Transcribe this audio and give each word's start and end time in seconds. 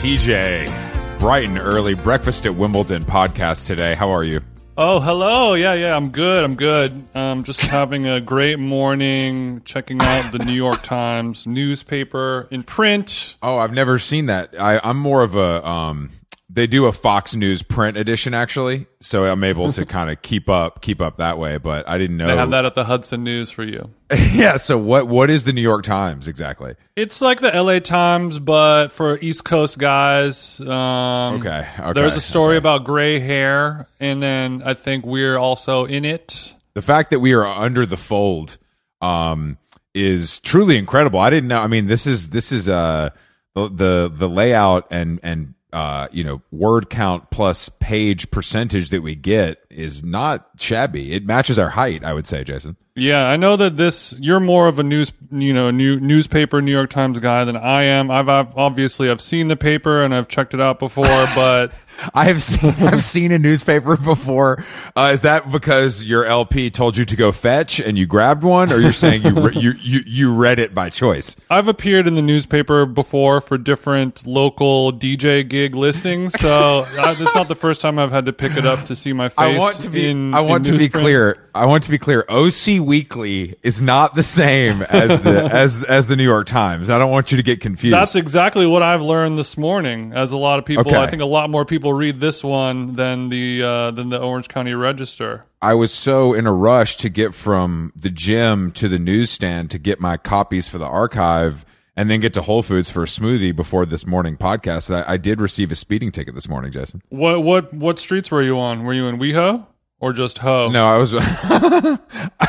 TJ, 0.00 1.18
bright 1.18 1.46
and 1.46 1.58
early 1.58 1.92
breakfast 1.92 2.46
at 2.46 2.54
Wimbledon 2.54 3.04
podcast 3.04 3.66
today. 3.66 3.94
How 3.94 4.10
are 4.10 4.24
you? 4.24 4.40
Oh, 4.78 4.98
hello. 4.98 5.52
Yeah, 5.52 5.74
yeah, 5.74 5.94
I'm 5.94 6.08
good. 6.08 6.42
I'm 6.42 6.54
good. 6.54 7.06
Um, 7.14 7.44
just 7.44 7.60
having 7.66 8.06
a 8.06 8.18
great 8.18 8.58
morning, 8.58 9.60
checking 9.66 10.00
out 10.00 10.32
the 10.32 10.38
New 10.38 10.54
York 10.54 10.80
Times 10.80 11.46
newspaper 11.46 12.48
in 12.50 12.62
print. 12.62 13.36
Oh, 13.42 13.58
I've 13.58 13.74
never 13.74 13.98
seen 13.98 14.24
that. 14.26 14.58
I, 14.58 14.80
I'm 14.82 14.96
more 14.96 15.22
of 15.22 15.36
a 15.36 15.68
um, 15.68 16.08
they 16.52 16.66
do 16.66 16.86
a 16.86 16.92
Fox 16.92 17.36
News 17.36 17.62
print 17.62 17.96
edition 17.96 18.34
actually, 18.34 18.86
so 19.00 19.24
I'm 19.24 19.44
able 19.44 19.72
to 19.72 19.86
kind 19.86 20.10
of 20.10 20.20
keep 20.22 20.48
up 20.48 20.80
keep 20.80 21.00
up 21.00 21.18
that 21.18 21.38
way. 21.38 21.58
But 21.58 21.88
I 21.88 21.96
didn't 21.98 22.16
know 22.16 22.26
They 22.26 22.36
have 22.36 22.50
that 22.50 22.64
at 22.64 22.74
the 22.74 22.84
Hudson 22.84 23.22
News 23.22 23.50
for 23.50 23.62
you. 23.62 23.90
yeah. 24.32 24.56
So 24.56 24.76
what 24.76 25.06
what 25.06 25.30
is 25.30 25.44
the 25.44 25.52
New 25.52 25.60
York 25.60 25.84
Times 25.84 26.26
exactly? 26.26 26.74
It's 26.96 27.22
like 27.22 27.40
the 27.40 27.50
LA 27.50 27.78
Times, 27.78 28.38
but 28.38 28.88
for 28.88 29.18
East 29.20 29.44
Coast 29.44 29.78
guys. 29.78 30.60
Um, 30.60 31.40
Okay, 31.40 31.66
okay, 31.78 31.92
There's 31.92 32.16
a 32.16 32.20
story 32.20 32.56
okay. 32.56 32.58
about 32.58 32.84
gray 32.84 33.20
hair, 33.20 33.86
and 34.00 34.22
then 34.22 34.62
I 34.64 34.74
think 34.74 35.06
we're 35.06 35.36
also 35.36 35.84
in 35.84 36.04
it. 36.04 36.54
The 36.74 36.82
fact 36.82 37.10
that 37.10 37.20
we 37.20 37.32
are 37.32 37.44
under 37.46 37.86
the 37.86 37.96
fold 37.96 38.58
um, 39.00 39.58
is 39.94 40.40
truly 40.40 40.78
incredible. 40.78 41.20
I 41.20 41.30
didn't 41.30 41.48
know. 41.48 41.60
I 41.60 41.68
mean, 41.68 41.86
this 41.86 42.06
is 42.06 42.30
this 42.30 42.50
is 42.50 42.68
uh 42.68 43.10
the 43.54 43.68
the, 43.68 44.12
the 44.12 44.28
layout 44.28 44.88
and 44.90 45.20
and 45.22 45.54
uh 45.72 46.08
you 46.12 46.24
know 46.24 46.42
word 46.50 46.90
count 46.90 47.30
plus 47.30 47.68
page 47.80 48.30
percentage 48.30 48.90
that 48.90 49.02
we 49.02 49.14
get 49.14 49.58
is 49.70 50.02
not 50.04 50.48
shabby. 50.58 51.12
It 51.12 51.24
matches 51.24 51.58
our 51.58 51.70
height, 51.70 52.04
I 52.04 52.12
would 52.12 52.26
say, 52.26 52.44
Jason. 52.44 52.76
Yeah, 52.96 53.28
I 53.28 53.36
know 53.36 53.56
that 53.56 53.76
this. 53.76 54.14
You're 54.18 54.40
more 54.40 54.66
of 54.68 54.78
a 54.78 54.82
news, 54.82 55.12
you 55.30 55.54
know, 55.54 55.70
new 55.70 55.98
newspaper, 56.00 56.60
New 56.60 56.72
York 56.72 56.90
Times 56.90 57.18
guy 57.18 57.44
than 57.44 57.56
I 57.56 57.84
am. 57.84 58.10
I've, 58.10 58.28
I've 58.28 58.56
obviously 58.56 59.08
I've 59.08 59.20
seen 59.20 59.48
the 59.48 59.56
paper 59.56 60.02
and 60.02 60.14
I've 60.14 60.28
checked 60.28 60.54
it 60.54 60.60
out 60.60 60.78
before, 60.78 61.04
but 61.34 61.72
I 62.14 62.24
have 62.24 62.42
seen 62.50 62.74
I've 62.80 63.02
seen 63.02 63.32
a 63.32 63.38
newspaper 63.38 63.96
before. 63.96 64.62
Uh, 64.96 65.10
is 65.12 65.22
that 65.22 65.50
because 65.50 66.04
your 66.06 66.24
LP 66.24 66.70
told 66.70 66.96
you 66.96 67.04
to 67.04 67.16
go 67.16 67.32
fetch 67.32 67.80
and 67.80 67.98
you 67.98 68.06
grabbed 68.06 68.42
one, 68.42 68.72
or 68.72 68.78
you're 68.78 68.92
saying 68.92 69.22
you 69.22 69.48
re- 69.48 69.54
you, 69.56 69.72
you 69.80 70.00
you 70.06 70.34
read 70.34 70.58
it 70.58 70.74
by 70.74 70.90
choice? 70.90 71.36
I've 71.48 71.68
appeared 71.68 72.06
in 72.06 72.14
the 72.14 72.22
newspaper 72.22 72.86
before 72.86 73.40
for 73.40 73.58
different 73.58 74.26
local 74.26 74.92
DJ 74.92 75.46
gig 75.48 75.74
listings. 75.74 76.32
So 76.40 76.84
uh, 76.98 77.14
it's 77.18 77.34
not 77.34 77.48
the 77.48 77.54
first 77.54 77.80
time 77.80 77.98
I've 77.98 78.12
had 78.12 78.26
to 78.26 78.32
pick 78.32 78.56
it 78.56 78.66
up 78.66 78.84
to 78.86 78.96
see 78.96 79.12
my 79.12 79.28
face. 79.28 79.38
I 79.38 79.58
want 79.58 79.76
to 79.76 79.88
be 79.88 80.08
In, 80.08 80.34
I 80.34 80.40
want 80.40 80.64
to 80.66 80.76
be 80.78 80.88
clear. 80.88 81.48
I 81.54 81.66
want 81.66 81.82
to 81.84 81.90
be 81.90 81.98
clear. 81.98 82.24
OC 82.28 82.80
Weekly 82.80 83.56
is 83.62 83.82
not 83.82 84.14
the 84.14 84.22
same 84.22 84.82
as 84.82 85.20
the 85.22 85.44
as 85.52 85.82
as 85.84 86.06
the 86.06 86.16
New 86.16 86.24
York 86.24 86.46
Times. 86.46 86.90
I 86.90 86.98
don't 86.98 87.10
want 87.10 87.30
you 87.30 87.36
to 87.36 87.42
get 87.42 87.60
confused. 87.60 87.94
That's 87.94 88.14
exactly 88.16 88.66
what 88.66 88.82
I've 88.82 89.02
learned 89.02 89.36
this 89.38 89.56
morning. 89.56 90.12
As 90.14 90.32
a 90.32 90.36
lot 90.36 90.58
of 90.58 90.64
people, 90.64 90.80
Okay. 90.86 90.96
I 90.96 91.06
think 91.06 91.22
a 91.22 91.26
lot 91.26 91.50
more 91.50 91.64
people 91.64 91.89
read 91.94 92.20
this 92.20 92.42
one 92.42 92.94
than 92.94 93.28
the 93.28 93.62
uh, 93.62 93.90
than 93.90 94.08
the 94.10 94.20
Orange 94.20 94.48
County 94.48 94.74
Register. 94.74 95.44
I 95.62 95.74
was 95.74 95.92
so 95.92 96.32
in 96.32 96.46
a 96.46 96.52
rush 96.52 96.96
to 96.98 97.08
get 97.08 97.34
from 97.34 97.92
the 97.94 98.10
gym 98.10 98.72
to 98.72 98.88
the 98.88 98.98
newsstand 98.98 99.70
to 99.72 99.78
get 99.78 100.00
my 100.00 100.16
copies 100.16 100.68
for 100.68 100.78
the 100.78 100.86
archive 100.86 101.64
and 101.96 102.10
then 102.10 102.20
get 102.20 102.32
to 102.34 102.42
Whole 102.42 102.62
Foods 102.62 102.90
for 102.90 103.02
a 103.02 103.06
smoothie 103.06 103.54
before 103.54 103.84
this 103.84 104.06
morning 104.06 104.36
podcast 104.36 104.88
that 104.88 105.08
I, 105.08 105.14
I 105.14 105.16
did 105.16 105.40
receive 105.40 105.70
a 105.70 105.74
speeding 105.74 106.10
ticket 106.10 106.34
this 106.34 106.48
morning, 106.48 106.72
Jason. 106.72 107.02
What 107.10 107.42
what 107.42 107.72
what 107.74 107.98
streets 107.98 108.30
were 108.30 108.42
you 108.42 108.58
on? 108.58 108.84
Were 108.84 108.92
you 108.92 109.06
in 109.06 109.18
WeHo 109.18 109.66
or 109.98 110.12
just 110.12 110.38
Ho? 110.38 110.70
No, 110.70 110.86
I 110.86 110.96
was 110.96 111.14
I 111.18 111.98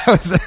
was 0.07 0.39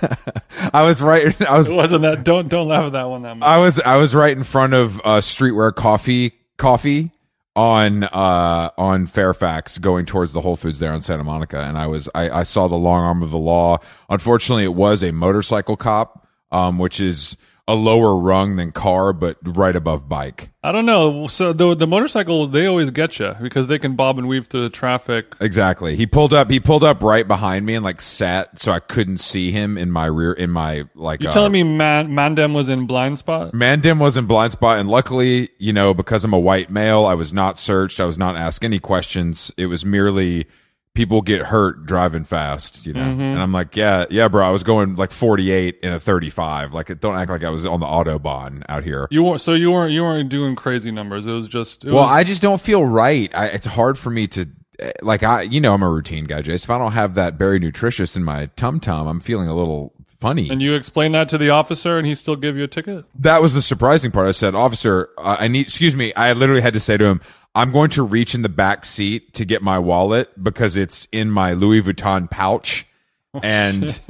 I 0.73 0.83
was 0.85 1.03
right 1.03 1.41
I 1.43 1.57
was 1.57 1.69
it 1.69 1.75
wasn't 1.75 2.03
that. 2.03 2.25
Don't 2.25 2.49
don't 2.49 2.69
laugh 2.69 2.87
at 2.87 2.93
that 2.93 3.11
one 3.11 3.23
that 3.23 3.37
much. 3.37 3.47
I 3.47 3.59
was 3.59 3.81
I 3.81 3.97
was 3.97 4.15
right 4.15 4.35
in 4.35 4.45
front 4.45 4.73
of 4.73 4.99
uh, 5.01 5.21
Streetwear 5.21 5.75
Coffee 5.75 6.33
Coffee 6.57 7.11
on 7.57 8.03
uh 8.05 8.71
on 8.77 9.07
Fairfax 9.07 9.79
going 9.79 10.07
towards 10.07 10.33
the 10.33 10.41
Whole 10.41 10.57
Foods 10.57 10.81
there 10.81 10.93
on 10.93 11.01
Santa 11.01 11.23
Monica 11.23 11.61
and 11.61 11.79
I 11.79 11.87
was 11.87 12.09
I, 12.15 12.41
I 12.41 12.43
saw 12.43 12.67
the 12.67 12.77
long 12.77 13.03
arm 13.03 13.23
of 13.23 13.31
the 13.31 13.39
law. 13.39 13.79
Unfortunately 14.11 14.65
it 14.65 14.75
was 14.75 15.03
a 15.03 15.13
motorcycle 15.13 15.77
cop, 15.77 16.27
um, 16.51 16.79
which 16.79 17.01
is 17.01 17.37
a 17.67 17.75
lower 17.75 18.17
rung 18.17 18.57
than 18.57 18.73
car, 18.73 19.13
but 19.15 19.39
right 19.43 19.75
above 19.75 20.07
bike. 20.09 20.51
I 20.63 20.71
don't 20.71 20.85
know. 20.85 21.27
So 21.29 21.53
the 21.53 21.75
the 21.75 21.87
motorcycle 21.87 22.47
they 22.47 22.67
always 22.67 22.91
get 22.91 23.19
you 23.19 23.35
because 23.41 23.69
they 23.69 23.79
can 23.79 23.97
bob 23.97 24.19
and 24.19 24.29
weave 24.29 24.47
through 24.47 24.63
the 24.63 24.71
traffic. 24.71 25.35
Exactly. 25.41 25.97
He 25.97 26.07
pulled 26.07 26.35
up 26.35 26.51
he 26.51 26.61
pulled 26.61 26.85
up 26.85 27.03
right 27.03 27.27
behind 27.27 27.65
me 27.65 27.75
and 27.75 27.85
like 27.85 28.01
sat 28.01 28.61
so 28.61 28.73
I 28.73 28.81
couldn't 28.81 29.19
see 29.19 29.51
him 29.51 29.79
in 29.79 29.91
my 29.91 30.07
rear 30.07 30.33
in 30.33 30.51
my 30.51 30.85
like 30.95 31.23
You 31.23 31.29
uh, 31.29 31.33
telling 31.33 31.53
me 31.53 31.63
Man, 31.63 32.09
Mandem 32.09 32.55
was 32.55 32.69
in 32.69 32.87
blind 32.87 33.19
spot? 33.19 33.53
Mandim 33.53 33.99
was 33.99 34.17
in 34.17 34.27
blind 34.27 34.53
spot, 34.53 34.79
and 34.79 34.89
luckily, 34.89 35.49
you 35.59 35.73
know, 35.73 35.95
because 35.95 36.25
I'm 36.25 36.35
a 36.35 36.39
white 36.39 36.71
male, 36.71 37.07
I 37.07 37.15
was 37.15 37.33
not 37.33 37.59
searched. 37.59 37.99
I 37.99 38.05
was 38.05 38.19
not 38.19 38.37
asked 38.37 38.65
any 38.65 38.79
questions. 38.79 39.53
It 39.57 39.67
was 39.67 39.85
merely 39.85 40.47
people 40.95 41.23
get 41.23 41.43
hurt 41.43 41.87
driving 41.87 42.23
fast, 42.25 42.87
you 42.87 42.93
know. 42.93 43.01
Mm-hmm. 43.01 43.21
And 43.21 43.43
I'm 43.43 43.53
like, 43.53 43.77
yeah, 43.77 44.05
yeah, 44.11 44.29
bro. 44.29 44.47
I 44.47 44.51
was 44.51 44.63
going 44.63 44.95
like 44.95 45.11
48 45.11 45.79
in 45.83 45.93
a 45.93 45.99
35. 46.01 46.73
Like, 46.73 47.01
don't 47.01 47.17
act 47.17 47.31
like 47.31 47.43
I 47.45 47.51
was 47.51 47.67
on 47.67 47.81
the 47.81 47.87
autobahn 47.87 48.63
out 48.69 48.85
here. 48.85 49.09
You 49.11 49.25
weren't. 49.25 49.41
So 49.41 49.55
you 49.55 49.73
weren't. 49.73 49.93
You 49.93 50.03
weren't 50.03 50.29
doing 50.29 50.55
crazy 50.55 50.91
numbers. 50.93 51.27
It 51.27 51.33
was 51.33 51.49
just. 51.49 51.85
It 51.85 51.93
Well, 51.93 52.05
was, 52.05 52.13
I 52.13 52.25
just 52.25 52.41
don't 52.43 52.61
feel 52.61 52.85
right. 52.85 53.31
I, 53.35 53.47
it's 53.49 53.67
hard 53.67 53.99
for 53.99 54.11
me 54.11 54.27
to. 54.29 54.47
eh, 54.79 54.93
Like 55.03 55.23
I, 55.23 55.43
you 55.43 55.61
know, 55.61 55.75
I'm 55.75 55.83
a 55.83 55.91
routine 55.91 56.25
guy, 56.27 56.43
Jace. 56.43 56.65
If 56.65 56.71
I 56.71 56.79
don't 56.79 56.93
have 56.93 57.15
that 57.17 57.39
berry 57.39 57.59
nutritious 57.59 58.17
in 58.17 58.23
my 58.25 58.47
tum 58.57 58.79
tum, 58.81 59.07
I'm 59.09 59.21
feeling 59.21 59.49
a 59.49 59.55
little 59.55 59.93
funny. 60.21 60.49
And 60.49 60.63
you 60.63 60.75
explain 60.75 61.11
that 61.13 61.29
to 61.31 61.39
the 61.39 61.51
officer, 61.51 61.99
and 61.99 62.07
he 62.07 62.15
still 62.15 62.37
give 62.37 62.57
you 62.57 62.63
a 62.65 62.69
ticket. 62.69 63.05
that 63.19 63.43
was 63.43 63.53
the 63.53 63.61
surprising 63.63 64.11
part. 64.13 64.29
I 64.29 64.31
said, 64.31 64.55
"Officer, 64.55 65.09
I 65.19 65.49
need." 65.49 65.63
Excuse 65.63 65.97
me. 65.97 66.15
I 66.15 66.33
literally 66.35 66.63
had 66.63 66.73
to 66.75 66.81
say 66.81 66.97
to 66.97 67.05
him, 67.05 67.21
"I'm 67.55 67.73
going 67.73 67.91
to 67.91 68.03
reach 68.03 68.35
in 68.35 68.43
the 68.43 68.49
back 68.49 68.85
seat 68.85 69.35
to 69.35 69.45
get 69.45 69.63
my 69.63 69.79
wallet 69.79 70.31
because 70.43 70.77
it's 70.77 71.07
in 71.13 71.31
my 71.31 71.53
Louis 71.53 71.83
Vuitton 71.83 72.31
pouch." 72.31 72.87
Oh, 73.35 73.41
and 73.43 74.01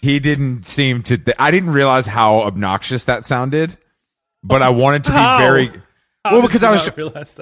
he 0.00 0.20
didn't 0.20 0.64
seem 0.64 1.02
to. 1.04 1.18
Th- 1.18 1.36
I 1.38 1.50
didn't 1.50 1.70
realize 1.70 2.06
how 2.06 2.40
obnoxious 2.40 3.04
that 3.04 3.26
sounded, 3.26 3.76
but 4.42 4.62
I 4.62 4.70
wanted 4.70 5.04
to 5.04 5.10
be 5.10 5.16
How? 5.16 5.38
very. 5.38 5.70
Well, 6.22 6.42
because 6.42 6.62
I 6.62 6.70
was 6.70 6.90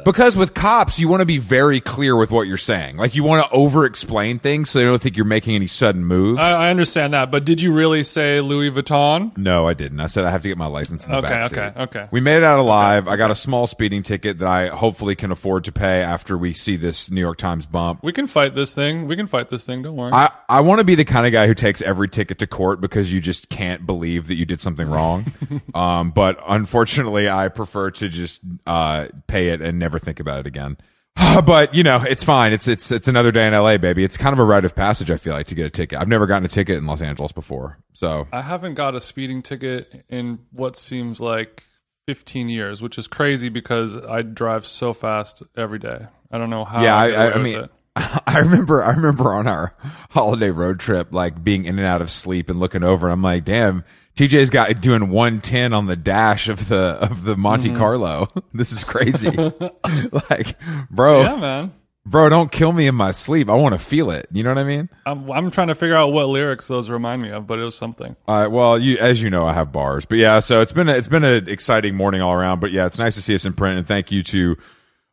because 0.04 0.36
with 0.36 0.54
cops, 0.54 1.00
you 1.00 1.08
want 1.08 1.20
to 1.20 1.26
be 1.26 1.38
very 1.38 1.80
clear 1.80 2.16
with 2.16 2.30
what 2.30 2.46
you're 2.46 2.56
saying. 2.56 2.96
Like 2.96 3.16
you 3.16 3.24
want 3.24 3.44
to 3.44 3.52
over 3.52 3.84
explain 3.84 4.38
things 4.38 4.70
so 4.70 4.78
they 4.78 4.84
don't 4.84 5.02
think 5.02 5.16
you're 5.16 5.26
making 5.26 5.56
any 5.56 5.66
sudden 5.66 6.04
moves. 6.04 6.38
I, 6.38 6.66
I 6.66 6.70
understand 6.70 7.12
that, 7.12 7.32
but 7.32 7.44
did 7.44 7.60
you 7.60 7.74
really 7.74 8.04
say 8.04 8.40
Louis 8.40 8.70
Vuitton? 8.70 9.36
No, 9.36 9.66
I 9.66 9.74
didn't. 9.74 9.98
I 9.98 10.06
said 10.06 10.24
I 10.24 10.30
have 10.30 10.42
to 10.42 10.48
get 10.48 10.56
my 10.56 10.66
license 10.66 11.04
in 11.04 11.10
the 11.10 11.18
Okay, 11.18 11.28
back 11.28 11.52
okay, 11.52 11.72
seat. 11.74 11.80
okay. 11.82 12.08
We 12.12 12.20
made 12.20 12.36
it 12.36 12.44
out 12.44 12.60
alive. 12.60 13.08
I 13.08 13.16
got 13.16 13.32
a 13.32 13.34
small 13.34 13.66
speeding 13.66 14.04
ticket 14.04 14.38
that 14.38 14.48
I 14.48 14.68
hopefully 14.68 15.16
can 15.16 15.32
afford 15.32 15.64
to 15.64 15.72
pay 15.72 16.00
after 16.02 16.38
we 16.38 16.52
see 16.52 16.76
this 16.76 17.10
New 17.10 17.20
York 17.20 17.38
Times 17.38 17.66
bump. 17.66 18.04
We 18.04 18.12
can 18.12 18.28
fight 18.28 18.54
this 18.54 18.74
thing. 18.74 19.08
We 19.08 19.16
can 19.16 19.26
fight 19.26 19.48
this 19.48 19.66
thing. 19.66 19.82
Don't 19.82 19.96
worry. 19.96 20.12
I, 20.12 20.30
I 20.48 20.60
want 20.60 20.78
to 20.78 20.84
be 20.84 20.94
the 20.94 21.04
kind 21.04 21.26
of 21.26 21.32
guy 21.32 21.48
who 21.48 21.54
takes 21.54 21.82
every 21.82 22.08
ticket 22.08 22.38
to 22.38 22.46
court 22.46 22.80
because 22.80 23.12
you 23.12 23.20
just 23.20 23.48
can't 23.48 23.86
believe 23.86 24.28
that 24.28 24.36
you 24.36 24.44
did 24.44 24.60
something 24.60 24.88
wrong. 24.88 25.26
um, 25.74 26.12
but 26.12 26.38
unfortunately, 26.46 27.28
I 27.28 27.48
prefer 27.48 27.90
to 27.90 28.08
just 28.08 28.40
uh, 28.68 29.08
pay 29.26 29.48
it 29.48 29.60
and 29.62 29.78
never 29.78 29.98
think 29.98 30.20
about 30.20 30.40
it 30.40 30.46
again. 30.46 30.76
but 31.44 31.74
you 31.74 31.82
know, 31.82 32.02
it's 32.02 32.22
fine. 32.22 32.52
It's 32.52 32.68
it's 32.68 32.92
it's 32.92 33.08
another 33.08 33.32
day 33.32 33.46
in 33.46 33.52
LA, 33.52 33.78
baby. 33.78 34.04
It's 34.04 34.16
kind 34.16 34.32
of 34.32 34.38
a 34.38 34.44
rite 34.44 34.64
of 34.64 34.76
passage. 34.76 35.10
I 35.10 35.16
feel 35.16 35.32
like 35.32 35.46
to 35.48 35.54
get 35.54 35.66
a 35.66 35.70
ticket. 35.70 35.98
I've 35.98 36.08
never 36.08 36.26
gotten 36.26 36.44
a 36.44 36.48
ticket 36.48 36.78
in 36.78 36.86
Los 36.86 37.02
Angeles 37.02 37.32
before, 37.32 37.78
so 37.92 38.28
I 38.32 38.42
haven't 38.42 38.74
got 38.74 38.94
a 38.94 39.00
speeding 39.00 39.42
ticket 39.42 40.04
in 40.08 40.40
what 40.52 40.76
seems 40.76 41.20
like 41.20 41.64
15 42.06 42.48
years, 42.48 42.80
which 42.80 42.98
is 42.98 43.08
crazy 43.08 43.48
because 43.48 43.96
I 43.96 44.22
drive 44.22 44.64
so 44.66 44.92
fast 44.92 45.42
every 45.56 45.78
day. 45.78 46.06
I 46.30 46.38
don't 46.38 46.50
know 46.50 46.64
how. 46.64 46.82
yeah, 46.82 46.96
I, 46.96 47.10
I, 47.10 47.32
I, 47.32 47.38
mean, 47.38 47.64
it. 47.64 47.70
I 48.26 48.38
remember, 48.40 48.82
I 48.82 48.94
remember 48.94 49.32
on 49.32 49.46
our 49.46 49.74
holiday 50.10 50.50
road 50.50 50.80
trip, 50.80 51.12
like 51.12 51.42
being 51.42 51.64
in 51.64 51.78
and 51.78 51.86
out 51.86 52.02
of 52.02 52.10
sleep 52.10 52.48
and 52.50 52.58
looking 52.60 52.84
over. 52.84 53.08
I'm 53.08 53.22
like, 53.22 53.44
damn, 53.44 53.84
TJ's 54.16 54.50
got 54.50 54.80
doing 54.80 55.10
110 55.10 55.72
on 55.72 55.86
the 55.86 55.96
dash 55.96 56.48
of 56.48 56.68
the 56.68 56.98
of 57.00 57.24
the 57.24 57.36
Monte 57.36 57.68
Mm-hmm. 57.68 57.78
Carlo. 57.78 58.28
this 58.52 58.72
is 58.72 58.84
crazy. 58.84 59.30
like, 60.30 60.56
bro, 60.90 61.22
yeah, 61.22 61.36
man. 61.36 61.72
bro, 62.04 62.28
don't 62.28 62.50
kill 62.50 62.72
me 62.72 62.86
in 62.86 62.94
my 62.94 63.10
sleep. 63.12 63.48
I 63.48 63.54
want 63.54 63.74
to 63.74 63.78
feel 63.78 64.10
it. 64.10 64.26
You 64.32 64.42
know 64.42 64.50
what 64.50 64.58
I 64.58 64.64
mean? 64.64 64.88
I'm, 65.06 65.30
I'm 65.30 65.50
trying 65.50 65.68
to 65.68 65.74
figure 65.74 65.94
out 65.94 66.12
what 66.12 66.26
lyrics 66.28 66.66
those 66.66 66.90
remind 66.90 67.22
me 67.22 67.30
of, 67.30 67.46
but 67.46 67.58
it 67.58 67.62
was 67.64 67.76
something. 67.76 68.16
All 68.26 68.40
right. 68.40 68.48
Well, 68.48 68.78
you, 68.78 68.98
as 68.98 69.22
you 69.22 69.30
know, 69.30 69.46
I 69.46 69.52
have 69.54 69.70
bars, 69.72 70.04
but 70.04 70.18
yeah. 70.18 70.40
So 70.40 70.60
it's 70.62 70.72
been 70.72 70.88
a, 70.88 70.92
it's 70.94 71.08
been 71.08 71.24
an 71.24 71.48
exciting 71.48 71.94
morning 71.94 72.20
all 72.20 72.32
around. 72.32 72.60
But 72.60 72.72
yeah, 72.72 72.86
it's 72.86 72.98
nice 72.98 73.14
to 73.14 73.22
see 73.22 73.34
us 73.34 73.44
in 73.44 73.52
print, 73.52 73.78
and 73.78 73.86
thank 73.86 74.10
you 74.10 74.22
to 74.24 74.56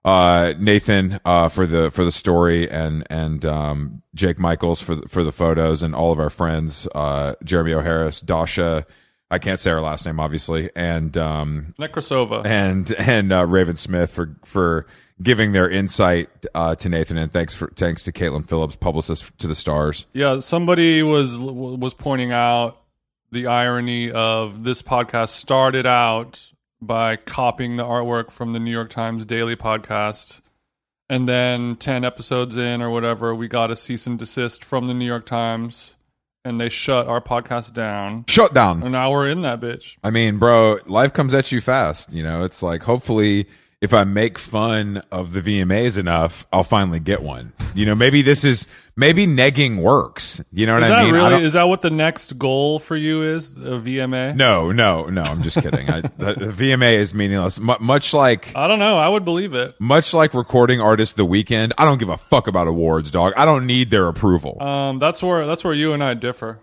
uh, 0.06 0.54
Nathan 0.60 1.20
uh, 1.26 1.50
for 1.50 1.66
the 1.66 1.90
for 1.90 2.06
the 2.06 2.12
story, 2.12 2.70
and 2.70 3.06
and 3.10 3.44
um, 3.44 4.04
Jake 4.14 4.38
Michaels 4.38 4.80
for 4.80 4.94
the, 4.94 5.10
for 5.10 5.24
the 5.24 5.32
photos, 5.32 5.82
and 5.82 5.96
all 5.96 6.12
of 6.12 6.20
our 6.20 6.30
friends, 6.30 6.88
uh, 6.94 7.34
Jeremy 7.44 7.74
O. 7.74 7.82
Harris, 7.82 8.22
Dasha. 8.22 8.86
I 9.32 9.40
can't 9.40 9.60
say 9.60 9.72
her 9.72 9.82
last 9.82 10.06
name, 10.06 10.20
obviously, 10.20 10.70
and 10.76 11.18
um, 11.18 11.74
Nekrasova. 11.80 12.46
and 12.46 12.92
and 12.94 13.34
uh, 13.34 13.48
Raven 13.48 13.76
Smith 13.78 14.12
for 14.12 14.36
for 14.46 14.86
giving 15.24 15.54
their 15.54 15.68
insight 15.68 16.30
uh, 16.54 16.76
to 16.76 16.88
Nathan, 16.88 17.18
and 17.18 17.34
thanks 17.34 17.56
for 17.56 17.70
thanks 17.76 18.04
to 18.04 18.12
Caitlin 18.12 18.48
Phillips, 18.48 18.76
publicist 18.76 19.36
to 19.40 19.48
the 19.48 19.56
Stars. 19.56 20.06
Yeah, 20.14 20.38
somebody 20.38 21.02
was 21.02 21.40
was 21.40 21.96
pointing 21.96 22.32
out 22.32 22.80
the 23.32 23.48
irony 23.48 24.12
of 24.12 24.64
this 24.64 24.84
podcast 24.84 25.30
started 25.30 25.88
out 25.88 26.52
by 26.86 27.16
copying 27.16 27.76
the 27.76 27.84
artwork 27.84 28.32
from 28.32 28.54
the 28.54 28.60
New 28.60 28.72
York 28.72 28.90
Times 28.90 29.26
Daily 29.26 29.56
podcast. 29.56 30.42
And 31.08 31.30
then 31.30 31.76
10 31.76 32.04
episodes 32.04 32.58
in 32.58 32.82
or 32.82 32.90
whatever, 32.90 33.36
we 33.36 33.48
got 33.48 33.70
a 33.70 33.76
cease 33.76 34.08
and 34.08 34.18
desist 34.18 34.64
from 34.64 34.88
the 34.88 34.94
New 34.94 35.06
York 35.06 35.26
Times 35.26 35.96
and 36.46 36.62
they 36.62 36.70
shut 36.70 37.08
our 37.08 37.20
podcast 37.20 37.74
down. 37.74 38.24
Shut 38.28 38.54
down. 38.54 38.84
And 38.84 38.92
now 38.92 39.12
we're 39.12 39.28
in 39.28 39.42
that 39.42 39.60
bitch. 39.60 39.98
I 40.04 40.12
mean, 40.12 40.38
bro, 40.38 40.78
life 40.86 41.12
comes 41.12 41.34
at 41.34 41.52
you 41.52 41.60
fast. 41.60 42.14
You 42.14 42.24
know, 42.24 42.46
it's 42.46 42.62
like 42.62 42.84
hopefully 42.84 43.48
if 43.86 43.94
I 43.94 44.04
make 44.04 44.38
fun 44.40 45.02
of 45.12 45.32
the 45.32 45.40
VMAs 45.42 45.98
enough, 45.98 46.46
I'll 46.52 46.64
finally 46.64 47.00
get 47.00 47.22
one. 47.22 47.54
You 47.76 47.86
know, 47.86 47.94
maybe 47.94 48.22
this 48.24 48.44
is 48.44 48.66
maybe 48.96 49.28
negging 49.28 49.78
works. 49.82 50.42
You 50.52 50.66
know 50.66 50.74
what 50.74 50.84
Is 50.84 50.90
I 50.90 50.96
that 50.96 51.04
mean? 51.06 51.14
Really 51.14 51.30
don't- 51.30 51.44
is 51.44 51.54
that 51.54 51.64
what 51.68 51.82
the 51.82 51.90
next 51.92 52.38
goal 52.40 52.80
for 52.80 52.96
you 52.96 53.22
is? 53.24 53.54
A 53.54 53.78
VMA? 53.80 54.36
no, 54.36 54.72
no, 54.72 55.06
no. 55.06 55.22
I'm 55.22 55.44
just 55.44 55.62
kidding. 55.62 55.88
I, 55.90 56.02
the, 56.02 56.34
the 56.34 56.46
VMA 56.72 56.96
is 56.96 57.14
meaningless. 57.14 57.60
M- 57.60 57.78
much 57.80 58.14
like 58.14 58.54
I 58.56 58.68
don't 58.68 58.80
know. 58.80 58.98
I 58.98 59.08
would 59.08 59.24
believe 59.24 59.54
it. 59.54 59.76
much 59.80 60.14
like 60.14 60.34
recording 60.34 60.82
artist 60.82 61.16
the 61.16 61.26
Weeknd. 61.26 61.72
I 61.78 61.86
don't 61.86 62.00
give 62.00 62.10
a 62.10 62.18
fuck 62.18 62.48
about 62.48 62.68
awards, 62.68 63.12
dog. 63.12 63.34
I 63.38 63.46
don't 63.46 63.66
need 63.68 63.92
their 63.92 64.08
approval. 64.08 64.62
Um, 64.64 64.98
that's 65.00 65.22
where 65.22 65.46
that's 65.46 65.64
where 65.64 65.74
you 65.74 65.94
and 65.94 66.04
I 66.04 66.16
differ. 66.16 66.60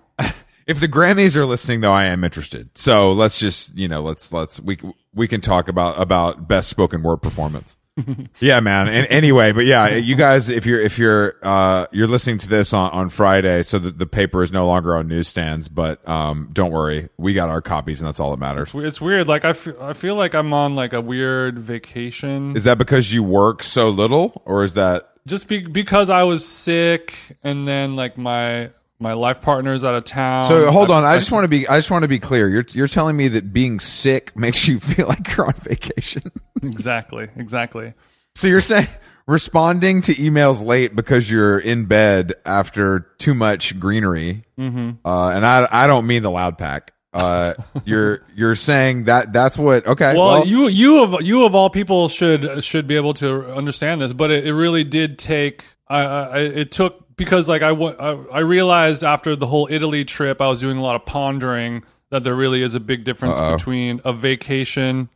If 0.67 0.81
the 0.81 0.89
Grammys 0.89 1.37
are 1.37 1.47
listening, 1.47 1.81
though, 1.81 1.93
I 1.93 2.05
am 2.05 2.25
interested. 2.25 2.77
So 2.77 3.13
let's 3.13 3.39
just 3.39 3.77
you 3.77 3.89
know 3.89 4.03
let's 4.03 4.33
let's 4.33 4.61
we 4.61 4.79
we 5.15 5.29
can 5.29 5.41
talk 5.41 5.69
about 5.69 6.01
about 6.01 6.49
best 6.49 6.69
spoken 6.69 7.03
word 7.03 7.19
performance. 7.19 7.77
yeah, 8.41 8.59
man. 8.61 8.89
And 8.89 9.07
anyway, 9.09 9.53
but 9.53 9.67
yeah, 9.67 9.97
you 9.97 10.15
guys, 10.17 10.49
if 10.49 10.65
you're 10.65 10.81
if 10.81 10.99
you're 10.99 11.35
uh 11.43 11.87
you're 11.93 12.07
listening 12.07 12.39
to 12.39 12.49
this 12.49 12.73
on 12.73 12.91
on 12.91 13.09
Friday, 13.11 13.63
so 13.63 13.79
that 13.79 13.99
the 13.99 14.07
paper 14.07 14.43
is 14.43 14.51
no 14.51 14.67
longer 14.67 14.97
on 14.97 15.09
newsstands, 15.09 15.69
but 15.69 16.07
um 16.09 16.49
don't 16.55 16.73
worry, 16.73 17.11
we 17.19 17.35
got 17.35 17.51
our 17.51 17.61
copies, 17.61 18.01
and 18.01 18.09
that's 18.09 18.19
all 18.19 18.31
that 18.31 18.39
matters. 18.39 18.73
It's 18.75 19.01
weird. 19.01 19.29
Like 19.29 19.45
I, 19.45 19.51
f- 19.51 19.79
I 19.81 19.93
feel 19.93 20.15
like 20.15 20.35
I'm 20.35 20.55
on 20.55 20.75
like 20.75 20.95
a 20.95 21.03
weird 21.03 21.59
vacation. 21.59 22.57
Is 22.57 22.65
that 22.65 22.79
because 22.79 23.13
you 23.13 23.23
work 23.23 23.63
so 23.63 23.91
little, 23.91 24.41
or 24.47 24.65
is 24.65 24.73
that 24.75 25.11
just 25.27 25.49
be- 25.49 25.67
because 25.67 26.09
I 26.09 26.23
was 26.23 26.47
sick, 26.47 27.15
and 27.45 27.69
then 27.69 27.95
like 27.95 28.17
my 28.17 28.71
my 29.03 29.13
life 29.13 29.43
partner's 29.43 29.85
out 29.85 29.95
of 29.95 30.05
town. 30.05 30.45
So 30.47 30.71
hold 30.71 30.91
on, 30.91 31.05
I, 31.05 31.13
I 31.15 31.19
just 31.19 31.33
want 31.33 31.45
to 31.45 31.49
be 31.49 31.67
I 31.69 31.79
just 31.79 31.91
want 31.91 32.03
to 32.03 32.09
be 32.09 32.19
clear. 32.19 32.49
You're 32.49 32.65
you're 32.71 32.89
telling 32.89 33.17
me 33.17 33.29
that 33.29 33.53
being 33.53 33.81
sick 33.81 34.37
makes 34.37 34.67
you 34.69 34.81
feel 34.81 35.09
like 35.09 35.37
you're 35.37 35.47
on 35.47 35.55
vacation. 35.55 36.23
exactly, 36.63 37.29
exactly. 37.37 37.95
so 38.35 38.49
you're 38.49 38.61
saying 38.61 38.89
responding 39.27 40.01
to 40.03 40.15
emails 40.15 40.65
late 40.65 40.97
because 40.97 41.31
you're 41.31 41.59
in 41.59 41.85
bed 41.87 42.33
after 42.45 43.01
too 43.19 43.35
much 43.35 43.79
greenery. 43.79 44.45
Mm-hmm. 44.59 45.07
Uh, 45.07 45.29
and 45.31 45.45
I 45.45 45.69
I 45.71 45.87
don't 45.87 46.07
mean 46.07 46.23
the 46.23 46.31
loud 46.31 46.59
pack. 46.59 46.93
Uh, 47.13 47.55
you're 47.85 48.25
you're 48.35 48.55
saying 48.55 49.05
that 49.05 49.33
that's 49.33 49.59
what 49.59 49.87
okay. 49.87 50.15
Well, 50.15 50.27
Well, 50.27 50.47
you 50.47 50.69
you 50.69 51.03
of 51.03 51.23
you 51.23 51.45
of 51.45 51.55
all 51.55 51.71
people 51.71 52.09
should 52.09 52.65
should 52.65 52.87
be 52.87 52.97
able 52.97 53.15
to 53.15 53.55
understand 53.55 54.01
this, 54.01 54.13
but 54.13 54.31
it, 54.31 54.47
it 54.47 54.55
really 54.55 54.85
did 54.85 55.19
take. 55.19 55.65
I, 55.89 56.01
I 56.01 56.39
it 56.39 56.71
took 56.71 57.12
because 57.25 57.49
like 57.49 57.63
I, 57.63 57.71
I 57.71 58.13
I 58.33 58.39
realized 58.41 59.05
after 59.05 59.37
the 59.37 59.47
whole 59.47 59.69
Italy 59.71 60.05
trip, 60.05 60.41
I 60.41 60.49
was 60.49 60.61
doing 60.61 60.77
a 60.79 60.83
lot 60.83 60.97
of 60.97 61.07
pondering 61.07 61.85
that 62.11 62.25
there 62.25 62.35
really 62.35 62.63
is 62.63 62.75
a 62.75 62.81
big 62.81 63.05
difference 63.05 63.37
Uh-oh. 63.37 63.57
between 63.57 64.01
a 64.05 64.13
vacation 64.13 65.09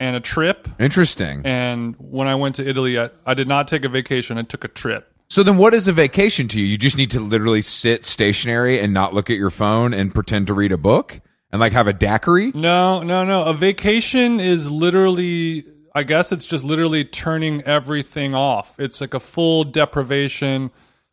and 0.00 0.16
a 0.16 0.20
trip. 0.20 0.68
interesting. 0.78 1.42
And 1.44 1.94
when 1.98 2.28
I 2.28 2.36
went 2.36 2.54
to 2.56 2.66
Italy, 2.68 2.98
I, 2.98 3.10
I 3.26 3.34
did 3.34 3.48
not 3.48 3.68
take 3.68 3.84
a 3.84 3.88
vacation; 3.88 4.38
I 4.38 4.42
took 4.42 4.64
a 4.64 4.68
trip. 4.68 5.12
So 5.28 5.42
then, 5.42 5.58
what 5.58 5.74
is 5.74 5.86
a 5.88 5.92
vacation 5.92 6.48
to 6.48 6.60
you? 6.60 6.66
You 6.66 6.78
just 6.78 6.96
need 6.96 7.10
to 7.10 7.20
literally 7.20 7.60
sit 7.62 8.04
stationary 8.04 8.80
and 8.80 8.94
not 8.94 9.12
look 9.12 9.28
at 9.28 9.36
your 9.36 9.50
phone 9.50 9.92
and 9.92 10.14
pretend 10.14 10.46
to 10.46 10.54
read 10.54 10.72
a 10.72 10.78
book 10.78 11.20
and 11.52 11.60
like 11.60 11.72
have 11.72 11.86
a 11.86 11.92
daiquiri. 11.92 12.52
No, 12.54 13.02
no, 13.02 13.24
no. 13.24 13.44
A 13.44 13.52
vacation 13.52 14.40
is 14.40 14.70
literally, 14.70 15.64
I 15.94 16.02
guess 16.04 16.32
it's 16.32 16.46
just 16.46 16.64
literally 16.64 17.04
turning 17.04 17.60
everything 17.62 18.34
off. 18.34 18.78
It's 18.80 19.00
like 19.02 19.12
a 19.12 19.20
full 19.20 19.64
deprivation 19.64 20.70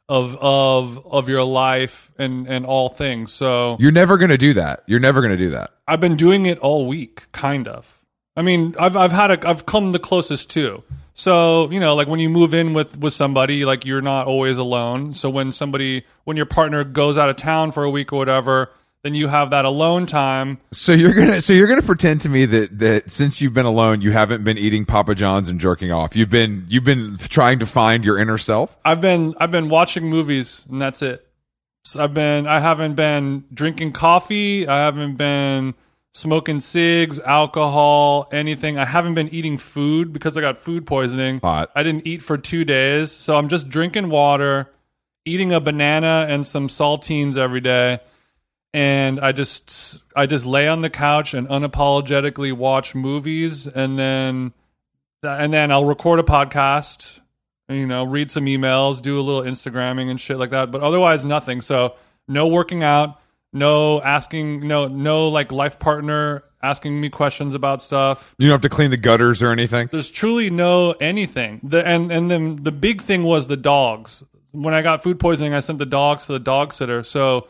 of 0.07 0.35
of 0.35 1.05
of 1.05 1.29
your 1.29 1.43
life 1.43 2.11
and 2.17 2.47
and 2.47 2.65
all 2.65 2.89
things. 2.89 3.33
So 3.33 3.77
You're 3.79 3.91
never 3.91 4.17
gonna 4.17 4.37
do 4.37 4.53
that. 4.53 4.83
You're 4.85 4.99
never 4.99 5.21
gonna 5.21 5.37
do 5.37 5.51
that. 5.51 5.71
I've 5.87 6.01
been 6.01 6.15
doing 6.15 6.45
it 6.45 6.59
all 6.59 6.87
week, 6.87 7.31
kind 7.31 7.67
of. 7.67 8.01
I 8.35 8.41
mean, 8.41 8.75
I've 8.79 8.95
I've 8.95 9.11
had 9.11 9.31
a 9.31 9.47
I've 9.49 9.65
come 9.65 9.91
the 9.91 9.99
closest 9.99 10.49
to. 10.51 10.83
So 11.13 11.71
you 11.71 11.79
know, 11.79 11.95
like 11.95 12.07
when 12.07 12.19
you 12.19 12.29
move 12.29 12.53
in 12.53 12.73
with 12.73 12.97
with 12.99 13.13
somebody, 13.13 13.65
like 13.65 13.85
you're 13.85 14.01
not 14.01 14.27
always 14.27 14.57
alone. 14.57 15.13
So 15.13 15.29
when 15.29 15.51
somebody 15.51 16.05
when 16.25 16.37
your 16.37 16.45
partner 16.45 16.83
goes 16.83 17.17
out 17.17 17.29
of 17.29 17.37
town 17.37 17.71
for 17.71 17.83
a 17.83 17.89
week 17.89 18.11
or 18.11 18.17
whatever, 18.17 18.71
then 19.05 19.13
you 19.13 19.27
have 19.27 19.51
that 19.51 19.65
alone 19.65 20.07
time. 20.07 20.57
So 20.71 20.91
you're 20.91 21.13
gonna 21.13 21.39
so 21.39 21.53
you're 21.53 21.67
gonna 21.67 21.83
pretend 21.83 22.21
to 22.21 22.29
me 22.29 22.45
that 22.45 22.79
that 22.79 23.11
since 23.11 23.39
you've 23.39 23.53
been 23.53 23.67
alone, 23.67 24.01
you 24.01 24.11
haven't 24.11 24.43
been 24.43 24.57
eating 24.57 24.83
Papa 24.83 25.13
John's 25.13 25.47
and 25.47 25.59
jerking 25.59 25.91
off. 25.91 26.15
You've 26.15 26.31
been 26.31 26.65
you've 26.67 26.83
been 26.83 27.15
trying 27.17 27.59
to 27.59 27.67
find 27.67 28.03
your 28.03 28.17
inner 28.17 28.39
self. 28.39 28.79
I've 28.83 29.01
been 29.01 29.35
I've 29.37 29.51
been 29.51 29.69
watching 29.69 30.09
movies 30.09 30.65
and 30.71 30.81
that's 30.81 31.03
it. 31.03 31.23
So 31.83 32.03
I've 32.03 32.15
been 32.15 32.47
I 32.47 32.59
haven't 32.59 32.95
been 32.95 33.43
drinking 33.53 33.91
coffee. 33.91 34.67
I 34.67 34.77
haven't 34.77 35.17
been 35.17 35.75
smoking 36.15 36.59
cigs, 36.59 37.19
alcohol, 37.19 38.27
anything. 38.31 38.79
I 38.79 38.85
haven't 38.85 39.13
been 39.13 39.29
eating 39.29 39.59
food 39.59 40.13
because 40.13 40.35
I 40.35 40.41
got 40.41 40.57
food 40.57 40.87
poisoning. 40.87 41.41
Hot. 41.41 41.69
I 41.75 41.83
didn't 41.83 42.07
eat 42.07 42.23
for 42.23 42.39
two 42.39 42.65
days, 42.65 43.11
so 43.11 43.37
I'm 43.37 43.49
just 43.49 43.69
drinking 43.69 44.09
water, 44.09 44.71
eating 45.25 45.53
a 45.53 45.59
banana 45.59 46.25
and 46.27 46.47
some 46.47 46.69
saltines 46.69 47.37
every 47.37 47.61
day, 47.61 47.99
and 48.75 49.21
I 49.21 49.31
just 49.31 49.99
I 50.17 50.25
just 50.25 50.45
lay 50.45 50.67
on 50.67 50.81
the 50.81 50.89
couch 50.89 51.33
and 51.33 51.47
unapologetically 51.47 52.51
watch 52.51 52.93
movies, 52.93 53.67
and 53.67 53.97
then 53.97 54.51
and 55.23 55.53
then 55.53 55.71
I'll 55.71 55.85
record 55.85 56.19
a 56.19 56.23
podcast, 56.23 57.21
you 57.69 57.87
know, 57.87 58.03
read 58.03 58.29
some 58.31 58.47
emails, 58.47 59.01
do 59.01 59.17
a 59.17 59.23
little 59.23 59.43
Instagramming 59.43 60.09
and 60.09 60.19
shit 60.19 60.37
like 60.37 60.49
that, 60.49 60.71
but 60.71 60.81
otherwise 60.81 61.23
nothing. 61.23 61.61
So 61.61 61.95
no 62.27 62.49
working 62.49 62.83
out, 62.83 63.21
no 63.53 64.01
asking, 64.01 64.67
no 64.67 64.87
no 64.87 65.29
like 65.29 65.53
life 65.53 65.79
partner 65.79 66.43
asking 66.61 66.99
me 66.99 67.09
questions 67.09 67.55
about 67.55 67.79
stuff 67.79 68.35
You 68.39 68.47
don't 68.47 68.55
have 68.55 68.61
to 68.61 68.69
clean 68.69 68.91
the 68.91 68.97
gutters 68.97 69.41
or 69.41 69.51
anything. 69.51 69.87
there's 69.89 70.09
truly 70.09 70.49
no 70.49 70.91
anything. 70.99 71.61
The, 71.63 71.87
and 71.87 72.11
and 72.11 72.29
then 72.29 72.61
the 72.61 72.73
big 72.73 73.01
thing 73.01 73.23
was 73.23 73.47
the 73.47 73.55
dogs. 73.55 74.21
When 74.51 74.73
I 74.73 74.81
got 74.81 75.01
food 75.01 75.17
poisoning, 75.17 75.53
I 75.53 75.61
sent 75.61 75.79
the 75.79 75.85
dogs 75.85 76.25
to 76.25 76.33
the 76.33 76.39
dog 76.39 76.73
sitter. 76.73 77.03
So 77.03 77.47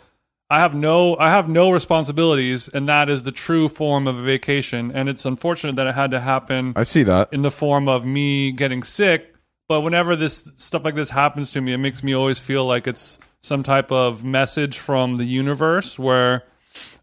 I 0.49 0.59
have 0.59 0.75
no 0.75 1.17
I 1.17 1.29
have 1.29 1.49
no 1.49 1.71
responsibilities, 1.71 2.67
and 2.69 2.87
that 2.87 3.09
is 3.09 3.23
the 3.23 3.31
true 3.31 3.67
form 3.67 4.07
of 4.07 4.19
a 4.19 4.21
vacation. 4.21 4.91
And 4.91 5.09
it's 5.09 5.25
unfortunate 5.25 5.75
that 5.77 5.87
it 5.87 5.95
had 5.95 6.11
to 6.11 6.19
happen 6.19 6.73
I 6.75 6.83
see 6.83 7.03
that. 7.03 7.33
in 7.33 7.41
the 7.41 7.51
form 7.51 7.87
of 7.87 8.05
me 8.05 8.51
getting 8.51 8.83
sick. 8.83 9.33
But 9.67 9.81
whenever 9.81 10.15
this 10.15 10.51
stuff 10.55 10.85
like 10.85 10.93
this 10.93 11.09
happens 11.09 11.51
to 11.53 11.61
me, 11.61 11.73
it 11.73 11.79
makes 11.79 12.03
me 12.03 12.13
always 12.13 12.37
feel 12.37 12.65
like 12.65 12.85
it's 12.85 13.17
some 13.39 13.63
type 13.63 13.91
of 13.91 14.23
message 14.23 14.77
from 14.77 15.15
the 15.15 15.25
universe 15.25 15.97
where 15.97 16.43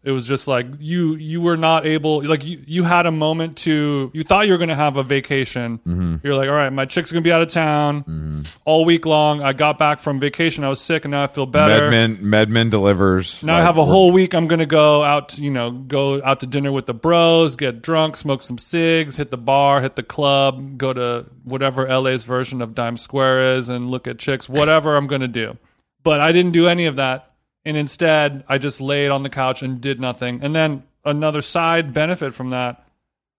it 0.03 0.11
was 0.11 0.27
just 0.27 0.47
like 0.47 0.65
you 0.79 1.15
you 1.15 1.39
were 1.41 1.57
not 1.57 1.85
able 1.85 2.21
like 2.23 2.45
you 2.45 2.61
you 2.65 2.83
had 2.83 3.05
a 3.05 3.11
moment 3.11 3.57
to 3.57 4.11
you 4.13 4.23
thought 4.23 4.45
you 4.47 4.51
were 4.53 4.57
going 4.57 4.69
to 4.69 4.75
have 4.75 4.97
a 4.97 5.03
vacation 5.03 5.79
Mm-hmm. 5.85 6.15
you're 6.23 6.35
like 6.35 6.49
all 6.49 6.55
right 6.55 6.71
my 6.73 6.85
chick's 6.85 7.11
going 7.11 7.23
to 7.23 7.27
be 7.27 7.31
out 7.31 7.41
of 7.41 7.47
town 7.49 8.43
all 8.65 8.85
week 8.85 9.05
long 9.05 9.41
i 9.41 9.53
got 9.53 9.77
back 9.77 9.99
from 9.99 10.19
vacation 10.19 10.63
i 10.63 10.69
was 10.69 10.81
sick 10.81 11.05
and 11.05 11.11
now 11.11 11.23
i 11.23 11.27
feel 11.27 11.45
better 11.45 11.89
MedMen 11.89 12.19
MedMen 12.19 12.69
delivers. 12.69 13.43
now 13.43 13.57
I 13.57 13.61
have 13.61 13.77
a 13.77 13.85
whole 13.85 14.11
week. 14.11 14.33
I'm 14.33 14.47
gonna 14.47 14.65
go 14.65 15.03
out, 15.03 15.29
to, 15.29 15.43
you 15.43 15.51
know, 15.51 15.71
go 15.71 16.21
out 16.23 16.39
to 16.41 16.47
dinner 16.47 16.71
with 16.71 16.85
the 16.85 16.93
bros, 16.93 17.55
get 17.55 17.81
drunk, 17.81 18.17
smoke 18.17 18.41
some 18.41 18.57
cigs, 18.57 19.15
hit 19.17 19.31
the 19.31 19.37
bar, 19.37 19.81
hit 19.81 19.95
the 19.95 20.03
club, 20.03 20.77
go 20.77 20.91
to 20.93 21.25
whatever 21.43 21.87
LA's 21.87 22.23
version 22.23 22.61
of 22.61 22.73
Dime 22.75 22.97
Square 22.97 23.55
is, 23.55 23.69
and 23.69 23.89
look 23.89 24.07
at 24.07 24.17
chicks. 24.19 24.49
Whatever 24.49 24.95
I'm 24.95 25.07
gonna 25.07 25.27
do, 25.27 25.57
but 26.03 26.19
I 26.19 26.31
didn't 26.31 26.51
do 26.51 26.67
any 26.67 26.85
of 26.85 26.95
that, 26.97 27.31
and 27.65 27.77
instead 27.77 28.43
I 28.47 28.57
just 28.57 28.81
laid 28.81 29.09
on 29.09 29.23
the 29.23 29.29
couch 29.29 29.61
and 29.61 29.79
did 29.79 29.99
nothing. 29.99 30.39
And 30.43 30.55
then 30.55 30.83
another 31.05 31.41
side 31.41 31.93
benefit 31.93 32.33
from 32.33 32.51
that, 32.51 32.85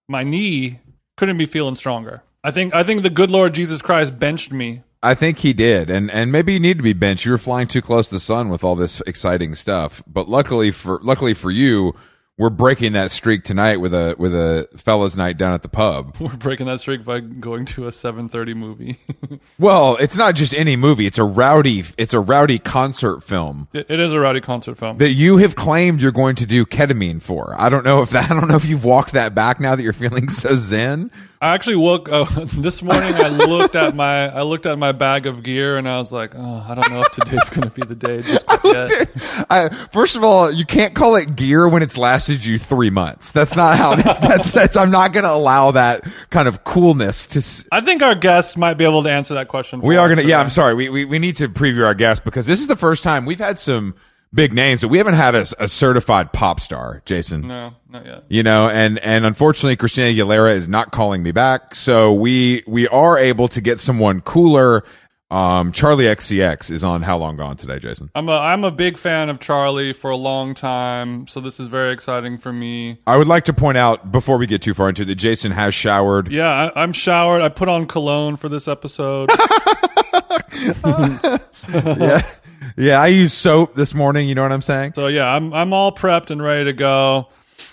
my 0.08 0.22
knee 0.22 0.80
couldn't 1.16 1.38
be 1.38 1.46
feeling 1.46 1.76
stronger. 1.76 2.22
I 2.42 2.50
think 2.50 2.74
I 2.74 2.82
think 2.82 3.02
the 3.02 3.10
good 3.10 3.30
Lord 3.30 3.54
Jesus 3.54 3.82
Christ 3.82 4.18
benched 4.18 4.52
me 4.52 4.82
I 5.04 5.14
think 5.14 5.40
he 5.40 5.52
did, 5.52 5.90
and 5.90 6.10
and 6.10 6.32
maybe 6.32 6.54
you 6.54 6.60
need 6.60 6.78
to 6.78 6.82
be 6.82 6.94
benched. 6.94 7.26
You 7.26 7.32
were 7.32 7.38
flying 7.38 7.68
too 7.68 7.82
close 7.82 8.08
to 8.08 8.14
the 8.14 8.20
sun 8.20 8.48
with 8.48 8.64
all 8.64 8.74
this 8.74 9.02
exciting 9.02 9.54
stuff. 9.54 10.02
But 10.06 10.30
luckily 10.30 10.70
for 10.70 10.98
luckily 11.02 11.34
for 11.34 11.50
you, 11.50 11.94
we're 12.36 12.50
breaking 12.50 12.94
that 12.94 13.12
streak 13.12 13.44
tonight 13.44 13.76
with 13.76 13.94
a 13.94 14.16
with 14.18 14.34
a 14.34 14.68
fellas 14.76 15.16
night 15.16 15.38
down 15.38 15.54
at 15.54 15.62
the 15.62 15.68
pub. 15.68 16.16
We're 16.20 16.36
breaking 16.36 16.66
that 16.66 16.80
streak 16.80 17.04
by 17.04 17.20
going 17.20 17.64
to 17.66 17.84
a 17.86 17.90
7:30 17.90 18.54
movie. 18.56 18.96
Well, 19.58 19.96
it's 20.00 20.16
not 20.16 20.34
just 20.34 20.52
any 20.54 20.74
movie; 20.74 21.06
it's 21.06 21.18
a 21.18 21.24
rowdy 21.24 21.84
it's 21.96 22.12
a 22.12 22.20
rowdy 22.20 22.58
concert 22.58 23.20
film 23.22 23.68
it, 23.72 23.88
it 23.88 24.00
is 24.00 24.12
a 24.12 24.18
rowdy 24.18 24.40
concert 24.40 24.76
film. 24.76 24.98
that 24.98 25.12
you 25.12 25.36
have 25.38 25.54
claimed 25.54 26.00
you're 26.02 26.12
going 26.12 26.34
to 26.36 26.46
do 26.46 26.66
ketamine 26.66 27.22
for. 27.22 27.54
I 27.58 27.68
don't 27.68 27.84
know 27.84 28.02
if 28.02 28.10
that 28.10 28.30
I 28.30 28.34
don't 28.34 28.48
know 28.48 28.56
if 28.56 28.66
you've 28.66 28.84
walked 28.84 29.12
that 29.12 29.34
back 29.34 29.60
now 29.60 29.76
that 29.76 29.82
you're 29.82 29.92
feeling 29.92 30.28
so 30.28 30.56
zen. 30.56 31.10
I 31.40 31.48
actually 31.54 31.76
woke 31.76 32.08
uh, 32.10 32.24
this 32.56 32.82
morning. 32.82 33.12
I 33.14 33.28
looked 33.28 33.74
at 33.76 33.94
my 33.94 34.28
I 34.34 34.42
looked 34.42 34.64
at 34.66 34.78
my 34.78 34.92
bag 34.92 35.26
of 35.26 35.42
gear 35.42 35.76
and 35.76 35.86
I 35.88 35.98
was 35.98 36.10
like, 36.12 36.32
oh, 36.34 36.66
I 36.66 36.74
don't 36.74 36.90
know 36.90 37.00
if 37.02 37.10
today's 37.12 37.48
going 37.50 37.68
to 37.68 37.74
be 37.74 37.82
the 37.82 37.94
day. 37.94 38.22
Just 38.22 38.46
quite 38.46 38.64
yet. 38.90 39.46
I, 39.50 39.68
first 39.92 40.16
of 40.16 40.24
all, 40.24 40.50
you 40.50 40.64
can't 40.64 40.94
call 40.94 41.16
it 41.16 41.36
gear 41.36 41.68
when 41.68 41.82
it's 41.82 41.98
lasted 41.98 42.44
you 42.44 42.58
three 42.58 42.88
months. 42.90 43.30
That's 43.32 43.56
not 43.56 43.76
how. 43.76 43.94
That's, 44.04 44.20
that's, 44.20 44.52
that's 44.52 44.76
I'm 44.76 44.90
not 44.90 45.12
going 45.12 45.24
to 45.24 45.32
allow 45.32 45.70
that 45.72 46.04
kind 46.30 46.48
of 46.48 46.64
coolness 46.64 47.26
to. 47.28 47.38
s- 47.40 47.66
I 47.70 47.80
think 47.80 48.02
our 48.02 48.14
guest 48.14 48.56
might 48.56 48.74
be 48.74 48.84
able 48.84 49.02
to 49.02 49.10
answer 49.10 49.34
that 49.34 49.48
question. 49.48 49.80
For 49.80 49.86
We 49.86 49.96
are 49.96 50.08
going 50.08 50.18
to. 50.18 50.26
Yeah. 50.26 50.40
I'm 50.40 50.48
sorry. 50.48 50.74
We, 50.74 50.88
we 50.88 51.04
we 51.04 51.18
need 51.18 51.36
to 51.36 51.48
preview 51.48 51.84
our 51.84 51.94
guest 51.94 52.24
because 52.24 52.46
this 52.46 52.60
is 52.60 52.66
the 52.68 52.76
first 52.76 53.02
time 53.02 53.24
we've 53.26 53.38
had 53.38 53.58
some 53.58 53.94
big 54.34 54.52
names, 54.52 54.80
but 54.80 54.88
we 54.88 54.98
haven't 54.98 55.14
had 55.14 55.34
a, 55.34 55.44
a 55.58 55.68
certified 55.68 56.32
pop 56.32 56.58
star, 56.60 57.02
Jason. 57.06 57.46
No, 57.46 57.74
not 57.88 58.04
yet. 58.04 58.24
you 58.28 58.42
know 58.42 58.68
and 58.68 58.98
and 58.98 59.24
unfortunately 59.24 59.76
christina 59.76 60.08
aguilera 60.08 60.52
is 60.54 60.68
not 60.68 60.90
calling 60.90 61.22
me 61.22 61.30
back 61.30 61.74
so 61.76 62.12
we 62.12 62.64
we 62.66 62.88
are 62.88 63.16
able 63.16 63.46
to 63.46 63.60
get 63.60 63.78
someone 63.78 64.20
cooler 64.20 64.82
um 65.30 65.70
charli 65.72 66.04
xcx 66.16 66.70
is 66.72 66.82
on 66.82 67.02
how 67.02 67.16
long 67.16 67.36
gone 67.36 67.56
today 67.56 67.78
jason 67.78 68.10
I'm 68.16 68.28
a 68.28 68.32
I'm 68.32 68.64
a 68.64 68.70
big 68.72 68.98
fan 68.98 69.28
of 69.30 69.38
Charli 69.38 69.94
for 69.94 70.10
a 70.10 70.16
long 70.16 70.54
time, 70.54 71.26
so 71.28 71.40
this 71.40 71.58
is 71.60 71.68
very 71.68 71.92
exciting 71.92 72.36
for 72.36 72.52
me. 72.52 72.98
i 73.06 73.16
would 73.16 73.28
like 73.28 73.44
to 73.44 73.52
point 73.52 73.78
out 73.78 74.10
before 74.12 74.36
we 74.38 74.46
get 74.48 74.60
too 74.60 74.74
far 74.74 74.88
into 74.88 75.02
it 75.02 75.04
that 75.06 75.14
jason 75.14 75.52
has 75.52 75.72
showered 75.74 76.30
Yeah, 76.32 76.70
I, 76.74 76.82
I'm 76.82 76.92
showered. 76.92 77.42
I 77.42 77.48
put 77.48 77.68
on 77.68 77.86
cologne 77.86 78.36
for 78.36 78.48
this 78.48 78.66
episode. 78.68 79.30
yeah 81.74 82.22
yeah 82.76 83.00
i 83.00 83.06
used 83.06 83.34
soap 83.34 83.74
this 83.74 83.94
morning 83.94 84.28
you 84.28 84.34
know 84.34 84.42
what 84.42 84.52
i'm 84.52 84.62
saying 84.62 84.92
so 84.94 85.06
yeah, 85.08 85.26
I'm 85.26 85.52
I'm 85.52 85.72
all 85.72 85.92
prepped 85.92 86.30
and 86.30 86.42
ready 86.42 86.64
to 86.64 86.72
go. 86.72 87.28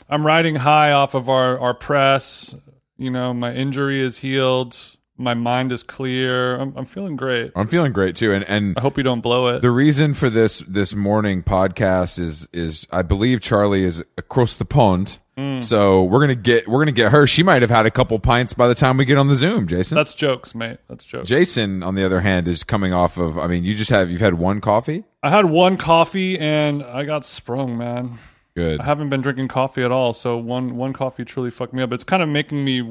I'm 0.10 0.26
riding 0.26 0.56
high 0.56 0.92
off 0.92 1.14
of 1.14 1.30
our 1.30 1.60
our 1.60 1.74
press. 1.74 2.56
You 2.98 3.10
know, 3.12 3.34
my 3.34 3.54
injury 3.54 4.02
is 4.02 4.18
healed. 4.18 4.78
My 5.22 5.34
mind 5.36 5.72
is 5.72 5.84
clear. 5.84 6.56
I'm 6.56 6.74
I'm 6.76 6.86
feeling 6.86 7.16
great. 7.16 7.52
i'm 7.56 7.68
feeling 7.68 7.94
great 7.94 8.16
too 8.16 8.34
and 8.34 8.44
and 8.46 8.78
I 8.78 8.82
hope 8.82 8.98
you 8.98 9.04
don't 9.04 9.22
blow 9.22 9.48
it. 9.48 9.62
the 9.62 9.72
reason 9.72 10.14
for 10.14 10.30
this 10.30 10.60
this 10.68 10.96
morning 10.96 11.44
podcast 11.44 12.20
is 12.20 12.48
is 12.52 12.88
I 12.92 13.02
believe 13.04 13.40
Charli 13.40 13.82
is 13.82 14.04
across 14.18 14.56
the 14.56 14.66
pond. 14.66 15.20
Mm. 15.38 15.64
So 15.64 16.04
we're 16.04 16.20
gonna 16.20 16.36
get 16.36 16.68
we're 16.68 16.80
gonna 16.80 16.92
get 16.92 17.12
her. 17.12 17.26
She 17.28 17.42
might 17.44 17.62
have 17.62 17.72
had 17.72 17.86
a 17.86 17.92
couple 17.92 18.20
pints 18.20 18.54
by 18.54 18.68
the 18.68 18.76
time 18.76 18.98
we 18.98 19.06
get 19.06 19.18
on 19.18 19.28
the 19.28 19.36
Zoom, 19.36 19.66
Jason. 19.68 19.96
That's 19.96 20.14
jokes, 20.14 20.54
mate. 20.54 20.80
That's 20.90 21.06
jokes. 21.06 21.30
Jason, 21.30 21.84
on 21.84 21.96
the 21.96 22.04
other 22.04 22.20
hand, 22.20 22.48
is 22.48 22.64
coming 22.64 22.92
off 22.92 23.18
of. 23.18 23.38
I 23.38 23.48
mean, 23.48 23.64
you 23.64 23.74
just 23.76 23.90
have 23.92 24.12
you've 24.12 24.22
had 24.22 24.34
one 24.34 24.60
coffee. 24.60 25.06
I 25.24 25.30
had 25.30 25.46
one 25.46 25.78
coffee 25.78 26.38
and 26.38 26.84
I 26.84 27.06
got 27.06 27.24
sprung, 27.26 27.78
man. 27.78 28.20
Good. 28.56 28.82
I 28.82 28.84
haven't 28.84 29.08
been 29.10 29.22
drinking 29.22 29.48
coffee 29.48 29.84
at 29.84 29.92
all, 29.92 30.12
so 30.14 30.36
one 30.38 30.76
one 30.76 30.92
coffee 30.92 31.24
truly 31.24 31.50
fucked 31.50 31.74
me 31.74 31.82
up. 31.82 31.94
It's 31.94 32.04
kind 32.04 32.22
of 32.22 32.28
making 32.28 32.66
me 32.66 32.82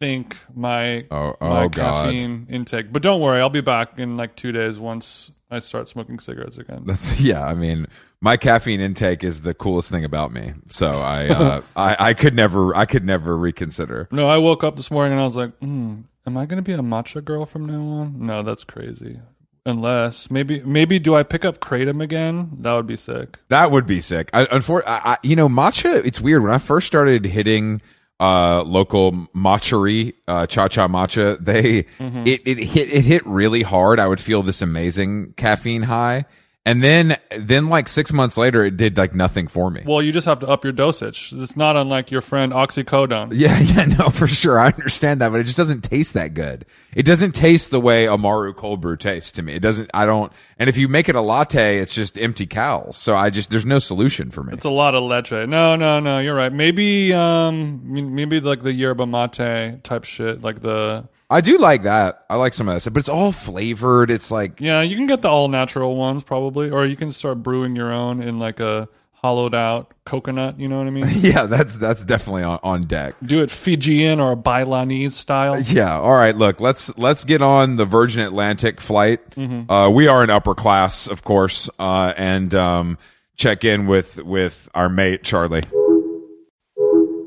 rethink 0.00 0.36
my 0.54 1.06
Oh- 1.10 1.36
oh, 1.40 1.48
my 1.48 1.68
God. 1.68 2.04
caffeine 2.06 2.46
intake. 2.50 2.92
But 2.92 3.02
don't 3.02 3.20
worry, 3.20 3.40
I'll 3.40 3.50
be 3.50 3.60
back 3.60 3.98
in 3.98 4.16
like 4.16 4.36
two 4.36 4.52
days 4.52 4.78
once 4.78 5.32
I 5.50 5.58
start 5.60 5.88
smoking 5.88 6.18
cigarettes 6.18 6.58
again. 6.58 6.82
That's 6.86 7.20
yeah. 7.20 7.44
I 7.46 7.54
mean, 7.54 7.86
my 8.20 8.36
caffeine 8.36 8.80
intake 8.80 9.22
is 9.24 9.42
the 9.42 9.54
coolest 9.54 9.90
thing 9.90 10.04
about 10.04 10.32
me. 10.32 10.54
So 10.70 10.88
I 10.90 11.28
uh, 11.28 11.62
I 11.76 11.96
I 12.10 12.14
could 12.14 12.34
never 12.34 12.74
I 12.74 12.84
could 12.86 13.04
never 13.04 13.36
reconsider. 13.36 14.08
No, 14.10 14.28
I 14.28 14.38
woke 14.38 14.64
up 14.64 14.76
this 14.76 14.90
morning 14.90 15.12
and 15.12 15.20
I 15.20 15.24
was 15.24 15.36
like, 15.36 15.56
hmm, 15.58 16.00
"Am 16.26 16.36
I 16.36 16.46
going 16.46 16.56
to 16.58 16.62
be 16.62 16.72
a 16.72 16.78
matcha 16.78 17.24
girl 17.24 17.46
from 17.46 17.66
now 17.66 17.80
on?" 18.00 18.26
No, 18.26 18.42
that's 18.42 18.64
crazy. 18.64 19.20
Unless 19.64 20.30
maybe 20.30 20.62
maybe 20.62 20.98
do 21.00 21.16
I 21.16 21.24
pick 21.24 21.44
up 21.44 21.58
kratom 21.58 22.00
again? 22.00 22.50
That 22.60 22.72
would 22.74 22.86
be 22.86 22.96
sick. 22.96 23.38
That 23.48 23.72
would 23.72 23.84
be 23.86 24.00
sick. 24.00 24.30
I, 24.32 24.44
unfor- 24.46 24.84
I, 24.86 25.00
I 25.04 25.16
you 25.24 25.34
know, 25.34 25.48
matcha. 25.48 26.04
It's 26.04 26.20
weird 26.20 26.42
when 26.44 26.52
I 26.52 26.58
first 26.58 26.86
started 26.86 27.24
hitting 27.24 27.82
uh 28.18 28.62
local 28.62 29.12
matchery 29.34 30.14
uh 30.26 30.46
cha 30.46 30.68
cha 30.68 30.88
matcha 30.88 31.36
they 31.44 31.84
it, 32.24 32.40
it 32.46 32.58
hit 32.58 32.88
it 32.90 33.04
hit 33.04 33.26
really 33.26 33.62
hard. 33.62 34.00
I 34.00 34.06
would 34.06 34.20
feel 34.20 34.42
this 34.42 34.62
amazing 34.62 35.34
caffeine 35.36 35.82
high 35.82 36.24
and 36.66 36.82
then 36.82 37.16
then 37.38 37.68
like 37.68 37.88
six 37.88 38.12
months 38.12 38.36
later 38.36 38.64
it 38.64 38.76
did 38.76 38.98
like 38.98 39.14
nothing 39.14 39.46
for 39.46 39.70
me 39.70 39.82
Well, 39.86 40.02
you 40.02 40.12
just 40.12 40.26
have 40.26 40.40
to 40.40 40.48
up 40.48 40.64
your 40.64 40.72
dosage. 40.72 41.32
It's 41.32 41.56
not 41.56 41.76
unlike 41.76 42.10
your 42.10 42.20
friend 42.20 42.52
oxycodone. 42.52 43.32
Yeah, 43.32 43.58
yeah, 43.60 43.84
no, 43.84 44.08
for 44.08 44.26
sure. 44.26 44.58
I 44.58 44.66
understand 44.66 45.20
that, 45.20 45.30
but 45.30 45.40
it 45.40 45.44
just 45.44 45.56
doesn't 45.56 45.82
taste 45.82 46.14
that 46.14 46.34
good. 46.34 46.66
It 46.94 47.04
doesn't 47.04 47.32
taste 47.32 47.70
the 47.70 47.80
way 47.80 48.08
Amaru 48.08 48.52
cold 48.52 48.80
brew 48.80 48.96
tastes 48.96 49.32
to 49.32 49.42
me. 49.42 49.54
It 49.54 49.60
doesn't, 49.60 49.90
I 49.94 50.06
don't, 50.06 50.32
and 50.58 50.68
if 50.68 50.76
you 50.76 50.88
make 50.88 51.08
it 51.08 51.14
a 51.14 51.20
latte, 51.20 51.78
it's 51.78 51.94
just 51.94 52.18
empty 52.18 52.46
cows. 52.46 52.96
So 52.96 53.14
I 53.14 53.30
just, 53.30 53.50
there's 53.50 53.66
no 53.66 53.78
solution 53.78 54.30
for 54.30 54.42
me. 54.42 54.52
It's 54.52 54.64
a 54.64 54.70
lot 54.70 54.94
of 54.94 55.04
leche. 55.04 55.30
No, 55.30 55.76
no, 55.76 56.00
no. 56.00 56.18
You're 56.18 56.34
right. 56.34 56.52
Maybe, 56.52 57.12
um, 57.12 57.80
maybe 58.14 58.40
like 58.40 58.62
the 58.62 58.72
yerba 58.72 59.06
mate 59.06 59.84
type 59.84 60.04
shit, 60.04 60.42
like 60.42 60.60
the 60.60 61.08
I 61.28 61.40
do 61.40 61.58
like 61.58 61.82
that. 61.82 62.24
I 62.30 62.36
like 62.36 62.54
some 62.54 62.68
of 62.68 62.74
that 62.74 62.80
stuff, 62.80 62.94
but 62.94 63.00
it's 63.00 63.08
all 63.08 63.32
flavored. 63.32 64.10
It's 64.10 64.30
like, 64.30 64.60
yeah. 64.60 64.82
You 64.82 64.96
can 64.96 65.06
get 65.06 65.22
the 65.22 65.28
all 65.28 65.48
natural 65.48 65.96
ones 65.96 66.22
probably, 66.22 66.70
or 66.70 66.84
you 66.86 66.96
can 66.96 67.10
start 67.10 67.42
brewing 67.42 67.74
your 67.74 67.92
own 67.92 68.22
in 68.22 68.38
like 68.38 68.60
a 68.60 68.88
hollowed 69.12 69.54
out 69.54 69.92
coconut. 70.04 70.60
You 70.60 70.68
know 70.68 70.78
what 70.78 70.86
I 70.86 70.90
mean? 70.90 71.06
yeah, 71.16 71.46
that's, 71.46 71.74
that's 71.76 72.04
definitely 72.04 72.44
on, 72.44 72.60
on 72.62 72.82
deck. 72.82 73.16
Do 73.24 73.42
it 73.42 73.50
Fijian 73.50 74.20
or 74.20 74.32
a 74.32 74.36
Bailanese 74.36 75.12
style. 75.12 75.58
Yeah. 75.58 75.98
All 75.98 76.14
right. 76.14 76.36
Look, 76.36 76.60
let's 76.60 76.96
let's 76.96 77.24
get 77.24 77.42
on 77.42 77.74
the 77.76 77.84
Virgin 77.84 78.22
Atlantic 78.22 78.80
flight. 78.80 79.20
Uh, 79.68 79.90
we 79.92 80.06
are 80.06 80.22
in 80.22 80.30
upper 80.30 80.54
class, 80.54 81.08
of 81.08 81.24
course, 81.24 81.68
uh, 81.80 82.12
and 82.16 82.54
um, 82.54 82.98
check 83.34 83.64
in 83.64 83.86
with 83.86 84.22
with 84.22 84.68
our 84.74 84.88
mate 84.88 85.24
Charli. 85.24 85.64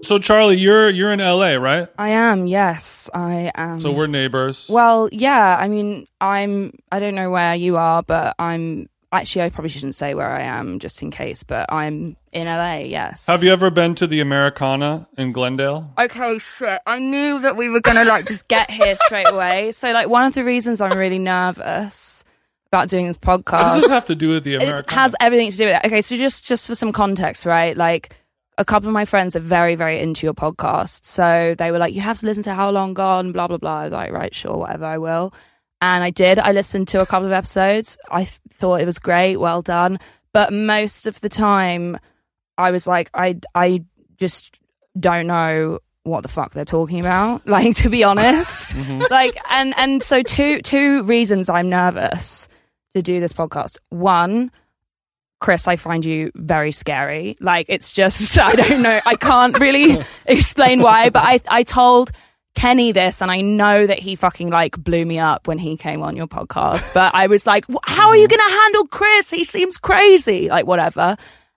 So 0.09 0.17
Charli, 0.17 0.59
you're 0.59 0.89
you're 0.89 1.13
in 1.13 1.19
LA, 1.19 1.53
right? 1.57 1.87
I 1.99 2.09
am, 2.09 2.47
yes, 2.47 3.11
I 3.13 3.51
am. 3.53 3.79
So 3.79 3.91
we're 3.91 4.07
neighbors. 4.07 4.67
well, 4.67 5.07
yeah, 5.11 5.55
I 5.55 5.67
mean, 5.67 6.07
I'm, 6.19 6.73
I 6.91 6.99
don't 6.99 7.13
know 7.13 7.29
where 7.29 7.53
you 7.53 7.77
are, 7.77 8.01
but 8.01 8.35
I'm, 8.39 8.89
actually, 9.11 9.43
I 9.43 9.49
probably 9.51 9.69
shouldn't 9.69 9.93
say 9.93 10.15
where 10.15 10.31
I 10.31 10.41
am 10.41 10.79
just 10.79 11.03
in 11.03 11.11
case, 11.11 11.43
but 11.43 11.71
I'm 11.71 12.17
in 12.31 12.47
LA, 12.47 12.77
yes. 12.77 13.27
Have 13.27 13.43
you 13.43 13.51
ever 13.51 13.69
been 13.69 13.93
to 13.93 14.07
the 14.07 14.19
Americana 14.19 15.07
in 15.15 15.31
Glendale? 15.31 15.93
Okay, 15.95 16.39
shit. 16.39 16.81
I 16.87 16.97
knew 16.97 17.41
that 17.41 17.55
we 17.55 17.69
were 17.69 17.81
gonna 17.81 18.03
like 18.03 18.25
just 18.25 18.47
get 18.47 18.71
here 18.71 18.95
straight 18.95 19.29
away. 19.29 19.71
So, 19.73 19.91
like, 19.91 20.09
one 20.09 20.25
of 20.25 20.33
the 20.33 20.43
reasons 20.43 20.81
I'm 20.81 20.97
really 20.97 21.19
nervous 21.19 22.23
about 22.71 22.89
doing 22.89 23.05
this 23.05 23.19
podcast. 23.19 23.61
What 23.61 23.73
does 23.73 23.81
this 23.83 23.91
have 23.91 24.05
to 24.05 24.15
do 24.15 24.29
with 24.29 24.43
the 24.43 24.55
Americana? 24.55 24.79
it 24.79 24.89
has 24.89 25.15
everything 25.19 25.51
to 25.51 25.57
do 25.57 25.65
with 25.65 25.75
it. 25.75 25.85
Okay, 25.85 26.01
so 26.01 26.17
just 26.17 26.45
just 26.45 26.65
for 26.65 26.73
some 26.73 26.91
context, 26.91 27.45
right? 27.45 27.77
Like 27.77 28.15
a 28.59 28.65
couple 28.65 28.89
of 28.89 28.93
my 28.93 29.05
friends 29.05 29.35
are 29.35 29.39
very 29.39 29.75
very 29.75 29.99
into 29.99 30.27
your 30.27 30.33
podcast, 30.33 31.05
so 31.05 31.55
they 31.57 31.71
were 31.71 31.79
like, 31.79 31.93
"You 31.93 32.01
have 32.01 32.19
to 32.19 32.25
listen 32.25 32.43
to 32.43 32.53
How 32.53 32.69
Long 32.69 32.93
Gone," 32.93 33.31
blah 33.31 33.47
blah 33.47 33.57
blah. 33.57 33.79
I 33.79 33.83
was 33.85 33.93
like, 33.93 34.11
"Right, 34.11 34.35
sure, 34.35 34.57
whatever, 34.57 34.85
I 34.85 34.97
will." 34.97 35.33
And 35.81 36.03
I 36.03 36.09
did. 36.09 36.39
I 36.39 36.51
listened 36.51 36.89
to 36.89 37.01
a 37.01 37.05
couple 37.05 37.25
of 37.25 37.31
episodes. 37.31 37.97
I 38.11 38.25
th- 38.25 38.39
thought 38.51 38.81
it 38.81 38.85
was 38.85 38.99
great, 38.99 39.37
well 39.37 39.61
done. 39.61 39.97
But 40.33 40.51
most 40.51 41.07
of 41.07 41.21
the 41.21 41.29
time, 41.29 41.97
I 42.57 42.71
was 42.71 42.85
like, 42.85 43.09
I 43.13 43.39
I 43.55 43.83
just 44.17 44.59
don't 44.99 45.27
know 45.27 45.79
what 46.03 46.21
the 46.21 46.27
fuck 46.27 46.53
they're 46.53 46.65
talking 46.65 46.99
about. 46.99 47.41
Like 47.47 47.75
to 47.77 47.89
be 47.89 48.03
honest, 48.03 48.75
mm-hmm. 48.75 49.03
like 49.09 49.37
and 49.49 49.73
and 49.77 50.03
so 50.03 50.21
two 50.21 50.61
two 50.61 51.03
reasons 51.03 51.49
I'm 51.49 51.69
nervous 51.69 52.49
to 52.93 53.01
do 53.01 53.21
this 53.21 53.33
podcast. 53.33 53.77
One, 53.89 54.51
Chris, 55.39 55.67
I 55.67 55.75
find 55.77 56.03
you 56.05 56.31
very 56.35 56.71
scary. 56.71 57.37
Like 57.39 57.67
it's 57.69 57.91
just 57.91 58.37
I 58.39 58.53
don't 58.53 58.81
know. 58.81 58.99
I 59.05 59.15
can't 59.15 59.57
really 59.59 59.97
explain 60.25 60.81
why, 60.81 61.09
but 61.09 61.23
I 61.23 61.39
I 61.49 61.63
told 61.63 62.11
Kenny 62.55 62.91
this 62.91 63.21
and 63.21 63.31
I 63.31 63.41
know 63.41 63.87
that 63.87 63.99
he 63.99 64.15
fucking 64.15 64.49
like 64.49 64.77
blew 64.77 65.05
me 65.05 65.17
up 65.19 65.47
when 65.47 65.57
he 65.59 65.77
came 65.77 66.01
on 66.01 66.15
your 66.15 66.27
podcast. 66.27 66.93
But 66.99 67.15
I 67.15 67.27
was 67.27 67.47
like, 67.47 67.65
how 67.85 68.09
are 68.09 68.17
you 68.17 68.27
going 68.27 68.39
to 68.49 68.55
handle 68.55 68.87
Chris? 68.87 69.29
He 69.29 69.43
seems 69.45 69.77
crazy. 69.77 70.49
Like 70.49 70.65
whatever. 70.65 71.15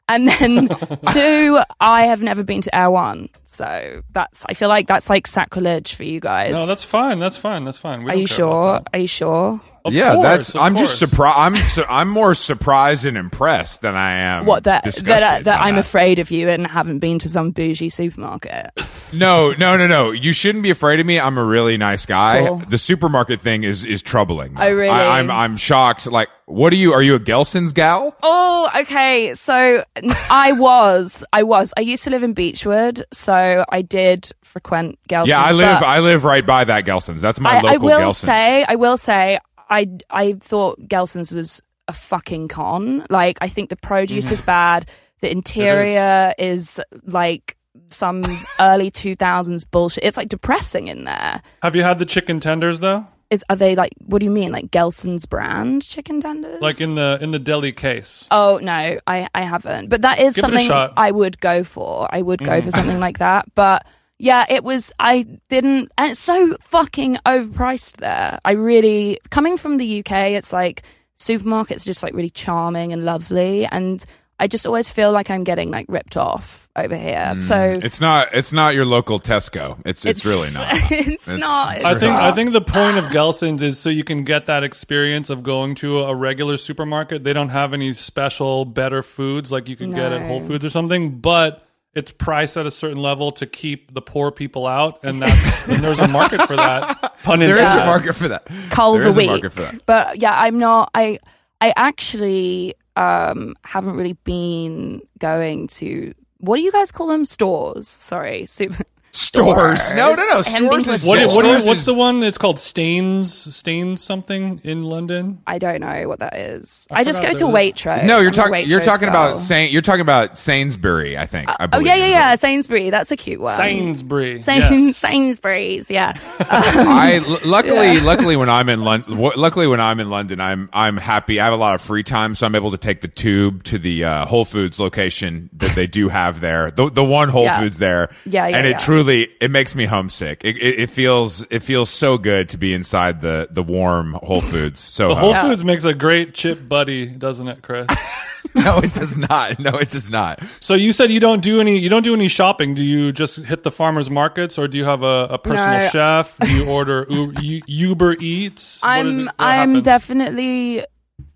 And 0.09 0.29
then 0.29 0.69
two, 1.13 1.61
I 1.81 2.03
have 2.03 2.23
never 2.23 2.45
been 2.45 2.61
to 2.63 2.77
Erewhon. 2.77 3.31
So 3.47 4.03
that's 4.13 4.45
I 4.49 4.55
feel 4.55 4.69
like 4.69 4.87
that's 4.87 5.09
like 5.09 5.27
sacrilege 5.27 5.95
for 5.95 6.05
you 6.05 6.21
guys. 6.21 6.53
no, 6.53 6.67
that's 6.67 6.85
fine. 6.85 7.19
That's 7.19 7.37
fine. 7.39 7.65
That's 7.65 7.79
fine. 7.79 8.05
We 8.05 8.13
Are 8.13 8.17
you 8.17 8.27
sure? 8.27 8.83
Are 8.93 8.99
you 8.99 9.07
sure? 9.09 9.61
Of 9.85 9.93
yeah, 9.93 10.15
course, 10.15 10.25
that's. 10.25 10.55
of 10.55 10.61
I'm 10.61 10.77
just 10.77 10.99
surprised. 10.99 11.39
I'm 11.39 11.57
su- 11.57 11.85
I'm 11.89 12.09
more 12.09 12.35
surprised 12.35 13.05
and 13.05 13.17
impressed 13.17 13.83
than 13.83 13.95
I 13.95 14.19
am. 14.19 14.47
What 14.47 14.65
that 14.65 14.85
disgusted 14.85 15.29
that, 15.29 15.45
that 15.45 15.61
I'm 15.61 15.75
that. 15.75 15.81
afraid 15.81 16.19
of 16.19 16.31
you 16.31 16.49
and 16.49 16.67
haven't 16.67 17.01
been 17.01 17.19
to 17.21 17.29
some 17.29 17.51
bougie 17.51 17.89
supermarket. 17.89 18.71
No, 19.13 19.53
no, 19.53 19.77
no, 19.77 19.87
no. 19.87 20.11
You 20.11 20.33
shouldn't 20.33 20.63
be 20.63 20.71
afraid 20.71 21.01
of 21.01 21.07
me. 21.07 21.19
I'm 21.21 21.37
a 21.37 21.45
really 21.45 21.77
nice 21.77 22.07
guy. 22.07 22.47
Cool. 22.47 22.59
The 22.69 22.79
supermarket 22.79 23.41
thing 23.41 23.65
is 23.65 23.85
is 23.85 24.03
troubling. 24.03 24.55
Oh, 24.57 24.73
really? 24.73 24.89
I, 24.89 25.19
I'm 25.19 25.31
I'm 25.31 25.57
shocked. 25.57 26.07
Like, 26.07 26.29
what 26.47 26.73
are 26.73 26.77
you? 26.77 26.93
Are 26.93 27.03
you 27.03 27.15
a 27.15 27.21
Gelson's 27.21 27.73
gal? 27.73 28.17
Oh, 28.23 28.71
okay. 28.77 29.35
So 29.35 29.85
I 30.31 30.53
was, 30.53 31.25
I 31.33 31.43
was. 31.43 31.75
I 31.77 31.81
used 31.81 32.05
to 32.05 32.11
live 32.11 32.23
in 32.23 32.35
Beachwood, 32.35 33.03
so 33.13 33.65
I 33.69 33.83
did 33.83 34.31
frequent 34.43 34.99
Gelson's. 35.09 35.29
Yeah, 35.29 35.43
I 35.43 35.53
live. 35.53 35.83
I 35.83 35.99
live 36.01 36.25
right 36.25 36.47
by 36.47 36.65
that 36.65 36.85
Gelson's. 36.85 37.21
That's 37.21 37.41
my 37.41 37.59
I, 37.59 37.75
I 37.75 37.77
will 37.79 37.99
Gelson's. 37.99 38.19
say, 38.19 38.65
I 38.69 38.77
will 38.77 38.97
say, 38.97 39.39
I 39.73 39.89
I 40.11 40.35
thought 40.35 40.79
Gelson's 40.89 41.33
was 41.33 41.61
a 41.89 41.93
fucking 41.93 42.49
con. 42.49 43.07
Like, 43.11 43.39
I 43.41 43.49
think 43.49 43.71
the 43.71 43.77
produce 43.77 44.31
is 44.31 44.41
bad. 44.43 44.89
The 45.21 45.31
interior 45.31 46.35
is. 46.39 46.81
like 47.05 47.57
some 47.89 48.23
early 48.61 48.91
2000s 48.91 49.65
bullshit. 49.71 50.05
It's 50.05 50.17
like 50.17 50.29
depressing 50.29 50.89
in 50.89 51.05
there. 51.05 51.43
Have 51.63 51.77
you 51.77 51.83
had 51.83 51.99
the 51.99 52.07
chicken 52.07 52.41
tenders 52.41 52.81
though? 52.81 53.07
Is 53.31 53.43
are 53.49 53.57
they 53.57 53.75
like 53.75 53.93
what 54.05 54.19
do 54.19 54.27
you 54.27 54.31
mean 54.31 54.53
like 54.53 54.71
Gelson's 54.71 55.25
brand 55.25 55.83
chicken 55.83 56.21
tenders? 56.21 56.61
Like 56.61 56.83
in 56.83 56.97
the 56.97 57.19
in 57.23 57.31
the 57.31 57.39
deli 57.39 57.73
case. 57.73 58.27
Oh 58.31 58.59
no, 58.63 58.99
I 59.07 59.29
I 59.35 59.43
haven't. 59.43 59.89
But 59.89 60.03
that 60.03 60.21
is 60.21 60.35
Give 60.35 60.45
it 60.45 60.49
a 60.49 60.51
something 60.51 60.67
shot. 60.67 60.91
Mm. 60.91 60.95
I 60.99 61.11
would 61.11 61.41
go 61.41 61.65
for. 61.65 62.07
I 62.11 62.21
would 62.21 62.45
go 62.45 62.61
for 62.61 62.71
something 62.71 63.01
like 63.01 63.19
that. 63.19 63.47
But 63.55 63.87
yeah, 64.23 64.47
it 64.49 64.63
was 64.63 64.93
I 65.01 65.25
didn't 65.49 65.91
and 65.99 66.13
it's 66.13 66.21
so 66.21 66.57
fucking 66.61 67.19
overpriced 67.27 67.97
there. 67.97 68.39
I 68.45 68.53
really 68.53 69.19
coming 69.31 69.57
from 69.57 69.79
the 69.79 69.99
UK, 69.99 70.13
it's 70.31 70.53
like 70.53 70.85
supermarkets 71.19 71.85
just 71.85 72.05
like 72.05 72.15
really 72.15 72.31
charming 72.31 72.93
and 72.93 73.05
lovely 73.05 73.67
and 73.67 74.05
I 74.39 74.47
just 74.47 74.65
always 74.65 74.89
feel 74.89 75.11
like 75.11 75.29
I'm 75.29 75.43
getting 75.43 75.73
like 75.73 75.87
ripped 75.89 76.17
off 76.17 76.69
over 76.77 76.97
here. 76.97 77.35
So 77.37 77.55
Mm. 77.55 77.85
It's 77.85 78.01
not. 78.01 78.33
It's 78.33 78.53
not 78.53 78.77
your 78.77 78.85
local 78.85 79.19
Tesco. 79.19 79.81
It's. 79.85 80.05
It's, 80.05 80.25
really 80.25 80.49
not. 80.55 80.91
it's, 80.91 81.29
not. 81.29 81.77
it's 81.77 81.85
I 81.85 81.95
think 81.95 82.15
not. 82.15 82.23
I 82.23 82.33
think 82.33 82.53
the 82.53 82.61
point 82.61 82.99
of 82.99 83.05
Gelson's 83.07 83.61
is 83.61 83.79
so 83.79 83.89
you 83.91 84.05
can 84.05 84.23
get 84.23 84.47
that 84.47 84.63
experience 84.63 85.31
of 85.31 85.43
going 85.43 85.75
to 85.77 86.01
a 86.01 86.15
regular 86.15 86.57
supermarket. 86.57 87.25
They 87.25 87.33
don't 87.33 87.51
have 87.51 87.75
any 87.75 87.93
special 87.93 88.65
better 88.65 89.03
foods 89.03 89.51
like 89.51 89.69
you 89.69 89.77
can 89.77 89.91
get 89.91 90.13
at 90.13 90.23
Whole 90.27 90.41
Foods 90.41 90.65
or 90.65 90.71
something, 90.71 91.19
but 91.19 91.67
it's 91.95 92.11
priced 92.11 92.57
at 92.57 92.67
a 92.67 92.71
certain 92.71 92.99
level 93.03 93.33
to 93.33 93.47
keep 93.47 93.93
the 93.93 94.01
poor 94.03 94.31
people 94.31 94.67
out, 94.67 95.01
and 95.05 95.19
that's 95.19 95.69
and 95.69 95.83
there's 95.83 96.01
a 96.01 96.09
market 96.09 96.43
for 96.47 96.57
that. 96.57 97.19
Pun 97.23 97.41
There 97.41 97.51
is 97.55 97.59
intended. 97.59 97.59
There 97.59 97.63
is 97.63 97.75
a 97.75 97.87
market 97.87 98.13
for 98.15 98.29
that. 98.29 98.47
Culver 98.71 99.01
There 99.01 99.09
is 99.09 99.17
a 99.17 99.19
week. 99.19 99.27
market 99.29 99.51
for 99.53 99.61
that. 99.63 99.87
But 99.87 100.19
yeah, 100.21 100.39
I'm 100.39 100.59
not. 100.59 100.91
I 100.95 101.19
I 101.61 101.73
actually 101.77 102.75
um 102.97 103.55
haven't 103.65 103.97
really 103.97 104.15
been 104.25 105.03
going 105.19 105.67
to. 105.69 106.15
What 106.39 106.57
do 106.57 106.63
you 106.63 106.73
guys 106.73 106.91
call 106.93 107.07
them? 107.09 107.25
Stores. 107.25 107.87
Sorry, 107.89 108.47
super. 108.59 108.85
Stores. 109.15 109.93
No, 109.93 110.15
no, 110.15 110.25
no. 110.31 110.43
Stores. 110.43 110.47
Stores 110.47 110.89
is 110.89 111.05
with 111.05 111.21
What, 111.21 111.31
Stores 111.31 111.37
what 111.37 111.45
you, 111.45 111.69
what's 111.69 111.81
is- 111.81 111.85
the 111.87 111.93
one? 111.95 112.23
It's 112.23 112.39
called 112.39 112.59
Stains 112.59 113.33
Stains 113.55 114.03
something 114.03 114.61
in 114.65 114.83
London. 114.83 115.43
I 115.47 115.59
don't 115.59 115.81
know 115.81 116.09
what 116.09 116.21
that 116.21 116.35
is. 116.35 116.87
I 116.91 117.01
I, 117.01 117.05
just 117.05 117.21
go 117.21 117.31
to 117.33 117.37
there 117.37 117.47
Waitrose. 117.47 118.07
No, 118.07 118.21
you're 118.21 118.31
talking. 118.31 118.67
You're 118.67 118.81
Waitrose 118.81 118.85
talking 118.85 119.09
about 119.09 119.29
girl. 119.33 119.37
Saint. 119.37 119.71
You're 119.71 119.83
talking 119.83 120.01
about 120.01 120.39
Sainsbury. 120.39 121.19
I 121.19 121.27
think. 121.27 121.51
I 121.51 121.69
Oh 121.75 121.81
yeah, 121.81 121.95
yeah, 121.95 122.07
yeah. 122.07 122.31
what- 122.31 122.41
Sainsbury. 122.41 122.89
That's 122.91 123.13
a 123.13 123.17
cute 123.17 123.41
one. 123.41 123.55
Sainsbury. 123.57 124.41
Sains- 124.41 124.71
yes. 124.71 124.97
Sainsbury's. 125.13 125.91
Yeah. 125.91 126.19
I 126.41 127.23
l- 127.27 127.39
luckily, 127.45 128.01
luckily 128.01 128.37
when 128.37 128.49
I'm 128.49 128.71
in 128.71 128.83
London, 128.83 129.19
luckily 129.19 129.67
when 129.67 129.81
I'm 129.81 130.01
in 130.01 130.09
London, 130.09 130.41
I'm 130.41 130.71
I'm 130.73 130.97
happy. 130.97 131.39
I 131.39 131.45
have 131.45 131.53
a 131.53 131.57
lot 131.57 131.75
of 131.75 131.83
free 131.83 132.03
time, 132.03 132.35
so 132.35 132.47
I'm 132.47 132.55
able 132.55 132.71
to 132.71 132.79
take 132.79 133.03
the 133.03 133.09
tube 133.09 133.63
to 133.65 133.79
the 133.79 134.05
uh, 134.05 134.25
Whole 134.27 134.47
Foods 134.47 134.81
location 134.81 135.51
that 135.55 135.75
they 135.75 135.87
do 135.87 136.09
have 136.09 136.41
there. 136.41 136.71
The 136.71 136.89
the 136.91 137.05
one 137.05 137.29
Whole 137.29 137.45
Yeah. 137.45 137.61
Foods 137.61 137.79
there, 137.79 138.09
Yeah, 138.25 138.47
yeah, 138.49 138.57
and 138.57 138.67
it 138.67 138.71
yeah. 138.71 138.79
Truly 139.05 139.29
it 139.41 139.51
makes 139.51 139.75
me 139.75 139.87
homesick. 139.87 140.45
It, 140.45 140.57
it, 140.57 140.81
it 140.81 140.91
feels 140.91 141.45
it 141.51 141.61
feels 141.61 141.91
so 141.91 142.19
good 142.19 142.49
to 142.51 142.57
be 142.59 142.73
inside 142.75 143.21
the 143.21 143.49
the 143.51 143.63
warm 143.63 144.15
Whole 144.23 144.41
Foods. 144.41 144.81
So 144.93 145.09
The 145.09 145.15
Whole 145.15 145.31
Yeah. 145.31 145.43
Foods 145.43 145.65
makes 145.65 145.85
a 145.85 145.95
great 145.95 146.35
chip 146.35 146.69
buddy, 146.69 147.07
doesn't 147.07 147.49
it, 147.49 147.63
Chris? 147.63 147.87
no, 148.55 148.79
it 148.79 148.93
does 148.95 149.17
not. 149.17 149.59
No, 149.59 149.71
it 149.79 149.91
does 149.91 150.11
not. 150.11 150.43
So 150.61 150.75
you 150.75 150.93
said 150.93 151.11
you 151.11 151.21
don't 151.21 151.43
do 151.43 151.61
any 151.61 151.79
you 151.79 151.89
don't 151.89 152.03
do 152.03 152.15
any 152.15 152.29
shopping. 152.29 152.75
Do 152.75 152.83
you 152.83 153.13
just 153.13 153.37
hit 153.37 153.63
the 153.63 153.71
farmers 153.71 154.11
markets, 154.11 154.59
or 154.59 154.69
do 154.69 154.77
you 154.79 154.85
have 154.85 155.03
a, 155.03 155.27
a 155.31 155.39
personal 155.39 155.79
No. 155.81 155.89
chef? 155.89 156.39
Do 156.39 156.51
you 156.55 156.67
order 156.69 157.07
U- 157.09 157.33
U- 157.41 157.63
Uber 157.67 158.17
Eats? 158.21 158.83
What 158.83 159.07
is 159.07 159.17
I'm 159.19 159.29
it- 159.29 159.35
I'm 159.39 159.69
happens? 159.71 159.85
definitely 159.85 160.85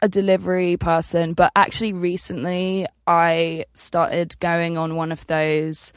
a 0.02 0.08
delivery 0.08 0.76
person, 0.76 1.32
but 1.32 1.50
actually 1.56 1.92
recently 1.92 2.87
I 3.06 3.64
started 3.73 4.38
going 4.40 4.76
on 4.76 4.96
one 4.96 5.12
of 5.12 5.26
those 5.26 5.92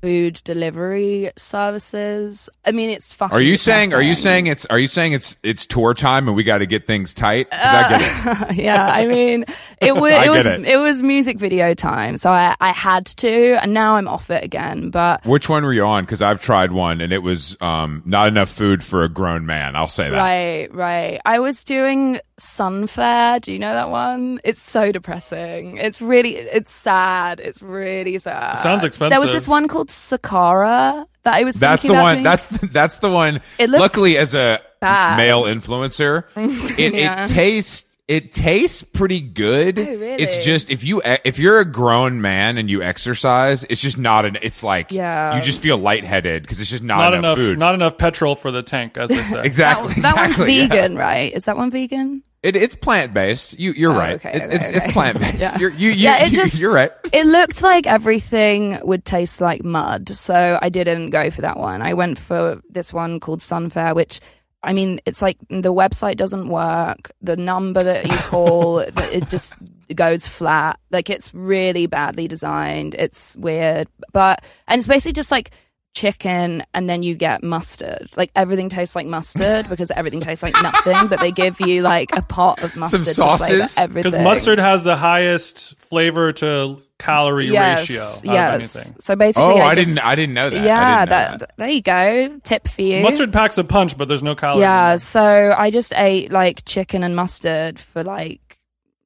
food 0.00 0.40
delivery 0.44 1.30
services. 1.36 2.48
I 2.64 2.72
mean, 2.72 2.90
it's 2.90 3.12
fucking. 3.12 3.36
Are 3.36 3.40
you 3.40 3.56
saying? 3.56 3.92
Are 3.92 4.02
you 4.02 4.14
saying 4.14 4.46
it's? 4.46 4.64
Are 4.66 4.78
you 4.78 4.88
saying 4.88 5.12
it's? 5.12 5.36
It's 5.42 5.66
tour 5.66 5.94
time 5.94 6.28
and 6.28 6.36
we 6.36 6.44
got 6.44 6.58
to 6.58 6.66
get 6.66 6.86
things 6.86 7.14
tight? 7.14 7.48
I 7.52 7.88
get 7.88 8.50
it. 8.50 8.56
yeah, 8.62 8.88
I 8.92 9.06
mean, 9.06 9.44
it 9.80 9.94
was 10.00 10.12
I 10.12 10.26
it 10.26 10.30
was 10.30 10.46
it. 10.46 10.64
it. 10.66 10.76
was 10.76 11.02
music 11.02 11.38
video 11.38 11.74
time, 11.74 12.16
so 12.16 12.30
I 12.30 12.54
I 12.60 12.72
had 12.72 13.06
to, 13.06 13.58
and 13.62 13.72
now 13.74 13.96
I'm 13.96 14.08
off 14.08 14.30
it 14.30 14.44
again. 14.44 14.90
But 14.90 15.24
Which 15.26 15.48
one 15.48 15.64
were 15.64 15.72
you 15.72 15.84
on? 15.84 16.04
Because 16.04 16.22
I've 16.22 16.40
tried 16.40 16.72
one 16.72 17.00
and 17.00 17.12
it 17.12 17.22
was 17.22 17.56
um, 17.60 18.02
not 18.04 18.28
enough 18.28 18.50
food 18.50 18.82
for 18.84 19.04
a 19.04 19.08
grown 19.08 19.46
man. 19.46 19.76
I'll 19.76 19.88
say 19.88 20.10
that. 20.10 20.16
right, 20.16 20.72
right, 20.74 21.20
I 21.24 21.38
was 21.40 21.64
doing 21.64 22.20
Sunfare. 22.38 23.40
Do 23.40 23.52
you 23.52 23.58
know 23.58 23.72
that 23.72 23.90
one? 23.90 24.40
It's 24.44 24.60
so 24.60 24.92
depressing. 24.92 25.76
It's 25.76 26.00
really 26.00 26.36
it's 26.36 26.70
sad. 26.70 27.40
It's 27.40 27.62
really 27.62 28.18
sad. 28.18 28.58
sounds 28.58 28.84
expensive. 28.84 29.10
There 29.10 29.20
was 29.20 29.32
this 29.32 29.48
one 29.48 29.68
called 29.68 29.88
Sakara 29.88 31.06
that 31.24 31.34
I 31.34 31.44
was. 31.44 31.58
That's 31.60 31.82
the 31.82 31.90
about 31.90 32.02
one. 32.02 32.14
doing. 32.16 32.24
That's 32.24 32.46
the, 32.46 32.66
that's 32.66 32.96
the 32.98 33.10
one. 33.10 33.40
It 33.58 33.70
looks 33.70 33.80
Luckily, 33.80 34.16
as 34.16 34.34
a 34.34 34.60
bad. 34.80 35.16
male 35.16 35.42
influencer, 35.44 36.24
it, 36.78 36.94
Yeah. 36.94 37.22
it 37.24 37.28
tastes 37.28 37.86
it 38.08 38.32
tastes 38.32 38.82
pretty 38.82 39.20
good. 39.20 39.78
Oh, 39.78 39.84
really? 39.84 40.12
It's 40.22 40.42
just 40.42 40.70
if 40.70 40.82
you 40.82 41.02
e- 41.02 41.18
if 41.26 41.38
you're 41.38 41.58
a 41.60 41.64
grown 41.66 42.22
man 42.22 42.56
and 42.56 42.70
you 42.70 42.82
exercise, 42.82 43.64
it's 43.64 43.82
just 43.82 43.98
not 43.98 44.24
an. 44.24 44.38
It's 44.40 44.62
like 44.62 44.90
Yeah. 44.92 45.36
you 45.36 45.42
just 45.42 45.60
feel 45.60 45.76
lightheaded 45.76 46.42
because 46.42 46.58
it's 46.58 46.70
just 46.70 46.82
not, 46.82 46.96
not 46.98 47.12
enough, 47.12 47.18
enough 47.24 47.36
food. 47.38 47.58
not 47.58 47.74
enough 47.74 47.98
petrol 47.98 48.34
for 48.34 48.50
the 48.50 48.62
tank, 48.62 48.96
as 48.96 49.10
they 49.10 49.22
say. 49.22 49.34
that, 49.36 49.44
exactly. 49.44 49.92
that 50.00 50.16
one's 50.16 50.30
exactly, 50.30 50.54
yeah. 50.56 50.68
vegan, 50.68 50.96
right? 50.96 51.34
Is 51.34 51.44
that 51.44 51.58
one 51.58 51.70
vegan? 51.70 52.22
It, 52.42 52.54
it's 52.54 52.76
plant 52.76 53.12
based. 53.12 53.58
You 53.58 53.72
you're 53.72 53.92
oh, 53.92 53.98
right. 53.98 54.14
okay, 54.16 54.32
It- 54.34 54.42
okay, 54.42 54.54
it's, 54.56 54.84
it's 54.84 54.92
plant 54.92 55.18
based. 55.18 55.34
Yeah. 55.40 55.58
You're, 55.58 55.70
you 55.70 55.88
you, 55.90 55.94
Yeah, 55.96 56.24
it 56.24 56.30
you 56.32 56.36
just- 56.36 56.60
you're 56.60 56.72
right. 56.72 56.92
It 57.12 57.26
looked 57.26 57.62
like 57.62 57.86
everything 57.86 58.78
would 58.82 59.04
taste 59.04 59.40
like 59.40 59.64
mud, 59.64 60.10
so 60.14 60.58
I 60.62 60.68
didn't 60.68 61.10
go 61.10 61.30
for 61.30 61.40
that 61.42 61.58
one. 61.58 61.82
I 61.82 61.94
went 61.94 62.18
for 62.18 62.60
this 62.70 62.92
one 62.92 63.18
called 63.20 63.40
Sunfare, 63.40 63.94
which 63.94 64.20
I 64.62 64.72
mean, 64.72 65.00
it's 65.06 65.22
like 65.22 65.38
the 65.48 65.72
website 65.72 66.16
doesn't 66.16 66.48
work. 66.48 67.12
The 67.22 67.36
number 67.36 67.82
that 67.82 68.06
you 68.06 68.16
call, 68.16 68.78
it 69.12 69.28
just 69.28 69.54
goes 69.94 70.26
flat. 70.28 70.78
Like 70.90 71.10
it's 71.10 71.32
really 71.34 71.86
badly 71.86 72.28
designed. 72.28 72.94
It's 72.94 73.36
weird, 73.36 73.88
but 74.12 74.44
and 74.66 74.78
it's 74.78 74.88
basically 74.88 75.12
just 75.12 75.30
like 75.30 75.50
chicken 75.98 76.62
and 76.74 76.88
then 76.88 77.02
you 77.02 77.16
get 77.16 77.42
mustard. 77.42 78.08
Like 78.16 78.30
everything 78.36 78.68
tastes 78.68 78.94
like 78.94 79.06
mustard 79.06 79.66
because 79.70 79.90
everything 79.90 80.20
tastes 80.20 80.44
like 80.44 80.54
nothing, 80.62 81.08
but 81.08 81.18
they 81.18 81.32
give 81.32 81.60
you 81.60 81.82
like 81.82 82.14
a 82.16 82.22
pot 82.22 82.62
of 82.62 82.76
mustard 82.76 83.00
to 83.00 83.14
flavor 83.14 83.38
sauces? 83.38 83.78
everything. 83.78 84.12
Because 84.12 84.24
mustard 84.24 84.60
has 84.60 84.84
the 84.84 84.96
highest 84.96 85.76
flavor 85.80 86.32
to 86.34 86.80
calorie 87.00 87.46
yes, 87.46 87.80
ratio 87.90 88.02
out 88.02 88.24
yes. 88.24 88.74
of 88.74 88.80
anything. 88.80 89.00
So 89.00 89.16
basically, 89.16 89.44
Oh, 89.44 89.56
I, 89.56 89.74
just- 89.74 89.88
didn't. 89.88 90.06
I 90.06 90.14
didn't 90.14 90.34
know 90.34 90.50
that. 90.50 90.64
Yeah, 90.64 91.04
know 91.04 91.10
that, 91.10 91.40
that. 91.40 91.52
there 91.56 91.68
you 91.68 91.82
go. 91.82 92.38
Tip 92.44 92.68
for 92.68 92.82
you. 92.82 93.02
Mustard 93.02 93.32
packs 93.32 93.58
a 93.58 93.64
punch, 93.64 93.98
but 93.98 94.06
there's 94.06 94.22
no 94.22 94.36
calories. 94.36 94.60
Yeah, 94.60 94.90
there. 94.90 94.98
so 94.98 95.54
I 95.56 95.70
just 95.70 95.92
ate 95.96 96.30
like 96.30 96.64
chicken 96.64 97.02
and 97.02 97.16
mustard 97.16 97.80
for 97.80 98.04
like 98.04 98.60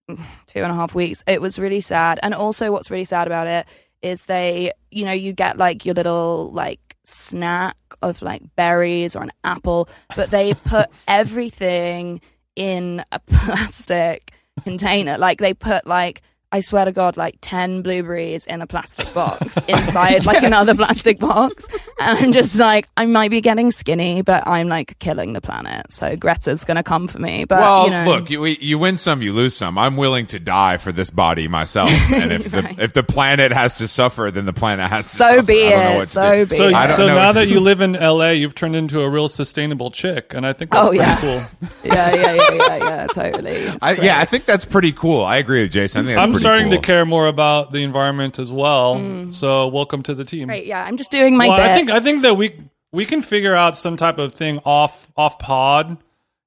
two 0.08 0.60
and 0.62 0.70
a 0.70 0.74
half 0.74 0.94
weeks. 0.94 1.24
It 1.26 1.40
was 1.40 1.58
really 1.58 1.80
sad. 1.80 2.20
And 2.22 2.34
also, 2.34 2.70
what's 2.70 2.90
really 2.90 3.06
sad 3.06 3.26
about 3.26 3.46
it 3.46 3.66
is 4.02 4.26
they, 4.26 4.72
you 4.90 5.04
know, 5.04 5.12
you 5.12 5.32
get 5.32 5.58
like 5.58 5.86
your 5.86 5.94
little 5.94 6.50
like 6.52 6.96
snack 7.04 7.76
of 8.02 8.22
like 8.22 8.42
berries 8.56 9.16
or 9.16 9.22
an 9.22 9.32
apple, 9.44 9.88
but 10.16 10.30
they 10.30 10.54
put 10.66 10.88
everything 11.08 12.20
in 12.56 13.04
a 13.12 13.18
plastic 13.26 14.32
container. 14.62 15.18
Like 15.18 15.38
they 15.38 15.54
put 15.54 15.86
like 15.86 16.22
I 16.52 16.60
swear 16.60 16.84
to 16.84 16.92
God, 16.92 17.16
like 17.16 17.38
10 17.40 17.80
blueberries 17.82 18.44
in 18.46 18.60
a 18.60 18.66
plastic 18.66 19.12
box 19.14 19.56
inside 19.68 20.26
like 20.26 20.42
another 20.42 20.74
plastic 20.74 21.18
box. 21.18 21.66
And 21.98 22.18
I'm 22.18 22.32
just 22.32 22.58
like, 22.58 22.86
I 22.96 23.06
might 23.06 23.30
be 23.30 23.40
getting 23.40 23.70
skinny, 23.72 24.20
but 24.22 24.46
I'm 24.46 24.68
like 24.68 24.98
killing 24.98 25.32
the 25.32 25.40
planet. 25.40 25.90
So 25.90 26.14
Greta's 26.14 26.64
going 26.64 26.76
to 26.76 26.82
come 26.82 27.08
for 27.08 27.18
me. 27.18 27.44
But, 27.46 27.60
well, 27.60 27.84
you 27.86 27.90
know, 27.90 28.04
look, 28.04 28.28
you, 28.30 28.44
you 28.44 28.78
win 28.78 28.98
some, 28.98 29.22
you 29.22 29.32
lose 29.32 29.56
some. 29.56 29.78
I'm 29.78 29.96
willing 29.96 30.26
to 30.26 30.38
die 30.38 30.76
for 30.76 30.92
this 30.92 31.08
body 31.10 31.48
myself, 31.48 31.90
and 32.12 32.30
if 32.32 32.50
the 32.50 32.74
if 32.78 32.92
the 32.92 33.02
planet 33.02 33.52
has 33.52 33.78
to 33.78 33.88
suffer, 33.88 34.30
then 34.30 34.44
the 34.44 34.52
planet 34.52 34.90
has 34.90 35.10
to 35.10 35.16
So 35.16 35.24
suffer. 35.30 35.42
be 35.42 35.66
I 35.66 35.70
don't 35.70 35.80
know 35.84 35.90
it, 35.92 35.98
what 35.98 36.08
so 36.08 36.32
do. 36.44 36.46
be 36.46 36.56
So, 36.56 36.68
it. 36.68 36.74
I 36.74 36.86
don't 36.86 36.96
so 36.96 37.06
now 37.06 37.32
that 37.32 37.48
you 37.48 37.60
live 37.60 37.80
in 37.80 37.92
LA, 37.94 38.30
you've 38.30 38.54
turned 38.54 38.76
into 38.76 39.00
a 39.00 39.08
real 39.08 39.28
sustainable 39.28 39.90
chick, 39.90 40.34
and 40.34 40.46
I 40.46 40.52
think 40.52 40.70
that's 40.70 40.86
Oh, 40.86 40.90
pretty 40.90 41.02
yeah. 41.04 41.16
cool. 41.20 41.68
yeah, 41.84 42.14
yeah, 42.14 42.32
yeah, 42.34 42.52
yeah, 42.52 42.76
yeah, 42.76 43.06
totally. 43.06 43.68
I, 43.80 43.92
yeah, 43.94 44.18
I 44.20 44.24
think 44.26 44.44
that's 44.44 44.64
pretty 44.66 44.92
cool. 44.92 45.24
I 45.24 45.38
agree 45.38 45.62
with 45.62 45.72
Jason. 45.72 46.02
I 46.02 46.04
think 46.08 46.14
that's 46.16 46.24
I'm 46.26 46.32
pretty 46.32 46.41
starting 46.42 46.68
cool. 46.68 46.80
to 46.80 46.86
care 46.86 47.04
more 47.06 47.26
about 47.26 47.72
the 47.72 47.82
environment 47.82 48.38
as 48.38 48.52
well. 48.52 48.96
Mm. 48.96 49.32
So 49.32 49.68
welcome 49.68 50.02
to 50.04 50.14
the 50.14 50.24
team. 50.24 50.48
Great, 50.48 50.66
yeah, 50.66 50.84
I'm 50.84 50.96
just 50.96 51.10
doing 51.10 51.36
my 51.36 51.48
well, 51.48 51.56
bit. 51.56 51.66
I 51.66 51.74
think 51.74 51.90
I 51.90 52.00
think 52.00 52.22
that 52.22 52.34
we 52.34 52.60
we 52.92 53.06
can 53.06 53.22
figure 53.22 53.54
out 53.54 53.76
some 53.76 53.96
type 53.96 54.18
of 54.18 54.34
thing 54.34 54.58
off 54.64 55.10
off 55.16 55.38
pod. 55.38 55.98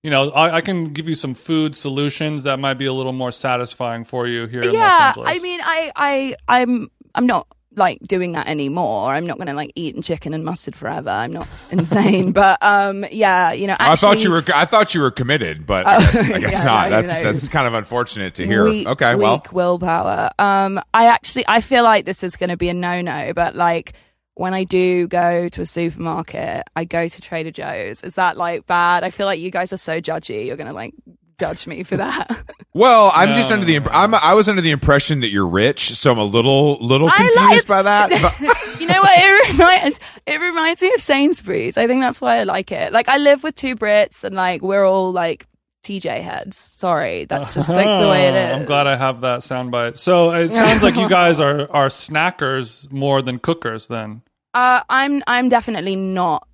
You 0.04 0.12
know, 0.12 0.30
I, 0.30 0.58
I 0.58 0.62
can 0.62 0.94
give 0.94 1.10
you 1.10 1.16
some 1.16 1.34
food 1.34 1.76
solutions 1.76 2.44
that 2.44 2.60
might 2.60 2.76
be 2.76 2.86
a 2.86 2.94
little 2.94 3.12
more 3.12 3.32
satisfying 3.32 4.04
for 4.04 4.28
you 4.28 4.46
here 4.46 4.62
in 4.62 4.68
Los 4.68 4.76
yeah, 4.76 5.08
Angeles. 5.08 5.32
I 5.32 5.40
mean, 5.40 5.60
I, 5.64 5.92
I, 5.96 6.36
I'm, 6.48 6.92
I'm 7.16 7.26
not 7.26 7.48
like 7.78 8.00
doing 8.02 8.34
that 8.34 8.48
anymore. 8.48 9.14
I'm 9.14 9.26
not 9.26 9.38
going 9.38 9.48
to 9.48 9.54
like 9.54 9.72
eat 9.76 10.02
chicken 10.04 10.34
and 10.34 10.44
mustard 10.44 10.76
forever. 10.76 11.10
I'm 11.10 11.32
not 11.34 11.48
insane, 11.72 12.32
but 12.34 12.58
um, 12.62 13.06
yeah, 13.12 13.52
you 13.54 13.68
know, 13.68 13.76
actually, 13.80 13.92
I 13.92 13.96
thought 13.96 14.24
you 14.24 14.32
were. 14.32 14.44
I 14.54 14.66
thought 14.66 14.96
you 14.96 15.02
were 15.02 15.12
committed, 15.12 15.66
but 15.66 15.86
I 15.86 16.00
guess, 16.00 16.16
I 16.32 16.40
guess 16.40 16.52
Yeah, 16.60 16.64
not. 16.64 16.90
no, 16.90 17.02
that's 17.02 17.18
no. 17.18 17.24
that's 17.24 17.50
kind 17.50 17.68
of 17.68 17.74
unfortunate 17.74 18.36
to 18.36 18.46
hear. 18.46 18.64
Weak, 18.66 18.88
okay, 18.88 19.16
well, 19.16 19.44
willpower. 19.52 20.30
Um, 20.40 20.80
I 20.94 21.08
actually, 21.08 21.46
I 21.48 21.62
feel 21.62 21.84
like 21.84 22.06
this 22.06 22.24
is 22.24 22.36
going 22.36 22.50
to 22.50 22.58
be 22.58 22.70
a 22.70 22.74
no-no, 22.74 23.34
but 23.34 23.56
like, 23.56 23.94
when 24.36 24.54
I 24.54 24.64
do 24.66 25.08
go 25.08 25.48
to 25.50 25.62
a 25.62 25.66
supermarket, 25.66 26.64
I 26.76 26.84
go 26.86 27.08
to 27.08 27.22
Trader 27.22 27.52
Joe's. 27.52 28.02
Is 28.04 28.16
that 28.16 28.38
like 28.38 28.66
bad? 28.66 29.04
I 29.04 29.10
feel 29.10 29.26
like 29.26 29.40
you 29.40 29.50
guys 29.52 29.72
are 29.72 29.78
so 29.78 30.02
judgy. 30.02 30.46
You're 30.46 30.58
gonna 30.58 30.74
like 30.74 30.94
judge 31.40 31.68
me 31.68 31.84
for 31.84 31.98
that. 31.98 32.44
Well, 32.76 33.10
I'm 33.16 33.34
just 33.34 33.52
under 33.52 33.66
the 33.66 33.78
imp- 33.78 33.88
I'm 33.96 34.14
I 34.14 34.34
was 34.34 34.50
under 34.50 34.62
the 34.62 34.72
impression 34.72 35.22
that 35.22 35.30
you're 35.30 35.48
rich, 35.48 35.96
so 35.96 36.12
I'm 36.12 36.18
a 36.18 36.26
little 36.26 36.76
little 36.82 37.10
confused 37.10 37.38
like- 37.38 37.68
by 37.68 37.84
that. 37.84 38.10
But- 38.22 38.38
you 38.82 38.88
know 38.88 39.00
what? 39.00 39.18
It 39.18 39.52
reminds 39.54 40.00
it 40.26 40.42
reminds 40.42 40.82
me 40.82 40.92
of 40.94 41.00
Sainsbury's. 41.00 41.78
I 41.78 41.88
think 41.88 42.02
that's 42.02 42.20
why 42.20 42.40
I 42.40 42.44
like 42.44 42.74
it. 42.74 42.92
Like 42.92 43.08
I 43.08 43.16
live 43.16 43.44
with 43.44 43.56
two 43.56 43.78
Brits, 43.78 44.26
and 44.26 44.36
like 44.36 44.62
we're 44.62 44.84
all 44.86 45.14
like 45.14 45.48
TJ 45.86 46.22
heads. 46.22 46.74
Sorry, 46.76 47.24
that's 47.24 47.54
just 47.54 47.70
like 47.70 47.86
the 47.86 48.10
way 48.10 48.28
it 48.28 48.36
is. 48.36 48.56
I'm 48.60 48.66
glad 48.66 48.88
I 48.88 48.98
have 48.98 49.22
that 49.22 49.40
soundbite. 49.40 49.98
So 49.98 50.32
it 50.32 50.52
sounds 50.52 50.84
like 50.84 50.98
you 50.98 51.08
guys 51.08 51.40
are 51.40 51.72
are 51.72 51.88
snackers 51.88 52.92
more 52.92 53.22
than 53.22 53.40
cookers. 53.40 53.88
Then 53.88 54.22
Uh, 54.54 54.82
I'm 54.90 55.24
I'm 55.28 55.48
definitely 55.48 55.96
not 55.96 56.46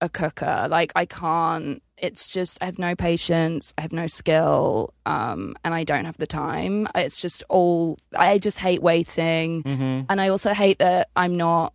a 0.00 0.08
cooker. 0.08 0.66
Like 0.68 0.90
I 0.96 1.06
can't. 1.06 1.80
It's 2.00 2.30
just 2.30 2.58
I 2.60 2.66
have 2.66 2.78
no 2.78 2.94
patience. 2.94 3.74
I 3.76 3.82
have 3.82 3.92
no 3.92 4.06
skill. 4.06 4.94
Um, 5.06 5.56
and 5.64 5.74
I 5.74 5.84
don't 5.84 6.04
have 6.04 6.16
the 6.18 6.26
time. 6.26 6.88
It's 6.94 7.20
just 7.20 7.42
all. 7.48 7.98
I 8.16 8.38
just 8.38 8.58
hate 8.58 8.82
waiting, 8.82 9.62
Mm-hmm. 9.62 10.00
and 10.08 10.20
I 10.20 10.28
also 10.28 10.52
hate 10.54 10.78
that 10.78 11.08
I'm 11.16 11.36
not 11.36 11.72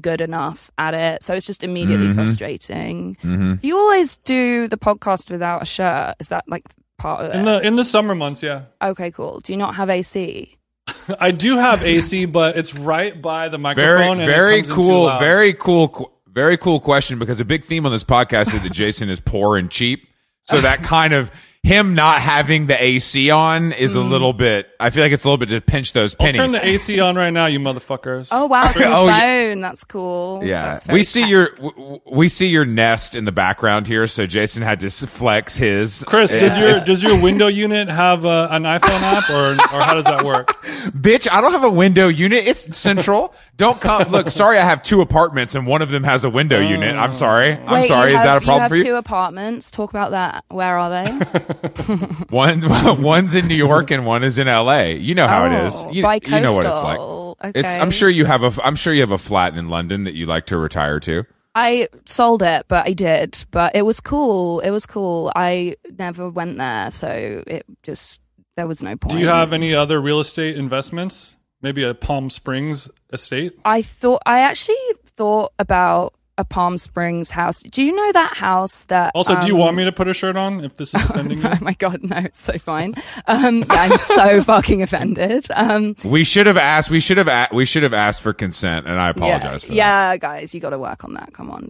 good 0.00 0.20
enough 0.20 0.70
at 0.78 0.92
it. 0.94 1.22
So 1.22 1.34
it's 1.34 1.46
just 1.46 1.62
immediately 1.62 2.08
Mhm. 2.08 2.14
frustrating. 2.14 3.16
Mhm. 3.22 3.60
Do 3.60 3.68
you 3.68 3.78
always 3.78 4.16
do 4.18 4.66
the 4.68 4.76
podcast 4.76 5.30
without 5.30 5.62
a 5.62 5.64
shirt? 5.66 6.16
Is 6.20 6.28
that 6.30 6.44
like 6.48 6.64
part 6.98 7.24
of 7.24 7.30
it? 7.32 7.36
in 7.36 7.44
the 7.44 7.60
in 7.60 7.76
the 7.76 7.84
summer 7.84 8.14
months, 8.14 8.42
yeah. 8.42 8.62
okay, 8.82 9.10
cool. 9.10 9.40
Do 9.40 9.52
you 9.52 9.56
not 9.56 9.76
have 9.76 9.90
AC? 9.90 10.56
I 11.20 11.30
do 11.30 11.56
have 11.58 11.84
AC, 11.84 12.26
but 12.26 12.56
it's 12.56 12.74
right 12.74 13.20
by 13.20 13.48
the 13.48 13.56
very 13.58 13.62
microphone. 13.62 14.20
and 14.20 14.22
it 14.22 14.26
very 14.26 14.56
comes 14.62 14.68
in 14.70 14.74
too 14.76 14.82
cool, 14.82 15.02
loud. 15.04 15.20
very 15.20 15.52
cool, 15.54 15.88
qu- 15.88 16.10
very 16.34 16.56
cool 16.56 16.80
question 16.80 17.18
because 17.18 17.40
a 17.40 17.44
big 17.44 17.64
theme 17.64 17.86
on 17.86 17.92
this 17.92 18.04
podcast 18.04 18.52
is 18.54 18.62
that 18.62 18.72
Jason 18.72 19.08
is 19.08 19.20
poor 19.20 19.56
and 19.56 19.70
cheap. 19.70 20.08
So 20.42 20.60
that 20.60 20.82
kind 20.82 21.14
of 21.14 21.30
him 21.64 21.94
not 21.94 22.20
having 22.20 22.66
the 22.66 22.80
AC 22.80 23.30
on 23.30 23.72
is 23.72 23.94
a 23.94 24.00
little 24.02 24.32
bit. 24.34 24.68
I 24.78 24.90
feel 24.90 25.02
like 25.02 25.12
it's 25.12 25.24
a 25.24 25.26
little 25.26 25.38
bit 25.38 25.48
to 25.48 25.60
pinch 25.62 25.94
those 25.94 26.14
I'll 26.20 26.26
pennies. 26.26 26.36
turn 26.36 26.52
the 26.52 26.64
AC 26.64 27.00
on 27.00 27.16
right 27.16 27.30
now, 27.30 27.46
you 27.46 27.58
motherfuckers. 27.58 28.28
Oh 28.30 28.46
wow, 28.46 28.60
it's 28.66 28.76
on 28.80 28.90
the 28.90 28.96
Oh, 28.96 29.06
yeah. 29.06 29.54
That's 29.54 29.82
cool. 29.84 30.42
Yeah, 30.44 30.62
That's 30.74 30.86
we 30.86 31.02
see 31.02 31.22
tech. 31.22 31.30
your 31.30 31.48
w- 31.56 31.72
w- 31.74 32.00
we 32.12 32.28
see 32.28 32.48
your 32.48 32.66
nest 32.66 33.14
in 33.14 33.24
the 33.24 33.32
background 33.32 33.86
here. 33.86 34.06
So 34.06 34.26
Jason 34.26 34.62
had 34.62 34.80
to 34.80 34.90
flex 34.90 35.56
his. 35.56 36.04
Chris, 36.06 36.32
does 36.36 36.58
your 36.58 36.78
does 36.80 37.02
your 37.02 37.20
window 37.22 37.46
unit 37.46 37.88
have 37.88 38.26
uh, 38.26 38.48
an 38.50 38.64
iPhone 38.64 39.00
app, 39.02 39.30
or 39.30 39.52
or 39.74 39.80
how 39.82 39.94
does 39.94 40.04
that 40.04 40.22
work? 40.22 40.62
bitch? 40.90 41.26
I 41.32 41.40
don't 41.40 41.52
have 41.52 41.64
a 41.64 41.70
window 41.70 42.08
unit. 42.08 42.46
It's 42.46 42.76
central. 42.76 43.34
don't 43.56 43.80
come. 43.80 44.10
Look, 44.10 44.28
sorry, 44.28 44.58
I 44.58 44.64
have 44.64 44.82
two 44.82 45.00
apartments 45.00 45.54
and 45.54 45.66
one 45.66 45.80
of 45.80 45.90
them 45.90 46.04
has 46.04 46.24
a 46.24 46.30
window 46.30 46.60
unit. 46.60 46.94
I'm 46.94 47.14
sorry. 47.14 47.52
I'm 47.52 47.84
sorry. 47.84 48.10
you 48.10 48.16
Is 48.18 48.22
that 48.22 48.42
a 48.42 48.44
problem 48.44 48.64
you 48.64 48.68
for 48.68 48.76
you? 48.76 48.84
two 48.84 48.94
apartments. 48.96 49.70
Talk 49.70 49.88
about 49.90 50.10
that. 50.10 50.44
Where 50.48 50.78
are 50.78 50.90
they? 50.90 51.20
One 52.30 52.62
one's 53.02 53.34
in 53.34 53.48
New 53.48 53.54
York 53.54 53.90
and 53.90 54.04
one 54.06 54.24
is 54.24 54.38
in 54.38 54.48
L.A. 54.48 54.96
You 54.96 55.14
know 55.14 55.26
how 55.26 55.46
it 55.46 55.52
oh, 55.52 55.66
is. 55.66 55.74
Oh, 55.76 55.90
You, 55.90 55.96
you 55.96 56.40
know 56.40 56.52
what 56.52 56.66
it's 56.66 56.82
like. 56.82 56.98
coastal. 56.98 57.38
It's. 57.42 57.76
I'm 57.76 57.90
sure 57.90 58.08
you 58.08 58.24
have 58.24 58.42
a. 58.42 58.52
I'm 58.64 58.76
sure 58.76 58.92
you 58.92 59.00
have 59.00 59.10
a 59.10 59.18
flat 59.18 59.56
in 59.56 59.68
London 59.68 60.04
that 60.04 60.14
you 60.14 60.26
like 60.26 60.46
to 60.46 60.58
retire 60.58 61.00
to. 61.00 61.24
I 61.54 61.88
sold 62.06 62.42
it, 62.42 62.66
but 62.68 62.86
I 62.86 62.92
did. 62.92 63.44
But 63.50 63.76
it 63.76 63.82
was 63.82 64.00
cool. 64.00 64.60
It 64.60 64.70
was 64.70 64.86
cool. 64.86 65.32
I 65.36 65.76
never 65.98 66.28
went 66.28 66.58
there, 66.58 66.90
so 66.90 67.44
it 67.46 67.64
just 67.82 68.20
there 68.56 68.66
was 68.66 68.82
no 68.82 68.96
point. 68.96 69.14
Do 69.14 69.20
you 69.20 69.28
have 69.28 69.52
any 69.52 69.74
other 69.74 70.00
real 70.00 70.20
estate 70.20 70.56
investments? 70.56 71.36
Maybe 71.62 71.82
a 71.82 71.94
Palm 71.94 72.28
Springs 72.28 72.90
estate? 73.12 73.58
I 73.64 73.82
thought 73.82 74.22
I 74.26 74.40
actually 74.40 74.76
thought 75.16 75.52
about 75.58 76.14
a 76.36 76.44
Palm 76.44 76.78
Springs 76.78 77.30
house. 77.30 77.62
Do 77.62 77.82
you 77.82 77.94
know 77.94 78.12
that 78.12 78.36
house 78.36 78.84
that? 78.84 79.12
Also, 79.14 79.40
do 79.40 79.46
you 79.46 79.54
um, 79.54 79.60
want 79.60 79.76
me 79.76 79.84
to 79.84 79.92
put 79.92 80.08
a 80.08 80.14
shirt 80.14 80.36
on 80.36 80.64
if 80.64 80.74
this 80.74 80.92
is 80.94 81.04
offending 81.10 81.38
you? 81.38 81.48
Oh 81.48 81.58
my 81.60 81.74
god, 81.74 82.02
no! 82.02 82.16
It's 82.16 82.40
so 82.40 82.58
fine. 82.58 82.94
Um, 83.26 83.58
yeah, 83.58 83.64
I'm 83.70 83.98
so 83.98 84.42
fucking 84.44 84.82
offended. 84.82 85.46
Um, 85.54 85.94
We 86.04 86.24
should 86.24 86.46
have 86.46 86.56
asked. 86.56 86.90
We 86.90 87.00
should 87.00 87.18
have. 87.18 87.28
A, 87.28 87.48
we 87.52 87.64
should 87.64 87.84
have 87.84 87.94
asked 87.94 88.22
for 88.22 88.32
consent, 88.32 88.86
and 88.86 88.98
I 89.00 89.10
apologize 89.10 89.42
yeah, 89.42 89.58
for 89.58 89.66
that. 89.68 89.74
yeah, 89.74 90.16
guys, 90.16 90.54
you 90.54 90.60
got 90.60 90.70
to 90.70 90.78
work 90.78 91.04
on 91.04 91.14
that. 91.14 91.32
Come 91.32 91.50
on, 91.50 91.68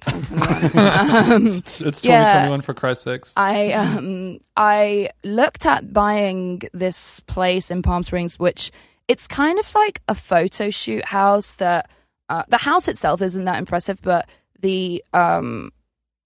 um, 0.75 1.47
It's, 1.47 1.81
it's 1.81 2.05
Yeah. 2.05 2.25
2021 2.25 2.61
for 2.63 2.75
Christ's 2.75 3.05
sakes. 3.05 3.33
I 3.37 3.73
um 3.73 4.39
I 4.57 5.11
looked 5.25 5.67
at 5.67 5.93
buying 5.93 6.63
this 6.73 7.21
place 7.21 7.71
in 7.71 7.83
Palm 7.83 8.03
Springs, 8.03 8.39
which 8.39 8.71
it's 9.09 9.27
kind 9.27 9.59
of 9.59 9.75
like 9.75 10.01
a 10.09 10.15
photo 10.15 10.71
shoot 10.71 11.05
house. 11.05 11.57
That 11.57 11.91
uh, 12.29 12.45
the 12.49 12.59
house 12.59 12.89
itself 12.89 13.21
isn't 13.21 13.45
that 13.45 13.59
impressive, 13.59 14.01
but 14.03 14.27
the 14.65 15.05
um 15.13 15.71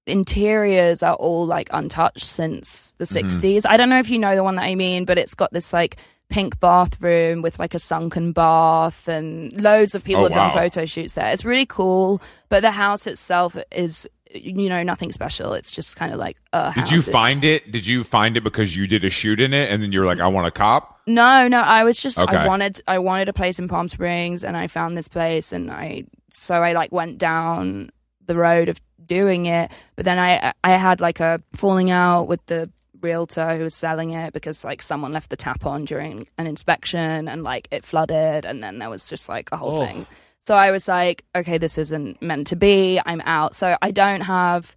interiors 0.07 1.03
are 1.03 1.14
all 1.16 1.44
like 1.46 1.68
untouched 1.72 2.24
since 2.24 2.94
the 2.98 3.05
60s. 3.05 3.66
I 3.68 3.77
don't 3.77 3.90
know 3.90 3.98
if 3.98 4.09
you 4.09 4.18
know 4.18 4.35
the 4.35 4.42
one 4.42 4.57
that 4.57 4.62
I 4.64 4.74
mean, 4.74 5.05
but 5.05 5.18
it's 5.18 5.35
got 5.35 5.53
this 5.53 5.72
like 5.72 5.96
pink 6.31 6.59
bathroom 6.61 7.42
with 7.42 7.59
like 7.59 7.74
a 7.74 7.79
sunken 7.79 8.33
bath 8.33 9.09
and 9.09 9.53
loads 9.61 9.94
of 9.94 10.05
people 10.05 10.22
Oh, 10.22 10.29
have 10.29 10.35
done 10.35 10.53
photo 10.53 10.87
shoots 10.87 11.14
there. 11.14 11.31
It's 11.33 11.44
really 11.44 11.66
cool, 11.66 12.22
but 12.48 12.61
the 12.61 12.70
house 12.70 13.07
itself 13.07 13.57
is 13.70 14.09
you 14.35 14.68
know 14.68 14.83
nothing 14.83 15.11
special. 15.12 15.53
It's 15.55 15.70
just 15.70 15.96
kind 15.96 16.12
of 16.12 16.18
like 16.18 16.37
a 16.53 16.70
house. 16.70 16.88
Did 16.88 16.92
you 16.92 17.03
find 17.03 17.44
it? 17.44 17.70
Did 17.70 17.87
you 17.87 18.05
find 18.05 18.37
it 18.37 18.44
because 18.44 18.77
you 18.77 18.87
did 18.87 19.05
a 19.05 19.11
shoot 19.11 19.40
in 19.40 19.53
it, 19.55 19.70
and 19.70 19.83
then 19.83 19.90
you're 19.92 20.05
like, 20.07 20.20
"I 20.20 20.29
want 20.29 20.46
a 20.46 20.51
cop." 20.51 21.01
No, 21.07 21.48
no, 21.48 21.61
I 21.61 21.85
was 21.85 21.98
just 21.98 22.18
Okay. 22.18 22.37
I 22.37 22.46
wanted 22.46 22.81
I 22.87 22.98
wanted 22.98 23.29
a 23.29 23.33
place 23.33 23.59
in 23.59 23.68
Palm 23.68 23.88
Springs 23.88 24.44
and 24.44 24.55
I 24.57 24.66
found 24.66 24.96
this 24.96 25.09
place 25.09 25.53
and 25.53 25.70
I 25.70 26.05
so 26.31 26.62
I 26.62 26.72
like 26.74 26.92
went 26.92 27.16
down 27.16 27.90
the 28.28 28.36
road 28.36 28.68
of 28.68 28.80
doing 29.04 29.46
it, 29.46 29.70
but 29.96 30.04
then 30.04 30.18
I 30.18 30.52
I 30.62 30.72
had 30.76 31.00
like 31.00 31.18
a 31.18 31.42
falling 31.56 31.90
out 31.90 32.28
with 32.28 32.44
the 32.46 32.70
realtor 33.00 33.56
who 33.56 33.62
was 33.64 33.74
selling 33.74 34.10
it 34.10 34.32
because 34.32 34.64
like 34.64 34.82
someone 34.82 35.12
left 35.12 35.30
the 35.30 35.36
tap 35.36 35.64
on 35.66 35.84
during 35.84 36.26
an 36.36 36.46
inspection 36.46 37.28
and 37.28 37.42
like 37.44 37.68
it 37.70 37.84
flooded 37.84 38.44
and 38.44 38.62
then 38.62 38.78
there 38.78 38.90
was 38.90 39.08
just 39.08 39.28
like 39.28 39.50
a 39.52 39.56
whole 39.56 39.82
Oh. 39.82 39.86
thing. 39.86 40.06
So 40.40 40.54
I 40.54 40.70
was 40.70 40.88
like, 40.88 41.24
okay, 41.36 41.58
this 41.58 41.76
isn't 41.78 42.22
meant 42.22 42.46
to 42.48 42.56
be. 42.56 42.98
I'm 43.04 43.20
out. 43.22 43.54
So 43.54 43.76
I 43.82 43.90
don't 43.90 44.22
have 44.22 44.74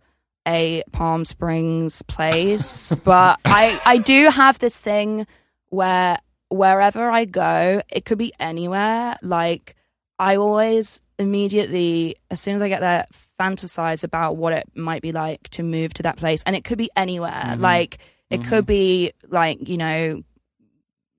a 0.47 0.83
Palm 0.91 1.23
Springs 1.25 2.01
place, 2.03 2.93
but 3.05 3.39
I 3.45 3.79
I 3.85 3.97
do 3.99 4.29
have 4.29 4.59
this 4.59 4.79
thing 4.79 5.25
where 5.69 6.17
wherever 6.49 7.09
I 7.09 7.25
go, 7.25 7.81
it 7.89 8.05
could 8.05 8.17
be 8.17 8.33
anywhere. 8.39 9.17
Like 9.21 9.75
I 10.19 10.35
always 10.35 10.99
immediately, 11.17 12.17
as 12.29 12.39
soon 12.41 12.55
as 12.57 12.61
I 12.61 12.67
get 12.69 12.81
there, 12.81 13.05
fantasize 13.41 14.03
about 14.03 14.37
what 14.37 14.53
it 14.53 14.69
might 14.75 15.01
be 15.01 15.11
like 15.11 15.49
to 15.49 15.63
move 15.63 15.93
to 15.95 16.03
that 16.03 16.17
place, 16.17 16.43
and 16.45 16.55
it 16.55 16.63
could 16.63 16.77
be 16.77 16.89
anywhere. 16.95 17.31
Mm-hmm. 17.31 17.61
Like 17.61 17.97
it 18.29 18.41
mm-hmm. 18.41 18.49
could 18.49 18.65
be 18.65 19.13
like 19.27 19.67
you 19.67 19.77
know. 19.77 20.23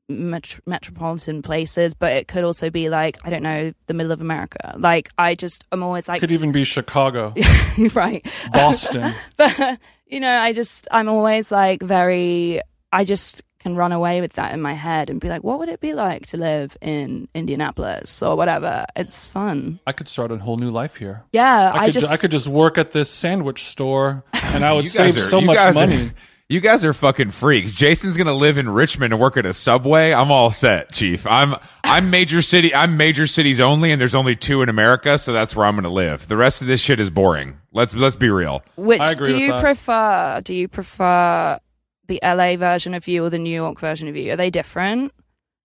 Met- 0.09 0.61
metropolitan 0.67 1.41
places, 1.41 1.95
but 1.95 2.13
it 2.13 2.29
could 2.29 2.45
also 2.45 2.69
be 2.69 2.91
like 2.91 3.17
I 3.25 3.31
don't 3.31 3.43
know 3.43 3.73
the 3.87 3.95
middle 3.95 4.13
of 4.13 4.21
America. 4.21 4.75
Like 4.77 5.09
I 5.17 5.35
just 5.35 5.65
I'm 5.73 5.83
always 5.83 6.07
like 6.07 6.21
Could 6.21 6.33
even 6.33 6.53
be 6.53 6.65
Chicago, 6.65 7.33
right, 7.95 8.27
Boston. 8.53 9.15
but 9.39 9.79
you 10.07 10.21
know 10.21 10.37
I 10.37 10.53
just 10.53 10.87
I'm 10.91 11.09
always 11.09 11.51
like 11.51 11.83
very 11.83 12.61
I 12.93 13.05
just 13.05 13.43
can 13.63 13.77
run 13.77 13.93
away 13.93 14.21
with 14.21 14.33
that 14.35 14.53
in 14.53 14.61
my 14.61 14.75
head 14.75 15.09
and 15.11 15.21
be 15.21 15.29
like, 15.29 15.43
what 15.45 15.59
would 15.59 15.69
it 15.69 15.81
be 15.81 15.93
like 15.95 16.27
to 16.29 16.37
live 16.37 16.77
in 16.81 17.29
Indianapolis 17.35 18.23
or 18.23 18.37
whatever? 18.37 18.85
It's 18.97 19.29
fun. 19.29 19.81
I 19.87 19.93
could 19.93 20.09
start 20.09 20.33
a 20.33 20.39
whole 20.39 20.57
new 20.57 20.71
life 20.71 20.97
here. 20.97 21.23
Yeah, 21.33 21.73
I 21.75 21.79
I, 21.79 21.85
could, 21.87 21.93
just 21.95 22.11
I 22.13 22.17
could 22.17 22.31
just 22.31 22.47
work 22.49 22.79
at 22.79 22.91
this 22.91 23.11
sandwich 23.11 23.65
store, 23.65 24.25
and 24.33 24.65
I 24.65 24.73
would 24.73 24.89
save 24.89 25.17
are- 25.17 25.21
so 25.21 25.41
much 25.41 25.57
guys 25.57 25.77
are- 25.77 25.87
money. 25.87 26.11
you 26.49 26.61
guys 26.61 26.85
are 26.85 26.93
fucking 26.93 27.31
freaks. 27.31 27.73
Jason's 27.75 28.17
gonna 28.17 28.35
live 28.35 28.59
in 28.59 28.69
Richmond 28.69 29.13
and 29.13 29.21
work 29.21 29.37
at 29.37 29.47
a 29.47 29.53
Subway. 29.53 30.13
I'm 30.13 30.31
all 30.31 30.51
set, 30.51 30.93
Chief. 30.93 31.27
I'm 31.27 31.55
I'm 31.85 32.11
major 32.11 32.43
city. 32.43 32.75
I'm 32.75 32.97
major 32.97 33.27
cities 33.27 33.61
only, 33.61 33.91
and 33.93 34.01
there's 34.01 34.15
only 34.15 34.37
two 34.37 34.63
in 34.63 34.69
America, 34.69 35.17
so 35.19 35.33
that's 35.33 35.55
where 35.57 35.67
I'm 35.67 35.75
gonna 35.77 35.89
live. 35.91 36.27
The 36.29 36.37
rest 36.37 36.61
of 36.63 36.69
this 36.69 36.81
shit 36.81 37.01
is 37.01 37.11
boring. 37.11 37.59
Let's 37.73 37.95
let's 37.95 38.17
be 38.17 38.29
real. 38.29 38.63
Which 38.77 39.01
I 39.01 39.13
agree 39.13 39.27
do 39.27 39.33
with 39.35 39.43
you 39.43 39.49
that. 39.53 39.63
prefer? 39.63 40.41
Do 40.45 40.55
you 40.55 40.69
prefer 40.69 41.59
the 42.13 42.21
LA 42.23 42.57
version 42.57 42.95
of 42.95 43.09
you 43.09 43.25
or 43.25 43.31
the 43.31 43.39
New 43.39 43.55
York 43.55 43.81
version 43.81 44.09
of 44.09 44.17
you? 44.17 44.33
Are 44.33 44.37
they 44.37 44.51
different? 44.51 45.13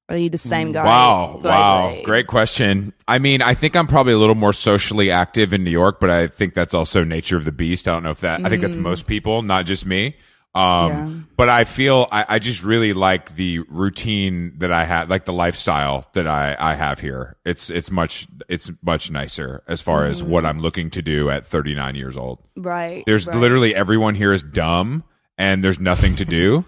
Or 0.09 0.15
are 0.15 0.17
you 0.17 0.29
the 0.29 0.37
same 0.37 0.69
mm, 0.69 0.73
guy? 0.73 0.85
Wow, 0.85 1.41
wow, 1.43 2.01
great 2.03 2.27
question. 2.27 2.93
I 3.07 3.19
mean, 3.19 3.41
I 3.41 3.53
think 3.53 3.75
I'm 3.75 3.87
probably 3.87 4.13
a 4.13 4.17
little 4.17 4.35
more 4.35 4.53
socially 4.53 5.11
active 5.11 5.51
in 5.51 5.65
New 5.65 5.71
York, 5.71 5.99
but 5.99 6.09
I 6.09 6.27
think 6.27 6.53
that's 6.53 6.73
also 6.73 7.03
nature 7.03 7.35
of 7.35 7.43
the 7.43 7.51
beast. 7.51 7.89
I 7.89 7.91
don't 7.91 8.03
know 8.03 8.11
if 8.11 8.21
that. 8.21 8.45
I 8.45 8.49
think 8.49 8.61
that's 8.61 8.77
mm. 8.77 8.81
most 8.81 9.05
people, 9.05 9.41
not 9.41 9.65
just 9.65 9.85
me. 9.85 10.15
Um, 10.55 10.89
Yeah. 10.89 11.09
but 11.35 11.49
I 11.49 11.65
feel 11.65 12.07
I, 12.09 12.25
I 12.29 12.39
just 12.39 12.63
really 12.63 12.93
like 12.93 13.35
the 13.35 13.59
routine 13.59 14.53
that 14.59 14.71
I 14.71 14.85
had, 14.85 15.09
like 15.09 15.25
the 15.25 15.33
lifestyle 15.33 16.07
that 16.13 16.25
I, 16.25 16.55
I 16.57 16.73
have 16.75 17.01
here. 17.01 17.35
It's 17.45 17.69
it's 17.69 17.91
much 17.91 18.27
it's 18.47 18.71
much 18.81 19.11
nicer 19.11 19.61
as 19.67 19.81
far 19.81 20.05
as 20.05 20.21
mm-hmm. 20.21 20.31
what 20.31 20.45
I'm 20.45 20.61
looking 20.61 20.89
to 20.91 21.01
do 21.01 21.29
at 21.29 21.45
39 21.45 21.95
years 21.95 22.15
old. 22.15 22.39
Right. 22.55 23.03
There's 23.05 23.27
right. 23.27 23.35
literally 23.35 23.75
everyone 23.75 24.15
here 24.15 24.31
is 24.31 24.41
dumb 24.41 25.03
and 25.37 25.63
there's 25.63 25.79
nothing 25.79 26.15
to 26.17 26.25
do. 26.25 26.65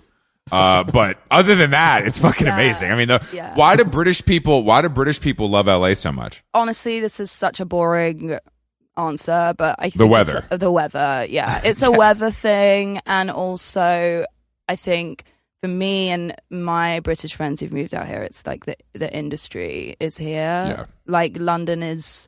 Uh, 0.52 0.84
but 0.84 1.18
other 1.30 1.56
than 1.56 1.72
that, 1.72 2.08
it's 2.08 2.18
fucking 2.18 2.48
Yeah. 2.48 2.54
amazing. 2.56 2.92
I 2.92 2.96
mean, 2.96 3.08
the, 3.08 3.24
Yeah. 3.32 3.54
why 3.56 3.76
do 3.76 3.86
British 3.86 4.26
people, 4.26 4.64
why 4.64 4.82
do 4.82 4.90
British 4.90 5.20
people 5.22 5.50
love 5.50 5.68
LA 5.68 5.94
so 5.94 6.12
much? 6.12 6.44
honestly, 6.56 7.00
this 7.00 7.20
is 7.20 7.30
such 7.30 7.60
a 7.60 7.66
boring 7.66 8.40
answer, 8.98 9.54
but 9.58 9.76
I 9.80 9.84
think 9.92 9.96
The 10.00 10.08
weather. 10.08 10.46
a- 10.50 10.58
the 10.58 10.72
weather, 10.72 11.26
yeah, 11.30 11.62
it's 11.64 11.82
a 11.84 11.92
weather 11.92 12.32
thing, 12.32 13.00
and 13.06 13.30
also 13.30 14.26
I 14.68 14.76
think 14.76 15.24
for 15.62 15.68
me 15.68 16.10
and 16.10 16.36
my 16.50 17.00
British 17.02 17.36
friends 17.36 17.60
who've 17.60 17.72
moved 17.74 17.94
out 17.94 18.08
here, 18.08 18.24
it's 18.24 18.46
like 18.48 18.66
the 18.66 18.76
the 18.94 19.12
industry 19.14 19.96
is 20.00 20.18
here. 20.18 20.36
Yeah. 20.78 20.86
Like 21.06 21.38
London 21.38 21.84
is, 21.84 22.28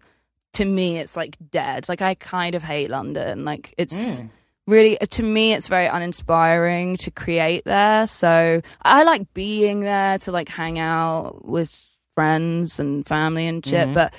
to 0.54 0.66
me, 0.66 0.98
it's 1.00 1.16
like 1.18 1.38
dead. 1.52 1.88
Like 1.90 2.02
I 2.02 2.14
kind 2.16 2.56
of 2.56 2.64
hate 2.64 2.90
London. 2.90 3.46
Like 3.46 3.74
it's 3.78 4.20
Mm. 4.20 4.30
Really 4.68 4.98
to 5.10 5.24
me 5.24 5.54
it's 5.54 5.68
very 5.68 5.88
uninspiring 5.88 6.96
to 6.98 7.10
create 7.12 7.64
there 7.66 8.06
so 8.08 8.62
i 8.84 9.04
like 9.04 9.34
being 9.34 9.80
there 9.82 10.18
to 10.20 10.32
like 10.32 10.48
hang 10.50 10.78
out 10.80 11.44
with 11.46 11.78
friends 12.16 12.80
and 12.80 13.06
family 13.08 13.48
and 13.48 13.66
shit 13.66 13.88
Mhm. 13.90 13.94
but 13.94 14.14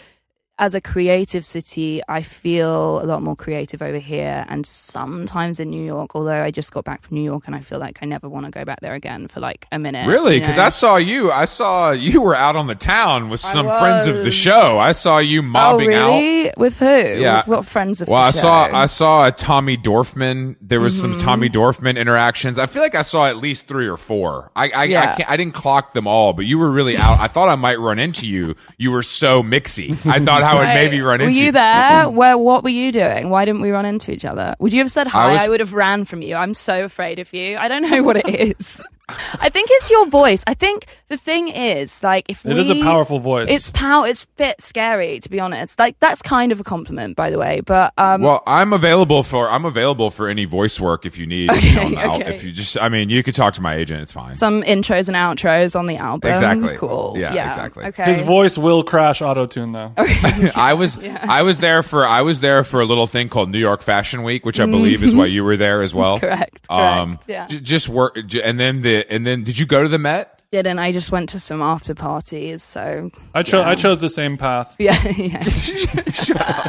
as 0.62 0.74
a 0.76 0.80
creative 0.80 1.44
city 1.44 2.00
i 2.08 2.22
feel 2.22 3.00
a 3.02 3.06
lot 3.12 3.20
more 3.20 3.34
creative 3.34 3.82
over 3.82 3.98
here 3.98 4.46
and 4.48 4.64
sometimes 4.64 5.58
in 5.58 5.68
new 5.70 5.84
york 5.84 6.14
although 6.14 6.40
i 6.40 6.52
just 6.52 6.70
got 6.72 6.84
back 6.84 7.02
from 7.02 7.16
new 7.16 7.22
york 7.24 7.42
and 7.46 7.56
i 7.56 7.60
feel 7.60 7.80
like 7.80 7.98
i 8.00 8.06
never 8.06 8.28
want 8.28 8.46
to 8.46 8.50
go 8.52 8.64
back 8.64 8.78
there 8.80 8.94
again 8.94 9.26
for 9.26 9.40
like 9.40 9.66
a 9.72 9.78
minute 9.78 10.06
Really? 10.06 10.34
you 10.36 10.40
Because 10.40 10.58
know? 10.58 10.62
I 10.64 10.68
saw 10.68 10.96
you. 10.96 11.30
I 11.32 11.46
saw 11.46 11.90
you 11.90 12.22
were 12.22 12.34
out 12.36 12.54
on 12.54 12.68
the 12.68 12.74
town 12.76 13.28
with 13.28 13.40
some 13.40 13.66
friends 13.66 14.06
of 14.06 14.16
the 14.18 14.30
show. 14.30 14.78
I 14.78 14.92
saw 14.92 15.18
you 15.18 15.40
oh 15.40 15.42
mobbing 15.42 15.92
out. 15.94 16.56
with 16.56 16.78
who 16.78 16.86
Yeah. 16.86 17.38
with 17.38 17.48
what 17.48 17.66
friends 17.66 18.00
of 18.00 18.08
Well, 18.08 18.20
the 18.22 18.28
I 18.28 18.30
saw 18.30 18.66
show? 18.68 18.74
I 18.74 18.86
saw 18.86 19.26
a 19.26 19.32
Tommy 19.32 19.76
Dorfman. 19.76 20.56
There 20.60 20.80
was 20.80 20.94
Mm-hmm. 21.00 21.12
some 21.12 21.20
Tommy 21.20 21.48
Dorfman 21.50 21.96
interactions. 21.98 22.58
I 22.58 22.66
feel 22.66 22.82
like 22.82 22.94
I 22.94 23.02
saw 23.02 23.26
at 23.26 23.36
least 23.38 23.66
three 23.66 23.88
or 23.88 23.96
four. 23.96 24.50
I 24.54 24.66
I, 24.66 24.70
I, 24.74 24.84
Yeah. 24.84 25.14
can't, 25.16 25.30
I 25.30 25.36
didn't 25.36 25.54
clock 25.54 25.92
them 25.94 26.06
all, 26.06 26.32
but 26.32 26.44
you 26.44 26.58
were 26.58 26.70
really 26.70 26.96
out. 26.96 27.18
I 27.20 27.26
thought 27.28 27.48
I 27.48 27.56
might 27.56 27.78
run 27.78 27.98
into 27.98 28.26
you. 28.26 28.54
You 28.78 28.90
were 28.92 29.02
so 29.02 29.42
mixy. 29.42 29.90
I 30.06 30.18
thought 30.24 30.42
I 30.52 30.58
would 30.60 30.74
maybe 30.74 31.00
run 31.00 31.20
were 31.20 31.26
into 31.26 31.42
you 31.44 31.52
there? 31.52 31.62
Mm-hmm. 31.62 32.16
Where? 32.16 32.38
What 32.38 32.62
were 32.64 32.70
you 32.70 32.92
doing? 32.92 33.28
Why 33.30 33.44
didn't 33.44 33.60
we 33.60 33.70
run 33.70 33.84
into 33.84 34.12
each 34.12 34.24
other? 34.24 34.54
Would 34.58 34.72
you 34.72 34.80
have 34.80 34.90
said 34.90 35.06
hi? 35.06 35.32
was- 35.32 35.40
I, 35.40 35.48
would 35.48 35.60
have 35.60 35.74
ran 35.74 36.04
from 36.04 36.22
you. 36.22 36.34
I'm 36.36 36.54
so 36.54 36.84
afraid 36.84 37.18
of 37.18 37.32
you. 37.32 37.56
I 37.56 37.68
don't 37.68 37.88
know 37.90 38.02
what 38.02 38.16
it 38.16 38.28
is. 38.28 38.84
I 39.40 39.48
think 39.48 39.68
it's 39.72 39.90
your 39.90 40.06
voice. 40.06 40.42
I 40.46 40.54
think 40.54 40.86
the 41.08 41.16
thing 41.16 41.48
is, 41.48 42.02
like, 42.02 42.26
if 42.28 42.44
It 42.46 42.54
we, 42.54 42.60
is 42.60 42.70
a 42.70 42.80
powerful 42.82 43.18
voice. 43.18 43.48
It's 43.50 43.70
power. 43.70 44.06
It's 44.06 44.24
a 44.24 44.26
bit 44.36 44.60
scary, 44.60 45.20
to 45.20 45.28
be 45.28 45.40
honest. 45.40 45.78
Like, 45.78 45.98
that's 46.00 46.22
kind 46.22 46.52
of 46.52 46.60
a 46.60 46.64
compliment, 46.64 47.16
by 47.16 47.30
the 47.30 47.38
way. 47.38 47.60
But 47.60 47.92
um, 47.98 48.22
Well, 48.22 48.42
I'm 48.46 48.72
available 48.72 49.22
for 49.22 49.48
I'm 49.48 49.64
available 49.64 50.10
for 50.10 50.28
any 50.28 50.44
voice 50.44 50.80
work 50.80 51.04
if 51.06 51.18
you 51.18 51.26
need. 51.26 51.50
you 51.62 51.94
know, 51.94 52.14
Okay, 52.14 52.34
If 52.34 52.44
you 52.44 52.52
just, 52.52 52.78
I 52.80 52.88
mean, 52.88 53.08
you 53.08 53.22
could 53.22 53.34
talk 53.34 53.54
to 53.54 53.62
my 53.62 53.74
agent. 53.74 54.00
It's 54.02 54.12
fine. 54.12 54.34
some 54.34 54.62
intros 54.62 55.08
and 55.08 55.16
outros 55.16 55.78
on 55.78 55.86
the 55.86 55.96
album. 55.96 56.30
Exactly. 56.30 56.76
Cool. 56.76 57.14
Yeah, 57.16 57.34
Yeah. 57.34 57.48
exactly. 57.48 57.84
Okay. 57.86 58.04
His 58.04 58.20
voice 58.20 58.56
will 58.58 58.82
crash 58.84 59.22
auto 59.22 59.46
tune 59.46 59.72
though. 59.72 59.92
I 60.56 60.74
was 60.74 60.98
I 60.98 61.42
was 61.42 61.58
there 61.60 61.82
for 61.82 62.06
I 62.06 62.22
was 62.22 62.40
there 62.40 62.64
for 62.64 62.80
a 62.80 62.84
little 62.84 63.06
thing 63.06 63.28
called 63.28 63.50
New 63.50 63.58
York 63.58 63.82
Fashion 63.82 64.22
Week, 64.22 64.44
which 64.44 64.60
I 64.60 64.66
believe 64.66 65.02
is 65.02 65.14
why 65.14 65.26
you 65.26 65.44
were 65.44 65.56
there 65.56 65.82
as 65.82 65.94
well. 65.94 66.18
Mm-hmm. 66.18 66.26
Correct. 66.32 66.66
Um, 66.70 67.16
correct, 67.18 67.28
yeah. 67.28 67.46
j- 67.48 67.60
just 67.60 67.88
work, 67.88 68.16
j- 68.26 68.42
and 68.42 68.58
then 68.58 68.82
the 68.82 69.01
and 69.10 69.26
then 69.26 69.44
did 69.44 69.58
you 69.58 69.66
go 69.66 69.82
to 69.82 69.88
the 69.88 69.98
Met? 69.98 70.38
Didn't 70.52 70.78
I 70.78 70.92
just 70.92 71.10
went 71.10 71.30
to 71.30 71.40
some 71.40 71.62
after 71.62 71.94
parties? 71.94 72.62
So 72.62 73.10
I 73.34 73.42
chose 73.42 73.64
Yeah. 73.64 73.70
I 73.70 73.74
chose 73.74 74.00
the 74.02 74.10
same 74.10 74.36
path. 74.36 74.76
yeah, 74.78 74.92
yeah. 75.16 75.42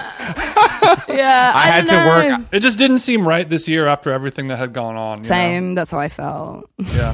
yeah, 1.10 1.52
I 1.54 1.68
had 1.68 1.86
don't 1.86 2.04
to 2.04 2.08
work- 2.08 2.40
know. 2.40 2.46
It 2.52 2.60
just 2.62 2.78
didn't 2.78 3.00
seem 3.00 3.28
right 3.28 3.48
this 3.50 3.68
year 3.68 3.88
after 3.88 4.12
everything 4.12 4.48
that 4.48 4.58
had 4.58 4.74
gone 4.74 4.96
on. 4.96 5.18
you 5.20 5.24
know? 5.24 5.28
Same. 5.28 5.76
That's 5.76 5.92
how 5.92 6.00
I 6.00 6.10
felt. 6.10 6.70
Yeah. 6.78 7.14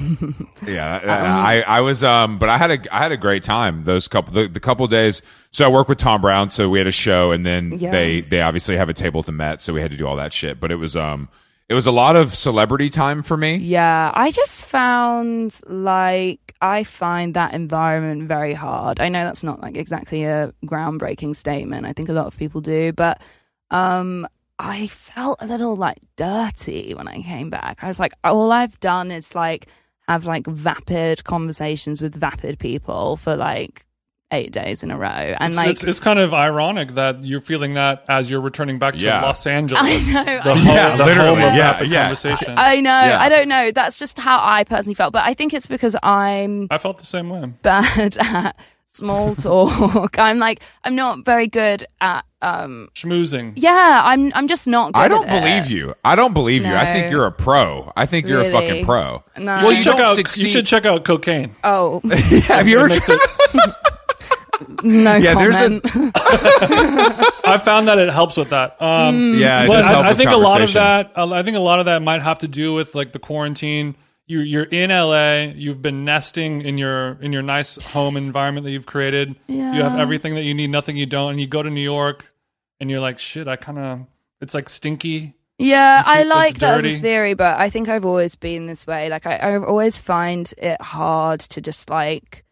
Yeah, 0.67 0.95
Uh-uh. 1.03 1.09
I 1.11 1.63
I 1.67 1.81
was 1.81 2.03
um, 2.03 2.37
but 2.37 2.49
I 2.49 2.57
had 2.57 2.71
a 2.71 2.95
I 2.95 2.99
had 2.99 3.11
a 3.11 3.17
great 3.17 3.43
time 3.43 3.83
those 3.83 4.07
couple 4.07 4.33
the, 4.33 4.47
the 4.47 4.59
couple 4.59 4.85
days. 4.87 5.21
So 5.51 5.65
I 5.65 5.69
worked 5.69 5.89
with 5.89 5.97
Thom 5.97 6.21
Browne, 6.21 6.49
so 6.49 6.69
we 6.69 6.77
had 6.77 6.87
a 6.87 6.91
show, 6.91 7.31
and 7.31 7.45
then 7.45 7.79
Yeah. 7.79 7.91
they 7.91 8.21
they 8.21 8.41
obviously 8.41 8.77
have 8.77 8.89
a 8.89 8.93
table 8.93 9.21
at 9.21 9.25
the 9.25 9.31
Met, 9.31 9.61
so 9.61 9.73
we 9.73 9.81
had 9.81 9.91
to 9.91 9.97
do 9.97 10.05
all 10.07 10.15
that 10.17 10.33
shit. 10.33 10.59
But 10.59 10.71
it 10.71 10.75
was 10.75 10.95
um, 10.95 11.29
it 11.69 11.75
was 11.75 11.85
a 11.85 11.91
lot 11.91 12.15
of 12.15 12.33
celebrity 12.33 12.89
time 12.89 13.21
for 13.21 13.37
me. 13.37 13.55
Yeah, 13.57 14.11
I 14.15 14.31
just 14.31 14.63
found 14.63 15.59
like 15.67 16.55
I 16.61 16.83
find 16.83 17.35
that 17.35 17.53
environment 17.53 18.27
very 18.27 18.55
hard. 18.55 18.99
I 18.99 19.09
know 19.09 19.23
that's 19.23 19.43
not 19.43 19.61
like 19.61 19.77
exactly 19.77 20.23
a 20.23 20.51
groundbreaking 20.65 21.35
statement. 21.35 21.85
I 21.85 21.93
think 21.93 22.09
a 22.09 22.13
lot 22.13 22.25
of 22.25 22.35
people 22.35 22.59
do, 22.59 22.91
but 22.91 23.21
um 23.69 24.27
I 24.57 24.87
felt 24.87 25.41
a 25.41 25.45
little 25.45 25.75
like 25.75 25.99
dirty 26.15 26.93
when 26.95 27.07
I 27.07 27.21
came 27.21 27.49
back. 27.49 27.83
I 27.83 27.87
was 27.87 27.99
like 27.99 28.13
all 28.23 28.51
I've 28.51 28.79
done 28.79 29.11
is 29.11 29.35
like 29.35 29.67
have 30.07 30.25
like 30.25 30.47
vapid 30.47 31.23
conversations 31.23 32.01
with 32.01 32.15
vapid 32.15 32.57
people 32.57 33.15
for 33.15 33.35
like 33.35 33.85
8 34.31 34.51
days 34.51 34.83
in 34.83 34.91
a 34.91 34.97
row. 34.97 35.07
And 35.09 35.47
It's, 35.49 35.55
like 35.57 35.67
it's, 35.69 35.83
it's 35.83 35.99
kind 35.99 36.19
of 36.19 36.33
ironic 36.33 36.89
that 36.89 37.23
you're 37.23 37.41
feeling 37.41 37.73
that 37.73 38.05
as 38.07 38.29
you're 38.29 38.41
returning 38.41 38.77
back 38.77 38.93
to 38.95 38.99
Yeah. 38.99 39.21
Los 39.21 39.45
Angeles. 39.59 39.81
I 39.83 40.11
know, 40.13 40.23
The 40.43 40.49
I 40.51 40.55
home. 40.55 40.65
Yeah, 40.67 40.95
the 40.97 41.05
literally, 41.05 41.29
home 41.29 41.37
of 41.49 41.55
yeah, 41.55 41.71
rapid 41.71 41.89
yeah. 41.89 42.01
conversation. 42.03 42.53
I 42.57 42.75
know. 42.81 42.89
Yeah. 42.91 43.19
I 43.21 43.29
don't 43.29 43.47
know. 43.47 43.71
That's 43.71 43.97
just 43.97 44.19
how 44.19 44.39
I 44.41 44.63
personally 44.63 44.93
felt, 44.95 45.13
but 45.13 45.23
I 45.25 45.33
think 45.33 45.53
it's 45.53 45.65
because 45.65 45.95
I'm 46.03 46.67
I 46.69 46.77
felt 46.77 46.99
the 46.99 47.05
same 47.05 47.29
way. 47.29 47.45
bad 47.63 48.17
at 48.19 48.55
small 48.85 49.35
talk. 49.35 50.17
I'm 50.19 50.37
like 50.39 50.61
I'm 50.83 50.95
not 50.95 51.25
very 51.25 51.47
good 51.47 51.85
at 52.01 52.23
um 52.41 52.89
Schmoozing. 52.95 53.53
yeah, 53.55 54.01
I'm 54.05 54.31
I'm 54.35 54.47
just 54.47 54.67
not 54.67 54.93
good 54.93 54.99
I 54.99 55.07
don't 55.07 55.27
at 55.27 55.37
it. 55.37 55.41
believe 55.43 55.71
you. 55.71 55.95
I 56.05 56.15
don't 56.15 56.33
believe 56.33 56.65
you. 56.65 56.73
I 56.75 56.85
think 56.93 57.11
you're 57.11 57.25
a 57.25 57.31
pro. 57.31 57.91
I 57.95 58.05
think 58.05 58.27
you're 58.27 58.41
a 58.41 58.49
fucking 58.51 58.85
pro. 58.85 59.23
No. 59.37 59.57
Well, 59.57 59.61
should 59.69 59.77
you 59.77 59.83
check 59.83 59.99
out. 59.99 60.15
succeed- 60.15 60.43
You 60.43 60.47
should 60.49 60.65
check 60.67 60.85
out 60.85 61.03
cocaine. 61.03 61.55
Oh, 61.63 61.99
Have 62.47 62.67
you 62.67 62.79
ever? 62.79 62.89
makes 62.89 63.09
it- 63.09 63.19
no 64.83 65.15
Yeah, 65.15 65.33
there's 65.35 65.55
a- 65.57 65.81
comment. 65.81 66.11
I 67.45 67.59
found 67.63 67.87
that 67.87 67.97
it 67.97 68.09
helps 68.11 68.37
with 68.37 68.49
that. 68.49 68.81
Um, 68.81 69.33
yeah, 69.35 69.63
it 69.63 69.67
but 69.67 69.77
does 69.77 69.85
help 69.85 70.05
I, 70.05 70.09
I 70.09 70.13
think 70.13 70.29
a 70.31 70.37
lot 70.37 70.61
of 70.61 70.73
that. 70.73 71.11
I 71.17 71.43
think 71.43 71.57
a 71.57 71.61
lot 71.61 71.79
of 71.79 71.85
that 71.85 72.01
might 72.01 72.21
have 72.21 72.39
to 72.39 72.47
do 72.47 72.73
with 72.73 72.95
like 72.95 73.11
the 73.11 73.19
quarantine. 73.19 73.95
You, 74.27 74.41
you're 74.41 74.65
in 74.65 74.91
LA. 74.91 75.51
You've 75.55 75.81
been 75.81 76.05
nesting 76.05 76.61
in 76.61 76.77
your 76.77 77.13
in 77.21 77.33
your 77.33 77.41
nice 77.41 77.83
home 77.93 78.15
environment 78.15 78.65
that 78.65 78.71
you've 78.71 78.85
created. 78.85 79.35
Yeah. 79.47 79.73
You 79.73 79.81
have 79.81 79.99
everything 79.99 80.35
that 80.35 80.43
you 80.43 80.53
need, 80.53 80.69
nothing 80.69 80.97
you 80.97 81.07
don't. 81.07 81.31
And 81.31 81.41
you 81.41 81.47
go 81.47 81.63
to 81.63 81.69
New 81.69 81.81
York, 81.81 82.31
and 82.79 82.91
you're 82.91 82.99
like, 82.99 83.17
shit. 83.17 83.47
I 83.47 83.55
kind 83.55 83.79
of. 83.79 84.05
It's 84.41 84.53
like 84.53 84.69
stinky. 84.69 85.33
Yeah, 85.57 86.03
I 86.05 86.23
like 86.23 86.59
that 86.59 86.77
as 86.77 86.85
a 86.85 86.99
theory, 86.99 87.33
but 87.33 87.59
I 87.59 87.69
think 87.69 87.89
I've 87.89 88.05
always 88.05 88.35
been 88.35 88.67
this 88.67 88.87
way. 88.87 89.09
Like 89.09 89.25
I, 89.25 89.35
I 89.35 89.57
always 89.57 89.97
find 89.97 90.53
it 90.57 90.81
hard 90.81 91.41
to 91.41 91.59
just 91.59 91.89
like 91.89 92.45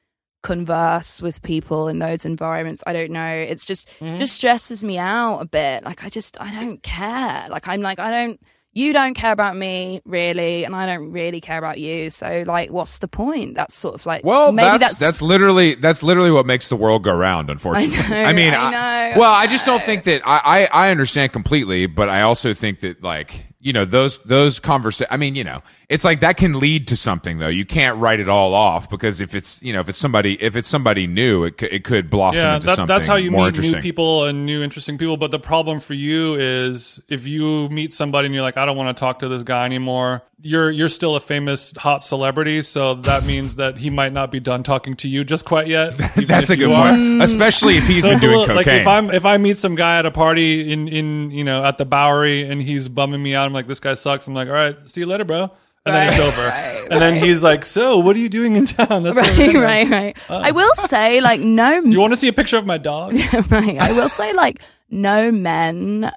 converse 0.44 1.22
with 1.22 1.42
people 1.42 1.88
in 1.88 2.00
those 2.00 2.26
environments. 2.26 2.84
I 2.88 2.94
don't 2.94 3.12
know. 3.12 3.28
It's 3.28 3.66
just 3.66 3.88
Mm-hmm. 4.00 4.18
just 4.18 4.34
stresses 4.34 4.84
me 4.84 4.98
out 4.98 5.40
a 5.40 5.46
bit. 5.46 5.84
Like 5.84 6.04
I 6.04 6.10
just 6.10 6.40
I 6.40 6.52
don't 6.52 6.82
care. 6.84 7.48
Like 7.50 7.68
I'm 7.68 7.82
like 7.82 8.00
I 8.00 8.12
don't 8.12 8.40
you 8.74 8.94
don't 8.94 9.16
care 9.16 9.32
about 9.32 9.56
me 9.56 10.02
really 10.06 10.64
and 10.64 10.76
I 10.76 10.86
don't 10.86 11.12
really 11.12 11.42
care 11.42 11.58
about 11.58 11.80
you. 11.80 12.10
So 12.12 12.44
like 12.46 12.70
what's 12.72 13.00
the 13.00 13.08
point? 13.08 13.56
That's 13.56 13.74
sort 13.76 13.96
of 13.96 14.06
like 14.06 14.24
Well, 14.24 14.52
maybe 14.52 14.78
that's, 14.78 15.00
that's 15.00 15.22
literally 15.22 15.74
that's 15.76 16.04
literally 16.04 16.32
what 16.32 16.46
makes 16.46 16.70
the 16.70 16.76
world 16.76 17.04
go 17.04 17.16
round. 17.16 17.50
Unfortunately, 17.50 17.98
I 18.16 18.32
know, 18.32 18.34
mean, 18.34 18.54
I 18.54 19.12
know, 19.14 19.20
well, 19.20 19.32
I 19.34 19.44
I 19.44 19.48
just 19.48 19.66
don't 19.66 19.82
think 19.82 20.04
that 20.04 20.22
I, 20.28 20.68
I 20.72 20.88
I 20.88 20.92
understand 20.92 21.34
completely, 21.34 21.88
but 21.88 22.08
I 22.10 22.22
also 22.22 22.54
think 22.54 22.82
that 22.82 23.02
like 23.02 23.46
you 23.60 23.74
know 23.74 23.86
those 23.86 24.20
those 24.20 24.60
conversations. 24.60 25.08
I 25.12 25.18
mean, 25.18 25.36
you 25.36 25.44
know, 25.44 25.62
it's 25.90 26.04
like 26.04 26.20
that 26.22 26.38
can 26.38 26.60
lead 26.60 26.88
to 26.88 26.96
something 26.98 27.40
though. 27.40 27.48
You 27.48 27.66
can't 27.66 27.98
write 27.98 28.20
it 28.20 28.30
all 28.30 28.54
off 28.54 28.90
because 28.90 29.20
if 29.22 29.34
it's 29.34 29.62
you 29.64 29.74
know 29.74 29.80
if 29.80 29.90
it's 29.90 29.98
somebody 29.98 30.42
if 30.42 30.56
it's 30.56 30.68
somebody 30.68 31.08
new, 31.08 31.44
it 31.44 31.58
could, 31.58 31.74
it 31.74 31.84
could 31.84 32.10
blossom 32.10 32.44
Yeah, 32.44 32.56
into 32.56 32.68
that, 32.68 32.76
something 32.76 32.96
that's 32.96 33.08
how 33.08 33.16
you 33.16 33.32
meet 33.32 33.58
new 33.60 33.82
people 33.82 34.26
and 34.26 34.46
new 34.46 34.62
interesting 34.62 34.98
people. 34.98 35.18
But 35.18 35.32
the 35.32 35.40
problem 35.40 35.80
for 35.80 35.94
you 35.96 36.36
is 36.36 37.00
if 37.10 37.26
you 37.26 37.68
meet 37.70 37.94
somebody 37.94 38.28
and 38.28 38.36
you're 38.36 38.44
like, 38.44 38.58
I 38.58 38.66
don't 38.66 38.78
want 38.78 38.96
to 38.96 39.00
talk 39.00 39.20
to 39.20 39.28
this 39.28 39.44
guy 39.44 39.66
anymore. 39.66 40.24
You're 40.40 40.70
you're 40.70 40.90
still 40.90 41.16
a 41.16 41.20
famous 41.20 41.74
hot 41.76 42.04
celebrity, 42.04 42.62
so 42.62 42.94
that 42.94 43.26
means 43.26 43.56
that 43.56 43.76
he 43.80 43.90
might 43.90 44.14
not 44.14 44.30
be 44.30 44.40
done 44.40 44.62
talking 44.62 44.96
to 44.98 45.08
you 45.10 45.24
just 45.24 45.46
quite 45.46 45.66
yet. 45.66 45.98
That's 46.16 46.52
a 46.52 46.56
good 46.56 46.70
point, 46.70 47.24
especially 47.24 47.78
if 47.78 47.88
he's 47.88 48.04
So 48.04 48.10
been 48.12 48.20
doing 48.20 48.38
little, 48.38 48.46
cocaine. 48.46 48.56
like 48.56 48.68
if 48.82 48.86
I'm 48.88 49.10
if 49.10 49.26
I 49.26 49.38
meet 49.40 49.58
some 49.58 49.74
guy 49.74 49.98
at 49.98 50.06
a 50.06 50.12
party 50.12 50.72
in 50.72 50.88
in 50.90 51.32
you 51.32 51.44
know 51.44 51.66
at 51.66 51.80
the 51.80 51.86
Bowery 51.86 52.44
and 52.44 52.62
he's 52.62 52.88
bumming 52.88 53.24
me 53.24 53.34
out, 53.34 53.48
I'm 53.48 53.54
like 53.58 53.68
this 53.68 53.80
guy 53.80 53.94
sucks. 53.94 54.28
I'm 54.28 54.34
like, 54.34 54.48
all 54.48 54.54
right, 54.54 54.88
see 54.88 55.02
you 55.02 55.08
later, 55.08 55.26
bro. 55.26 55.52
And 55.86 55.96
then 55.96 56.08
it's 56.10 56.20
over. 56.20 56.48
right, 56.48 56.88
and 56.92 57.02
then 57.02 57.24
he's 57.24 57.42
like, 57.42 57.64
so 57.64 58.00
what 58.00 58.16
are 58.16 58.20
you 58.20 58.30
doing 58.30 58.56
in 58.56 58.66
town? 58.66 59.04
That's 59.04 59.18
right, 59.18 59.56
right, 59.56 59.90
right. 59.90 60.18
I 60.30 60.52
will 60.52 60.76
say 60.76 61.22
like 61.22 61.40
no 61.40 61.82
Do 61.84 61.90
you 61.90 62.00
want 62.00 62.14
to 62.14 62.18
see 62.18 62.28
a 62.28 62.34
picture 62.34 62.58
of 62.58 62.66
my 62.66 62.78
dog? 62.78 63.14
right. 63.50 63.80
I 63.80 63.94
will 63.94 64.10
say, 64.10 64.34
like, 64.34 64.64
no 64.90 65.32
men 65.32 66.12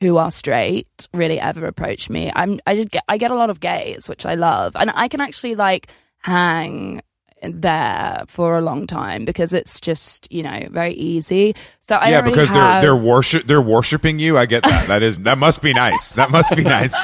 who 0.00 0.16
are 0.16 0.30
straight 0.30 1.08
really 1.14 1.38
ever 1.38 1.66
approach 1.66 2.10
me. 2.10 2.32
I'm, 2.34 2.60
I 2.66 2.74
did 2.74 2.90
get, 2.90 3.04
I 3.08 3.18
get 3.18 3.30
a 3.30 3.36
lot 3.36 3.50
of 3.50 3.60
gays, 3.60 4.08
which 4.08 4.26
I 4.26 4.34
love, 4.34 4.74
and 4.76 4.90
I 4.94 5.08
can 5.08 5.20
actually 5.20 5.54
like 5.54 5.88
hang 6.18 7.02
there 7.42 8.24
for 8.28 8.56
a 8.56 8.60
long 8.60 8.86
time 8.86 9.24
because 9.24 9.52
it's 9.52 9.80
just 9.80 10.30
you 10.32 10.42
know 10.42 10.66
very 10.70 10.94
easy. 10.94 11.54
So 11.80 11.96
I 11.96 12.10
yeah, 12.10 12.20
really 12.20 12.30
because 12.30 12.48
have- 12.50 12.82
they're 12.82 12.94
they're 12.94 13.04
worship 13.04 13.46
they're 13.46 13.60
worshiping 13.62 14.18
you. 14.18 14.38
I 14.38 14.46
get 14.46 14.62
that. 14.62 14.88
That 14.88 15.02
is 15.02 15.18
that 15.20 15.38
must 15.38 15.62
be 15.62 15.72
nice. 15.74 16.12
That 16.12 16.30
must 16.30 16.54
be 16.56 16.64
nice. 16.64 16.94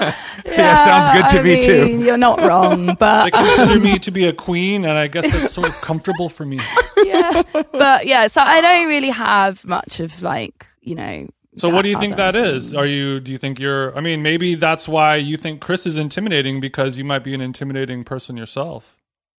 yeah, 0.46 0.76
sounds 0.84 1.10
good 1.18 1.28
to 1.32 1.40
I 1.40 1.42
me 1.42 1.60
too. 1.60 2.00
You're 2.04 2.16
not 2.16 2.40
wrong, 2.40 2.86
but 2.98 3.24
They 3.24 3.30
but 3.30 3.44
consider 3.56 3.80
me 3.88 3.98
to 3.98 4.10
be 4.10 4.26
a 4.26 4.32
queen, 4.32 4.84
and 4.84 4.96
I 4.98 5.06
guess 5.08 5.30
that's 5.32 5.52
sort 5.54 5.68
of 5.68 5.74
comfortable 5.80 6.28
for 6.28 6.44
me. 6.46 6.60
yeah, 7.04 7.42
but 7.72 8.06
yeah. 8.06 8.26
So 8.26 8.42
I 8.42 8.60
don't 8.60 8.86
really 8.88 9.10
have 9.10 9.64
much 9.66 10.00
of 10.00 10.22
like 10.22 10.66
you 10.82 10.94
know 10.94 11.28
So 11.56 11.68
what 11.70 11.82
do 11.82 11.88
you 11.88 11.98
think 11.98 12.14
other 12.18 12.32
that 12.32 12.36
is? 12.54 12.74
Are 12.74 12.86
you 12.86 13.20
do 13.20 13.32
you 13.32 13.38
think 13.38 13.58
you're 13.58 13.96
I 13.96 14.00
mean 14.00 14.22
maybe 14.22 14.54
that's 14.54 14.86
why 14.88 15.16
you 15.16 15.36
think 15.36 15.60
Chris 15.60 15.86
is 15.86 15.96
intimidating 15.96 16.60
because 16.60 16.98
you 16.98 17.04
might 17.04 17.24
be 17.24 17.34
an 17.34 17.40
intimidating 17.40 18.04
person 18.04 18.36
yourself. 18.36 18.96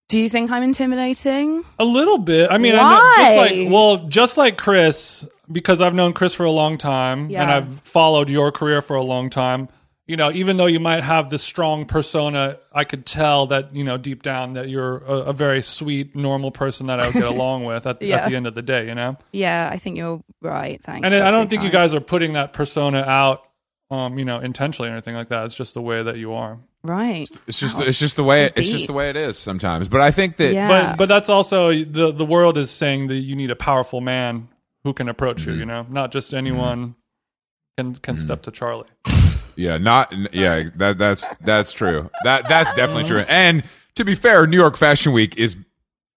Do 0.10 0.20
you 0.20 0.28
think 0.28 0.52
I'm 0.52 0.64
intimidating? 0.64 1.64
A 1.78 1.86
little 1.86 2.18
bit. 2.18 2.52
I 2.52 2.58
mean, 2.58 2.74
I 2.76 2.78
know, 2.78 3.14
just 3.16 3.38
Why? 3.38 3.46
like 3.66 3.72
well, 3.72 4.08
just 4.08 4.38
like 4.38 4.58
Chris, 4.58 5.26
because 5.52 5.82
I've 5.82 5.94
known 5.94 6.14
Chris 6.14 6.34
for 6.34 6.46
a 6.46 6.52
long 6.52 6.78
time 6.80 7.26
and 7.28 7.50
I've 7.52 7.80
followed 7.82 8.28
your 8.30 8.52
career 8.52 8.82
for 8.82 8.96
a 8.96 9.04
long 9.04 9.30
time. 9.30 9.70
You 10.08 10.18
know, 10.18 10.32
even 10.32 10.58
though 10.58 10.66
you 10.66 10.80
might 10.80 11.04
have 11.04 11.30
this 11.30 11.44
strong 11.44 11.86
persona, 11.86 12.58
I 12.74 12.84
could 12.86 13.06
tell 13.06 13.46
that 13.48 13.76
you 13.76 13.84
know 13.84 13.98
deep 13.98 14.24
down 14.24 14.54
that 14.54 14.68
you're 14.68 14.98
a, 14.98 15.14
a 15.30 15.34
very 15.34 15.62
sweet, 15.62 16.16
normal 16.16 16.50
person 16.50 16.88
that 16.88 17.00
I 17.00 17.06
would 17.06 17.14
get 17.14 17.24
along 17.36 17.66
with 17.66 17.86
at, 17.86 18.02
Yeah. 18.02 18.18
at 18.18 18.30
the 18.30 18.36
end 18.36 18.48
of 18.48 18.56
the 18.56 18.64
day. 18.64 18.88
You 18.88 18.96
know, 18.96 19.16
Yeah, 19.32 19.70
I 19.72 19.78
think 19.78 19.96
you're 19.98 20.24
right. 20.42 20.82
Thanks. 20.84 21.06
and 21.06 21.14
I 21.14 21.30
don't 21.30 21.48
think 21.52 21.62
you 21.62 21.70
guys 21.70 21.94
are 21.94 22.00
putting 22.02 22.34
that 22.34 22.54
persona 22.54 23.02
out, 23.02 23.44
um, 23.92 24.18
you 24.18 24.26
know, 24.26 24.40
intentionally 24.40 24.90
or 24.90 24.94
anything 24.94 25.14
like 25.14 25.30
that. 25.30 25.46
It's 25.46 25.54
just 25.54 25.76
the 25.76 25.82
way 25.84 26.02
that 26.02 26.18
you 26.18 26.34
are. 26.34 26.58
Right. 26.84 27.30
It's 27.48 27.60
just 27.60 27.78
it's 27.80 28.00
just 28.00 28.16
the 28.16 28.24
way 28.24 28.46
it, 28.46 28.54
it's 28.58 28.70
just 28.70 28.88
the 28.88 28.94
way 28.94 29.10
it 29.10 29.18
is 29.18 29.38
sometimes. 29.38 29.90
But 29.90 30.02
I 30.02 30.12
think 30.12 30.38
that 30.38 30.54
Yeah. 30.54 30.68
But 30.68 30.98
but 30.98 31.06
that's 31.08 31.30
also 31.30 31.74
the 31.74 32.12
the 32.12 32.26
world 32.26 32.58
is 32.58 32.72
saying 32.72 33.08
that 33.08 33.18
you 33.18 33.36
need 33.36 33.52
a 33.52 33.56
powerful 33.56 34.00
man 34.00 34.48
who 34.84 34.94
can 34.94 35.10
approach 35.10 35.42
Mm-hmm. 35.42 35.52
you. 35.52 35.58
You 35.58 35.66
know, 35.66 35.86
not 35.90 36.12
just 36.12 36.34
anyone 36.34 36.80
mm-hmm. 36.80 36.92
can 37.78 37.96
can 37.96 38.16
mm-hmm. 38.16 38.26
step 38.26 38.44
to 38.44 38.52
Charli. 38.52 38.86
Yeah, 39.58 39.78
not 39.78 40.14
yeah. 40.34 40.70
That 40.78 40.98
that's 40.98 41.28
that's 41.42 41.74
true. 41.74 42.10
That 42.24 42.48
that's 42.48 42.74
definitely 42.76 43.04
mm-hmm. 43.04 43.14
true. 43.14 43.26
And 43.28 43.64
to 43.96 44.06
be 44.06 44.16
fair, 44.16 44.48
New 44.48 44.58
York 44.58 44.78
Fashion 44.78 45.12
Week 45.12 45.38
is 45.38 45.58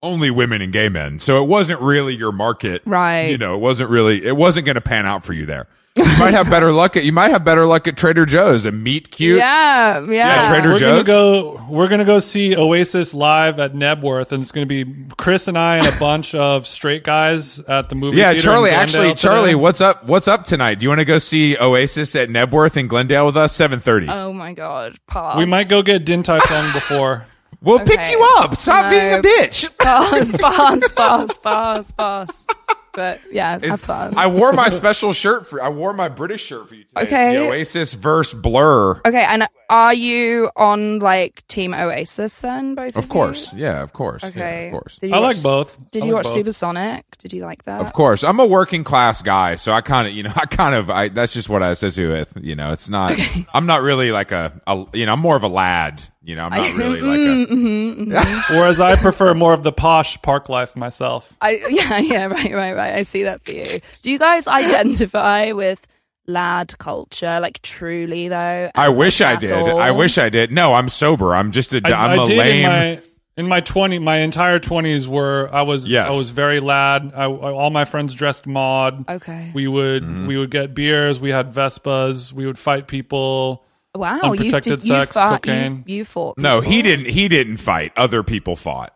only 0.00 0.30
women 0.30 0.62
and 0.62 0.72
gay 0.72 0.88
men, 0.88 1.18
so 1.18 1.42
it 1.42 1.48
wasn't 1.48 1.80
really 1.80 2.14
your 2.14 2.32
market, 2.32 2.82
Right. 2.84 3.30
You 3.30 3.38
know, 3.38 3.56
it 3.56 3.60
wasn't 3.60 3.90
really. 3.90 4.24
It 4.24 4.36
wasn't 4.36 4.66
going 4.66 4.76
to 4.76 4.80
pan 4.80 5.06
out 5.06 5.24
for 5.24 5.32
you 5.32 5.44
there. 5.46 5.66
You 5.94 6.04
might 6.18 6.32
have 6.32 6.48
better 6.48 6.72
luck 6.72 6.96
at 6.96 7.04
you 7.04 7.12
might 7.12 7.30
have 7.32 7.44
better 7.44 7.66
luck 7.66 7.86
at 7.86 7.98
Trader 7.98 8.24
Joe's 8.24 8.64
and 8.64 8.82
meet 8.82 9.10
cute. 9.10 9.36
Yeah, 9.38 10.00
yeah. 10.00 10.06
Yeah, 10.42 10.48
Trader 10.48 10.68
we're 10.70 10.78
Joe's? 10.78 11.06
gonna 11.06 11.18
go. 11.18 11.66
We're 11.68 11.88
gonna 11.88 12.06
go 12.06 12.18
see 12.18 12.56
Oasis 12.56 13.12
live 13.12 13.58
at 13.60 13.74
Knebworth, 13.74 14.32
and 14.32 14.40
it's 14.42 14.52
gonna 14.52 14.64
be 14.66 14.86
Chris 15.18 15.48
and 15.48 15.58
I 15.58 15.76
and 15.76 15.86
a 15.86 15.98
bunch 16.00 16.34
of 16.34 16.66
straight 16.66 17.04
guys 17.04 17.60
at 17.60 17.90
the 17.90 17.94
movie. 17.94 18.16
Yeah, 18.16 18.32
theater 18.32 18.50
in 18.52 18.56
Charli. 18.56 18.70
Actually, 18.72 19.14
today. 19.14 19.28
Charli, 19.28 19.54
what's 19.54 19.82
up? 19.82 20.04
What's 20.06 20.28
up 20.28 20.44
tonight? 20.44 20.78
Do 20.78 20.84
you 20.84 20.88
want 20.88 21.00
to 21.00 21.04
go 21.04 21.18
see 21.18 21.58
Oasis 21.58 22.16
at 22.16 22.30
Knebworth 22.30 22.78
in 22.78 22.88
Glendale 22.88 23.26
with 23.26 23.36
us? 23.36 23.54
Seven 23.54 23.78
thirty. 23.78 24.08
Oh 24.08 24.32
my 24.32 24.54
god, 24.54 24.96
pass. 25.06 25.36
we 25.36 25.44
might 25.44 25.68
go 25.68 25.82
get 25.82 26.06
Din 26.06 26.22
Tai 26.22 26.40
Fung 26.40 26.72
before. 26.72 27.26
we'll 27.60 27.80
pick 27.80 28.00
you 28.10 28.26
up. 28.38 28.56
Stop 28.56 28.84
No. 28.86 28.90
being 28.90 29.12
a 29.12 29.22
bitch. 29.22 29.68
pass, 29.78 30.32
pass, 30.40 30.90
pass, 30.92 31.36
pass, 31.36 31.90
pass. 31.90 32.46
But 32.92 33.20
yeah, 33.30 33.58
have 33.64 33.80
fun. 33.80 34.14
I 34.18 34.26
wore 34.26 34.52
my 34.52 34.68
special 34.68 35.12
shirt 35.12 35.46
for. 35.46 35.62
I 35.62 35.70
wore 35.70 35.92
my 35.94 36.08
British 36.08 36.44
shirt 36.44 36.68
for 36.68 36.74
you 36.74 36.84
today. 36.84 37.00
Okay. 37.02 37.34
The 37.34 37.48
Oasis 37.48 37.94
verse 37.94 38.34
Blur. 38.34 39.00
okay, 39.06 39.24
and 39.24 39.46
are 39.72 39.94
you 39.94 40.50
on 40.54 40.98
like 40.98 41.46
Team 41.48 41.72
Oasis 41.72 42.40
then? 42.40 42.74
Both 42.74 42.94
Of 42.96 43.04
you? 43.04 43.08
course, 43.10 43.54
yeah, 43.54 43.82
of 43.82 43.92
course, 43.94 44.22
Okay. 44.22 44.38
yeah, 44.38 44.66
of 44.66 44.72
course, 44.72 44.98
Did 44.98 45.10
you 45.10 45.16
I 45.16 45.20
watch- 45.20 45.36
like 45.36 45.42
both. 45.42 45.90
Did 45.90 46.02
I 46.02 46.06
you 46.06 46.12
like 46.12 46.18
watch 46.24 46.24
both. 46.26 46.34
Supersonic? 46.34 47.04
Did 47.18 47.32
you 47.32 47.42
like 47.42 47.64
that? 47.64 47.80
of 47.80 47.92
course. 47.94 48.22
I'm 48.22 48.38
a 48.38 48.46
working 48.46 48.84
class 48.84 49.22
guy, 49.22 49.54
so 49.54 49.72
I 49.72 49.80
kind 49.80 50.06
of, 50.06 50.12
you 50.12 50.24
know, 50.24 50.32
I 50.36 50.44
kind 50.46 50.74
of, 50.74 50.90
I 50.90 51.08
that's 51.08 51.32
just 51.32 51.48
what 51.48 51.62
I 51.62 51.70
associate 51.70 52.08
with. 52.08 52.36
You 52.44 52.54
know, 52.54 52.72
it's 52.72 52.88
not. 52.90 53.18
I'm 53.54 53.64
not 53.66 53.80
really 53.82 54.12
like 54.12 54.30
a, 54.30 54.60
a, 54.66 54.84
you 54.92 55.06
know, 55.06 55.14
I'm 55.14 55.20
more 55.20 55.36
of 55.36 55.42
a 55.42 55.48
lad. 55.48 56.02
You 56.22 56.36
know, 56.36 56.44
I'm 56.44 56.50
not 56.56 56.74
really 56.76 57.00
like 57.00 57.18
a. 57.48 57.52
Mm-hmm. 57.52 58.54
Whereas 58.56 58.80
I 58.80 58.96
prefer 58.96 59.32
more 59.34 59.54
of 59.54 59.62
the 59.62 59.72
posh 59.72 60.20
park 60.22 60.48
life 60.48 60.76
myself. 60.76 61.34
I 61.40 61.62
yeah 61.70 61.98
yeah 61.98 62.26
right 62.26 62.52
right 62.52 62.74
right. 62.74 62.94
I 62.94 63.02
see 63.04 63.22
that 63.24 63.42
for 63.44 63.52
you. 63.52 63.80
Do 64.02 64.10
you 64.10 64.18
guys 64.18 64.46
identify 64.46 65.52
with 65.52 65.86
lad 66.26 66.76
culture 66.78 67.40
like 67.40 67.60
truly 67.62 68.28
though? 68.28 68.70
I 68.74 68.88
wish 68.88 69.20
I 69.20 69.36
did. 69.36 69.50
all? 69.52 69.78
I 69.80 69.90
wish 69.90 70.18
I 70.18 70.28
did. 70.28 70.52
No, 70.52 70.74
I'm 70.74 70.88
sober. 70.88 71.34
I'm 71.34 71.52
just 71.52 71.72
a. 71.74 71.80
I, 71.84 72.12
am 72.14 72.20
I 72.20 72.22
a 72.22 72.26
did 72.26 72.38
lame. 72.38 72.56
in 72.56 72.62
my 72.70 73.02
in 73.38 73.46
my 73.48 73.60
twenty 73.60 73.98
my 73.98 74.16
entire 74.18 74.58
twenties 74.58 75.08
were 75.08 75.48
I 75.52 75.62
was 75.62 75.88
Yes. 75.90 76.12
I 76.12 76.16
was 76.16 76.30
very 76.30 76.60
lad. 76.60 77.12
I, 77.14 77.24
I- 77.24 77.26
all 77.26 77.70
my 77.70 77.84
friends 77.84 78.14
dressed 78.14 78.46
mod. 78.46 79.08
Okay. 79.08 79.50
We 79.54 79.66
would 79.68 80.02
Mm-hmm. 80.02 80.26
we 80.26 80.36
would 80.38 80.50
get 80.50 80.74
beers. 80.74 81.18
We 81.20 81.30
had 81.30 81.52
Vespas. 81.52 82.32
We 82.32 82.46
would 82.46 82.58
fight 82.58 82.86
people. 82.88 83.64
Wow, 83.94 84.16
you 84.22 84.30
Unprotected 84.30 84.80
did, 84.80 84.88
you 84.88 84.94
sex, 84.94 85.12
fought, 85.12 85.42
cocaine. 85.42 85.84
You, 85.86 85.96
you 85.98 86.04
fought. 86.06 86.38
no, 86.38 86.60
he 86.62 86.80
didn't. 86.80 87.08
He 87.08 87.28
didn't 87.28 87.58
fight. 87.58 87.92
Other 87.94 88.22
people 88.22 88.56
fought. 88.56 88.94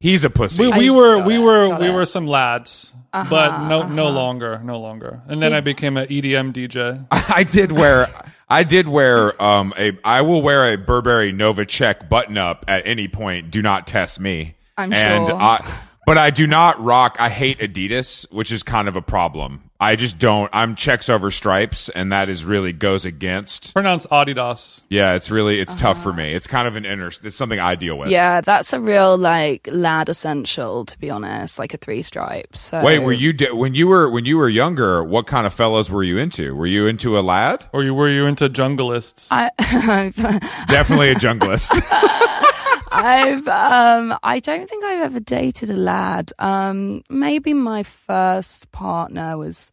He's 0.00 0.24
a 0.24 0.30
pussy. 0.30 0.62
We, 0.62 0.78
we 0.78 0.90
were 0.90 1.22
we 1.24 1.36
it, 1.36 1.38
were 1.38 1.78
we 1.78 1.86
it. 1.88 1.94
were 1.94 2.06
some 2.06 2.26
lads, 2.26 2.92
but 3.12 3.66
no 3.66 3.86
no 3.86 4.10
longer 4.10 4.60
no 4.62 4.78
longer. 4.78 5.22
And 5.26 5.42
then 5.42 5.54
I 5.54 5.60
became 5.60 5.96
an 5.96 6.06
EDM 6.08 6.52
DJ. 6.52 7.06
I 7.10 7.44
did 7.44 7.72
wear 7.72 8.08
I 8.48 8.62
did 8.62 8.88
wear 8.88 9.40
um 9.42 9.72
a 9.78 9.98
I 10.04 10.22
will 10.22 10.42
wear 10.42 10.72
a 10.72 10.76
Burberry 10.76 11.32
Nova 11.32 11.64
check 11.64 12.08
button 12.08 12.36
up 12.36 12.64
at 12.68 12.86
any 12.86 13.08
point. 13.08 13.50
Do 13.50 13.62
not 13.62 13.86
test 13.86 14.20
me. 14.20 14.56
I'm 14.76 14.92
and 14.92 15.28
sure. 15.28 15.36
I 15.36 15.78
but 16.04 16.18
I 16.18 16.30
do 16.30 16.46
not 16.46 16.82
rock 16.82 17.16
I 17.18 17.30
hate 17.30 17.58
Adidas, 17.58 18.30
which 18.30 18.52
is 18.52 18.62
kind 18.62 18.88
of 18.88 18.96
a 18.96 19.02
problem. 19.02 19.65
I 19.78 19.94
just 19.96 20.18
don't 20.18 20.48
I'm 20.54 20.74
checks 20.74 21.08
over 21.10 21.30
stripes 21.30 21.88
and 21.90 22.10
that 22.12 22.28
is 22.28 22.44
really 22.44 22.72
goes 22.72 23.04
against 23.04 23.74
Pronounced 23.74 24.08
Adidas. 24.10 24.80
yeah, 24.88 25.14
it's 25.14 25.30
really 25.30 25.60
it's 25.60 25.74
tough 25.74 25.96
Uh-huh. 25.98 26.10
for 26.10 26.12
me. 26.14 26.32
It's 26.32 26.46
kind 26.46 26.66
of 26.66 26.76
an 26.76 26.86
inner 26.86 27.08
it's 27.08 27.36
something 27.36 27.58
I 27.60 27.74
deal 27.74 27.98
with. 27.98 28.08
Yeah, 28.08 28.40
that's 28.40 28.72
a 28.72 28.80
real 28.80 29.18
like 29.18 29.68
lad 29.70 30.08
essential 30.08 30.84
to 30.86 30.98
be 30.98 31.10
honest, 31.10 31.58
like 31.58 31.74
a 31.74 31.76
three 31.76 32.02
stripes. 32.02 32.60
So. 32.60 32.82
Wait, 32.82 33.00
were 33.00 33.12
you 33.12 33.32
di- 33.34 33.50
when 33.52 33.74
you 33.74 33.86
were 33.88 34.08
when 34.10 34.24
you 34.24 34.38
were 34.38 34.48
younger? 34.48 35.04
What 35.04 35.26
kind 35.26 35.46
of 35.46 35.52
fellows 35.52 35.90
were 35.90 36.02
you 36.02 36.16
into? 36.16 36.54
Were 36.56 36.66
you 36.66 36.86
into 36.86 37.18
a 37.18 37.20
lad? 37.20 37.66
Or 37.72 37.84
you 37.84 37.92
were 37.94 38.08
you 38.08 38.26
into 38.26 38.48
junglists? 38.48 39.28
I, 39.30 39.50
Definitely 40.68 41.10
a 41.10 41.14
junglist. 41.16 41.70
I've 42.96 43.46
um 43.48 44.18
I 44.22 44.40
don't 44.40 44.68
think 44.68 44.84
I've 44.84 45.00
ever 45.02 45.20
dated 45.20 45.70
a 45.70 45.74
lad. 45.76 46.32
Um 46.38 47.02
maybe 47.10 47.52
my 47.54 47.82
first 47.82 48.70
partner 48.72 49.36
was 49.38 49.70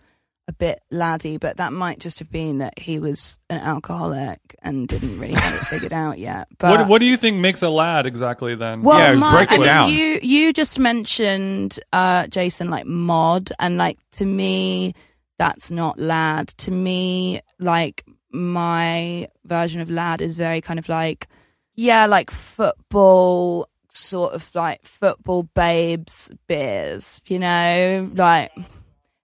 a 0.50 0.54
bit 0.54 0.82
laddie, 0.92 1.38
but 1.38 1.56
that 1.56 1.72
might 1.72 2.00
just 2.00 2.20
have 2.20 2.30
been 2.30 2.58
that 2.58 2.78
he 2.78 3.00
was 3.00 3.40
an 3.50 3.60
alcoholic 3.62 4.40
and 4.62 4.90
didn't 4.90 5.18
really 5.18 5.36
have 5.36 5.54
it 5.54 5.66
figured 5.68 5.94
out 5.94 6.20
yet. 6.20 6.48
But 6.58 6.80
what 6.80 6.88
what 6.90 7.00
do 7.00 7.06
you 7.06 7.16
think 7.18 7.38
makes 7.38 7.62
a 7.64 7.70
lad 7.70 8.06
exactly 8.06 8.54
then? 8.56 8.84
well, 8.84 9.00
Yeah, 9.00 9.14
my- 9.18 9.32
break 9.32 9.52
it 9.52 9.56
I 9.56 9.58
mean, 9.58 9.66
down. 9.68 9.90
You 9.90 10.20
you 10.22 10.54
just 10.54 10.80
mentioned 10.80 11.80
uh 11.94 12.28
Jason 12.28 12.70
like 12.70 12.86
mod 12.86 13.52
and 13.60 13.78
like 13.78 13.98
to 14.18 14.26
me 14.26 14.94
that's 15.40 15.72
not 15.72 15.98
lad. 16.00 16.50
To 16.60 16.72
me 16.72 17.42
like 17.60 18.04
my 18.32 19.28
version 19.46 19.80
of 19.82 19.90
lad 19.90 20.22
is 20.22 20.36
very 20.36 20.60
kind 20.62 20.80
of 20.80 20.90
like 20.90 21.28
yeah, 21.76 22.06
like 22.06 22.32
football 22.32 23.68
sort 23.90 24.34
of 24.34 24.54
like 24.56 24.86
football 24.86 25.44
babes 25.44 26.32
beers, 26.48 27.22
you 27.28 27.40
know, 27.40 28.10
like 28.16 28.52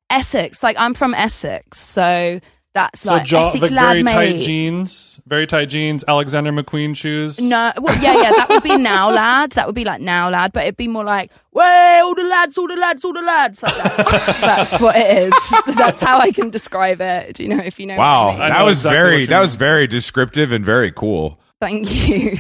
Essex. 0.10 0.64
Like 0.64 0.78
I'm 0.80 0.94
from 0.94 1.14
Essex, 1.14 1.80
so 1.80 2.40
that's 2.74 3.02
so 3.02 3.14
like 3.14 3.26
jaw, 3.26 3.48
Essex 3.50 3.64
like 3.64 3.72
lad 3.72 3.94
very 3.94 4.04
tight 4.04 4.42
jeans, 4.42 5.20
very 5.26 5.48
tight 5.48 5.66
jeans, 5.70 6.04
Alexander 6.08 6.52
McQueen 6.52 6.96
shoes. 6.96 7.40
No, 7.40 7.72
well, 7.82 7.96
yeah, 8.02 8.14
yeah, 8.22 8.32
that 8.32 8.48
would 8.50 8.64
be 8.64 8.78
now, 8.78 9.10
lad. 9.10 9.52
That 9.54 9.66
would 9.66 9.76
be 9.76 9.86
like 9.86 10.02
now, 10.02 10.30
lad. 10.30 10.54
But 10.54 10.64
it'd 10.64 10.78
be 10.78 10.88
more 10.88 11.04
like, 11.04 11.32
way, 11.52 12.00
all 12.04 12.14
the 12.14 12.24
lads, 12.24 12.58
all 12.58 12.68
the 12.68 12.76
lads, 12.76 13.04
all 13.04 13.14
the 13.14 13.22
lads. 13.22 13.64
Like 13.64 13.76
that's, 13.76 14.42
that's 14.42 14.80
what 14.80 14.96
it 14.96 15.18
is. 15.18 15.76
That's 15.76 16.00
how 16.00 16.20
I 16.20 16.32
can 16.32 16.52
describe 16.52 17.02
it. 17.02 17.36
Do 17.36 17.44
you 17.44 17.50
know 17.50 17.64
if 17.64 17.80
you 17.80 17.88
know? 17.88 17.96
what 17.98 18.04
I 18.04 18.26
Wow, 18.26 18.30
mean? 18.32 18.50
That 18.50 18.64
was 18.64 18.80
exactly 18.80 18.98
very 18.98 19.26
that 19.26 19.40
was 19.40 19.56
very 19.56 19.88
descriptive 19.88 20.52
and 20.52 20.64
very 20.64 20.92
cool. 20.92 21.40
Thank 21.62 22.08
you. 22.08 22.38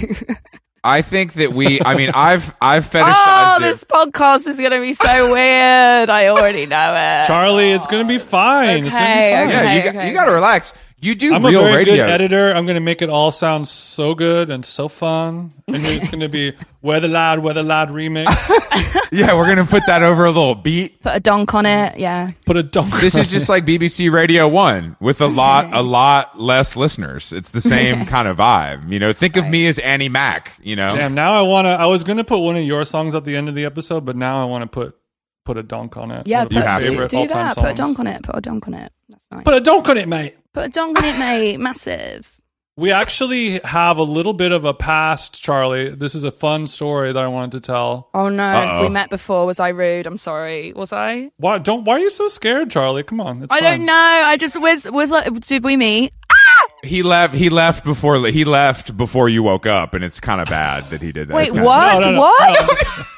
I 0.83 1.01
think 1.01 1.33
that 1.33 1.51
we. 1.51 1.81
I 1.81 1.95
mean, 1.95 2.11
I've 2.13 2.55
I've 2.61 2.85
oh, 2.95 2.97
fetishized 2.97 3.53
oh, 3.53 3.57
it. 3.57 3.59
this 3.61 3.83
podcast 3.83 4.47
is 4.47 4.57
going 4.57 4.71
to 4.71 4.79
be 4.79 4.93
so 4.93 5.33
weird. 5.33 6.09
I 6.09 6.27
already 6.27 6.65
know 6.65 6.93
it. 6.93 7.27
Charli, 7.27 7.75
it's 7.75 7.85
gonna 7.87 8.05
be 8.05 8.17
fine. 8.17 8.85
It's 8.85 8.95
gonna 8.95 9.05
be 9.05 9.11
Okay, 9.11 9.31
fine. 9.33 9.49
yeah, 9.49 9.63
okay, 9.65 9.81
got, 9.83 9.95
okay. 9.95 10.07
you 10.07 10.13
got 10.13 10.25
to 10.25 10.31
relax. 10.31 10.73
You 11.01 11.15
do 11.15 11.33
I'm 11.33 11.45
a 11.45 11.51
very 11.51 11.75
radio. 11.77 11.95
good 11.95 12.09
editor. 12.09 12.51
I'm 12.53 12.65
going 12.65 12.75
to 12.75 12.81
make 12.81 13.01
it 13.01 13.09
all 13.09 13.31
sound 13.31 13.67
so 13.67 14.13
good 14.15 14.49
and 14.49 14.65
so 14.65 14.87
fun. 14.89 15.53
And 15.67 15.77
it's 15.85 16.09
going 16.09 16.19
to 16.19 16.29
be 16.29 16.53
Weather 16.81 17.07
the 17.07 17.13
Lad, 17.13 17.39
Where 17.39 17.53
the 17.53 17.63
Lad 17.63 17.89
remix. 17.89 18.27
Yeah, 19.11 19.35
we're 19.35 19.47
gonna 19.47 19.65
put 19.65 19.81
that 19.87 20.03
over 20.03 20.25
a 20.25 20.29
little 20.29 20.53
beat. 20.53 21.01
Put 21.01 21.15
a 21.15 21.19
donk 21.19 21.55
on 21.55 21.65
it. 21.65 21.97
Yeah. 21.97 22.29
Put 22.45 22.57
a 22.57 22.63
dunk. 22.63 22.93
This 23.01 23.15
is 23.15 23.27
just 23.27 23.49
like 23.49 23.65
BBC 23.65 24.11
Radio 24.11 24.47
One 24.47 24.95
with 24.99 25.19
a 25.19 25.25
lot 25.27 25.73
a 25.73 25.81
lot 25.81 26.39
less 26.39 26.75
listeners. 26.75 27.33
It's 27.33 27.49
the 27.49 27.59
same 27.59 28.05
kind 28.05 28.27
of 28.27 28.37
vibe. 28.37 28.91
You 28.91 28.99
know, 28.99 29.11
think 29.11 29.35
of 29.35 29.47
me 29.47 29.65
as 29.65 29.79
Annie 29.79 30.09
Mac. 30.09 30.51
You 30.61 30.75
know, 30.75 30.91
Damn, 30.95 31.15
now 31.15 31.33
I 31.33 31.41
want 31.41 31.65
to. 31.65 31.69
I 31.71 31.87
was 31.87 32.03
going 32.03 32.17
to 32.17 32.23
put 32.23 32.37
one 32.39 32.55
of 32.55 32.61
your 32.63 32.85
songs 32.85 33.15
at 33.15 33.25
the 33.25 33.35
end 33.35 33.49
of 33.49 33.55
the 33.55 33.65
episode, 33.65 34.05
but 34.05 34.15
now 34.15 34.43
I 34.43 34.45
want 34.45 34.61
to 34.61 34.67
put 34.67 34.95
put 35.43 35.57
a 35.57 35.63
dunk 35.63 35.97
on 35.97 36.11
it. 36.11 36.27
Yeah, 36.27 36.39
One 36.39 36.45
of 36.47 36.51
put, 36.51 36.59
my 36.59 36.65
have 36.65 36.81
to. 36.81 36.87
favorite 36.89 37.09
do 37.11 37.17
all-time 37.17 37.47
that. 37.47 37.55
Put 37.55 37.63
a 37.63 37.67
songs. 37.69 37.77
donk 37.77 37.99
on 37.99 38.07
it. 38.07 38.21
Put 38.23 38.35
a 38.37 38.41
donk 38.41 38.67
on 38.67 38.73
it. 38.75 38.91
That's 39.09 39.25
nice. 39.31 39.43
Put 39.43 39.53
a 39.55 39.59
dunk 39.61 39.89
on 39.89 39.97
it, 39.97 40.07
mate. 40.07 40.35
Put 40.59 40.65
a 40.65 40.69
donk 40.71 40.97
on 40.97 41.05
it, 41.05 41.17
mate. 41.19 41.57
Massive. 41.61 42.37
We 42.75 42.91
actually 42.91 43.59
have 43.59 43.97
a 43.97 44.03
little 44.03 44.33
bit 44.33 44.51
of 44.51 44.65
a 44.65 44.73
past, 44.73 45.35
Charli. 45.35 45.97
This 45.97 46.15
is 46.15 46.25
a 46.25 46.31
fun 46.31 46.67
story 46.67 47.13
that 47.13 47.23
I 47.23 47.27
wanted 47.29 47.51
to 47.53 47.59
tell. 47.61 48.09
Oh 48.13 48.27
no, 48.27 48.43
Uh-oh. 48.43 48.81
we 48.81 48.89
met 48.89 49.09
before. 49.09 49.45
Was 49.45 49.61
I 49.61 49.69
rude? 49.69 50.05
I'm 50.05 50.17
sorry. 50.17 50.73
Was 50.73 50.91
I? 50.91 51.31
Why 51.37 51.59
don't? 51.59 51.85
Why 51.85 51.93
are 51.93 51.99
you 51.99 52.09
so 52.09 52.27
scared, 52.27 52.69
Charli? 52.69 53.05
Come 53.05 53.21
on, 53.21 53.41
it's 53.41 53.53
I 53.53 53.61
fine. 53.61 53.77
don't 53.79 53.85
know. 53.85 53.93
I 53.93 54.35
just 54.35 54.59
was 54.59 54.89
was 54.91 55.11
like, 55.11 55.31
did 55.45 55.63
we 55.63 55.77
meet? 55.77 56.11
He 56.83 57.03
left. 57.03 57.35
He 57.35 57.49
left 57.49 57.85
before. 57.85 58.17
He 58.27 58.43
left 58.43 58.97
before 58.97 59.29
you 59.29 59.43
woke 59.43 59.65
up, 59.65 59.93
and 59.93 60.03
it's 60.03 60.19
kind 60.19 60.41
of 60.41 60.49
bad 60.49 60.83
that 60.89 61.01
he 61.01 61.13
did 61.13 61.29
that. 61.29 61.35
Wait, 61.35 61.53
what? 61.53 61.99
No, 62.01 62.05
no, 62.05 62.11
no, 62.11 62.19
what? 62.19 62.59
Sorry. 62.59 63.05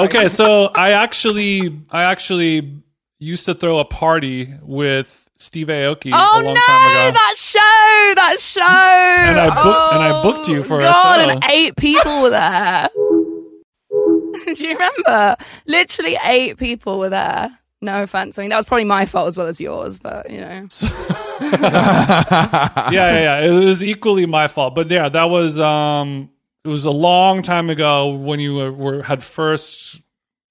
Okay, 0.04 0.28
so 0.28 0.70
I 0.74 0.92
actually, 0.92 1.80
I 1.90 2.02
actually 2.02 2.82
used 3.18 3.46
to 3.46 3.54
throw 3.54 3.78
a 3.78 3.84
party 3.86 4.52
with 4.60 5.23
Steve 5.36 5.66
Aoki 5.68 6.10
Oh 6.14 6.16
a 6.16 6.42
long 6.42 6.54
no, 6.54 6.60
time 6.60 7.08
ago. 7.08 7.12
that 7.12 7.34
show, 7.36 8.14
that 8.14 8.36
show. 8.40 8.60
And 8.62 9.38
I 9.40 9.62
booked- 9.62 9.94
and 9.94 10.02
I 10.02 10.22
booked 10.22 10.48
you 10.48 10.62
for 10.62 10.78
a 10.78 10.82
God, 10.84 11.16
show. 11.24 11.28
and 11.30 11.44
eight 11.50 11.76
people 11.76 12.22
were 12.22 12.30
there. 12.30 12.88
Do 14.54 14.54
you 14.68 14.72
remember? 14.74 15.36
Literally 15.66 16.16
eight 16.24 16.58
people 16.58 16.98
were 16.98 17.08
there. 17.08 17.50
No 17.80 18.02
offense. 18.02 18.38
I 18.38 18.42
mean, 18.42 18.50
that 18.50 18.56
was 18.56 18.66
probably 18.66 18.84
my 18.84 19.04
fault 19.06 19.28
as 19.28 19.36
well 19.36 19.46
as 19.46 19.60
yours, 19.60 19.98
but 19.98 20.30
you 20.30 20.40
know. 20.40 20.66
yeah, 21.40 22.90
yeah, 22.90 22.90
yeah. 22.90 23.40
It 23.40 23.50
was 23.64 23.82
equally 23.84 24.26
my 24.26 24.48
fault, 24.48 24.74
but 24.74 24.90
yeah, 24.90 25.08
that 25.08 25.24
was 25.30 25.58
um, 25.58 26.30
it 26.64 26.68
was 26.68 26.84
a 26.84 26.90
long 26.90 27.42
time 27.42 27.70
ago 27.70 28.14
when 28.14 28.40
you 28.40 28.54
were, 28.54 28.72
were 28.72 29.02
had 29.02 29.22
first 29.22 30.00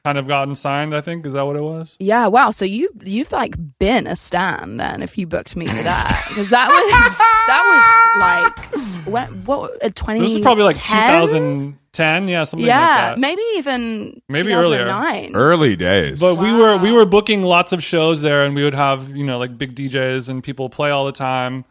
kind 0.04 0.18
of 0.18 0.28
gotten 0.28 0.54
signed. 0.56 0.96
I 0.96 1.02
think 1.02 1.26
is 1.26 1.34
that 1.34 1.44
what 1.46 1.56
it 1.56 1.62
was. 1.62 1.96
Yeah, 2.00 2.28
wow. 2.28 2.52
So 2.52 2.66
you 2.66 2.90
you've 3.04 3.32
like 3.32 3.56
been 3.80 4.06
a 4.08 4.16
stan 4.16 4.78
then 4.78 5.02
if 5.02 5.18
you 5.18 5.26
booked 5.28 5.56
me 5.56 5.66
for 5.66 5.84
that 5.84 6.26
because 6.30 6.50
that 6.50 6.68
was 6.68 7.18
that 7.48 7.64
was 7.72 9.06
like 9.06 9.06
when 9.14 9.46
what 9.46 9.84
uh, 9.84 9.90
twenty. 9.96 10.20
This 10.20 10.34
is 10.34 10.40
probably 10.40 10.64
like 10.66 10.76
2010, 10.78 12.28
yeah, 12.28 12.44
something 12.44 12.66
Yeah, 12.66 12.80
like 12.80 12.88
that. 12.88 13.10
Yeah, 13.12 13.16
maybe 13.22 13.42
even 13.56 14.22
Maybe 14.28 14.54
earlier. 14.54 14.84
2009. 14.86 15.36
Early 15.36 15.76
days. 15.76 16.20
But 16.20 16.38
we 16.38 16.52
were 16.52 16.78
we 16.78 16.92
were 16.92 17.06
booking 17.06 17.44
lots 17.44 17.72
of 17.72 17.84
shows 17.84 18.22
there, 18.22 18.44
and 18.44 18.56
we 18.56 18.64
would 18.64 18.74
have 18.74 19.16
you 19.16 19.24
know 19.24 19.38
like 19.40 19.58
big 19.58 19.76
DJs 19.76 20.30
and 20.30 20.44
people 20.44 20.70
play 20.70 20.90
all 20.92 21.06
the 21.06 21.12
time. 21.12 21.66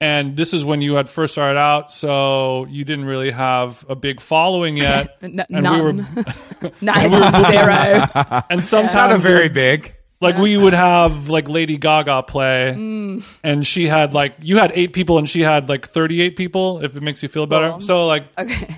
And 0.00 0.36
this 0.36 0.52
is 0.52 0.62
when 0.62 0.82
you 0.82 0.94
had 0.96 1.08
first 1.08 1.32
started 1.32 1.58
out, 1.58 1.90
so 1.90 2.66
you 2.66 2.84
didn't 2.84 3.06
really 3.06 3.30
have 3.30 3.84
a 3.88 3.96
big 3.96 4.20
following 4.20 4.76
yet. 4.76 5.16
N- 5.22 5.40
and 5.50 5.62
none. 5.62 6.06
we 6.60 6.68
were, 6.68 6.72
Nine 6.82 7.10
zero. 7.10 8.40
and 8.50 8.62
sometimes 8.62 8.94
not 8.94 9.12
a 9.12 9.18
very 9.18 9.48
big. 9.48 9.94
like 10.20 10.36
we 10.36 10.56
would 10.58 10.74
have 10.74 11.30
like 11.30 11.48
Lady 11.48 11.78
Gaga 11.78 12.24
play, 12.24 12.74
Mm. 12.76 13.26
and 13.42 13.66
she 13.66 13.86
had 13.86 14.12
like 14.12 14.34
you 14.42 14.58
had 14.58 14.70
eight 14.74 14.92
people, 14.92 15.16
and 15.16 15.26
she 15.28 15.40
had 15.40 15.68
like 15.70 15.86
thirty 15.88 16.20
eight 16.20 16.36
people. 16.36 16.84
If 16.84 16.94
it 16.94 17.02
makes 17.02 17.22
you 17.22 17.30
feel 17.30 17.46
better, 17.46 17.70
Cool. 17.70 17.80
so 17.80 18.06
like 18.06 18.24
Okay. 18.36 18.76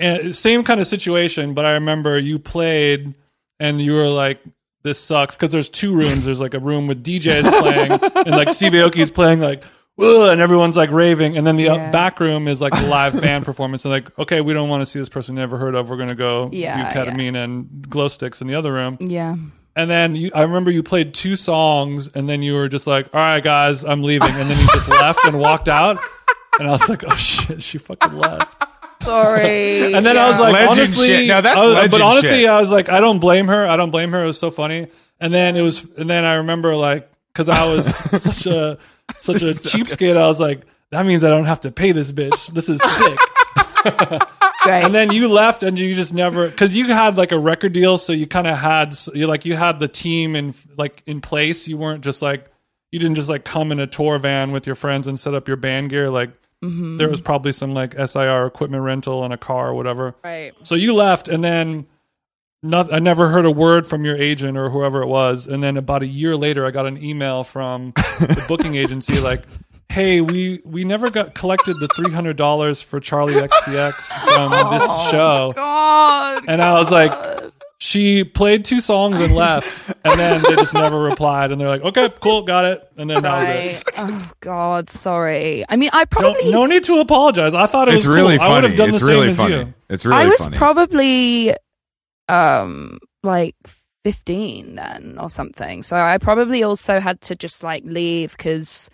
and 0.00 0.34
same 0.34 0.64
kind 0.64 0.80
of 0.80 0.88
situation. 0.88 1.54
But 1.54 1.64
I 1.64 1.72
remember 1.74 2.18
you 2.18 2.40
played, 2.40 3.14
and 3.60 3.80
you 3.80 3.92
were 3.92 4.08
like. 4.08 4.40
This 4.82 5.00
sucks 5.00 5.36
because 5.36 5.50
there's 5.50 5.68
two 5.68 5.96
rooms. 5.96 6.26
There's 6.26 6.40
like 6.40 6.54
a 6.54 6.60
room 6.60 6.86
with 6.86 7.02
DJs 7.02 7.42
playing, 7.60 7.90
and 8.24 8.36
like 8.36 8.50
Steve 8.50 8.70
Aoki's 8.70 9.10
playing 9.10 9.40
like, 9.40 9.64
Ugh, 9.98 10.30
and 10.30 10.40
everyone's 10.40 10.76
like 10.76 10.90
raving. 10.90 11.36
And 11.36 11.46
then 11.46 11.56
the 11.56 11.64
Yeah. 11.64 11.72
uh, 11.74 11.92
back 11.92 12.20
room 12.20 12.48
is 12.48 12.60
like 12.60 12.74
a 12.74 12.86
live 12.88 13.18
band 13.20 13.44
performance. 13.44 13.84
And 13.84 13.92
like, 13.92 14.18
okay, 14.18 14.40
we 14.40 14.52
don't 14.52 14.68
want 14.68 14.82
to 14.82 14.86
see 14.86 14.98
this 14.98 15.08
person 15.08 15.34
we 15.34 15.40
never 15.40 15.56
heard 15.58 15.74
of. 15.74 15.88
We're 15.88 15.96
gonna 15.96 16.14
go 16.14 16.50
Yeah, 16.52 16.92
do 16.92 16.98
ketamine 17.00 17.34
and 17.36 17.88
glow 17.88 18.08
sticks 18.08 18.40
in 18.40 18.46
the 18.46 18.54
other 18.54 18.72
room. 18.72 18.98
Yeah. 19.00 19.36
And 19.74 19.90
then 19.90 20.16
you, 20.16 20.30
I 20.34 20.42
remember 20.42 20.70
you 20.70 20.82
played 20.82 21.12
two 21.12 21.36
songs, 21.36 22.08
and 22.08 22.28
then 22.28 22.40
you 22.42 22.54
were 22.54 22.66
just 22.68 22.86
like, 22.86 23.14
"All 23.14 23.20
right, 23.20 23.42
guys, 23.44 23.84
I'm 23.84 24.02
leaving," 24.02 24.30
and 24.30 24.48
then 24.48 24.58
you 24.58 24.66
just 24.72 24.88
left 24.88 25.22
and 25.26 25.38
walked 25.38 25.68
out. 25.68 25.98
And 26.58 26.66
I 26.66 26.72
was 26.72 26.88
like, 26.88 27.04
"Oh 27.06 27.14
shit, 27.16 27.62
she 27.62 27.76
fucking 27.76 28.16
left." 28.16 28.62
Sorry. 29.02 29.92
And 29.94 30.04
then 30.04 30.16
I 30.16 30.30
was 30.30 30.40
like, 30.40 30.52
Legend 30.54 30.70
honestly, 30.78 31.06
shit. 31.08 31.28
No, 31.28 31.40
that's 31.42 31.56
was- 31.58 31.88
but 31.90 32.00
honestly, 32.00 32.40
shit. 32.40 32.48
I 32.48 32.58
was 32.58 32.72
like, 32.72 32.88
I 32.88 33.00
don't 33.00 33.18
blame 33.18 33.48
her. 33.48 33.66
I 33.68 33.76
don't 33.76 33.90
blame 33.90 34.12
her. 34.12 34.24
It 34.24 34.26
was 34.26 34.38
so 34.38 34.50
funny. 34.50 34.88
And 35.20 35.32
then 35.32 35.56
it 35.56 35.62
was, 35.62 35.84
and 35.96 36.08
then 36.10 36.24
I 36.24 36.34
remember 36.36 36.74
like, 36.74 37.10
because 37.32 37.48
I 37.50 37.64
was 37.72 37.86
such 38.22 38.46
a 38.46 38.78
such 39.14 39.42
a 39.42 39.46
cheapskate, 39.54 40.16
I 40.16 40.26
was 40.26 40.40
like, 40.40 40.66
that 40.90 41.04
means 41.06 41.24
I 41.24 41.28
don't 41.30 41.44
have 41.46 41.60
to 41.60 41.72
pay 41.72 41.92
this 41.92 42.12
bitch. 42.12 42.48
This 42.48 42.68
is 42.68 42.80
sick. 42.82 43.18
Great. 44.62 44.82
and 44.84 44.92
then 44.94 45.12
you 45.12 45.28
left 45.28 45.62
and 45.62 45.78
you 45.78 45.94
just 45.94 46.12
never 46.12 46.48
because 46.48 46.74
you 46.76 46.86
had 46.88 47.16
like 47.16 47.30
a 47.30 47.38
record 47.38 47.72
deal 47.72 47.98
so 47.98 48.12
you 48.12 48.26
kind 48.26 48.48
of 48.48 48.58
had 48.58 48.92
you 49.14 49.28
like 49.28 49.44
you 49.44 49.54
had 49.54 49.78
the 49.78 49.86
team 49.86 50.34
in 50.34 50.54
like 50.76 51.04
in 51.06 51.20
place 51.20 51.68
you 51.68 51.76
weren't 51.76 52.02
just 52.02 52.20
like 52.20 52.50
you 52.90 52.98
didn't 52.98 53.14
just 53.14 53.28
like 53.28 53.44
come 53.44 53.70
in 53.70 53.78
a 53.78 53.86
tour 53.86 54.18
van 54.18 54.50
with 54.50 54.66
your 54.66 54.74
friends 54.74 55.06
and 55.06 55.20
set 55.20 55.34
up 55.34 55.46
your 55.46 55.56
band 55.56 55.90
gear 55.90 56.10
like 56.10 56.30
Mm-hmm. 56.64 56.96
there 56.96 57.08
was 57.10 57.20
probably 57.20 57.52
some 57.52 57.74
like 57.74 57.92
SIR 57.98 58.46
equipment 58.46 58.82
rental 58.82 59.22
and 59.24 59.32
a 59.32 59.36
car 59.36 59.68
or 59.68 59.74
whatever 59.74 60.16
right. 60.24 60.54
so 60.62 60.74
you 60.74 60.94
left 60.94 61.28
and 61.28 61.44
then 61.44 61.86
not, 62.68 62.92
I 62.92 62.98
never 62.98 63.28
heard 63.30 63.44
a 63.46 63.50
word 63.50 63.86
from 63.86 64.04
your 64.04 64.16
agent 64.16 64.56
or 64.58 64.70
whoever 64.70 65.02
it 65.02 65.06
was 65.08 65.46
and 65.46 65.62
then 65.62 65.76
about 65.76 66.02
a 66.02 66.06
year 66.06 66.36
later 66.36 66.66
I 66.66 66.70
got 66.70 66.86
an 66.86 67.02
email 67.02 67.44
from 67.44 67.92
the 67.96 68.44
booking 68.48 68.74
agency 68.76 69.18
like 69.20 69.42
hey 69.88 70.20
we 70.20 70.60
we 70.64 70.84
never 70.84 71.08
got 71.10 71.34
collected 71.34 71.78
the 71.80 71.88
$300 71.88 72.84
for 72.84 73.00
Charli 73.00 73.40
XCX 73.48 73.94
from 74.34 74.50
this 74.72 74.82
oh 74.86 75.08
show 75.10 75.52
God. 75.54 76.44
and 76.48 76.60
I 76.60 76.74
was 76.74 76.90
like, 76.90 77.12
she 77.78 78.24
played 78.24 78.64
two 78.64 78.80
songs 78.80 79.20
and 79.20 79.34
left, 79.34 79.68
and 80.02 80.18
then 80.18 80.42
they 80.42 80.56
just 80.56 80.72
never 80.72 80.98
replied. 80.98 81.52
And 81.52 81.60
they're 81.60 81.68
like, 81.68 81.82
okay, 81.82 82.08
cool, 82.20 82.40
got 82.42 82.64
it. 82.64 82.90
And 82.96 83.08
then 83.10 83.22
that 83.22 83.34
was 83.38 83.48
it. 83.76 83.84
Oh 83.98 84.30
God. 84.40 84.88
Sorry. 84.88 85.62
I 85.68 85.76
mean, 85.76 85.90
I 85.92 86.06
probably. 86.06 86.40
Don't, 86.44 86.52
no 86.52 86.64
need 86.66 86.84
to 86.84 87.00
apologize. 87.00 87.52
I 87.52 87.66
thought 87.66 87.88
it 87.88 87.94
It's 87.94 88.06
was 88.06 88.16
really 88.16 88.38
cool. 88.38 88.46
I 88.46 88.54
would 88.54 88.62
funny. 88.62 88.68
have 88.68 88.76
done 88.78 88.88
It's 88.94 89.00
the 89.00 89.06
same 89.06 89.14
really 89.20 89.28
as 89.28 89.38
you. 89.68 89.74
It's 89.90 90.06
really 90.06 90.22
I 90.22 90.26
was 90.26 90.38
funny. 90.44 90.56
probably 90.56 91.54
um 92.28 92.98
like 93.22 93.56
15 94.04 94.76
then 94.76 95.16
or 95.20 95.28
something. 95.28 95.82
So 95.82 95.96
I 95.96 96.18
probably 96.18 96.62
also 96.62 97.00
had 97.00 97.20
to 97.22 97.34
just 97.34 97.62
like 97.62 97.82
leave 97.84 98.36
because 98.36 98.88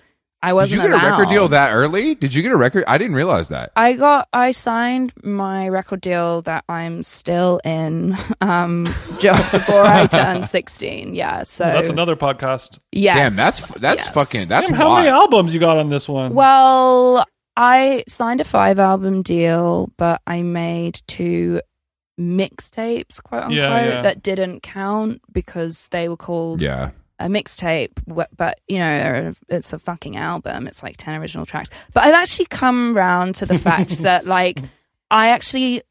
I 0.44 0.54
wasn't 0.54 0.82
Did 0.82 0.88
you 0.88 0.98
get 0.98 1.04
a 1.04 1.10
record 1.10 1.28
deal 1.28 1.48
that 1.48 1.72
early? 1.72 2.14
Did 2.16 2.34
you 2.34 2.42
get 2.42 2.50
a 2.50 2.56
record? 2.56 2.84
I 2.88 2.98
didn't 2.98 3.14
realize 3.14 3.48
that. 3.48 3.70
I 3.76 3.92
got 3.92 4.28
I 4.32 4.50
signed 4.50 5.12
my 5.22 5.68
record 5.68 6.00
deal 6.00 6.42
that 6.42 6.64
I'm 6.68 7.02
still 7.02 7.60
in 7.64 8.16
um 8.40 8.92
just 9.20 9.52
before 9.52 9.84
I 9.84 10.06
turned 10.06 10.46
16. 10.58 11.14
Yeah, 11.14 11.42
so 11.44 11.64
That's 11.64 11.88
another 11.88 12.16
podcast. 12.16 12.78
yes. 12.90 13.16
Damn, 13.16 13.36
that's 13.36 13.68
that's 13.80 14.06
yes. 14.06 14.14
fucking 14.14 14.48
that's 14.48 14.68
Damn, 14.68 14.76
how 14.76 14.94
many 14.96 15.08
albums 15.08 15.54
you 15.54 15.60
got 15.60 15.78
on 15.78 15.90
this 15.90 16.08
one? 16.08 16.34
Well, 16.34 17.24
I 17.54 18.02
signed 18.08 18.40
a 18.40 18.44
5 18.44 18.78
album 18.78 19.22
deal, 19.22 19.92
but 19.98 20.22
I 20.26 20.40
made 20.42 21.02
two 21.06 21.60
mixtapes, 22.22 23.22
quote 23.22 23.42
unquote, 23.44 23.56
Yeah, 23.56 23.84
yeah. 23.84 24.02
that 24.02 24.22
didn't 24.22 24.62
count 24.62 25.20
because 25.32 25.88
they 25.88 26.08
were 26.08 26.16
called 26.16 26.60
Yeah. 26.62 26.90
a 27.18 27.26
mixtape, 27.26 27.90
but 28.36 28.60
you 28.68 28.78
know, 28.78 29.34
it's 29.48 29.72
a 29.72 29.78
fucking 29.78 30.16
album. 30.16 30.66
It's 30.66 30.82
like 30.82 30.96
10 30.96 31.20
original 31.20 31.46
tracks. 31.46 31.70
But 31.94 32.04
I've 32.04 32.14
actually 32.14 32.46
come 32.46 32.94
round 32.96 33.34
to 33.36 33.46
the 33.46 33.58
fact 33.58 33.98
that, 34.02 34.26
like, 34.26 34.60
I 35.10 35.28
actually 35.28 35.82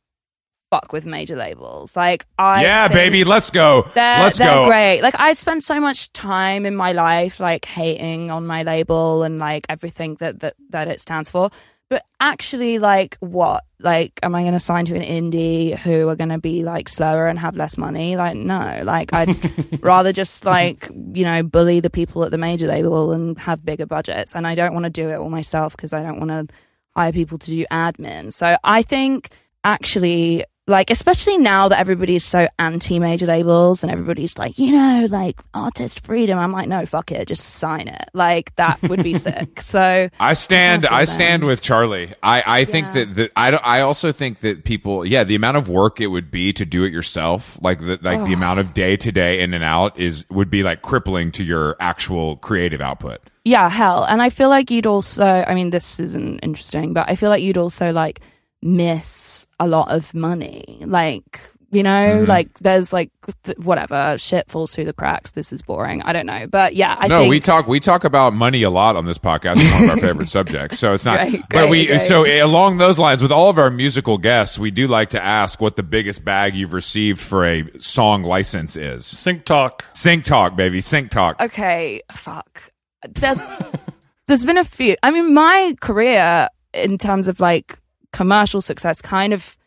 fuck 0.71 0.93
with 0.93 1.05
major 1.05 1.35
labels. 1.35 1.95
Like, 1.97 2.25
I. 2.39 2.63
yeah, 2.63 2.87
baby, 2.87 3.23
let's 3.25 3.49
go. 3.51 3.83
They're, 3.93 4.19
let's 4.23 4.37
they're 4.37 4.53
go. 4.53 4.65
great. 4.67 5.01
Like, 5.01 5.15
I 5.19 5.33
spent 5.33 5.63
so 5.65 5.79
much 5.81 6.11
time 6.13 6.65
in 6.65 6.75
my 6.77 6.93
life, 6.93 7.39
like, 7.41 7.65
hating 7.65 8.31
on 8.31 8.47
my 8.47 8.63
label 8.63 9.23
and, 9.23 9.37
like, 9.37 9.65
everything 9.67 10.15
that, 10.21 10.39
that, 10.39 10.55
that 10.69 10.87
it 10.87 11.01
stands 11.01 11.29
for. 11.29 11.49
But 11.91 12.05
actually, 12.21 12.79
like, 12.79 13.17
what? 13.19 13.65
Like, 13.77 14.17
am 14.23 14.33
I 14.33 14.43
going 14.43 14.53
to 14.53 14.61
sign 14.61 14.85
to 14.85 14.95
an 14.95 15.01
indie 15.01 15.77
who 15.77 16.07
are 16.07 16.15
going 16.15 16.29
to 16.29 16.37
be 16.37 16.63
like 16.63 16.87
slower 16.87 17.27
and 17.27 17.37
have 17.37 17.57
less 17.57 17.77
money? 17.77 18.15
Like, 18.15 18.37
no. 18.37 18.81
Like, 18.85 19.13
I'd 19.13 19.83
rather 19.83 20.13
just 20.13 20.45
like 20.45 20.89
you 21.11 21.25
know 21.25 21.43
bully 21.43 21.81
the 21.81 21.89
people 21.89 22.23
at 22.23 22.31
the 22.31 22.37
major 22.37 22.65
label 22.65 23.11
and 23.11 23.37
have 23.39 23.65
bigger 23.65 23.85
budgets. 23.85 24.37
And 24.37 24.47
I 24.47 24.55
don't 24.55 24.73
want 24.73 24.85
to 24.85 24.89
do 24.89 25.09
it 25.09 25.15
all 25.15 25.29
myself 25.29 25.75
because 25.75 25.91
I 25.91 26.01
don't 26.01 26.17
want 26.17 26.29
to 26.29 26.55
hire 26.95 27.11
people 27.11 27.37
to 27.37 27.47
do 27.47 27.65
admin. 27.69 28.31
So 28.31 28.55
I 28.63 28.83
think 28.83 29.31
actually. 29.65 30.45
Like, 30.67 30.91
especially 30.91 31.37
now 31.39 31.69
that 31.69 31.79
everybody's 31.79 32.23
so 32.23 32.47
anti 32.59 32.99
major 32.99 33.25
labels 33.25 33.81
and 33.81 33.91
everybody's 33.91 34.37
like, 34.37 34.59
you 34.59 34.71
know, 34.71 35.07
like 35.09 35.41
artist 35.55 36.05
freedom. 36.05 36.37
I'm 36.37 36.51
like, 36.51 36.69
no, 36.69 36.85
fuck 36.85 37.11
it, 37.11 37.27
just 37.27 37.43
sign 37.55 37.87
it. 37.87 38.05
Like, 38.13 38.55
that 38.57 38.81
would 38.83 39.03
be 39.03 39.15
sick. 39.15 39.59
So, 39.71 40.09
I 40.19 40.33
stand. 40.33 40.83
Careful, 40.83 40.97
I 40.97 41.03
stand 41.05 41.43
with 41.45 41.61
Charli. 41.61 42.13
I, 42.21 42.43
I 42.45 42.65
think 42.65 42.87
Yeah. 42.87 42.93
that, 42.93 43.15
that 43.15 43.31
I, 43.35 43.51
don't- 43.51 43.65
I 43.65 43.81
also 43.81 44.11
think 44.11 44.39
that 44.41 44.63
people, 44.63 45.03
yeah, 45.05 45.23
the 45.23 45.33
amount 45.35 45.57
of 45.57 45.67
work 45.67 45.99
it 45.99 46.07
would 46.07 46.29
be 46.29 46.53
to 46.53 46.65
do 46.65 46.83
it 46.83 46.93
yourself, 46.93 47.57
like 47.63 47.79
the, 47.79 47.97
like 48.01 48.23
the 48.25 48.33
amount 48.33 48.59
of 48.59 48.73
day 48.73 48.95
to 48.97 49.11
day 49.11 49.41
in 49.41 49.53
and 49.55 49.63
out 49.63 49.97
is 49.99 50.25
would 50.29 50.49
be 50.51 50.61
like 50.63 50.81
crippling 50.83 51.31
to 51.33 51.43
your 51.43 51.75
actual 51.79 52.37
creative 52.37 52.81
output. 52.81 53.19
Yeah, 53.45 53.67
hell. 53.69 54.03
And 54.03 54.21
I 54.21 54.29
feel 54.29 54.49
like 54.49 54.69
you'd 54.69 54.85
also, 54.85 55.25
I 55.25 55.55
mean, 55.55 55.71
this 55.71 55.99
isn't 55.99 56.39
interesting, 56.39 56.93
but 56.93 57.09
I 57.09 57.15
feel 57.15 57.29
like 57.29 57.41
you'd 57.41 57.57
also 57.57 57.91
like 57.91 58.21
miss 58.61 59.47
a 59.59 59.67
lot 59.67 59.91
of 59.91 60.13
money. 60.13 60.79
Like, 60.85 61.41
You 61.73 61.83
know, 61.83 62.25
Mhm. 62.25 62.27
like 62.27 62.49
there's 62.59 62.91
like 62.91 63.11
th- 63.45 63.57
whatever 63.59 64.17
shit 64.17 64.51
falls 64.51 64.75
through 64.75 64.83
the 64.83 64.91
cracks. 64.91 65.31
This 65.31 65.53
is 65.53 65.61
boring. 65.61 66.01
I 66.01 66.11
don't 66.11 66.25
know, 66.25 66.45
but 66.45 66.75
yeah, 66.75 66.97
I 66.99 67.07
no, 67.07 67.19
think 67.19 67.29
we 67.29 67.39
talk 67.39 67.65
we 67.65 67.79
talk 67.79 68.03
about 68.03 68.33
money 68.33 68.63
a 68.63 68.69
lot 68.69 68.97
on 68.97 69.05
this 69.05 69.17
podcast. 69.17 69.53
It's 69.55 69.71
one 69.71 69.83
of 69.85 69.89
our 69.91 69.95
favorite 70.09 70.27
subjects. 70.27 70.79
So 70.79 70.93
it's 70.93 71.05
not. 71.05 71.19
Great, 71.29 71.43
but 71.49 71.69
we 71.69 71.87
great, 71.87 72.01
so 72.01 72.25
along 72.25 72.75
those 72.79 72.99
lines, 72.99 73.21
with 73.21 73.31
all 73.31 73.49
of 73.49 73.57
our 73.57 73.69
musical 73.71 74.17
guests, 74.17 74.59
we 74.59 74.69
do 74.69 74.85
like 74.85 75.11
to 75.11 75.23
ask 75.23 75.61
what 75.61 75.77
the 75.77 75.81
biggest 75.83 76.25
bag 76.25 76.55
you've 76.55 76.73
received 76.73 77.21
for 77.21 77.45
a 77.45 77.63
song 77.79 78.23
license 78.23 78.75
is. 78.75 79.05
Sync 79.05 79.45
talk. 79.45 79.85
Sync 79.93 80.25
talk, 80.25 80.57
baby. 80.57 80.81
Sync 80.81 81.09
talk. 81.09 81.41
okay, 81.41 82.01
fuck. 82.11 82.63
There's 83.09 83.41
there's 84.27 84.43
been 84.43 84.57
a 84.57 84.65
few. 84.65 84.97
I 85.03 85.09
mean, 85.11 85.33
my 85.33 85.73
career 85.79 86.49
in 86.73 86.97
terms 86.97 87.29
of 87.29 87.39
like 87.39 87.77
commercial 88.13 88.61
success 88.61 89.01
kind 89.01 89.33
of 89.33 89.57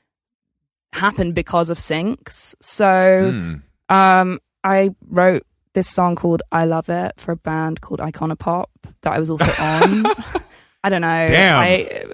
happened 0.93 1.35
because 1.35 1.71
of 1.71 1.79
syncs. 1.79 2.55
So, 2.61 3.31
Hmm. 3.33 3.55
um, 3.95 4.41
I 4.63 4.91
wrote 5.09 5.45
this 5.75 5.89
song 5.89 6.15
called 6.17 6.43
"I 6.53 6.65
Love 6.67 6.89
It" 6.89 7.15
for 7.19 7.33
a 7.33 7.37
band 7.37 7.81
called 7.81 8.01
Icona 8.01 8.39
Pop 8.39 8.71
that 9.03 9.13
I 9.13 9.19
was 9.19 9.31
also 9.31 9.45
on. 9.63 10.07
I 10.85 10.91
don't 10.91 11.01
know. 11.01 11.27
Damn. 11.27 11.59
I, 11.59 12.05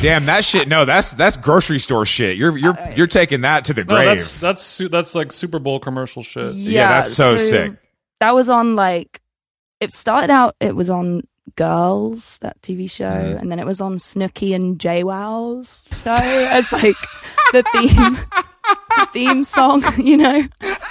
Damn 0.00 0.26
that 0.26 0.44
shit. 0.44 0.68
No, 0.68 0.84
that's 0.84 1.12
that's 1.14 1.36
grocery 1.36 1.80
store 1.80 2.06
shit. 2.06 2.36
You're 2.36 2.56
you're 2.56 2.78
you're 2.96 3.08
taking 3.08 3.40
that 3.40 3.64
to 3.64 3.74
the 3.74 3.84
No, 3.84 3.96
grave. 3.96 4.06
that's 4.06 4.40
that's 4.40 4.78
that's 4.90 5.14
like 5.16 5.32
Super 5.32 5.58
Bowl 5.58 5.80
commercial 5.80 6.22
shit. 6.22 6.54
yeah, 6.54 6.88
that's 6.88 7.12
so 7.12 7.36
sick. 7.36 7.72
That 8.20 8.34
was 8.34 8.48
on 8.48 8.76
like 8.76 9.20
it 9.80 9.92
started 9.92 10.30
out. 10.30 10.54
It 10.60 10.76
was 10.76 10.88
on 10.88 11.22
Girls, 11.56 12.38
that 12.40 12.60
TV 12.62 12.90
show, 12.90 13.36
and 13.40 13.50
then 13.50 13.58
it 13.58 13.66
was 13.66 13.80
on 13.80 13.96
Snooki 13.96 14.54
and 14.54 14.78
JWoww's 14.78 15.84
show 16.02 16.16
as 16.16 16.72
like 16.72 16.96
the 17.52 17.62
theme 17.72 18.18
the 18.98 19.06
theme 19.12 19.44
song, 19.44 19.84
you 19.98 20.16
know. 20.16 20.44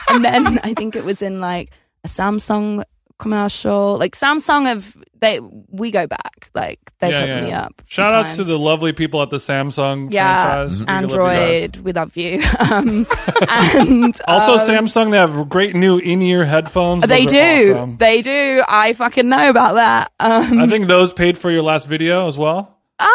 And 0.10 0.26
then 0.26 0.60
I 0.64 0.74
think 0.74 0.96
it 0.96 1.04
was 1.04 1.22
in 1.22 1.40
like 1.40 1.72
a 2.04 2.08
Samsung 2.08 2.84
commercial. 3.22 3.98
Like 3.98 4.16
Samsung 4.16 4.66
have 4.66 4.98
they 5.20 5.40
we 5.70 5.92
go 5.92 6.08
back. 6.08 6.50
Like 6.54 6.80
they've 7.00 7.12
Yeah, 7.12 7.20
hooked 7.22 7.30
yeah, 7.30 7.42
me 7.42 7.52
up. 7.54 7.72
a 7.80 7.84
few 7.84 7.92
Shout 7.96 8.14
outs 8.14 8.36
to 8.38 8.44
the 8.44 8.58
lovely 8.60 8.92
people 8.92 9.22
at 9.22 9.30
the 9.30 9.38
Samsung 9.38 10.12
Yeah, 10.12 10.42
franchise. 10.68 10.80
We 10.82 10.86
love 10.88 11.02
you 11.02 11.08
guys. 11.08 11.62
Android. 11.64 11.78
We 11.86 11.94
love 11.94 12.18
you. 12.18 12.42
Um, 12.60 13.06
and 13.50 14.22
Also, 14.28 14.54
um, 14.54 14.60
Samsung, 14.88 15.12
they 15.12 15.18
have 15.18 15.50
great 15.50 15.76
new 15.76 15.98
in-ear 16.00 16.46
headphones. 16.46 17.08
They 17.08 17.26
Those 17.26 17.32
do. 17.32 17.74
awesome. 17.76 17.98
They 17.98 18.22
do. 18.22 18.64
I 18.68 18.94
fucking 18.94 19.30
know 19.30 19.50
about 19.50 19.76
that. 19.76 20.12
Um, 20.20 20.60
I 20.60 20.68
think 20.68 20.88
those 20.88 21.14
paid 21.14 21.38
for 21.38 21.50
your 21.52 21.64
last 21.64 21.88
video 21.88 22.28
as 22.28 22.38
well. 22.38 22.78
um, 23.00 23.08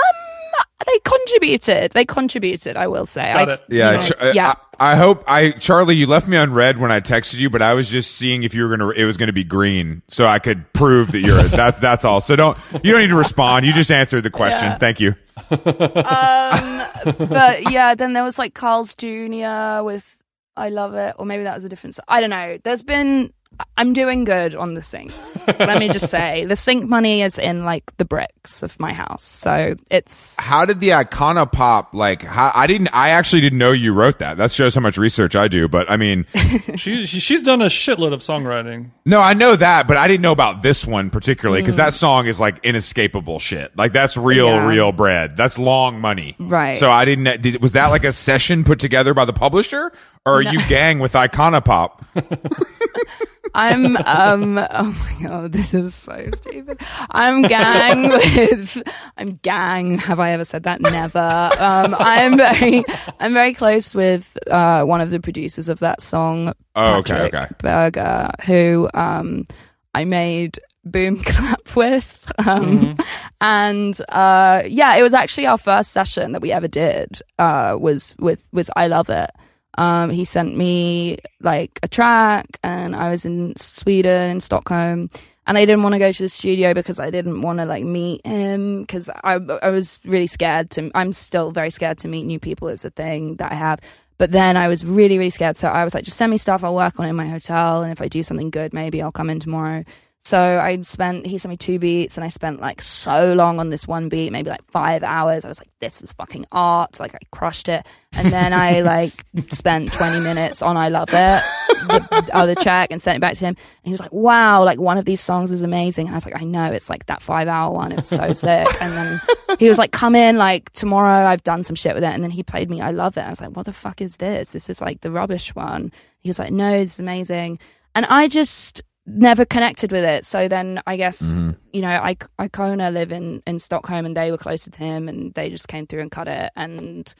they 0.84 0.98
contributed. 1.00 1.92
They 1.92 2.04
contributed. 2.04 2.76
I 2.76 2.86
will 2.88 3.06
say. 3.06 3.32
Got 3.32 3.48
I, 3.48 3.52
it. 3.54 3.60
Yeah, 3.68 3.90
you 3.92 3.96
know, 3.96 4.04
Ch- 4.04 4.34
yeah. 4.34 4.54
I, 4.78 4.92
I 4.92 4.96
hope 4.96 5.24
I 5.26 5.52
Charli, 5.52 5.96
you 5.96 6.06
left 6.06 6.28
me 6.28 6.36
on 6.36 6.52
red 6.52 6.78
when 6.78 6.92
I 6.92 7.00
texted 7.00 7.36
you, 7.38 7.48
but 7.48 7.62
I 7.62 7.72
was 7.72 7.88
just 7.88 8.12
seeing 8.12 8.42
if 8.42 8.54
you 8.54 8.62
were 8.68 8.76
gonna. 8.76 8.90
It 8.90 9.04
was 9.04 9.16
gonna 9.16 9.32
be 9.32 9.44
green, 9.44 10.02
so 10.08 10.26
I 10.26 10.38
could 10.38 10.70
prove 10.74 11.12
that 11.12 11.20
you're. 11.20 11.42
that's 11.44 11.78
that's 11.78 12.04
all. 12.04 12.20
So 12.20 12.36
don't 12.36 12.58
you 12.82 12.92
don't 12.92 13.00
need 13.00 13.08
to 13.08 13.16
respond. 13.16 13.64
You 13.64 13.72
just 13.72 13.90
answered 13.90 14.22
the 14.22 14.30
question. 14.30 14.68
Yeah. 14.68 14.78
Thank 14.78 15.00
you. 15.00 15.14
um, 15.50 17.28
but 17.28 17.70
yeah, 17.70 17.94
then 17.96 18.12
there 18.12 18.24
was 18.24 18.38
like 18.38 18.52
Carl's 18.52 18.94
Jr. 18.94 19.82
with 19.82 20.22
"I 20.56 20.68
Love 20.68 20.94
It," 20.94 21.14
or 21.18 21.24
maybe 21.24 21.44
that 21.44 21.54
was 21.54 21.64
a 21.64 21.70
different. 21.70 21.98
I 22.06 22.20
don't 22.20 22.30
know. 22.30 22.58
There's 22.62 22.82
been. 22.82 23.32
I'm 23.78 23.92
doing 23.92 24.24
good 24.24 24.54
on 24.54 24.74
the 24.74 24.80
syncs. 24.80 25.58
Let 25.58 25.78
me 25.78 25.88
just 25.88 26.10
say, 26.10 26.44
the 26.48 26.56
sync 26.56 26.88
money 26.88 27.22
is 27.22 27.38
in 27.38 27.64
like 27.64 27.96
the 27.96 28.04
bricks 28.04 28.62
of 28.62 28.78
my 28.78 28.92
house, 28.92 29.22
so 29.22 29.76
it's 29.90 30.38
How 30.38 30.64
did 30.66 30.80
the 30.80 30.90
Icona 30.90 31.50
pop? 31.50 31.94
Like, 31.94 32.22
how, 32.22 32.52
I 32.54 32.66
didn't. 32.66 32.88
I 32.92 33.10
actually 33.10 33.40
didn't 33.40 33.58
know 33.58 33.72
you 33.72 33.92
wrote 33.94 34.18
that. 34.18 34.36
That 34.36 34.50
shows 34.50 34.74
how 34.74 34.80
much 34.80 34.98
research 34.98 35.36
I 35.36 35.48
do. 35.48 35.68
But 35.68 35.90
I 35.90 35.96
mean, 35.96 36.26
She, 36.76 37.06
she 37.06 37.20
she's 37.20 37.42
done 37.42 37.62
a 37.62 37.66
shitload 37.66 38.12
of 38.12 38.20
songwriting. 38.20 38.90
no, 39.04 39.20
I 39.20 39.34
know 39.34 39.56
that, 39.56 39.88
but 39.88 39.96
I 39.96 40.08
didn't 40.08 40.22
know 40.22 40.32
about 40.32 40.62
this 40.62 40.86
one 40.86 41.10
particularly 41.10 41.62
because 41.62 41.74
mm. 41.74 41.78
that 41.78 41.92
song 41.92 42.26
is 42.26 42.38
like 42.38 42.64
inescapable 42.64 43.38
shit. 43.38 43.76
Like 43.76 43.92
that's 43.92 44.16
real, 44.16 44.48
Yeah. 44.48 44.66
real 44.66 44.92
bread. 44.92 45.36
That's 45.36 45.58
long 45.58 46.00
money. 46.00 46.36
Right. 46.38 46.76
So 46.76 46.90
I 46.90 47.04
didn't. 47.04 47.40
Did, 47.40 47.62
was 47.62 47.72
that 47.72 47.88
like 47.88 48.04
a 48.04 48.12
session 48.12 48.64
put 48.64 48.78
together 48.78 49.14
by 49.14 49.24
the 49.24 49.32
publisher, 49.32 49.92
or 50.24 50.34
are 50.34 50.42
you 50.42 50.60
gang 50.68 50.98
with 50.98 51.12
Icona 51.14 51.64
pop? 51.64 52.04
I'm 53.56 53.96
um 53.96 54.58
oh 54.70 55.16
my 55.18 55.26
god, 55.28 55.52
this 55.52 55.72
is 55.72 55.94
so 55.94 56.28
stupid. 56.34 56.78
I'm 57.10 57.42
gang 57.42 58.08
with 58.10 58.82
I'm 59.16 59.36
gang. 59.36 59.98
Have 59.98 60.20
I 60.20 60.30
ever 60.32 60.44
said 60.44 60.64
that? 60.64 60.80
Never. 60.82 61.50
Um 61.58 61.96
I'm 61.98 62.36
very 62.36 62.84
I'm 63.18 63.32
very 63.32 63.54
close 63.54 63.94
with 63.94 64.36
uh 64.50 64.84
one 64.84 65.00
of 65.00 65.10
the 65.10 65.20
producers 65.20 65.68
of 65.70 65.78
that 65.78 66.02
song, 66.02 66.52
Oh, 66.74 66.96
okay, 66.96 67.14
Patrik 67.14 67.34
okay. 67.34 67.54
Berger, 67.58 68.30
who 68.44 68.88
um 68.92 69.46
I 69.94 70.04
made 70.04 70.58
Boom 70.84 71.22
Clap 71.24 71.74
with. 71.74 72.30
Um 72.46 72.98
and 73.40 73.98
uh 74.10 74.62
yeah, 74.66 74.96
it 74.96 75.02
was 75.02 75.14
actually 75.14 75.46
our 75.46 75.58
first 75.58 75.92
session 75.92 76.32
that 76.32 76.42
we 76.42 76.52
ever 76.52 76.68
did, 76.68 77.22
uh 77.38 77.76
was 77.80 78.14
with 78.18 78.46
with 78.52 78.68
I 78.76 78.88
Love 78.88 79.08
It. 79.08 79.30
Um, 79.76 80.10
he 80.10 80.24
sent 80.24 80.56
me 80.56 81.18
like 81.40 81.78
a 81.82 81.88
track, 81.88 82.58
and 82.62 82.96
I 82.96 83.10
was 83.10 83.24
in 83.24 83.54
Sweden, 83.56 84.30
in 84.30 84.40
Stockholm, 84.40 85.10
and 85.46 85.58
I 85.58 85.64
didn't 85.64 85.82
want 85.82 85.94
to 85.94 85.98
go 85.98 86.12
to 86.12 86.22
the 86.22 86.28
studio 86.28 86.74
because 86.74 86.98
I 86.98 87.10
didn't 87.10 87.42
want 87.42 87.58
to 87.58 87.66
like 87.66 87.84
meet 87.84 88.26
him 88.26 88.82
because 88.82 89.10
I 89.22 89.34
I 89.34 89.70
was 89.70 90.00
really 90.04 90.26
scared 90.26 90.70
to. 90.70 90.90
I'm 90.94 91.12
still 91.12 91.50
very 91.52 91.70
scared 91.70 91.98
to 91.98 92.08
meet 92.08 92.24
new 92.24 92.40
people. 92.40 92.68
It's 92.68 92.84
a 92.84 92.90
thing 92.90 93.36
that 93.36 93.52
I 93.52 93.54
have. 93.54 93.80
But 94.18 94.32
then 94.32 94.56
I 94.56 94.68
was 94.68 94.84
really 94.84 95.18
really 95.18 95.30
scared, 95.30 95.56
so 95.58 95.68
I 95.68 95.84
was 95.84 95.94
like, 95.94 96.04
just 96.04 96.16
send 96.16 96.30
me 96.30 96.38
stuff. 96.38 96.64
I'll 96.64 96.74
work 96.74 96.98
on 96.98 97.06
it 97.06 97.10
in 97.10 97.16
my 97.16 97.28
hotel, 97.28 97.82
and 97.82 97.92
if 97.92 98.00
I 98.00 98.08
do 98.08 98.22
something 98.22 98.50
good, 98.50 98.72
maybe 98.72 99.02
I'll 99.02 99.12
come 99.12 99.28
in 99.30 99.40
tomorrow. 99.40 99.84
So 100.26 100.58
I 100.58 100.82
spent, 100.82 101.24
he 101.24 101.38
sent 101.38 101.50
me 101.50 101.56
two 101.56 101.78
beats 101.78 102.16
and 102.16 102.24
I 102.24 102.28
spent 102.30 102.60
like 102.60 102.82
so 102.82 103.32
long 103.34 103.60
on 103.60 103.70
this 103.70 103.86
one 103.86 104.08
beat, 104.08 104.32
maybe 104.32 104.50
like 104.50 104.68
five 104.72 105.04
hours. 105.04 105.44
I 105.44 105.48
was 105.48 105.60
like, 105.60 105.68
this 105.78 106.02
is 106.02 106.12
fucking 106.14 106.46
art. 106.50 106.98
Like 106.98 107.14
I 107.14 107.20
crushed 107.30 107.68
it. 107.68 107.86
And 108.12 108.32
then 108.32 108.52
I 108.52 108.80
like 108.80 109.24
spent 109.50 109.92
20 109.92 110.18
minutes 110.18 110.62
on 110.62 110.76
I 110.76 110.88
Love 110.88 111.10
It, 111.10 111.42
the 111.86 112.30
other 112.32 112.56
track, 112.56 112.90
and 112.90 113.00
sent 113.00 113.18
it 113.18 113.20
back 113.20 113.34
to 113.34 113.44
him. 113.44 113.54
And 113.56 113.84
he 113.84 113.92
was 113.92 114.00
like, 114.00 114.12
wow, 114.12 114.64
like 114.64 114.80
one 114.80 114.98
of 114.98 115.04
these 115.04 115.20
songs 115.20 115.52
is 115.52 115.62
amazing. 115.62 116.08
And 116.08 116.14
I 116.14 116.16
was 116.16 116.26
like, 116.26 116.42
I 116.42 116.44
know, 116.44 116.72
it's 116.72 116.90
like 116.90 117.06
that 117.06 117.22
five 117.22 117.46
hour 117.46 117.72
one. 117.72 117.92
It's 117.92 118.08
so 118.08 118.32
sick. 118.32 118.66
And 118.82 118.92
then 118.94 119.20
he 119.60 119.68
was 119.68 119.78
like, 119.78 119.92
come 119.92 120.16
in, 120.16 120.38
like 120.38 120.72
tomorrow 120.72 121.24
I've 121.24 121.44
done 121.44 121.62
some 121.62 121.76
shit 121.76 121.94
with 121.94 122.02
it. 122.02 122.12
And 122.12 122.24
then 122.24 122.32
he 122.32 122.42
played 122.42 122.68
me 122.68 122.80
I 122.80 122.90
Love 122.90 123.16
It. 123.16 123.20
I 123.20 123.30
was 123.30 123.40
like, 123.40 123.54
what 123.54 123.66
the 123.66 123.72
fuck 123.72 124.00
is 124.00 124.16
this? 124.16 124.50
This 124.50 124.68
is 124.68 124.80
like 124.80 125.02
the 125.02 125.12
rubbish 125.12 125.54
one. 125.54 125.92
He 126.18 126.28
was 126.28 126.40
like, 126.40 126.50
no, 126.50 126.72
this 126.72 126.94
is 126.94 126.98
amazing. 126.98 127.60
And 127.94 128.06
I 128.06 128.26
just, 128.26 128.82
never 129.06 129.44
connected 129.44 129.92
with 129.92 130.04
it. 130.04 130.24
So 130.24 130.48
then 130.48 130.80
I 130.86 130.96
guess 130.96 131.22
Mm-hmm. 131.22 131.50
you 131.72 131.82
know 131.82 131.88
I 132.02 132.16
Icona 132.38 132.92
live 132.92 133.12
in 133.12 133.42
in 133.46 133.58
Stockholm 133.58 134.04
and 134.06 134.16
they 134.16 134.30
were 134.30 134.38
close 134.38 134.64
with 134.64 134.74
him 134.74 135.08
and 135.08 135.32
they 135.34 135.48
just 135.50 135.68
came 135.68 135.86
through 135.86 136.02
and 136.02 136.10
cut 136.10 136.28
it 136.28 136.50
and 136.56 137.12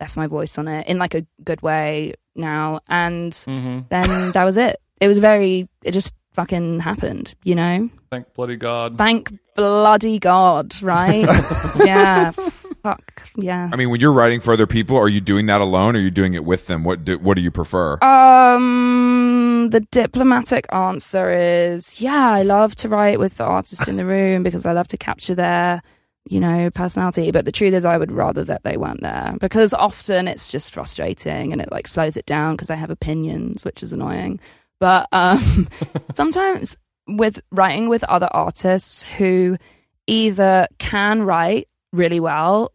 left 0.00 0.16
my 0.16 0.26
voice 0.26 0.58
on 0.58 0.66
it 0.68 0.86
in 0.88 0.98
like 0.98 1.14
a 1.14 1.24
good 1.44 1.62
way 1.62 2.14
now. 2.34 2.80
And 2.88 3.32
Mm-hmm. 3.32 3.80
then 3.90 4.32
that 4.32 4.44
was 4.44 4.56
it. 4.56 4.76
It 5.00 5.08
was 5.08 5.18
very. 5.18 5.68
It 5.82 5.92
just 5.92 6.14
fucking 6.34 6.80
happened. 6.80 7.34
You 7.44 7.54
know. 7.56 7.90
Thank 8.10 8.32
bloody 8.34 8.56
God. 8.56 8.96
Thank 8.98 9.32
bloody 9.56 10.18
God. 10.18 10.80
Right. 10.82 11.26
yeah. 11.84 12.32
Fuck. 12.84 13.30
Yeah. 13.34 13.70
I 13.72 13.76
mean, 13.76 13.88
when 13.88 14.02
you're 14.02 14.12
writing 14.12 14.40
for 14.40 14.52
other 14.52 14.66
people, 14.66 14.98
are 14.98 15.08
you 15.08 15.22
doing 15.22 15.46
that 15.46 15.62
alone, 15.62 15.96
or 15.96 16.00
are 16.00 16.02
you 16.02 16.10
doing 16.10 16.34
it 16.34 16.44
with 16.44 16.66
them? 16.66 16.84
What 16.84 17.02
do, 17.02 17.16
What 17.18 17.34
do 17.34 17.42
you 17.42 17.50
prefer? 17.50 17.96
Um, 18.04 19.70
the 19.70 19.80
diplomatic 19.80 20.70
answer 20.70 21.32
is 21.32 21.98
yeah, 21.98 22.30
I 22.30 22.42
love 22.42 22.76
to 22.76 22.90
write 22.90 23.18
with 23.18 23.38
the 23.38 23.44
artist 23.44 23.88
in 23.88 23.96
the 23.96 24.04
room 24.04 24.42
because 24.42 24.66
I 24.66 24.72
love 24.72 24.88
to 24.88 24.98
capture 24.98 25.34
their, 25.34 25.80
you 26.28 26.38
know, 26.38 26.68
personality. 26.68 27.30
But 27.30 27.46
the 27.46 27.52
truth 27.52 27.72
is, 27.72 27.86
I 27.86 27.96
would 27.96 28.12
rather 28.12 28.44
that 28.44 28.64
they 28.64 28.76
weren't 28.76 29.00
there 29.00 29.34
because 29.40 29.72
often 29.72 30.28
it's 30.28 30.50
just 30.50 30.74
frustrating 30.74 31.54
and 31.54 31.62
it 31.62 31.72
like 31.72 31.86
slows 31.86 32.18
it 32.18 32.26
down 32.26 32.52
because 32.54 32.68
I 32.68 32.74
have 32.74 32.90
opinions, 32.90 33.64
which 33.64 33.82
is 33.82 33.94
annoying. 33.94 34.40
But 34.78 35.08
um, 35.10 35.70
sometimes 36.14 36.76
with 37.08 37.40
writing 37.50 37.88
with 37.88 38.04
other 38.04 38.28
artists 38.30 39.04
who 39.16 39.56
either 40.06 40.68
can 40.76 41.22
write 41.22 41.66
really 41.94 42.20
well 42.20 42.72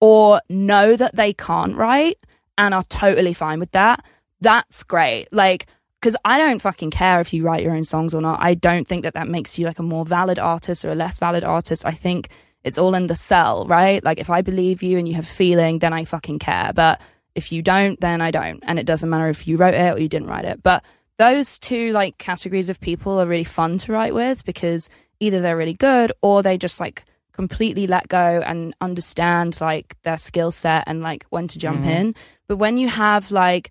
or 0.00 0.40
know 0.48 0.96
that 0.96 1.14
they 1.16 1.32
can't 1.32 1.76
write 1.76 2.18
and 2.58 2.74
are 2.74 2.84
totally 2.84 3.34
fine 3.34 3.60
with 3.60 3.70
that 3.72 4.04
that's 4.40 4.82
great. 4.82 5.28
Like, 5.32 5.66
because 6.00 6.16
I 6.24 6.38
don't 6.38 6.62
fucking 6.62 6.90
care 6.90 7.20
if 7.20 7.32
you 7.32 7.42
write 7.42 7.62
your 7.62 7.74
own 7.74 7.84
songs 7.84 8.14
or 8.14 8.22
not. 8.22 8.40
I 8.40 8.54
don't 8.54 8.88
think 8.88 9.02
that 9.02 9.14
that 9.14 9.28
makes 9.28 9.58
you 9.58 9.66
like 9.66 9.78
a 9.78 9.82
more 9.82 10.04
valid 10.04 10.38
artist 10.38 10.84
or 10.84 10.90
a 10.90 10.94
less 10.94 11.18
valid 11.18 11.44
artist. 11.44 11.84
I 11.84 11.92
think 11.92 12.30
it's 12.64 12.78
all 12.78 12.94
in 12.94 13.06
the 13.06 13.14
cell, 13.14 13.66
right? 13.66 14.02
Like, 14.02 14.18
if 14.18 14.30
I 14.30 14.40
believe 14.40 14.82
you 14.82 14.98
and 14.98 15.06
you 15.06 15.14
have 15.14 15.26
feeling, 15.26 15.78
then 15.78 15.92
I 15.92 16.04
fucking 16.04 16.38
care. 16.38 16.72
But 16.74 17.00
if 17.34 17.52
you 17.52 17.62
don't, 17.62 18.00
then 18.00 18.20
I 18.20 18.30
don't. 18.30 18.62
And 18.66 18.78
it 18.78 18.86
doesn't 18.86 19.10
matter 19.10 19.28
if 19.28 19.46
you 19.46 19.56
wrote 19.56 19.74
it 19.74 19.94
or 19.94 19.98
you 19.98 20.08
didn't 20.08 20.28
write 20.28 20.46
it. 20.46 20.62
But 20.62 20.82
those 21.18 21.58
two 21.58 21.92
like 21.92 22.16
categories 22.16 22.70
of 22.70 22.80
people 22.80 23.20
are 23.20 23.26
really 23.26 23.44
fun 23.44 23.76
to 23.78 23.92
write 23.92 24.14
with 24.14 24.44
because 24.46 24.88
either 25.20 25.40
they're 25.40 25.56
really 25.56 25.74
good 25.74 26.12
or 26.22 26.42
they 26.42 26.56
just 26.56 26.80
like 26.80 27.04
completely 27.32 27.86
let 27.86 28.08
go 28.08 28.42
and 28.44 28.74
understand 28.80 29.60
like 29.60 29.96
their 30.02 30.18
skill 30.18 30.50
set 30.50 30.84
and 30.86 31.02
like 31.02 31.24
when 31.30 31.48
to 31.48 31.58
jump 31.58 31.80
mm-hmm. 31.80 31.88
in. 31.88 32.14
But 32.48 32.56
when 32.56 32.76
you 32.76 32.88
have 32.88 33.30
like 33.30 33.70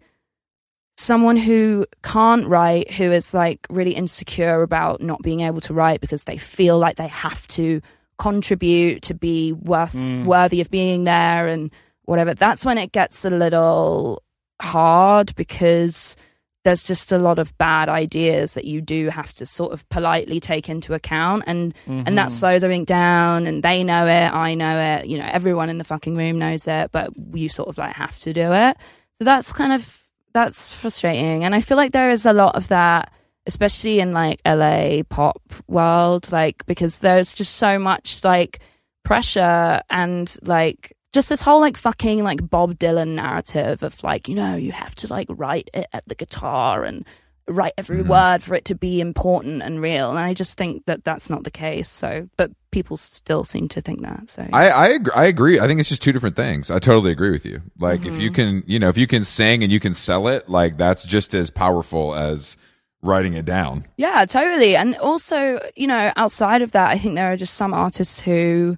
someone 0.98 1.38
who 1.38 1.86
can't 2.04 2.46
write, 2.48 2.92
who 2.92 3.12
is 3.12 3.34
like 3.34 3.66
really 3.70 3.94
insecure 3.94 4.62
about 4.62 5.02
not 5.02 5.22
being 5.22 5.42
able 5.42 5.62
to 5.62 5.74
write 5.74 6.02
because 6.02 6.26
they 6.26 6.38
feel 6.38 6.78
like 6.78 6.98
they 6.98 7.08
have 7.08 7.48
to 7.48 7.82
contribute 8.18 9.02
to 9.04 9.14
be 9.14 9.54
worth 9.54 9.94
mm. 9.94 10.26
worthy 10.26 10.62
of 10.62 10.70
being 10.70 11.06
there 11.06 11.48
and 11.48 11.72
whatever. 12.04 12.34
That's 12.34 12.66
when 12.66 12.78
it 12.78 12.92
gets 12.92 13.24
a 13.24 13.30
little 13.30 14.22
hard 14.62 15.34
because 15.36 16.16
there's 16.64 16.84
just 16.84 17.12
a 17.12 17.18
lot 17.18 17.40
of 17.40 17.58
bad 17.58 17.88
ideas 17.88 18.54
that 18.54 18.66
you 18.66 18.82
do 18.82 19.10
have 19.10 19.32
to 19.34 19.46
sort 19.46 19.72
of 19.72 19.88
politely 19.90 20.40
take 20.40 20.70
into 20.70 20.94
account. 20.94 21.44
And 21.48 21.74
and 21.88 22.18
that 22.18 22.28
mm-hmm. 22.28 22.38
slows 22.38 22.64
everything 22.64 22.86
down 22.86 23.48
and 23.48 23.64
they 23.64 23.84
know 23.84 24.06
it 24.08 24.34
i 24.34 24.54
know 24.54 24.80
it 24.80 25.08
you 25.08 25.18
know 25.18 25.28
everyone 25.32 25.70
in 25.70 25.78
the 25.78 25.84
fucking 25.84 26.16
room 26.16 26.38
knows 26.38 26.68
it 26.68 26.92
but 26.92 27.12
you 27.34 27.50
sort 27.50 27.70
of 27.70 27.78
like 27.78 27.96
have 27.96 28.20
to 28.20 28.34
do 28.34 28.52
it. 28.54 28.78
So 29.14 29.24
that's 29.24 29.54
kind 29.54 29.74
of 29.74 30.04
that's 30.34 30.74
frustrating. 30.74 31.44
And 31.44 31.56
i 31.56 31.62
feel 31.62 31.78
like 31.78 31.92
there 31.92 32.10
is 32.10 32.26
a 32.26 32.34
lot 32.34 32.56
of 32.56 32.68
that 32.68 33.12
especially 33.46 34.00
in 34.00 34.12
like 34.12 34.42
la 34.46 35.02
pop 35.10 35.42
world 35.68 36.32
like 36.32 36.66
because 36.66 37.00
there's 37.00 37.34
just 37.34 37.56
so 37.56 37.80
much 37.80 38.24
like 38.24 38.60
pressure 39.04 39.82
and 39.90 40.38
like 40.44 40.96
just 41.14 41.30
this 41.30 41.42
whole 41.42 41.60
like 41.60 41.78
fucking 41.78 42.24
like 42.24 42.48
Bob 42.50 42.78
Dylan 42.78 43.16
narrative 43.16 43.84
of 43.84 44.04
like, 44.04 44.28
you 44.28 44.36
know, 44.36 44.56
you 44.56 44.72
have 44.72 44.96
to 44.96 45.08
like 45.08 45.28
write 45.30 45.70
it 45.74 45.88
at 45.94 46.08
the 46.08 46.16
guitar 46.16 46.84
and 46.84 47.06
write 47.48 47.74
every 47.80 48.04
word 48.04 48.44
for 48.44 48.54
it 48.54 48.64
to 48.66 48.76
be 48.76 49.02
important 49.02 49.64
and 49.64 49.82
real. 49.82 50.12
And 50.12 50.20
I 50.20 50.36
just 50.36 50.56
think 50.56 50.86
that 50.86 51.04
that's 51.04 51.32
not 51.32 51.44
the 51.44 51.50
case. 51.50 51.90
So, 51.90 52.30
but 52.38 52.52
people 52.70 52.96
still 52.96 53.44
seem 53.44 53.68
to 53.70 53.82
think 53.82 54.04
that. 54.04 54.30
So, 54.30 54.48
I 54.54 54.70
I, 54.70 54.88
ag- 54.94 55.10
I 55.16 55.26
agree. 55.26 55.60
I 55.60 55.66
think 55.66 55.80
it's 55.80 55.90
just 55.90 56.04
two 56.04 56.12
different 56.12 56.36
things. 56.36 56.70
I 56.70 56.78
totally 56.78 57.12
agree 57.12 57.32
with 57.32 57.46
you. 57.48 57.64
Like 57.80 58.02
if 58.06 58.14
Mm-hmm. 58.14 58.22
you 58.22 58.32
can, 58.32 58.64
you 58.68 58.78
know, 58.78 58.90
if 58.90 58.98
you 59.00 59.08
can 59.08 59.24
sing 59.24 59.64
and 59.64 59.72
you 59.72 59.80
can 59.80 59.96
sell 59.96 60.28
it, 60.28 60.48
like 60.48 60.78
that's 60.78 61.04
just 61.04 61.34
as 61.34 61.50
powerful 61.50 62.14
as 62.14 62.56
writing 63.02 63.34
it 63.34 63.46
down. 63.46 63.88
Yeah, 63.98 64.26
totally. 64.26 64.76
And 64.76 64.96
also, 64.98 65.60
you 65.76 65.88
know, 65.88 66.12
outside 66.18 66.62
of 66.62 66.74
that, 66.74 66.92
I 66.92 67.00
think 67.00 67.16
there 67.16 67.32
are 67.32 67.38
just 67.38 67.56
some 67.56 67.74
artists 67.74 68.20
who 68.20 68.78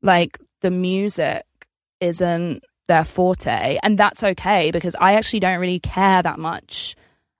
like 0.00 0.38
the 0.60 0.70
music 0.70 1.42
isn't 2.02 2.64
their 2.88 3.04
forte, 3.04 3.78
and 3.82 3.96
that's 3.96 4.22
okay 4.22 4.70
because 4.70 4.96
I 5.00 5.14
actually 5.14 5.40
don't 5.40 5.60
really 5.60 5.80
care 5.80 6.22
that 6.22 6.38
much 6.38 6.96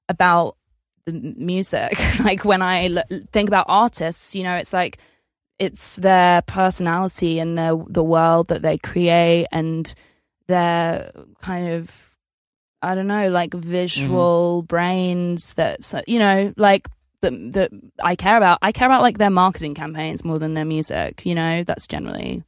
about 0.09 0.57
the 1.05 1.13
music. 1.13 1.99
like 2.25 2.45
when 2.45 2.63
I 2.63 2.87
l- 2.87 3.05
think 3.33 3.49
about 3.49 3.67
artists, 3.69 4.35
you 4.35 4.45
know, 4.45 4.57
it's 4.57 4.73
like 4.73 4.99
it's 5.59 5.97
their 5.97 6.43
personality 6.43 7.39
and 7.39 7.59
their 7.59 7.75
the 7.89 8.03
world 8.03 8.49
that 8.49 8.63
they 8.63 8.79
create 8.79 9.47
and 9.53 9.93
their 10.47 11.13
kind 11.41 11.69
of 11.69 12.17
I 12.81 12.95
don't 12.97 13.07
know, 13.07 13.29
like 13.29 13.55
visual 13.55 14.63
mm-hmm. 14.63 14.67
brains 14.67 15.55
that 15.55 15.81
you 16.07 16.19
know, 16.19 16.53
like 16.57 16.89
that 17.21 17.33
that 17.53 17.71
I 18.03 18.17
care 18.17 18.37
about. 18.37 18.59
I 18.63 18.73
care 18.73 18.89
about 18.89 19.03
like 19.03 19.19
their 19.19 19.31
marketing 19.31 19.75
campaigns 19.75 20.25
more 20.25 20.39
than 20.39 20.55
their 20.55 20.65
music. 20.65 21.25
You 21.25 21.35
know, 21.35 21.65
that's 21.65 21.87
generally 21.87 22.43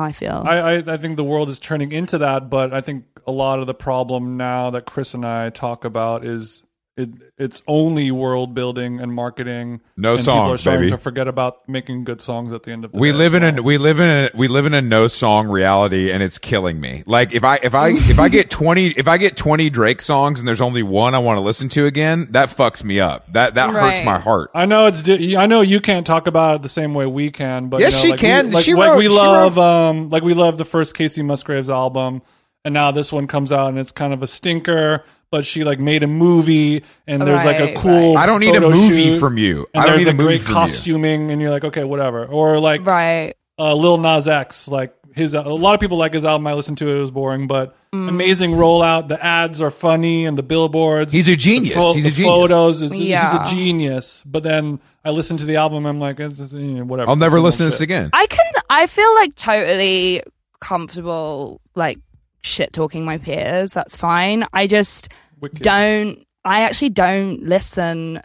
how 0.00 0.06
I 0.06 0.12
feel. 0.12 0.42
I, 0.44 0.58
I, 0.58 0.74
I 0.94 0.96
think 0.96 1.16
the 1.16 1.24
world 1.24 1.48
is 1.48 1.58
turning 1.58 1.92
into 1.92 2.18
that, 2.18 2.50
but 2.50 2.72
I 2.72 2.80
think 2.80 3.04
a 3.26 3.32
lot 3.32 3.58
of 3.60 3.66
the 3.66 3.74
problem 3.74 4.36
now 4.36 4.70
that 4.70 4.86
Chris 4.86 5.14
and 5.14 5.24
I 5.24 5.50
talk 5.50 5.84
about 5.84 6.24
is 6.24 6.62
it 7.00 7.08
it's 7.38 7.62
only 7.66 8.10
world 8.10 8.54
building 8.54 9.00
and 9.00 9.12
marketing. 9.12 9.80
No 9.96 10.10
and 10.14 10.18
people 10.20 10.34
are 10.52 10.56
starting 10.58 10.82
baby. 10.82 10.90
to 10.90 10.98
forget 10.98 11.26
about 11.28 11.68
making 11.68 12.04
good 12.04 12.20
songs 12.20 12.52
at 12.52 12.62
the 12.64 12.70
end 12.72 12.84
of 12.84 12.92
the 12.92 12.98
We 12.98 13.10
day 13.12 13.16
live 13.18 13.34
as 13.34 13.42
in 13.42 13.58
a 13.58 13.62
we 13.62 13.78
live 13.78 13.98
in 14.00 14.08
a 14.08 14.30
we 14.34 14.46
live 14.48 14.66
in 14.66 14.74
a 14.74 14.82
no 14.82 15.06
song 15.08 15.48
reality 15.48 16.12
and 16.12 16.22
it's 16.22 16.38
killing 16.38 16.80
me. 16.80 17.02
Like 17.06 17.32
if 17.32 17.42
I 17.44 17.56
if 17.62 17.74
I 17.74 17.88
if 17.90 18.18
I 18.18 18.28
get 18.28 18.50
20 18.50 18.86
if 18.88 19.08
I 19.08 19.16
get 19.18 19.36
20 19.36 19.70
Drake 19.70 20.00
songs 20.00 20.38
and 20.38 20.46
there's 20.46 20.60
only 20.60 20.82
one 20.82 21.14
I 21.14 21.18
want 21.18 21.36
to 21.38 21.40
listen 21.40 21.68
to 21.70 21.86
again, 21.86 22.28
that 22.30 22.48
fucks 22.50 22.84
me 22.84 23.00
up. 23.00 23.32
That 23.32 23.54
that 23.54 23.70
hurts 23.70 24.04
my 24.04 24.18
heart. 24.18 24.50
I 24.54 24.66
know 24.66 24.86
it's. 24.86 25.08
I 25.08 25.46
know 25.46 25.62
you 25.62 25.80
can't 25.80 26.06
talk 26.06 26.26
about 26.26 26.56
it 26.56 26.62
the 26.62 26.68
same 26.68 26.94
way 26.94 27.06
we 27.06 27.30
can, 27.30 27.68
but 27.68 27.80
Yes, 27.80 27.92
you 27.92 27.96
know, 27.96 28.02
she 28.02 28.10
like 28.12 28.20
can. 28.20 28.46
We, 28.48 28.52
like, 28.52 28.64
She 28.64 28.74
like 28.74 28.88
wrote- 28.90 28.98
we 28.98 29.04
she 29.04 29.08
love, 29.10 29.56
wrote- 29.56 29.62
um, 29.64 30.10
like 30.10 30.22
we 30.22 30.34
love 30.34 30.58
the 30.58 30.64
first 30.64 30.94
Kacey 30.94 31.24
Musgraves 31.24 31.70
album, 31.70 32.22
and 32.64 32.74
now 32.74 32.90
this 32.90 33.10
one 33.12 33.26
comes 33.26 33.52
out 33.52 33.68
and 33.70 33.78
it's 33.78 33.92
kind 33.92 34.12
of 34.12 34.22
a 34.22 34.26
stinker. 34.26 35.04
But 35.30 35.46
she 35.46 35.62
like 35.62 35.78
made 35.78 36.02
a 36.02 36.08
movie, 36.08 36.82
and 37.06 37.22
there's 37.22 37.44
like 37.44 37.60
a 37.60 37.66
Right, 37.66 37.76
cool. 37.76 38.16
I 38.16 38.26
don't 38.26 38.40
need 38.40 38.50
a 38.50 38.60
photo 38.60 38.70
movie 38.70 39.10
shoot, 39.12 39.20
from 39.20 39.38
you. 39.38 39.66
And 39.72 39.82
I 39.82 39.86
don't 39.86 39.92
there's 39.96 40.06
need 40.06 40.06
a 40.08 40.10
a 40.10 40.14
movie 40.14 40.24
great 40.28 40.40
from 40.40 40.50
you. 40.50 40.54
costuming, 40.56 41.30
and 41.30 41.40
you're 41.40 41.50
like, 41.52 41.62
okay, 41.64 41.84
whatever. 41.84 42.26
Or 42.26 42.58
like 42.58 42.84
right. 42.84 43.34
uh, 43.58 43.74
Lil 43.74 43.98
Nas 43.98 44.26
X, 44.26 44.66
like 44.66 44.92
his. 45.14 45.34
A 45.34 45.42
lot 45.42 45.74
of 45.74 45.80
people 45.80 45.98
like 45.98 46.14
his 46.14 46.24
album. 46.24 46.48
I 46.48 46.54
listened 46.54 46.78
to 46.78 46.88
it; 46.88 46.96
it 46.96 47.00
was 47.00 47.10
boring, 47.12 47.46
but 47.46 47.76
Mm. 47.92 48.08
amazing 48.08 48.52
rollout. 48.52 49.08
The 49.08 49.20
ads 49.24 49.60
are 49.60 49.70
funny, 49.72 50.24
and 50.24 50.38
the 50.38 50.44
billboards. 50.44 51.12
He's 51.12 51.28
a 51.28 51.34
genius. 51.34 51.74
The, 51.74 51.80
pho- 51.80 51.92
He's 51.94 52.06
a 52.06 52.08
the 52.10 52.14
genius. 52.14 52.30
photos. 52.32 52.82
Is, 52.82 53.00
Yeah. 53.00 53.44
He's 53.44 53.52
a 53.52 53.54
genius. 53.56 54.22
But 54.24 54.44
then 54.44 54.78
I 55.04 55.10
listened 55.10 55.40
to 55.40 55.44
the 55.44 55.56
album. 55.56 55.86
I'm 55.86 55.98
like, 55.98 56.20
it's, 56.20 56.38
it's, 56.38 56.54
eh, 56.54 56.80
whatever. 56.82 57.08
I'll 57.10 57.16
never 57.16 57.40
listen 57.40 57.66
to 57.66 57.70
this 57.72 57.80
again. 57.80 58.10
I 58.12 58.26
can. 58.26 58.46
I 58.68 58.86
feel 58.86 59.12
like 59.16 59.34
totally 59.34 60.22
comfortable, 60.60 61.60
like 61.74 61.98
shit 62.42 62.72
talking 62.72 63.04
my 63.04 63.18
peers. 63.18 63.72
That's 63.72 63.96
fine. 63.96 64.46
I 64.52 64.66
just 64.66 65.12
Wicked. 65.40 65.62
don't. 65.62 66.24
I 66.44 66.62
actually 66.62 66.90
don't 66.90 67.42
listen 67.42 68.22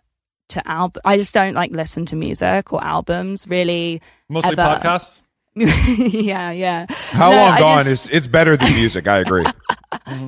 to 0.50 0.68
album. 0.68 1.02
I 1.06 1.18
just 1.18 1.34
don't 1.34 1.54
like 1.54 1.72
listen 1.72 2.06
to 2.08 2.16
music 2.16 2.72
or 2.72 2.84
albums. 2.84 3.48
Really. 3.48 4.02
Mostly 4.30 4.52
ever. 4.58 4.62
podcasts. 4.80 5.22
yeah, 5.56 6.52
yeah. 6.52 6.86
How 6.90 7.30
No, 7.30 7.36
long 7.38 7.52
I 7.54 7.60
gone 7.60 7.86
just- 7.86 8.10
is 8.10 8.16
it's 8.16 8.28
better 8.28 8.58
than 8.58 8.74
music. 8.74 9.08
I 9.08 9.18
agree. 9.20 9.46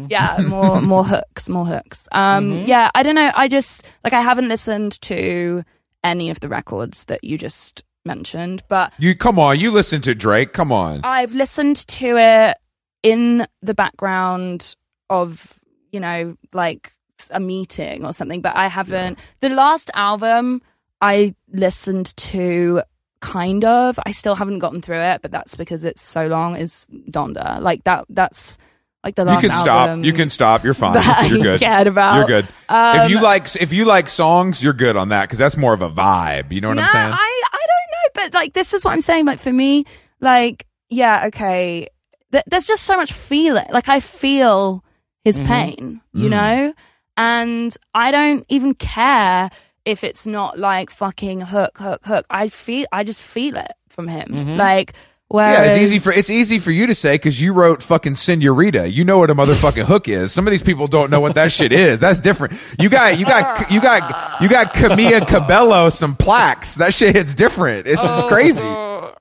yeah 0.09 0.37
more 0.47 0.81
more 0.81 1.03
hooks 1.03 1.49
more 1.49 1.65
hooks 1.65 2.07
um 2.13 2.51
yeah 2.65 2.89
i 2.95 3.03
don't 3.03 3.15
know 3.15 3.31
i 3.35 3.47
just 3.49 3.83
like 4.03 4.13
i 4.13 4.21
haven't 4.21 4.47
listened 4.47 4.99
to 5.01 5.61
any 6.05 6.29
of 6.29 6.39
the 6.39 6.47
records 6.47 7.03
that 7.05 7.21
you 7.23 7.37
just 7.37 7.83
mentioned 8.05 8.63
but 8.69 8.93
You 8.97 9.13
come 9.13 9.37
on, 9.37 9.59
you 9.59 9.69
listen 9.69 10.01
to 10.03 10.15
Drake. 10.15 10.53
Come 10.53 10.71
on. 10.71 11.01
i've 11.03 11.33
listened 11.33 11.75
to 11.87 12.17
it 12.17 12.57
in 13.03 13.45
the 13.61 13.73
background 13.73 14.75
of 15.09 15.59
you 15.91 15.99
know 15.99 16.35
like 16.53 16.93
a 17.31 17.39
meeting 17.39 18.05
or 18.05 18.13
something 18.13 18.41
but 18.41 18.55
i 18.55 18.67
haven't 18.67 19.17
the 19.39 19.49
last 19.49 19.89
album 19.93 20.61
i 21.01 21.33
listened 21.51 22.15
to 22.17 22.81
kind 23.21 23.65
of 23.65 23.99
i 24.05 24.11
still 24.11 24.35
haven't 24.35 24.59
gotten 24.59 24.81
through 24.81 24.99
it 24.99 25.21
but 25.21 25.31
that's 25.31 25.55
because 25.55 25.83
it's 25.83 26.01
so 26.01 26.27
long 26.27 26.55
is 26.55 26.85
donda 27.09 27.59
like 27.61 27.83
that 27.85 28.05
that's 28.09 28.57
like 29.03 29.15
the 29.15 29.23
last 29.23 29.45
album. 29.45 29.45
You 29.45 29.49
can 29.49 29.59
stop. 29.61 30.05
You 30.05 30.13
can 30.13 30.29
stop. 30.29 30.63
You're 30.65 30.73
fine. 30.73 31.29
You're 31.29 31.43
good. 31.43 31.59
cared 31.61 31.87
about. 31.87 32.17
You're 32.17 32.25
good. 32.41 32.45
if 32.45 32.69
Um, 32.69 33.09
you 33.09 33.21
like 33.21 33.55
if 33.55 33.71
you 33.71 33.85
like 33.85 34.09
songs, 34.09 34.61
you're 34.61 34.73
good 34.73 34.97
on 34.97 35.09
that 35.09 35.23
because 35.25 35.37
that's 35.37 35.55
more 35.55 35.73
of 35.73 35.81
a 35.81 35.89
vibe. 35.89 36.51
You 36.51 36.59
know 36.59 36.69
what 36.69 36.73
no, 36.73 36.81
I'm 36.83 36.89
saying? 36.89 37.13
I, 37.13 37.41
I 37.53 37.57
don't 37.57 37.91
know, 37.91 38.09
but 38.15 38.33
like 38.33 38.53
this 38.53 38.73
is 38.73 38.83
what 38.83 38.91
I'm 38.91 39.01
saying. 39.01 39.25
Like 39.25 39.39
for 39.39 39.53
me, 39.53 39.85
like 40.19 40.65
yeah, 40.89 41.27
okay. 41.27 41.87
Th- 42.31 42.43
there's 42.47 42.67
just 42.67 42.83
so 42.83 42.97
much 42.97 43.13
feeling. 43.13 43.65
Like 43.71 43.89
I 43.89 43.99
feel 43.99 44.83
his 45.23 45.37
Mm-hmm. 45.37 45.47
pain, 45.47 46.01
Mm. 46.15 46.21
you 46.23 46.29
know, 46.29 46.73
and 47.17 47.75
I 47.93 48.11
don't 48.11 48.45
even 48.49 48.73
care 48.75 49.49
if 49.85 50.03
it's 50.03 50.27
not 50.27 50.59
like 50.59 50.89
fucking 50.89 51.41
hook, 51.41 51.77
hook, 51.77 52.05
hook. 52.05 52.25
I 52.29 52.47
feel, 52.49 52.85
I 52.91 53.03
just 53.03 53.23
feel 53.23 53.55
it 53.57 53.71
from 53.89 54.07
him. 54.07 54.57
Like 54.57 54.93
whereas 55.29 55.57
yeah, 55.57 55.73
it's 55.73 55.81
easy 55.81 55.99
for 55.99 56.11
it's 56.11 56.29
easy 56.29 56.59
for 56.59 56.71
you 56.71 56.87
to 56.87 56.95
say 56.95 57.15
because 57.15 57.41
you 57.41 57.53
wrote 57.53 57.83
fucking 57.83 58.15
Senorita. 58.15 58.89
You 58.89 59.05
know 59.05 59.17
what 59.19 59.29
a 59.29 59.35
motherfucking 59.35 59.85
hook 59.85 60.07
is. 60.07 60.31
Some 60.31 60.47
of 60.47 60.51
these 60.51 60.63
people 60.63 60.87
don't 60.87 61.09
know 61.09 61.19
what 61.19 61.35
that 61.35 61.51
shit 61.51 61.71
is. 61.71 61.99
That's 61.99 62.19
different. 62.19 62.53
You 62.79 62.89
got 62.89 63.19
you 63.19 63.25
got 63.25 63.71
you 63.71 63.81
got 63.81 64.41
you 64.41 64.49
got 64.49 64.73
Camila 64.73 65.27
Cabello 65.27 65.89
some 65.89 66.15
plaques. 66.15 66.75
That 66.75 66.93
shit 66.93 67.15
hits 67.15 67.35
different. 67.35 67.87
It's, 67.87 68.01
it's 68.03 68.23
crazy. 68.25 68.67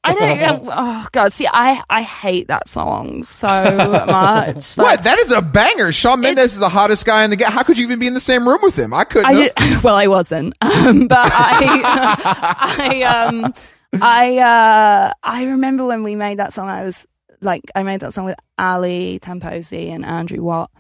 I 0.07 0.15
don't. 0.15 0.69
Oh 0.73 1.07
god, 1.13 1.33
see, 1.33 1.49
I 1.53 1.83
I 1.91 2.03
hate 2.03 2.49
that 2.49 2.69
song 2.69 3.25
so 3.25 3.47
much. 4.07 4.77
What? 4.77 5.03
That 5.05 5.19
is 5.19 5.33
a 5.33 5.43
banger. 5.43 5.93
Shawn 5.93 6.21
Mendes 6.21 6.53
is 6.53 6.59
the 6.59 6.69
hottest 6.69 7.05
guy 7.05 7.25
in 7.25 7.31
the 7.31 7.37
game. 7.37 7.49
How 7.49 7.63
could 7.63 7.79
you 7.79 7.87
even 7.87 7.99
be 7.99 8.07
in 8.07 8.15
the 8.15 8.21
same 8.21 8.47
room 8.47 8.61
with 8.63 8.79
him? 8.79 8.95
I 8.95 9.05
couldn't. 9.05 9.27
I 9.27 9.35
did, 9.35 9.83
well, 9.83 9.97
I 9.97 10.07
wasn't, 10.07 10.55
um, 10.61 11.09
but 11.09 11.19
I, 11.19 12.77
I, 12.79 13.03
um, 13.03 13.55
I, 14.03 14.39
uh, 14.39 15.13
I 15.23 15.45
remember 15.45 15.85
when 15.85 16.03
we 16.03 16.17
made 16.17 16.39
that 16.39 16.53
song. 16.53 16.69
I 16.69 16.83
was 16.83 17.07
like, 17.41 17.63
I 17.75 17.83
made 17.83 18.01
that 18.01 18.15
song 18.15 18.25
with 18.25 18.39
Ali 18.59 19.19
Tamposi 19.21 19.91
and 19.91 20.05
Andrew 20.05 20.43
Watt. 20.43 20.71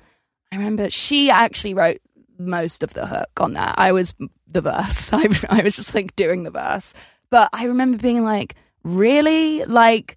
I 0.52 0.56
remember 0.56 0.90
she 0.90 1.30
actually 1.30 1.74
wrote 1.74 1.98
most 2.38 2.82
of 2.82 2.92
the 2.94 3.06
hook 3.06 3.30
on 3.38 3.54
that. 3.54 3.74
I 3.78 3.92
was 3.92 4.14
the 4.46 4.60
verse. 4.60 5.12
I, 5.12 5.28
I 5.48 5.62
was 5.62 5.76
just 5.76 5.94
like 5.94 6.16
doing 6.16 6.42
the 6.42 6.50
verse, 6.50 6.94
but 7.30 7.48
I 7.52 7.64
remember 7.64 7.98
being 7.98 8.24
like, 8.24 8.54
really, 8.82 9.64
like. 9.64 10.16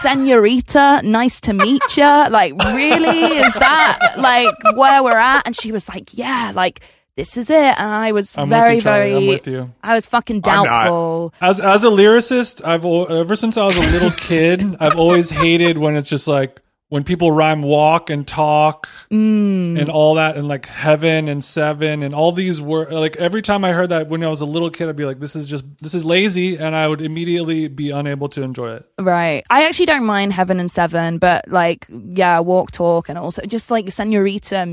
Senorita, 0.00 1.02
nice 1.04 1.40
to 1.42 1.52
meet 1.52 1.96
you. 1.96 2.02
Like, 2.02 2.52
really? 2.64 3.36
Is 3.36 3.54
that 3.54 4.14
like 4.18 4.52
where 4.74 5.04
we're 5.04 5.16
at? 5.16 5.42
And 5.46 5.54
she 5.54 5.70
was 5.70 5.88
like, 5.88 6.18
yeah, 6.18 6.50
like 6.52 6.80
this 7.18 7.36
is 7.36 7.50
it. 7.50 7.56
And 7.56 7.90
I 7.90 8.12
was 8.12 8.32
I'm 8.38 8.48
very, 8.48 8.76
with 8.76 8.84
you, 8.84 8.90
very, 8.90 9.14
I'm 9.16 9.26
with 9.26 9.46
you. 9.48 9.72
I 9.82 9.94
was 9.94 10.06
fucking 10.06 10.40
doubtful. 10.40 11.34
As 11.40 11.58
as 11.58 11.82
a 11.82 11.88
lyricist, 11.88 12.64
I've 12.64 12.84
ever 12.84 13.34
since 13.34 13.56
I 13.56 13.64
was 13.66 13.76
a 13.76 13.92
little 13.92 14.12
kid, 14.12 14.76
I've 14.78 14.96
always 14.96 15.28
hated 15.28 15.78
when 15.78 15.96
it's 15.96 16.08
just 16.08 16.28
like 16.28 16.60
when 16.90 17.04
people 17.04 17.30
rhyme 17.32 17.62
walk 17.62 18.10
and 18.10 18.26
talk 18.26 18.88
Mm. 19.10 19.78
and 19.80 19.88
all 19.90 20.14
that 20.14 20.36
and 20.36 20.48
like 20.48 20.66
heaven 20.66 21.28
and 21.28 21.42
seven 21.42 22.02
and 22.02 22.14
all 22.14 22.32
these 22.32 22.60
were 22.60 22.86
like 22.90 23.16
every 23.16 23.40
time 23.42 23.64
I 23.64 23.72
heard 23.72 23.88
that 23.90 24.08
when 24.08 24.22
I 24.22 24.28
was 24.28 24.40
a 24.40 24.46
little 24.46 24.70
kid 24.70 24.88
I'd 24.88 24.96
be 24.96 25.04
like 25.04 25.18
this 25.20 25.34
is 25.36 25.46
just 25.46 25.64
this 25.80 25.94
is 25.94 26.04
lazy 26.04 26.56
and 26.56 26.74
I 26.76 26.88
would 26.88 27.00
immediately 27.00 27.68
be 27.68 27.90
unable 27.90 28.28
to 28.30 28.42
enjoy 28.42 28.74
it. 28.76 28.86
Right. 28.98 29.44
I 29.50 29.64
actually 29.66 29.86
don't 29.86 30.04
mind 30.04 30.32
Heaven 30.32 30.60
and 30.60 30.70
Seven, 30.70 31.18
but 31.18 31.48
like, 31.48 31.86
yeah, 31.90 32.40
Walk 32.40 32.70
Talk 32.72 33.08
and 33.08 33.18
also 33.18 33.42
just 33.46 33.70
like 33.70 33.90
Senorita. 33.90 34.66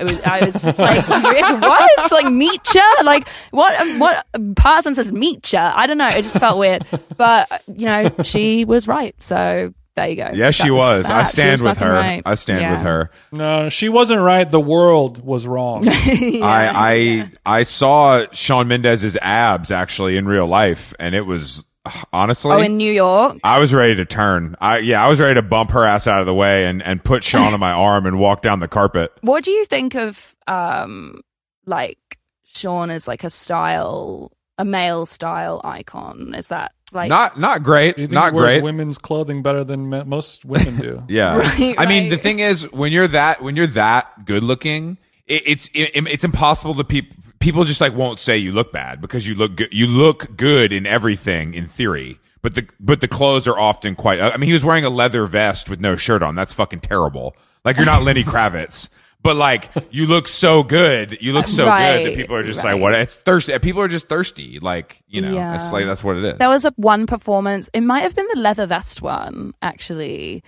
It 0.00 0.04
was, 0.04 0.22
I 0.22 0.44
was 0.44 0.62
just 0.62 0.78
like, 0.78 1.08
what? 1.08 1.90
It's 1.98 2.12
like 2.12 2.26
Meetcha? 2.26 3.04
Like, 3.04 3.28
what, 3.50 3.74
what 3.98 4.26
person 4.56 4.94
says 4.94 5.12
Meetcha? 5.12 5.72
I 5.74 5.86
don't 5.86 5.98
know. 5.98 6.08
It 6.08 6.22
just 6.22 6.38
felt 6.38 6.58
weird. 6.58 6.84
But, 7.16 7.62
you 7.66 7.86
know, 7.86 8.10
she 8.24 8.64
was 8.64 8.86
right. 8.86 9.14
So 9.22 9.72
there 9.96 10.08
you 10.08 10.16
go. 10.16 10.30
Yes, 10.34 10.54
she 10.54 10.68
That 10.68 10.74
was. 10.74 11.06
I 11.06 11.18
that. 11.18 11.22
She 11.24 11.32
stand 11.32 11.62
was 11.62 11.70
with 11.70 11.78
her. 11.78 11.92
right. 11.94 12.22
I 12.24 12.34
stand 12.34 12.60
Yeah. 12.60 12.72
with 12.72 12.82
her. 12.82 13.10
No, 13.32 13.68
she 13.70 13.88
wasn't 13.88 14.20
right. 14.20 14.48
The 14.50 14.60
world 14.60 15.24
was 15.24 15.46
wrong. 15.46 15.84
I 15.88 17.30
I 17.46 17.58
I 17.58 17.62
saw 17.64 18.24
Shawn 18.32 18.68
Mendes's 18.68 19.16
abs 19.22 19.70
actually 19.70 20.16
in 20.16 20.26
real 20.26 20.46
life, 20.46 20.92
and 21.00 21.14
it 21.14 21.22
was 21.26 21.66
honestly. 22.12 22.52
Oh, 22.52 22.60
in 22.60 22.76
New 22.76 22.92
York? 22.92 23.38
I 23.42 23.58
was 23.58 23.72
ready 23.72 23.94
to 23.96 24.04
turn. 24.04 24.54
I 24.60 24.78
yeah, 24.78 25.04
I 25.04 25.08
was 25.08 25.20
ready 25.20 25.34
to 25.34 25.42
bump 25.42 25.70
her 25.70 25.84
ass 25.84 26.06
out 26.06 26.20
of 26.20 26.26
the 26.26 26.34
way 26.34 26.66
and 26.66 26.82
and 26.82 27.02
put 27.02 27.24
Shawn 27.24 27.54
on 27.54 27.60
my 27.60 27.72
arm 27.88 28.06
and 28.06 28.18
walk 28.18 28.42
down 28.42 28.60
the 28.60 28.68
carpet. 28.68 29.12
What 29.22 29.44
do 29.44 29.50
you 29.50 29.64
think 29.64 29.94
of, 29.94 30.36
um, 30.46 31.22
like, 31.64 31.98
Shawn 32.44 32.90
as 32.90 33.08
like 33.08 33.24
a 33.24 33.30
style, 33.30 34.32
a 34.58 34.64
male 34.64 35.06
style 35.06 35.60
icon? 35.64 36.34
Is 36.36 36.48
that 36.48 36.72
like, 36.92 37.08
Not 37.08 37.38
not 37.38 37.62
great, 37.62 37.98
you 37.98 38.06
think 38.06 38.12
not 38.12 38.32
he 38.32 38.36
wears 38.36 38.46
great. 38.54 38.62
women's 38.62 38.98
clothing 38.98 39.42
better 39.42 39.64
than 39.64 39.90
me- 39.90 40.04
most 40.04 40.44
women 40.44 40.76
do? 40.76 41.02
Yeah. 41.08 41.36
Right, 41.58 41.74
I 41.78 41.86
mean, 41.86 42.04
right. 42.04 42.10
the 42.10 42.16
thing 42.16 42.38
is, 42.40 42.70
when 42.72 42.92
you're 42.92 43.08
that, 43.08 43.42
when 43.42 43.56
you're 43.56 43.66
that 43.68 44.24
good 44.24 44.42
looking, 44.44 44.98
it, 45.26 45.42
it's 45.46 45.68
it, 45.74 45.90
it's 45.94 46.24
impossible 46.24 46.74
to 46.76 46.84
people. 46.84 47.16
People 47.38 47.64
just 47.64 47.80
like 47.80 47.94
won't 47.94 48.18
say 48.18 48.36
you 48.38 48.52
look 48.52 48.72
bad 48.72 49.00
because 49.00 49.26
you 49.28 49.34
look 49.34 49.56
good. 49.56 49.68
You 49.72 49.86
look 49.86 50.36
good 50.36 50.72
in 50.72 50.86
everything 50.86 51.54
in 51.54 51.68
theory, 51.68 52.18
but 52.42 52.54
the 52.54 52.66
but 52.80 53.00
the 53.00 53.08
clothes 53.08 53.46
are 53.46 53.58
often 53.58 53.94
quite. 53.94 54.20
I 54.20 54.36
mean, 54.36 54.46
he 54.48 54.52
was 54.52 54.64
wearing 54.64 54.84
a 54.84 54.90
leather 54.90 55.26
vest 55.26 55.68
with 55.68 55.80
no 55.80 55.96
shirt 55.96 56.22
on. 56.22 56.34
That's 56.34 56.52
fucking 56.54 56.80
terrible. 56.80 57.36
Like 57.64 57.76
you're 57.76 57.86
not 57.86 58.02
Lenny 58.04 58.22
Kravitz. 58.32 58.88
But 59.26 59.36
like 59.36 59.70
you 59.90 60.06
look 60.06 60.28
so 60.28 60.62
good, 60.62 61.18
you 61.20 61.32
look 61.32 61.48
so 61.48 61.64
good 61.66 62.06
that 62.06 62.14
people 62.14 62.36
are 62.36 62.44
just 62.44 62.62
right. 62.62 62.74
like, 62.74 62.80
"What?" 62.80 62.94
It's 62.94 63.16
thirsty. 63.16 63.58
People 63.58 63.82
are 63.82 63.88
just 63.88 64.08
thirsty. 64.08 64.60
Like 64.60 65.02
you 65.08 65.20
know, 65.20 65.32
Yeah. 65.34 65.56
it's 65.56 65.72
like 65.72 65.84
that's 65.84 66.04
what 66.04 66.16
it 66.16 66.24
is. 66.24 66.38
There 66.38 66.48
was 66.48 66.64
a 66.64 66.72
one 66.76 67.06
performance. 67.06 67.68
It 67.74 67.80
might 67.82 68.00
have 68.00 68.14
been 68.14 68.28
the 68.32 68.38
leather 68.40 68.66
vest 68.66 69.02
one, 69.02 69.52
actually. 69.60 70.44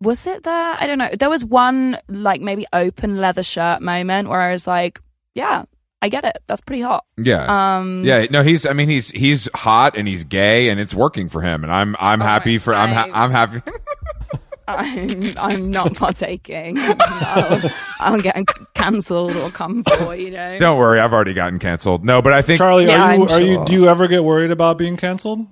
Was 0.00 0.26
it 0.26 0.42
there? 0.44 0.76
I 0.80 0.86
don't 0.86 0.98
know. 0.98 1.10
There 1.18 1.30
was 1.30 1.44
one 1.44 1.98
like 2.08 2.40
maybe 2.40 2.66
open 2.72 3.18
leather 3.18 3.42
shirt 3.42 3.82
moment 3.82 4.28
where 4.28 4.40
I 4.40 4.52
was 4.52 4.66
like, 4.66 5.00
"Yeah, 5.34 5.64
I 6.02 6.08
get 6.08 6.24
it. 6.24 6.38
That's 6.46 6.60
pretty 6.62 6.82
hot." 6.82 7.04
yeah, 7.18 7.76
Um, 7.76 8.02
Yeah, 8.04 8.26
no, 8.30 8.42
he's. 8.42 8.64
I 8.66 8.72
mean, 8.72 8.88
he's 8.88 9.10
he's 9.10 9.48
hot 9.54 9.96
and 9.96 10.06
he's 10.08 10.24
gay 10.24 10.68
and 10.70 10.80
it's 10.80 10.94
working 10.94 11.28
for 11.28 11.42
him, 11.42 11.62
and 11.64 11.72
I'm 11.72 11.96
I'm 11.98 12.20
happy 12.20 12.52
right, 12.56 12.62
for 12.62 12.74
I'm 12.74 12.92
ha- 12.92 13.08
I'm 13.12 13.30
happy. 13.30 13.60
I'm 14.68 15.34
I'm 15.38 15.70
not 15.70 15.94
partaking. 15.94 16.76
I'll, 16.78 17.70
I'll 18.00 18.20
get 18.20 18.36
cancelled 18.74 19.36
or 19.36 19.50
come 19.50 19.84
for 19.84 20.14
you 20.14 20.30
know. 20.30 20.58
Don't 20.58 20.78
worry, 20.78 21.00
I've 21.00 21.12
already 21.12 21.34
gotten 21.34 21.58
canceled. 21.58 22.04
No, 22.04 22.20
but 22.20 22.32
I 22.32 22.42
think 22.42 22.60
Charli, 22.60 22.86
Yeah, 22.86 23.02
are 23.02 23.14
you 23.14 23.22
I'm 23.24 23.28
are 23.30 23.40
you 23.40 23.64
do 23.64 23.72
you 23.72 23.88
ever 23.88 24.06
get 24.08 24.24
worried 24.24 24.50
about 24.50 24.78
being 24.78 24.96
canceled? 24.96 25.46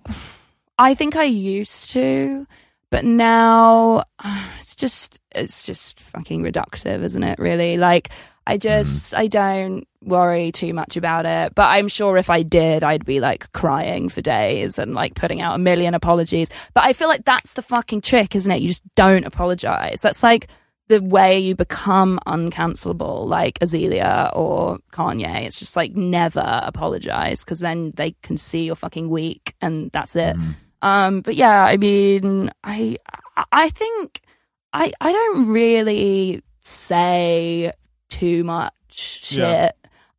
I 0.78 0.94
think 0.94 1.14
I 1.16 1.24
used 1.24 1.90
to, 1.92 2.46
but 2.90 3.04
now 3.04 4.04
it's 4.58 4.74
just 4.74 5.20
it's 5.30 5.64
just 5.64 6.00
fucking 6.00 6.42
reductive, 6.42 7.02
isn't 7.02 7.22
it? 7.22 7.38
Really, 7.38 7.76
like 7.76 8.10
I 8.46 8.58
just 8.58 9.14
I 9.14 9.26
don't 9.26 9.86
worry 10.02 10.52
too 10.52 10.74
much 10.74 10.96
about 10.96 11.26
it. 11.26 11.54
But 11.54 11.68
I'm 11.68 11.88
sure 11.88 12.16
if 12.16 12.30
I 12.30 12.42
did, 12.42 12.84
I'd 12.84 13.04
be 13.04 13.20
like 13.20 13.50
crying 13.52 14.08
for 14.08 14.20
days 14.20 14.78
and 14.78 14.94
like 14.94 15.14
putting 15.14 15.40
out 15.40 15.54
a 15.54 15.58
million 15.58 15.94
apologies. 15.94 16.50
But 16.74 16.84
I 16.84 16.92
feel 16.92 17.08
like 17.08 17.24
that's 17.24 17.54
the 17.54 17.62
fucking 17.62 18.02
trick, 18.02 18.36
isn't 18.36 18.50
it? 18.50 18.60
You 18.60 18.68
just 18.68 18.82
don't 18.94 19.24
apologize. 19.24 20.02
That's 20.02 20.22
like 20.22 20.48
the 20.88 21.00
way 21.00 21.38
you 21.38 21.54
become 21.56 22.20
uncancelable, 22.26 23.26
like 23.26 23.58
Azealia 23.60 24.30
or 24.36 24.78
Kanye. 24.92 25.46
It's 25.46 25.58
just 25.58 25.76
like 25.76 25.96
never 25.96 26.60
apologize 26.62 27.42
because 27.42 27.60
then 27.60 27.92
they 27.96 28.14
can 28.22 28.36
see 28.36 28.64
you're 28.64 28.76
fucking 28.76 29.08
weak 29.08 29.54
and 29.62 29.90
that's 29.92 30.14
it. 30.16 30.36
Um, 30.82 31.22
but 31.22 31.34
yeah, 31.34 31.64
I 31.64 31.78
mean, 31.78 32.50
I 32.62 32.98
I 33.50 33.70
think 33.70 34.20
I 34.74 34.92
I 35.00 35.12
don't 35.12 35.48
really 35.48 36.42
say 36.60 37.72
too 38.18 38.44
much 38.44 38.72
shit. 38.90 39.38
Yeah. 39.38 39.70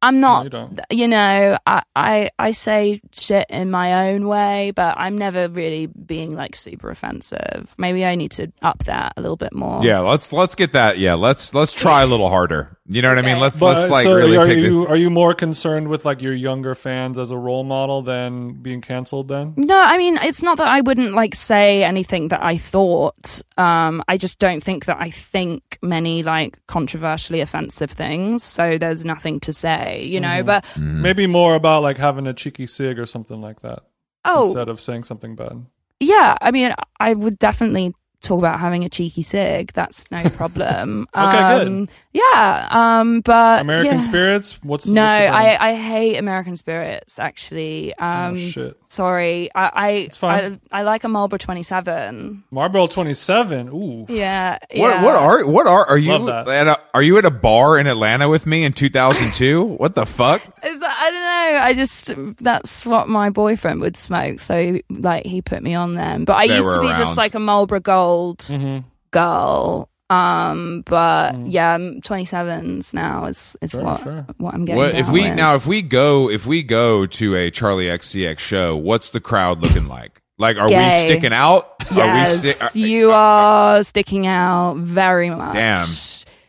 I'm 0.02 0.20
No, 0.20 0.28
not, 0.28 0.44
you 0.44 0.50
don't. 0.52 0.80
you 0.92 1.08
know, 1.08 1.58
I, 1.66 1.82
I 1.96 2.30
I 2.38 2.52
say 2.52 3.02
shit 3.12 3.48
in 3.50 3.72
my 3.72 4.10
own 4.12 4.28
way, 4.28 4.72
but 4.76 4.94
I'm 4.98 5.18
never 5.18 5.48
really 5.48 5.88
being 5.88 6.36
like 6.36 6.56
super 6.56 6.92
offensive. 6.92 7.74
Maybe 7.80 8.06
I 8.06 8.14
need 8.16 8.32
to 8.34 8.52
up 8.62 8.84
that 8.84 9.14
a 9.18 9.22
little 9.22 9.38
bit 9.38 9.54
more. 9.56 9.84
yeah, 9.84 10.00
let's 10.02 10.32
let's 10.32 10.54
get 10.54 10.74
that. 10.74 11.00
Yeah, 11.00 11.16
let's 11.16 11.56
let's 11.56 11.74
try 11.74 12.04
a 12.04 12.06
little 12.06 12.30
harder. 12.30 12.75
You 12.88 13.02
know 13.02 13.10
what 13.10 13.18
I 13.18 13.24
mean? 13.24 13.40
Let's 13.40 13.58
But 13.58 13.78
let's 13.78 13.90
like 13.90 14.04
so 14.04 14.16
really 14.16 14.38
are 14.38 14.46
take 14.46 14.58
the. 14.58 14.62
you 14.62 14.88
are 14.88 14.96
you 14.96 15.10
more 15.10 15.34
concerned 15.34 15.88
with 15.88 16.06
like 16.06 16.22
your 16.22 16.34
younger 16.34 16.76
fans 16.76 17.18
as 17.18 17.32
a 17.32 17.38
role 17.38 17.64
model 17.64 18.04
than 18.04 18.54
being 18.62 18.82
canceled? 18.82 19.28
Then 19.28 19.56
No, 19.58 19.76
I 19.76 19.98
mean 19.98 20.18
it's 20.18 20.44
not 20.44 20.58
that 20.58 20.68
I 20.68 20.82
wouldn't 20.82 21.16
like 21.16 21.34
say 21.34 21.84
anything 21.84 22.28
that 22.28 22.44
I 22.44 22.58
thought. 22.58 23.42
Um, 23.58 24.04
I 24.08 24.18
just 24.18 24.38
don't 24.38 24.62
think 24.62 24.86
that 24.86 24.98
I 25.02 25.10
think 25.10 25.80
many 25.82 26.22
like 26.22 26.64
controversially 26.68 27.42
offensive 27.42 27.90
things. 27.90 28.44
So 28.44 28.78
there's 28.78 29.04
nothing 29.04 29.40
to 29.42 29.54
say, 29.54 30.06
you 30.06 30.20
know. 30.20 30.28
Mm-hmm. 30.28 30.46
But 30.46 30.66
mm. 30.76 31.02
maybe 31.02 31.26
more 31.26 31.56
about 31.56 31.82
like 31.82 31.98
having 31.98 32.28
a 32.28 32.34
cheeky 32.34 32.68
sig 32.68 33.00
or 33.00 33.08
something 33.08 33.42
like 33.42 33.62
that 33.62 33.80
oh, 34.26 34.46
instead 34.46 34.70
of 34.70 34.80
saying 34.80 35.06
something 35.06 35.36
bad. 35.36 35.66
yeah, 36.00 36.38
I 36.40 36.52
mean 36.52 36.72
I 37.00 37.16
would 37.16 37.40
definitely 37.40 37.96
talk 38.26 38.40
about 38.40 38.60
having 38.60 38.84
a 38.84 38.90
cheeky 38.90 39.22
sig. 39.22 39.72
That's 39.74 40.10
no 40.12 40.28
problem. 40.30 41.08
Okay, 41.16 41.58
good. 41.60 41.68
Um, 41.68 41.88
Yeah, 42.16 42.68
um, 42.72 43.20
but 43.20 43.60
American 43.62 43.96
yeah. 43.96 44.00
Spirits. 44.00 44.58
What's 44.64 44.88
No, 44.88 45.02
what's 45.04 45.32
the? 45.32 45.36
I, 45.36 45.72
I 45.72 45.76
hate 45.76 46.16
American 46.16 46.56
Spirits. 46.56 47.20
Actually, 47.20 47.94
um, 47.96 48.36
oh 48.36 48.38
shit. 48.38 48.78
sorry, 48.86 49.50
I 49.54 49.66
I, 49.74 49.90
It's 50.08 50.16
fine. 50.16 50.62
I 50.72 50.80
I 50.80 50.84
like 50.84 51.04
a 51.04 51.10
Marlboro 51.10 51.38
Twenty 51.38 51.62
Seven. 51.64 52.46
Marlboro 52.52 52.88
twenty 52.88 53.14
seven. 53.16 53.68
Ooh. 53.68 54.06
Yeah, 54.08 54.60
What 54.72 54.78
yeah. 54.78 55.04
what 55.04 55.16
are 55.16 55.46
what 55.46 55.68
are 55.68 55.86
are 55.88 55.98
you 55.98 56.18
Love 56.18 56.46
that. 56.46 56.48
at 56.48 56.68
a, 56.68 56.82
are 56.94 57.04
you 57.04 57.18
at 57.18 57.26
a 57.26 57.32
bar 57.32 57.78
in 57.78 57.86
Atlanta 57.88 58.30
with 58.30 58.46
me 58.48 58.64
in 58.64 58.72
2002? 58.72 59.64
what 59.78 59.96
the 59.96 60.06
fuck? 60.06 60.42
Is 60.64 60.80
that- 60.80 60.98
I 60.98 61.12
don't 61.12 61.22
know. 61.22 61.60
I 61.66 61.74
just 61.74 62.38
that's 62.44 62.86
what 62.86 63.10
my 63.10 63.30
boyfriend 63.30 63.82
would 63.82 63.98
smoke, 63.98 64.40
so 64.40 64.80
like 64.90 65.26
he 65.26 65.42
put 65.42 65.62
me 65.62 65.74
on 65.76 65.96
them. 65.96 66.24
But 66.24 66.36
I 66.38 66.48
They 66.48 66.56
used 66.56 66.74
to 66.76 66.80
be 66.80 66.88
around. 66.88 66.98
just 67.00 67.18
like 67.18 67.36
a 67.36 67.40
Marlboro 67.40 67.82
Gold 67.82 68.44
hmm 68.44 68.78
girl. 69.12 69.90
Um, 70.10 70.84
but 70.86 71.34
Mm. 71.34 71.46
yeah, 71.50 71.78
twenty 72.04 72.26
sevens 72.26 72.94
now 72.94 73.26
is 73.26 73.58
is 73.62 73.72
Sure, 73.72 73.84
what 73.84 74.02
sure. 74.02 74.26
what 74.38 74.54
I'm 74.54 74.64
getting. 74.66 74.78
What 74.78 74.94
if 74.96 75.10
we 75.10 75.22
with. 75.24 75.36
now 75.36 75.56
if 75.56 75.66
we 75.66 75.82
go 75.82 76.30
if 76.30 76.46
we 76.46 76.62
go 76.64 77.06
to 77.08 77.36
a 77.36 77.50
Charli 77.52 77.88
XCX 77.90 78.38
show? 78.40 78.76
What's 78.76 79.12
the 79.12 79.20
crowd 79.20 79.62
looking 79.62 79.88
like? 79.88 80.22
Like, 80.38 80.58
are 80.58 80.68
we 80.68 81.00
sticking 81.00 81.34
out? 81.34 81.70
Are 81.92 81.96
Yes, 81.98 82.44
we 82.44 82.52
sti- 82.52 82.66
are- 82.84 82.88
you 82.88 83.12
are 83.12 83.84
sticking 83.84 84.28
out 84.28 84.76
very 84.78 85.30
much. 85.30 85.54
Damn. 85.56 85.88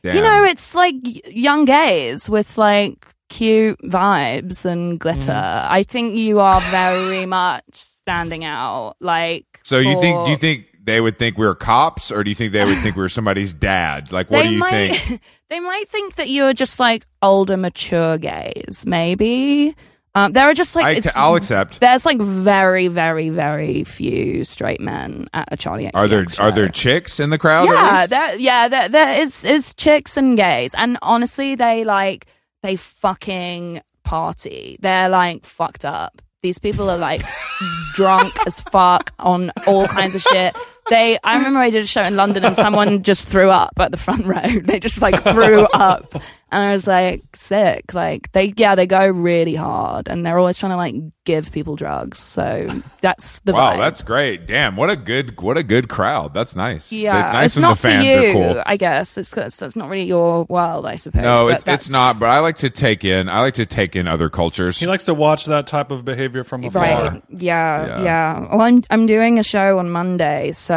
Damn. 0.02 0.16
You 0.16 0.22
know, 0.22 0.44
it's 0.44 0.74
like 0.74 0.94
young 1.34 1.64
gays 1.64 2.28
with 2.28 2.58
like 2.58 3.06
cute 3.28 3.78
vibes 3.82 4.64
and 4.66 4.98
glitter. 5.00 5.32
Mm. 5.32 5.66
I 5.70 5.82
think 5.82 6.16
you 6.16 6.40
are 6.40 6.60
very 6.60 7.26
much 7.26 7.62
standing 7.72 8.44
out. 8.44 8.96
Like, 9.00 9.46
So 9.62 9.78
you 9.78 9.98
think? 10.00 10.24
Do 10.26 10.30
you 10.32 10.36
think 10.36 10.66
they 10.86 11.00
would 11.00 11.18
think 11.18 11.36
we 11.36 11.46
were 11.46 11.54
cops, 11.54 12.10
or 12.10 12.24
do 12.24 12.30
you 12.30 12.34
think 12.34 12.52
they 12.52 12.64
would 12.64 12.78
think 12.78 12.96
we 12.96 13.02
were 13.02 13.08
somebody's 13.08 13.52
dad? 13.52 14.12
Like, 14.12 14.30
what 14.30 14.42
they 14.42 14.48
do 14.48 14.54
you 14.54 14.58
might, 14.60 14.70
think? 14.70 15.20
they 15.50 15.60
might 15.60 15.88
think 15.88 16.14
that 16.14 16.28
you're 16.28 16.54
just 16.54 16.80
like 16.80 17.06
older, 17.20 17.56
mature 17.56 18.16
gays. 18.18 18.84
Maybe 18.86 19.76
um, 20.16 20.32
there 20.32 20.48
are 20.48 20.54
just 20.54 20.74
like 20.74 20.86
I, 20.86 20.90
it's, 20.92 21.14
will 21.14 21.34
accept. 21.34 21.80
there's 21.80 22.06
like 22.06 22.18
very, 22.18 22.88
very, 22.88 23.28
very 23.28 23.84
few 23.84 24.44
straight 24.44 24.80
men 24.80 25.28
at 25.34 25.52
a 25.52 25.58
Charli 25.58 25.90
XCX 25.90 25.90
Are 25.94 26.08
there 26.08 26.26
show. 26.26 26.42
are 26.42 26.52
there 26.52 26.68
chicks 26.70 27.20
in 27.20 27.28
the 27.28 27.36
crowd? 27.36 27.68
yeah, 27.68 28.06
there, 28.06 28.36
yeah, 28.38 28.68
there, 28.68 28.88
there 28.88 29.20
is 29.20 29.44
is 29.44 29.74
chicks 29.74 30.16
and 30.16 30.34
gays, 30.34 30.74
and 30.74 30.96
honestly, 31.02 31.54
they 31.54 31.84
like 31.84 32.24
they 32.62 32.76
fucking 32.76 33.82
party. 34.04 34.78
They're 34.80 35.10
like 35.10 35.44
fucked 35.44 35.84
up. 35.84 36.22
These 36.42 36.60
people 36.60 36.88
are 36.88 36.96
like 36.96 37.20
drunk 37.94 38.34
as 38.46 38.60
fuck 38.60 39.12
on 39.18 39.52
all 39.66 39.86
kinds 39.86 40.14
of 40.14 40.22
shit. 40.22 40.56
They 40.90 41.18
I 41.22 41.36
remember 41.38 41.58
I 41.60 41.70
did 41.70 41.82
a 41.82 41.86
show 41.86 42.02
in 42.02 42.16
London 42.16 42.44
and 42.44 42.56
someone 42.56 43.02
just 43.02 43.26
threw 43.28 43.50
up 43.50 43.72
at 43.78 43.90
the 43.90 43.96
front 43.96 44.24
row. 44.26 44.36
They 44.64 44.80
just 44.80 45.00
like 45.02 45.22
threw 45.22 45.62
up. 45.64 46.14
And 46.52 46.62
I 46.62 46.72
was 46.74 46.86
like, 46.86 47.22
sick. 47.34 47.92
Like 47.92 48.30
they 48.32 48.54
yeah, 48.56 48.76
they 48.76 48.86
go 48.86 49.04
really 49.08 49.56
hard 49.56 50.06
and 50.08 50.24
they're 50.24 50.38
always 50.38 50.58
trying 50.58 50.70
to 50.70 50.76
like 50.76 50.94
give 51.24 51.50
people 51.50 51.74
drugs. 51.74 52.20
So 52.20 52.68
that's 53.00 53.40
the 53.40 53.52
Wow, 53.52 53.74
vibe. 53.74 53.78
that's 53.78 54.02
great. 54.02 54.46
Damn, 54.46 54.76
what 54.76 54.88
a 54.88 54.94
good 54.96 55.40
what 55.42 55.58
a 55.58 55.64
good 55.64 55.88
crowd. 55.88 56.32
That's 56.34 56.54
nice. 56.54 56.92
yeah, 56.92 57.20
it's 57.20 57.32
nice 57.32 57.56
when 57.56 57.62
not 57.62 57.76
the 57.78 57.82
fans 57.82 58.06
for 58.06 58.20
you, 58.22 58.28
are 58.28 58.32
cool. 58.54 58.62
I 58.64 58.76
guess 58.76 59.18
it's, 59.18 59.36
it's 59.36 59.60
it's 59.60 59.74
not 59.74 59.88
really 59.90 60.04
your 60.06 60.44
world, 60.44 60.86
I 60.86 60.94
suppose. 60.96 61.22
No, 61.24 61.48
but 61.48 61.54
it's 61.56 61.64
it's 61.66 61.90
not. 61.90 62.20
But 62.20 62.28
I 62.30 62.38
like 62.38 62.56
to 62.58 62.70
take 62.70 63.04
in. 63.04 63.28
I 63.28 63.40
like 63.40 63.54
to 63.54 63.66
take 63.66 63.96
in 63.96 64.06
other 64.06 64.30
cultures. 64.30 64.78
He 64.78 64.86
likes 64.86 65.04
to 65.06 65.14
watch 65.14 65.46
that 65.46 65.66
type 65.66 65.90
of 65.90 66.04
behavior 66.04 66.44
from 66.44 66.62
afar. 66.62 66.82
Right. 66.82 67.22
Yeah, 67.30 67.86
Yeah. 67.86 68.02
yeah. 68.04 68.40
Well, 68.52 68.60
I'm 68.62 68.82
I'm 68.88 69.06
doing 69.06 69.40
a 69.40 69.42
show 69.42 69.80
on 69.80 69.90
Monday, 69.90 70.52
so 70.52 70.75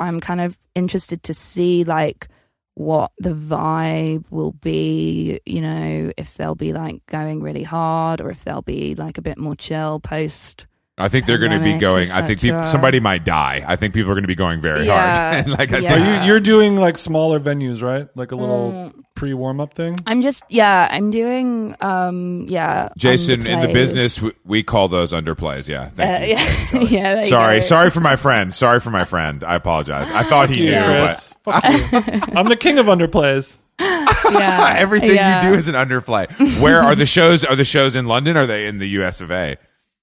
I'm 0.00 0.20
kind 0.20 0.40
of 0.40 0.56
interested 0.74 1.22
to 1.24 1.34
see 1.34 1.84
like 1.84 2.28
what 2.74 3.10
the 3.18 3.34
vibe 3.34 4.24
will 4.30 4.52
be. 4.52 5.40
You 5.46 5.60
know, 5.60 6.12
if 6.16 6.34
they'll 6.34 6.54
be 6.54 6.72
like 6.72 7.04
going 7.06 7.42
really 7.42 7.62
hard, 7.62 8.20
or 8.20 8.30
if 8.30 8.44
they'll 8.44 8.62
be 8.62 8.94
like 8.94 9.18
a 9.18 9.22
bit 9.22 9.38
more 9.38 9.56
chill 9.56 10.00
post. 10.00 10.66
I 10.98 11.08
think 11.08 11.26
they're 11.26 11.36
going 11.38 11.50
to 11.52 11.58
be 11.58 11.72
pandemic, 11.72 11.80
going. 11.80 12.10
I 12.12 12.26
think 12.26 12.40
people, 12.40 12.58
etc. 12.60 12.70
somebody 12.72 13.00
might 13.00 13.22
die. 13.24 13.62
I 13.66 13.76
think 13.76 13.92
people 13.92 14.10
are 14.10 14.14
going 14.14 14.24
to 14.24 14.28
be 14.28 14.34
going 14.34 14.60
very 14.62 14.86
Yeah. 14.86 15.14
hard. 15.14 15.34
and 15.46 15.58
like, 15.58 15.72
I 15.72 15.78
Yeah. 15.78 15.98
But 15.98 16.22
you, 16.22 16.26
you're 16.28 16.40
doing 16.54 16.76
like 16.78 16.96
smaller 16.96 17.38
venues, 17.38 17.82
right? 17.82 18.08
Like 18.14 18.32
a 18.32 18.36
little 18.36 18.72
Mm. 18.72 19.02
pre 19.14 19.34
warm 19.34 19.60
up 19.60 19.74
thing. 19.74 19.96
I'm 20.06 20.22
just 20.22 20.42
yeah. 20.48 20.88
I'm 20.90 21.10
doing 21.10 21.76
um 21.82 22.46
yeah. 22.48 22.88
Jason, 22.96 23.46
in 23.46 23.60
the 23.60 23.66
underplays. 23.66 23.72
business, 23.74 24.22
we, 24.22 24.32
we 24.46 24.62
call 24.62 24.88
those 24.88 25.12
underplays. 25.12 25.68
Yeah. 25.68 25.90
Uh, 25.98 26.24
you. 26.24 26.34
yeah, 26.34 26.80
yeah. 26.88 27.14
there 27.16 27.24
you 27.24 27.28
Sorry, 27.28 27.56
go. 27.58 27.60
sorry 27.62 27.90
for 27.90 28.00
my 28.00 28.16
friend. 28.16 28.54
Sorry 28.54 28.80
for 28.80 28.90
my 28.90 29.04
friend. 29.04 29.44
I 29.44 29.54
apologize. 29.56 30.10
I 30.10 30.22
thought 30.22 30.48
he 30.48 30.62
knew, 30.62 30.70
Yeah. 30.70 31.06
Chris. 31.08 31.34
Fuck 31.44 31.64
you. 31.64 32.20
I'm 32.38 32.46
the 32.46 32.56
king 32.56 32.78
of 32.78 32.86
underplays. 32.86 33.58
Yeah, 33.78 34.74
everything 34.78 35.10
yeah. 35.14 35.44
you 35.44 35.50
do 35.52 35.54
is 35.58 35.68
an 35.68 35.74
underplay. 35.74 36.26
Where 36.60 36.82
are 36.82 36.94
the 36.94 37.06
shows? 37.06 37.44
Are 37.44 37.54
the 37.54 37.64
shows 37.64 37.94
in 37.94 38.06
London? 38.06 38.36
Or 38.36 38.40
are 38.40 38.46
they 38.46 38.66
in 38.66 38.78
the 38.78 38.88
US 39.00 39.20
of 39.20 39.30
A? 39.30 39.56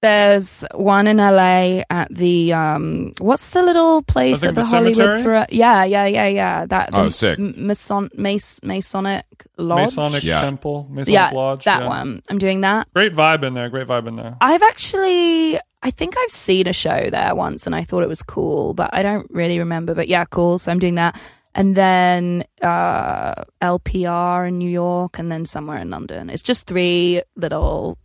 There's 0.04 0.66
one 0.74 1.06
in 1.06 1.16
LA 1.16 1.80
at 1.88 2.08
the 2.14 2.52
um 2.52 3.12
what's 3.18 3.50
the 3.56 3.62
little 3.62 4.02
place 4.02 4.44
at 4.44 4.54
the, 4.54 4.60
the 4.60 4.66
Hollywood 4.66 4.96
cemetery? 4.96 5.46
yeah 5.48 5.84
yeah 5.84 6.04
yeah 6.04 6.26
yeah 6.26 6.66
that 6.66 6.90
the 6.92 6.98
Oh, 6.98 7.08
sick. 7.08 7.38
Mason 7.38 8.10
Mas- 8.14 8.60
Masonic 8.62 9.24
Lodge 9.56 9.80
Masonic 9.96 10.22
Yeah. 10.22 10.40
Temple, 10.42 10.86
Masonic 10.90 11.14
yeah 11.14 11.30
Lodge. 11.30 11.64
that 11.64 11.80
yeah. 11.82 11.88
one 11.88 12.20
I'm 12.28 12.36
doing 12.36 12.60
that 12.60 12.86
Great 12.92 13.14
vibe 13.14 13.44
in 13.44 13.54
there. 13.54 13.70
Great 13.70 13.86
vibe 13.86 14.06
in 14.06 14.16
there. 14.16 14.36
I've 14.42 14.62
actually 14.62 15.58
I 15.82 15.90
think 15.90 16.16
I've 16.18 16.30
seen 16.30 16.66
a 16.66 16.74
show 16.74 17.08
there 17.10 17.34
once 17.34 17.66
and 17.66 17.74
I 17.74 17.82
thought 17.82 18.02
it 18.02 18.08
was 18.10 18.22
cool 18.22 18.74
but 18.74 18.90
I 18.92 19.02
don't 19.02 19.26
really 19.30 19.58
remember 19.58 19.94
but 19.94 20.08
yeah 20.08 20.26
cool 20.26 20.58
so 20.58 20.70
I'm 20.70 20.78
doing 20.78 20.96
that 20.96 21.18
and 21.54 21.76
then 21.76 22.44
uh 22.60 23.32
LPR 23.62 24.48
in 24.48 24.58
New 24.58 24.68
York 24.70 25.18
and 25.18 25.32
then 25.32 25.46
somewhere 25.46 25.78
in 25.78 25.88
London 25.88 26.28
it's 26.28 26.42
just 26.42 26.66
three 26.66 27.22
little 27.36 27.96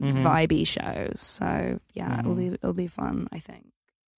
Mhm. 0.00 0.22
vibey 0.22 0.66
shows. 0.66 1.20
So 1.20 1.80
yeah, 1.94 2.18
it'll 2.20 2.34
Mhm. 2.34 2.50
be 2.50 2.54
it'll 2.54 2.72
be 2.72 2.86
fun. 2.88 3.28
I 3.32 3.38
think. 3.38 3.66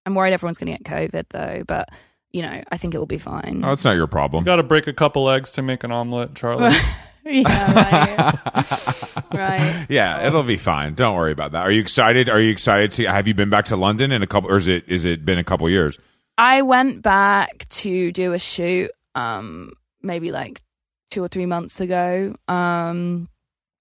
I'm 0.07 0.15
worried 0.15 0.33
everyone's 0.33 0.59
going 0.59 0.73
to 0.77 0.83
get 0.83 0.85
COVID 1.13 1.25
though, 1.31 1.63
but 1.67 1.89
you 2.33 2.43
know, 2.43 2.63
I 2.71 2.77
think 2.77 2.95
it 2.95 2.99
will 2.99 3.07
be 3.07 3.19
fine. 3.19 3.63
Oh, 3.65 3.73
it's 3.73 3.85
not 3.85 3.97
your 3.97 4.07
problem. 4.07 4.43
You 4.43 4.47
Got 4.47 4.57
to 4.57 4.63
break 4.63 4.87
a 4.87 4.93
couple 4.93 5.29
eggs 5.29 5.53
to 5.53 5.63
make 5.63 5.83
an 5.85 5.91
omelet, 5.93 6.35
Charli. 6.35 6.73
yeah, 7.25 7.73
right. 7.75 9.25
right. 9.35 9.87
yeah, 9.89 10.27
it'll 10.27 10.43
be 10.43 10.57
fine. 10.57 10.95
Don't 10.95 11.17
worry 11.17 11.33
about 11.33 11.53
that. 11.53 11.63
Are 11.63 11.71
you 11.71 11.81
excited? 11.81 12.29
Are 12.29 12.41
you 12.41 12.51
excited 12.51 12.93
to 12.93 13.05
have 13.11 13.27
you 13.29 13.35
been 13.35 13.51
back 13.51 13.67
to 13.67 13.77
London 13.77 14.13
in 14.13 14.23
a 14.23 14.27
couple 14.27 14.51
or 14.51 14.57
is 14.57 14.67
it 14.69 14.85
is 14.89 15.05
it 15.05 15.25
been 15.25 15.39
a 15.39 15.45
couple 15.45 15.69
years? 15.69 15.99
I 16.39 16.63
went 16.63 17.03
back 17.03 17.69
to 17.71 18.13
do 18.13 18.33
a 18.33 18.39
shoot, 18.39 18.91
um, 19.15 19.73
maybe 20.03 20.31
like 20.33 20.63
two 21.11 21.23
or 21.23 21.29
three 21.29 21.45
months 21.47 21.81
ago, 21.81 22.35
um, 22.49 23.29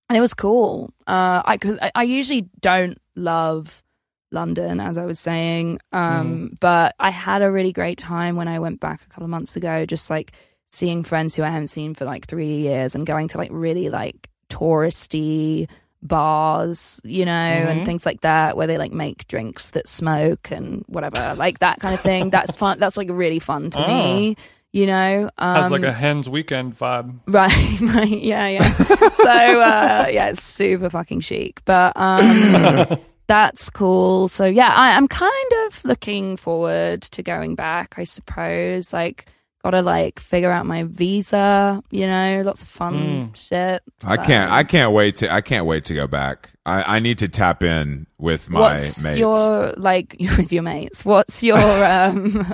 and 0.09 0.17
it 0.17 0.21
was 0.21 0.33
cool. 0.33 0.91
Uh, 1.07 1.41
I, 1.45 1.57
cause 1.57 1.77
I 1.95 2.03
usually 2.03 2.49
don't 2.61 2.97
love 3.15 3.83
London, 4.31 4.79
as 4.79 4.97
I 4.97 5.05
was 5.05 5.19
saying, 5.19 5.79
um, 5.91 6.51
but 6.59 6.95
I 6.99 7.09
had 7.11 7.41
a 7.41 7.51
really 7.51 7.71
great 7.71 7.97
time 7.97 8.35
when 8.35 8.47
I 8.47 8.59
went 8.59 8.79
back 8.79 9.01
a 9.03 9.07
couple 9.07 9.23
of 9.23 9.29
months 9.29 9.55
ago. 9.55 9.85
Just 9.85 10.09
like 10.09 10.33
seeing 10.71 11.03
friends 11.03 11.35
who 11.35 11.41
I 11.43 11.49
haven't 11.49 11.67
seen 11.67 11.95
for 11.95 12.05
like 12.05 12.27
three 12.27 12.57
years, 12.57 12.93
and 12.95 13.05
going 13.07 13.27
to 13.29 13.37
like 13.37 13.49
really 13.51 13.89
like 13.89 14.29
touristy 14.49 15.67
bars, 16.01 17.01
you 17.03 17.25
know, 17.25 17.31
and 17.31 17.81
Mhm. 17.81 17.85
things 17.85 18.05
like 18.05 18.21
that, 18.21 18.55
where 18.55 18.67
they 18.67 18.77
like 18.77 18.91
make 18.93 19.27
drinks 19.27 19.71
that 19.71 19.87
smoke 19.87 20.51
and 20.51 20.83
whatever, 20.87 21.33
like 21.35 21.59
that 21.59 21.79
kind 21.79 21.93
of 21.93 22.01
thing. 22.01 22.29
That's 22.29 22.55
fun. 22.55 22.79
That's 22.79 22.97
like 22.97 23.09
really 23.11 23.39
fun 23.39 23.69
to 23.71 23.79
me, 23.87 24.35
you 24.73 24.85
know. 24.85 25.29
Um, 25.37 25.55
Has 25.55 25.71
like 25.71 25.83
a 25.83 25.93
hen's 25.93 26.29
weekend 26.29 26.77
vibe. 26.77 27.19
Right, 27.27 27.81
right, 27.81 28.07
yeah, 28.07 28.47
yeah. 28.47 28.69
so 29.09 29.29
uh, 29.31 30.07
yeah, 30.11 30.29
it's 30.29 30.41
super 30.43 30.89
fucking 30.89 31.21
chic, 31.21 31.61
but 31.65 31.93
um, 31.95 32.85
that's 33.27 33.69
cool. 33.69 34.27
So 34.27 34.45
yeah, 34.45 34.73
I, 34.75 34.95
I'm 34.95 35.07
kind 35.07 35.51
of 35.67 35.83
looking 35.85 36.37
forward 36.37 37.01
to 37.03 37.23
going 37.23 37.55
back. 37.55 37.95
I 37.97 38.03
suppose, 38.03 38.91
like, 38.93 39.25
gotta 39.63 39.81
like 39.81 40.19
figure 40.19 40.51
out 40.51 40.65
my 40.65 40.83
visa. 40.83 41.83
You 41.91 42.07
know, 42.07 42.43
lots 42.45 42.63
of 42.63 42.69
fun 42.69 42.93
Mm. 42.93 43.35
shit. 43.35 43.83
I 44.03 44.17
can't 44.17 44.51
I 44.51 44.63
can't 44.63 44.93
wait 44.93 45.17
to 45.17 45.31
I 45.31 45.41
can't 45.41 45.65
wait 45.65 45.85
to 45.85 45.93
go 45.93 46.07
back. 46.07 46.49
I, 46.65 46.97
I 46.97 46.99
need 46.99 47.17
to 47.19 47.27
tap 47.27 47.63
in 47.63 48.05
with 48.19 48.49
my 48.49 48.59
what's 48.59 49.03
mates. 49.03 49.17
your 49.17 49.73
like 49.77 50.15
with 50.37 50.51
your 50.53 50.63
mates? 50.63 51.03
What's 51.03 51.41
your 51.43 51.57
um, 51.57 52.45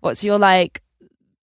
what's 0.00 0.22
your 0.24 0.38
like 0.38 0.82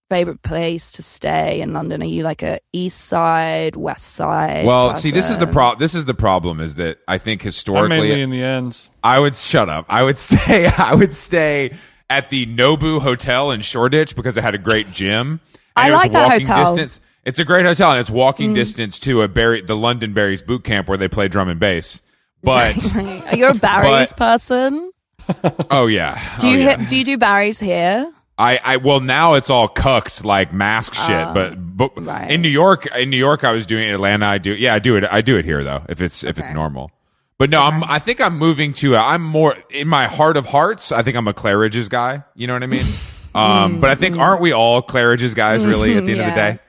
favorite 0.10 0.42
place 0.44 0.92
to 0.94 1.02
stay 1.04 1.62
in 1.62 1.74
London? 1.74 2.02
Are 2.02 2.06
you 2.06 2.24
like 2.24 2.44
a 2.44 2.60
east 2.72 3.02
side, 3.06 3.76
west 3.76 4.14
side? 4.14 4.66
well, 4.66 4.96
see, 4.96 5.12
this 5.12 5.30
is 5.30 5.38
the 5.38 5.46
person? 5.48 5.54
pro. 5.54 5.76
This 5.76 5.96
is 5.96 6.06
the 6.06 6.14
problem 6.14 6.60
is 6.60 6.76
that 6.76 7.00
I 7.08 7.18
think 7.18 7.42
I'm 7.42 7.46
historically, 7.46 7.90
mainly 7.98 8.22
in 8.22 8.30
the 8.30 8.44
ends. 8.44 8.90
I 9.04 9.20
would 9.20 9.36
shut 9.36 9.70
up. 9.70 9.86
I 9.90 10.04
would 10.04 10.18
say 10.20 10.68
I 10.78 10.94
would 10.96 11.14
stay 11.16 11.76
at 12.10 12.30
the 12.30 12.46
Nobu 12.46 13.02
Hotel 13.02 13.52
in 13.52 13.62
Shoreditch 13.62 14.16
because 14.16 14.38
it 14.38 14.44
had 14.44 14.54
a 14.56 14.60
great 14.60 14.92
gym. 14.92 15.40
And 15.76 15.86
I 15.86 15.88
it 15.88 15.92
was 15.92 15.98
like 16.02 16.12
that 16.12 16.32
hotel. 16.32 16.76
Distance. 16.76 17.00
It's 17.26 17.40
a 17.40 17.46
great 17.46 17.66
hotel 17.66 17.92
and 17.92 18.00
it's 18.00 18.10
walking 18.12 18.52
Mm. 18.52 18.56
distance 18.56 19.00
to 19.00 19.22
a 19.22 19.28
Barry, 19.30 19.62
the 19.62 19.76
London 19.78 20.14
Barry's 20.14 20.42
boot 20.42 20.64
camp 20.66 20.88
where 20.90 20.98
they 20.98 21.08
play 21.08 21.28
drum 21.30 21.48
and 21.50 21.60
bass. 21.60 22.02
But 22.44 22.94
Are 22.96 23.36
you 23.38 23.48
a 23.48 23.54
Barry's 23.54 24.12
But- 24.14 24.18
person? 24.18 24.92
oh 25.72 25.88
yeah, 25.88 26.20
Do 26.40 26.50
you 26.50 26.58
oh, 26.58 26.60
yeah. 26.60 26.78
hit, 26.78 26.90
do 26.90 26.96
you 26.98 27.06
do 27.06 27.18
Barry's 27.18 27.58
here? 27.62 28.12
I, 28.38 28.60
I 28.64 28.78
well 28.78 29.00
now 29.00 29.34
it's 29.36 29.50
all 29.50 29.68
cooked 29.68 30.26
like 30.26 30.52
mask 30.54 30.94
shit, 30.96 31.34
but 31.34 31.56
but 31.56 31.92
Oh, 31.98 32.02
right. 32.02 32.32
in 32.32 32.42
New 32.42 32.50
York, 32.50 32.88
in 32.96 33.10
New 33.10 33.18
York, 33.18 33.44
I 33.44 33.52
was 33.52 33.66
doing 33.66 33.88
it. 33.88 33.94
Atlanta, 33.94 34.26
I 34.26 34.38
do. 34.40 34.54
Yeah, 34.56 34.74
I 34.74 34.80
do 34.80 34.96
it. 34.96 35.04
I 35.10 35.22
do 35.22 35.38
it 35.38 35.46
here 35.46 35.64
though, 35.64 35.84
if 35.90 36.02
it's 36.02 36.24
if 36.24 36.40
it's 36.40 36.52
normal. 36.52 36.92
But 37.38 37.50
no, 37.50 37.62
I'm. 37.62 37.84
I 37.84 38.00
think 38.00 38.22
I'm 38.22 38.38
moving 38.38 38.74
to. 38.76 38.96
A, 38.96 39.00
I'm 39.00 39.22
more 39.24 39.56
in 39.70 39.88
my 39.88 40.06
heart 40.08 40.38
of 40.38 40.46
hearts. 40.46 40.92
I 40.92 41.02
think 41.04 41.18
I'm 41.18 41.28
a 41.28 41.34
Claridge's 41.34 41.90
guy. 41.90 42.24
You 42.36 42.48
know 42.48 42.54
what 42.54 42.64
I 42.64 42.68
mean? 42.68 42.86
Um, 43.36 43.82
but 43.82 43.90
I 43.90 43.96
think 43.96 44.16
aren't 44.16 44.42
we 44.42 44.52
all 44.52 44.84
Claridge's 44.84 45.34
guys 45.34 45.66
really 45.66 45.98
at 45.98 46.06
the 46.06 46.12
end 46.12 46.22
of 46.22 46.28
the 46.28 46.32
Mm. 46.34 46.36
Day? 46.36 46.60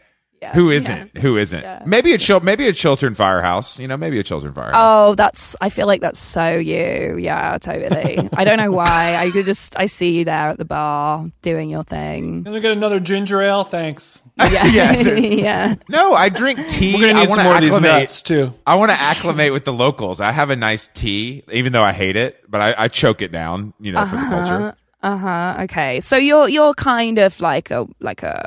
Yeah. 0.44 0.52
Who 0.52 0.70
Yeah. 0.70 0.76
isn't? 0.76 1.16
Who 1.18 1.36
isn't? 1.38 1.62
Yeah. 1.62 1.82
Maybe 1.86 2.12
a 2.12 2.18
Chil- 2.18 2.40
maybe 2.40 2.66
a 2.68 2.72
Chiltern 2.72 3.14
Firehouse. 3.14 3.78
You 3.78 3.88
know, 3.88 3.96
maybe 3.96 4.18
a 4.18 4.22
Chiltern 4.22 4.52
Firehouse. 4.52 4.74
Oh, 4.76 5.14
that's. 5.14 5.56
I 5.62 5.70
feel 5.70 5.86
like 5.86 6.00
that's 6.02 6.18
so 6.20 6.56
you. 6.58 7.16
Yeah, 7.18 7.56
totally. 7.58 8.28
I 8.36 8.44
don't 8.44 8.58
know 8.58 8.70
why. 8.70 9.16
I 9.16 9.30
could 9.30 9.46
just. 9.46 9.74
I 9.78 9.86
see 9.86 10.10
you 10.18 10.24
there 10.26 10.50
at 10.50 10.58
the 10.58 10.64
bar 10.66 11.26
doing 11.42 11.70
your 11.70 11.84
thing. 11.84 12.44
Can 12.44 12.52
we 12.52 12.60
get 12.60 12.72
another 12.72 13.00
ginger 13.00 13.40
ale? 13.40 13.64
Thanks. 13.64 14.20
Yeah, 14.52 14.66
Yeah. 14.66 14.92
yeah. 15.14 15.74
No, 15.88 16.12
I 16.12 16.28
drink 16.28 16.66
tea. 16.68 16.94
We're 16.94 17.06
gonna 17.08 17.20
I 17.20 17.22
need 17.22 17.30
wanna 17.30 17.34
some 17.42 17.44
more 17.44 17.54
of 17.56 17.60
these 17.62 17.72
acclimate- 17.72 18.00
nuts 18.02 18.22
too. 18.22 18.52
I 18.66 18.74
want 18.74 18.90
to 18.90 19.00
acclimate 19.00 19.52
with 19.52 19.64
the 19.64 19.72
locals. 19.72 20.20
I 20.20 20.32
have 20.32 20.50
a 20.50 20.56
nice 20.56 20.88
tea, 20.88 21.44
even 21.52 21.72
though 21.72 21.84
I 21.84 21.92
hate 21.92 22.16
it, 22.16 22.38
but 22.50 22.60
I, 22.60 22.74
I 22.84 22.88
choke 22.88 23.22
it 23.22 23.30
down, 23.32 23.72
you 23.80 23.92
know, 23.92 24.04
for 24.04 24.16
the 24.16 24.22
culture. 24.28 24.76
Uh 25.02 25.16
huh. 25.16 25.56
Okay, 25.64 26.00
so 26.00 26.16
you're 26.16 26.48
you're 26.48 26.74
kind 26.74 27.18
of 27.18 27.38
like 27.40 27.70
a 27.70 27.86
like 28.00 28.22
a 28.24 28.44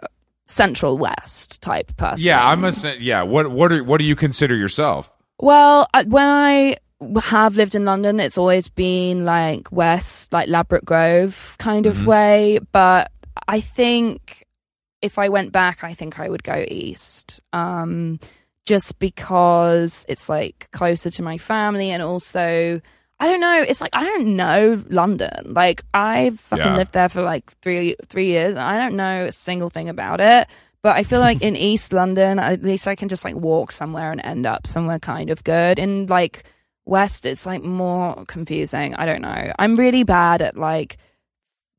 central 0.47 0.97
west 0.97 1.61
type 1.61 1.95
person. 1.97 2.25
Yeah, 2.25 2.45
I'm 2.47 2.63
a 2.63 2.71
yeah. 2.99 3.21
What 3.23 3.51
what 3.51 3.71
are 3.71 3.83
what 3.83 3.99
do 3.99 4.05
you 4.05 4.15
consider 4.15 4.55
yourself? 4.55 5.13
Well, 5.39 5.87
I- 5.93 6.03
when 6.03 6.25
I 6.25 6.77
have 7.25 7.55
lived 7.55 7.75
in 7.75 7.85
London, 7.85 8.19
it's 8.19 8.37
always 8.37 8.69
been 8.69 9.23
like 9.25 9.71
west, 9.71 10.33
like 10.33 10.49
Ladbroke 10.49 10.85
Grove 10.85 11.55
kind 11.59 11.85
of 11.85 11.97
Mhm. 11.97 12.05
way. 12.05 12.59
But 12.71 13.11
I 13.47 13.59
think 13.59 14.45
if 15.03 15.19
I 15.19 15.29
went 15.29 15.51
back, 15.51 15.83
I 15.83 15.93
think 15.93 16.19
I 16.19 16.27
would 16.27 16.43
go 16.43 16.65
east. 16.67 17.39
Um, 17.53 18.19
just 18.65 18.97
because 18.99 20.05
it's 20.09 20.27
like 20.27 20.67
closer 20.73 21.09
to 21.11 21.21
my 21.21 21.37
family 21.37 21.91
and 21.91 22.01
also 22.01 22.81
I 23.19 23.27
don't 23.27 23.39
know, 23.39 23.61
it's 23.67 23.81
like 23.81 23.91
I 23.93 24.03
don't 24.03 24.35
know 24.35 24.83
London. 24.89 25.53
Like 25.53 25.83
I've 25.93 26.39
fucking 26.39 26.65
Yeah. 26.65 26.75
lived 26.75 26.93
there 26.93 27.09
for 27.09 27.21
like 27.23 27.51
three 27.61 27.95
three 28.09 28.27
years 28.27 28.51
and 28.51 28.59
I 28.59 28.77
don't 28.77 28.95
know 28.95 29.25
a 29.25 29.31
single 29.31 29.69
thing 29.69 29.89
about 29.89 30.21
it. 30.21 30.47
But 30.83 30.95
I 30.95 31.03
feel 31.03 31.19
like 31.19 31.41
in 31.41 31.55
East 31.69 31.91
London, 31.93 32.37
at 32.37 32.61
least 32.63 32.87
I 32.87 32.95
can 32.95 33.09
just 33.09 33.25
like 33.25 33.35
walk 33.35 33.71
somewhere 33.71 34.11
and 34.11 34.21
end 34.23 34.45
up 34.45 34.67
somewhere 34.67 34.99
kind 34.99 35.29
of 35.31 35.43
good. 35.43 35.79
In 35.79 36.05
like 36.07 36.43
West, 36.85 37.25
it's 37.25 37.45
like 37.45 37.63
more 37.63 38.23
confusing. 38.27 38.93
I 38.95 39.05
don't 39.07 39.21
know. 39.21 39.51
I'm 39.57 39.75
really 39.75 40.03
bad 40.03 40.41
at 40.41 40.55
like 40.55 40.97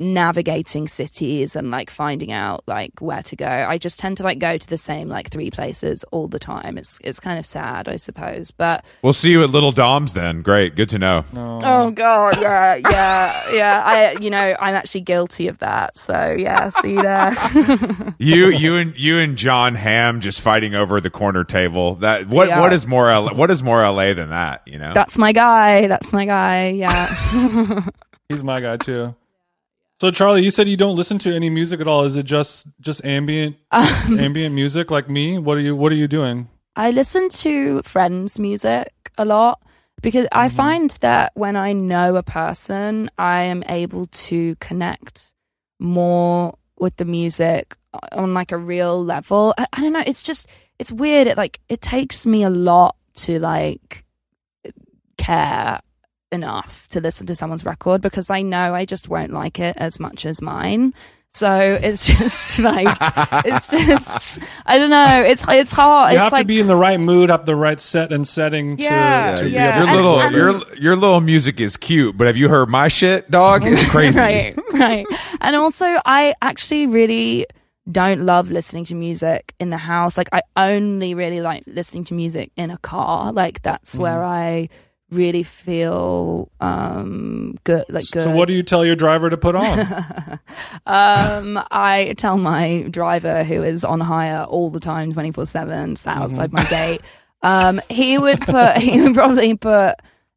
navigating 0.00 0.86
cities 0.86 1.56
and 1.56 1.70
like 1.70 1.90
finding 1.90 2.30
out 2.32 2.62
like 2.66 2.92
where 3.00 3.22
to 3.22 3.34
go. 3.36 3.46
I 3.68 3.78
just 3.78 3.98
tend 3.98 4.16
to 4.18 4.22
like 4.22 4.38
go 4.38 4.56
to 4.56 4.66
the 4.68 4.78
same 4.78 5.08
like 5.08 5.30
three 5.30 5.50
places 5.50 6.04
all 6.12 6.28
the 6.28 6.38
time. 6.38 6.78
It's 6.78 6.98
it's 7.02 7.18
kind 7.18 7.38
of 7.38 7.44
sad, 7.46 7.88
I 7.88 7.96
suppose. 7.96 8.50
But 8.50 8.84
We'll 9.02 9.12
see 9.12 9.30
you 9.32 9.42
at 9.42 9.50
Little 9.50 9.72
Dom's 9.72 10.12
then. 10.12 10.42
Great, 10.42 10.76
good 10.76 10.88
to 10.90 10.98
know. 10.98 11.24
oh 11.34 11.90
god, 11.90 12.40
yeah, 12.40 12.76
yeah, 12.76 13.52
yeah. 13.52 13.82
I 13.84 14.12
you 14.20 14.30
know 14.30 14.56
I'm 14.60 14.74
actually 14.74 15.00
guilty 15.02 15.48
of 15.48 15.58
that. 15.58 15.96
So 15.96 16.34
yeah, 16.38 16.68
see 16.68 16.92
you 16.92 17.02
there. 17.02 17.34
You, 18.20 18.46
you 18.48 18.76
and 18.76 18.98
you 18.98 19.18
and 19.18 19.36
Jon 19.36 19.74
Hamm 19.74 20.20
just 20.20 20.40
fighting 20.40 20.74
over 20.74 21.00
the 21.00 21.10
corner 21.10 21.44
table. 21.44 21.96
That 21.96 22.26
what 22.28 22.48
Yeah. 22.48 22.60
what 22.60 22.72
is 22.72 22.86
more 22.86 23.10
L- 23.10 23.34
what 23.34 23.50
is 23.50 23.62
more 23.62 23.82
LA 23.82 24.12
than 24.14 24.30
that? 24.30 24.62
You 24.66 24.78
know. 24.78 24.92
That's 24.92 25.16
my 25.18 25.32
guy. 25.32 25.86
That's 25.86 26.12
my 26.12 26.24
guy. 26.24 26.68
Yeah. 26.70 27.84
He's 28.28 28.42
my 28.44 28.60
guy 28.60 28.76
too. 28.76 29.14
So 30.00 30.12
Charli, 30.12 30.44
you 30.44 30.52
said 30.52 30.68
you 30.68 30.76
don't 30.76 30.94
listen 30.94 31.18
to 31.18 31.34
any 31.34 31.50
music 31.50 31.80
at 31.80 31.88
all. 31.88 32.04
Is 32.04 32.16
it 32.16 32.24
just 32.24 32.66
just 32.80 33.04
ambient 33.04 33.56
Um, 33.72 34.18
ambient 34.18 34.54
music 34.54 34.90
like 34.90 35.08
me? 35.08 35.38
What 35.38 35.56
are 35.56 35.60
you 35.60 35.74
What 35.74 35.90
are 35.92 35.96
you 35.96 36.06
doing? 36.08 36.48
I 36.76 36.92
listen 36.92 37.28
to 37.28 37.82
friends' 37.82 38.38
music 38.38 38.92
a 39.18 39.24
lot 39.24 39.60
because 40.00 40.28
I 40.30 40.48
find 40.48 40.90
that 41.00 41.32
when 41.34 41.56
I 41.56 41.72
know 41.72 42.14
a 42.14 42.22
person, 42.22 43.10
I 43.18 43.42
am 43.42 43.64
able 43.68 44.06
to 44.06 44.54
connect 44.60 45.32
more 45.80 46.56
with 46.78 46.96
the 46.96 47.04
music 47.04 47.76
on 48.12 48.34
like 48.34 48.52
a 48.52 48.56
real 48.56 49.04
level. 49.04 49.54
I, 49.58 49.66
I 49.72 49.80
don't 49.80 49.92
know. 49.92 50.04
It's 50.06 50.22
just 50.22 50.46
it's 50.78 50.92
weird. 50.92 51.26
It 51.26 51.36
like 51.36 51.58
it 51.68 51.80
takes 51.80 52.24
me 52.24 52.44
a 52.44 52.50
lot 52.50 52.94
to 53.14 53.40
like 53.40 54.04
care 55.16 55.80
enough 56.32 56.88
to 56.88 57.00
listen 57.00 57.26
to 57.26 57.34
someone's 57.34 57.64
record 57.64 58.00
because 58.00 58.30
I 58.30 58.42
know 58.42 58.74
I 58.74 58.84
just 58.84 59.08
won't 59.08 59.32
like 59.32 59.58
it 59.58 59.76
as 59.78 59.98
much 59.98 60.26
as 60.26 60.42
mine. 60.42 60.92
So 61.30 61.78
it's 61.82 62.06
just 62.18 62.58
like 62.58 62.88
it's 63.44 63.68
just 63.86 64.40
I 64.66 64.78
don't 64.78 64.90
know. 64.90 65.22
It's 65.26 65.44
it's 65.48 65.72
hard. 65.72 66.12
You 66.12 66.16
it's 66.18 66.22
have 66.24 66.32
like 66.32 66.42
to 66.44 66.46
be 66.48 66.60
in 66.60 66.66
the 66.66 66.76
right 66.76 66.98
mood, 66.98 67.28
have 67.30 67.44
the 67.46 67.54
right 67.56 67.78
set 67.78 68.12
and 68.12 68.26
setting 68.26 68.78
Yeah, 68.78 69.36
to, 69.36 69.42
to 69.44 69.48
yeah. 69.50 69.80
be 69.80 69.86
your 69.90 69.94
able 70.00 70.14
to 70.14 70.20
And- 70.24 70.34
little 70.34 70.50
and- 70.52 70.72
your 70.76 70.82
your 70.82 70.96
little 70.96 71.20
music 71.20 71.60
is 71.60 71.76
cute, 71.76 72.16
but 72.16 72.26
have 72.26 72.36
you 72.36 72.48
heard 72.48 72.68
my 72.70 72.88
shit, 72.88 73.30
dog? 73.30 73.62
It's 73.64 73.86
crazy. 73.90 74.18
right, 74.18 74.54
right. 74.72 75.06
And 75.40 75.54
also, 75.56 75.84
I 76.06 76.34
actually 76.40 76.86
really 76.86 77.46
don't 77.90 78.20
love 78.26 78.50
listening 78.50 78.84
to 78.86 78.94
music 78.94 79.54
in 79.58 79.70
the 79.70 79.78
house. 79.78 80.18
Like, 80.18 80.28
I 80.32 80.42
only 80.58 81.14
really 81.14 81.40
like 81.40 81.62
listening 81.66 82.04
to 82.04 82.14
music 82.14 82.52
in 82.56 82.70
a 82.70 82.76
car. 82.78 83.32
Like, 83.32 83.62
that's 83.62 83.92
Mm-hmm. 83.94 84.02
where 84.02 84.22
I 84.24 84.68
really 85.10 85.42
feel 85.42 86.50
um 86.60 87.56
good 87.64 87.84
like 87.88 88.04
good 88.12 88.22
So 88.24 88.30
what 88.30 88.46
do 88.48 88.54
you 88.54 88.62
tell 88.62 88.84
your 88.84 88.94
driver 88.96 89.30
to 89.30 89.36
put 89.38 89.54
on? 89.56 89.78
um 90.86 91.62
i 91.70 92.14
tell 92.18 92.36
my 92.36 92.82
driver 92.90 93.42
who 93.44 93.62
is 93.62 93.84
on 93.84 94.00
hire 94.00 94.44
all 94.44 94.70
the 94.70 94.80
time 94.80 95.12
24 95.12 95.46
7 95.46 95.96
sat 95.96 96.14
Mm-hmm. 96.14 96.22
outside 96.24 96.52
my 96.52 96.64
gate 96.64 97.00
um 97.42 97.80
he 97.88 98.18
would 98.18 98.40
put 98.40 98.76
he 98.78 99.00
would 99.00 99.14
probably 99.14 99.54
put 99.56 99.94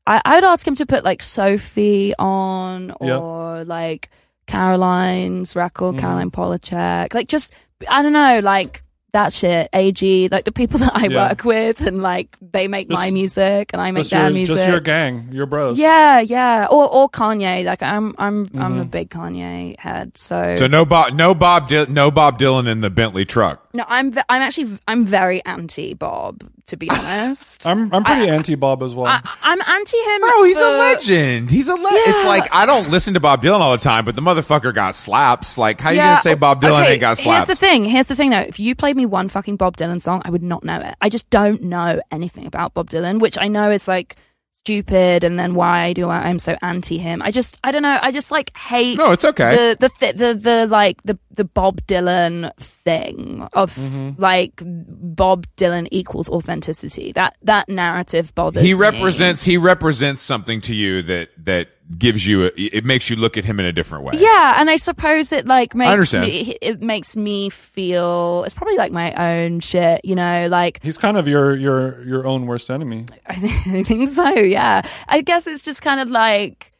I, 0.07 0.21
I 0.25 0.35
would 0.35 0.43
ask 0.45 0.65
him 0.67 0.75
to 0.75 0.85
put 0.85 1.03
like 1.03 1.21
sophie 1.21 2.13
on 2.17 2.93
Yep. 3.01 3.19
or 3.21 3.63
like 3.65 4.09
caroline's 4.47 5.55
record 5.55 5.95
Mhm. 5.95 5.99
caroline 5.99 6.31
polachek 6.31 7.13
like 7.13 7.27
just 7.27 7.53
i 7.89 8.01
don't 8.01 8.13
know 8.13 8.39
like 8.43 8.83
that 9.13 9.33
shit 9.33 9.67
ag 9.73 10.29
like 10.31 10.45
the 10.45 10.51
people 10.51 10.79
that 10.83 10.95
i 10.95 11.07
Yeah. 11.07 11.27
work 11.29 11.43
with 11.43 11.81
and 11.81 12.01
like 12.01 12.37
they 12.41 12.67
make 12.67 12.89
my 12.89 13.11
music 13.11 13.71
and 13.73 13.81
i 13.81 13.91
make 13.91 14.07
their 14.09 14.23
your, 14.23 14.31
music 14.31 14.55
just 14.57 14.69
your 14.69 14.79
gang, 14.79 15.27
your 15.31 15.45
bros. 15.45 15.77
yeah, 15.77 16.19
yeah, 16.19 16.67
or 16.69 16.87
or 16.91 17.09
Kanye. 17.09 17.65
Like 17.65 17.81
I'm, 17.83 18.15
I'm, 18.17 18.47
I'm 18.57 18.79
a 18.79 18.85
Mhm. 18.85 18.91
big 18.91 19.09
Kanye 19.09 19.77
head. 19.79 20.17
So, 20.17 20.55
So 20.55 20.67
no 20.67 20.85
Bob, 20.85 21.13
no 21.13 21.33
Bob, 21.35 21.67
Dil- 21.67 21.87
no 21.89 22.09
Bob 22.11 22.39
Dylan 22.39 22.67
in 22.69 22.81
the 22.81 22.89
Bentley 22.89 23.25
truck. 23.25 23.67
no, 23.73 23.83
I'm, 23.87 24.13
I'm 24.29 24.41
actually, 24.41 24.77
I'm 24.87 25.05
very 25.05 25.43
anti 25.45 25.93
Bob. 25.93 26.43
To 26.67 26.77
be 26.77 26.89
honest, 26.89 27.65
I'm 27.65 27.93
I'm 27.93 28.03
pretty 28.03 28.29
anti 28.29 28.55
Bob 28.55 28.83
as 28.83 28.95
well. 28.95 29.07
I, 29.07 29.21
I'm 29.41 29.61
anti 29.61 29.97
him. 29.97 30.21
Bro, 30.21 30.43
he's 30.43 30.59
a 30.59 30.77
legend. 30.77 31.51
He's 31.51 31.67
a 31.67 31.75
legend. 31.75 32.01
It's 32.07 32.25
like 32.25 32.47
I 32.53 32.65
don't 32.65 32.89
listen 32.89 33.13
to 33.15 33.19
Bob 33.19 33.43
Dylan 33.43 33.59
all 33.59 33.71
the 33.71 33.77
time, 33.77 34.05
but 34.05 34.15
the 34.15 34.21
motherfucker 34.21 34.73
got 34.73 34.95
slaps. 34.95 35.57
Like, 35.57 35.79
how 35.79 35.89
are 35.89 35.93
you 35.93 35.99
gonna 35.99 36.17
say 36.17 36.35
Bob 36.35 36.61
Dylan 36.61 36.83
okay, 36.83 36.93
ain't 36.93 37.01
got 37.01 37.17
slaps? 37.17 37.47
Here's 37.47 37.59
the 37.59 37.65
thing. 37.65 37.85
Here's 37.85 38.07
the 38.07 38.15
thing, 38.15 38.29
though. 38.29 38.39
If 38.39 38.59
you 38.59 38.75
played 38.75 38.95
me 38.95 39.05
one 39.05 39.27
fucking 39.27 39.57
Bob 39.57 39.77
Dylan 39.77 40.01
song, 40.01 40.21
I 40.23 40.29
would 40.29 40.43
not 40.43 40.63
know 40.63 40.77
it. 40.77 40.95
I 41.01 41.09
just 41.09 41.29
don't 41.29 41.63
know 41.63 42.01
anything 42.11 42.45
about 42.45 42.73
Bob 42.73 42.89
Dylan, 42.89 43.19
which 43.19 43.37
I 43.37 43.47
know 43.47 43.71
is 43.71 43.87
like 43.87 44.15
stupid. 44.63 45.23
And 45.23 45.39
then 45.39 45.53
why 45.55 45.93
do 45.93 46.09
I? 46.09 46.29
I'm 46.29 46.39
so 46.39 46.55
anti 46.61 46.97
him. 46.97 47.21
I 47.21 47.31
just, 47.31 47.57
I 47.63 47.71
don't 47.71 47.81
know. 47.81 47.97
I 48.01 48.11
just 48.11 48.31
like 48.31 48.55
hate. 48.57 48.97
No, 48.97 49.11
it's 49.11 49.25
okay. 49.25 49.55
the 49.55 49.77
the 49.79 49.89
th- 49.99 50.15
the 50.15 50.33
the 50.33 50.67
like 50.67 51.01
the 51.03 51.17
the 51.31 51.43
Bob 51.45 51.81
Dylan 51.87 52.51
thing 52.59 53.47
of 53.53 53.75
Mm-hmm. 53.75 54.21
like 54.21 54.61
Bob 54.63 55.45
Dylan 55.57 55.87
equals 55.91 56.29
authenticity. 56.29 57.11
That 57.13 57.35
that 57.43 57.69
narrative 57.69 58.33
bothers 58.35 58.63
he 58.63 58.73
me. 58.73 58.79
represents 58.79 59.43
he 59.43 59.57
represents 59.57 60.21
something 60.21 60.61
to 60.61 60.75
you 60.75 61.01
that 61.03 61.29
that 61.45 61.69
gives 61.97 62.25
you 62.27 62.45
a, 62.45 62.51
it 62.55 62.85
makes 62.85 63.09
you 63.09 63.15
look 63.15 63.37
at 63.37 63.45
him 63.45 63.59
in 63.59 63.65
a 63.65 63.71
different 63.71 64.03
way. 64.03 64.13
Yeah, 64.15 64.55
and 64.57 64.69
I 64.69 64.75
suppose 64.77 65.31
it 65.31 65.45
like 65.45 65.73
makes 65.75 65.91
understand. 65.91 66.25
me 66.27 66.57
it 66.61 66.81
makes 66.81 67.15
me 67.17 67.49
feel 67.49 68.43
it's 68.45 68.53
probably 68.53 68.77
like 68.77 68.91
my 68.91 69.13
own 69.13 69.59
shit, 69.59 70.01
you 70.03 70.15
know, 70.15 70.47
like 70.49 70.79
He's 70.83 70.97
kind 70.97 71.17
of 71.17 71.27
your 71.27 71.55
your 71.55 72.03
your 72.03 72.25
own 72.27 72.45
worst 72.45 72.69
enemy. 72.71 73.05
I 73.27 73.83
think 73.83 74.09
so, 74.09 74.29
yeah. 74.29 74.81
I 75.07 75.21
guess 75.21 75.47
it's 75.47 75.61
just 75.61 75.81
kind 75.81 75.99
of 75.99 76.09
like 76.09 76.71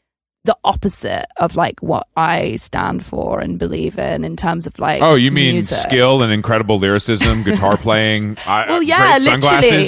the 0.43 0.57
opposite 0.64 1.28
of 1.38 1.55
like 1.55 1.80
what 1.84 2.07
I 2.18 2.55
stand 2.55 3.05
for 3.05 3.39
and 3.39 3.59
believe 3.59 3.99
in 3.99 4.24
in 4.24 4.36
terms 4.36 4.66
of 4.66 4.80
like 4.80 5.01
Oh, 5.01 5.14
you 5.14 5.32
mean 5.32 5.53
music. 5.55 5.78
skill 5.78 6.24
and 6.24 6.34
incredible 6.34 6.80
lyricism, 6.80 7.43
guitar 7.43 7.78
playing? 7.88 8.38
I, 8.47 8.66
Well, 8.68 8.78
uh, 8.78 8.82
yeah, 8.82 9.18
great 9.20 9.32
literally. 9.41 9.41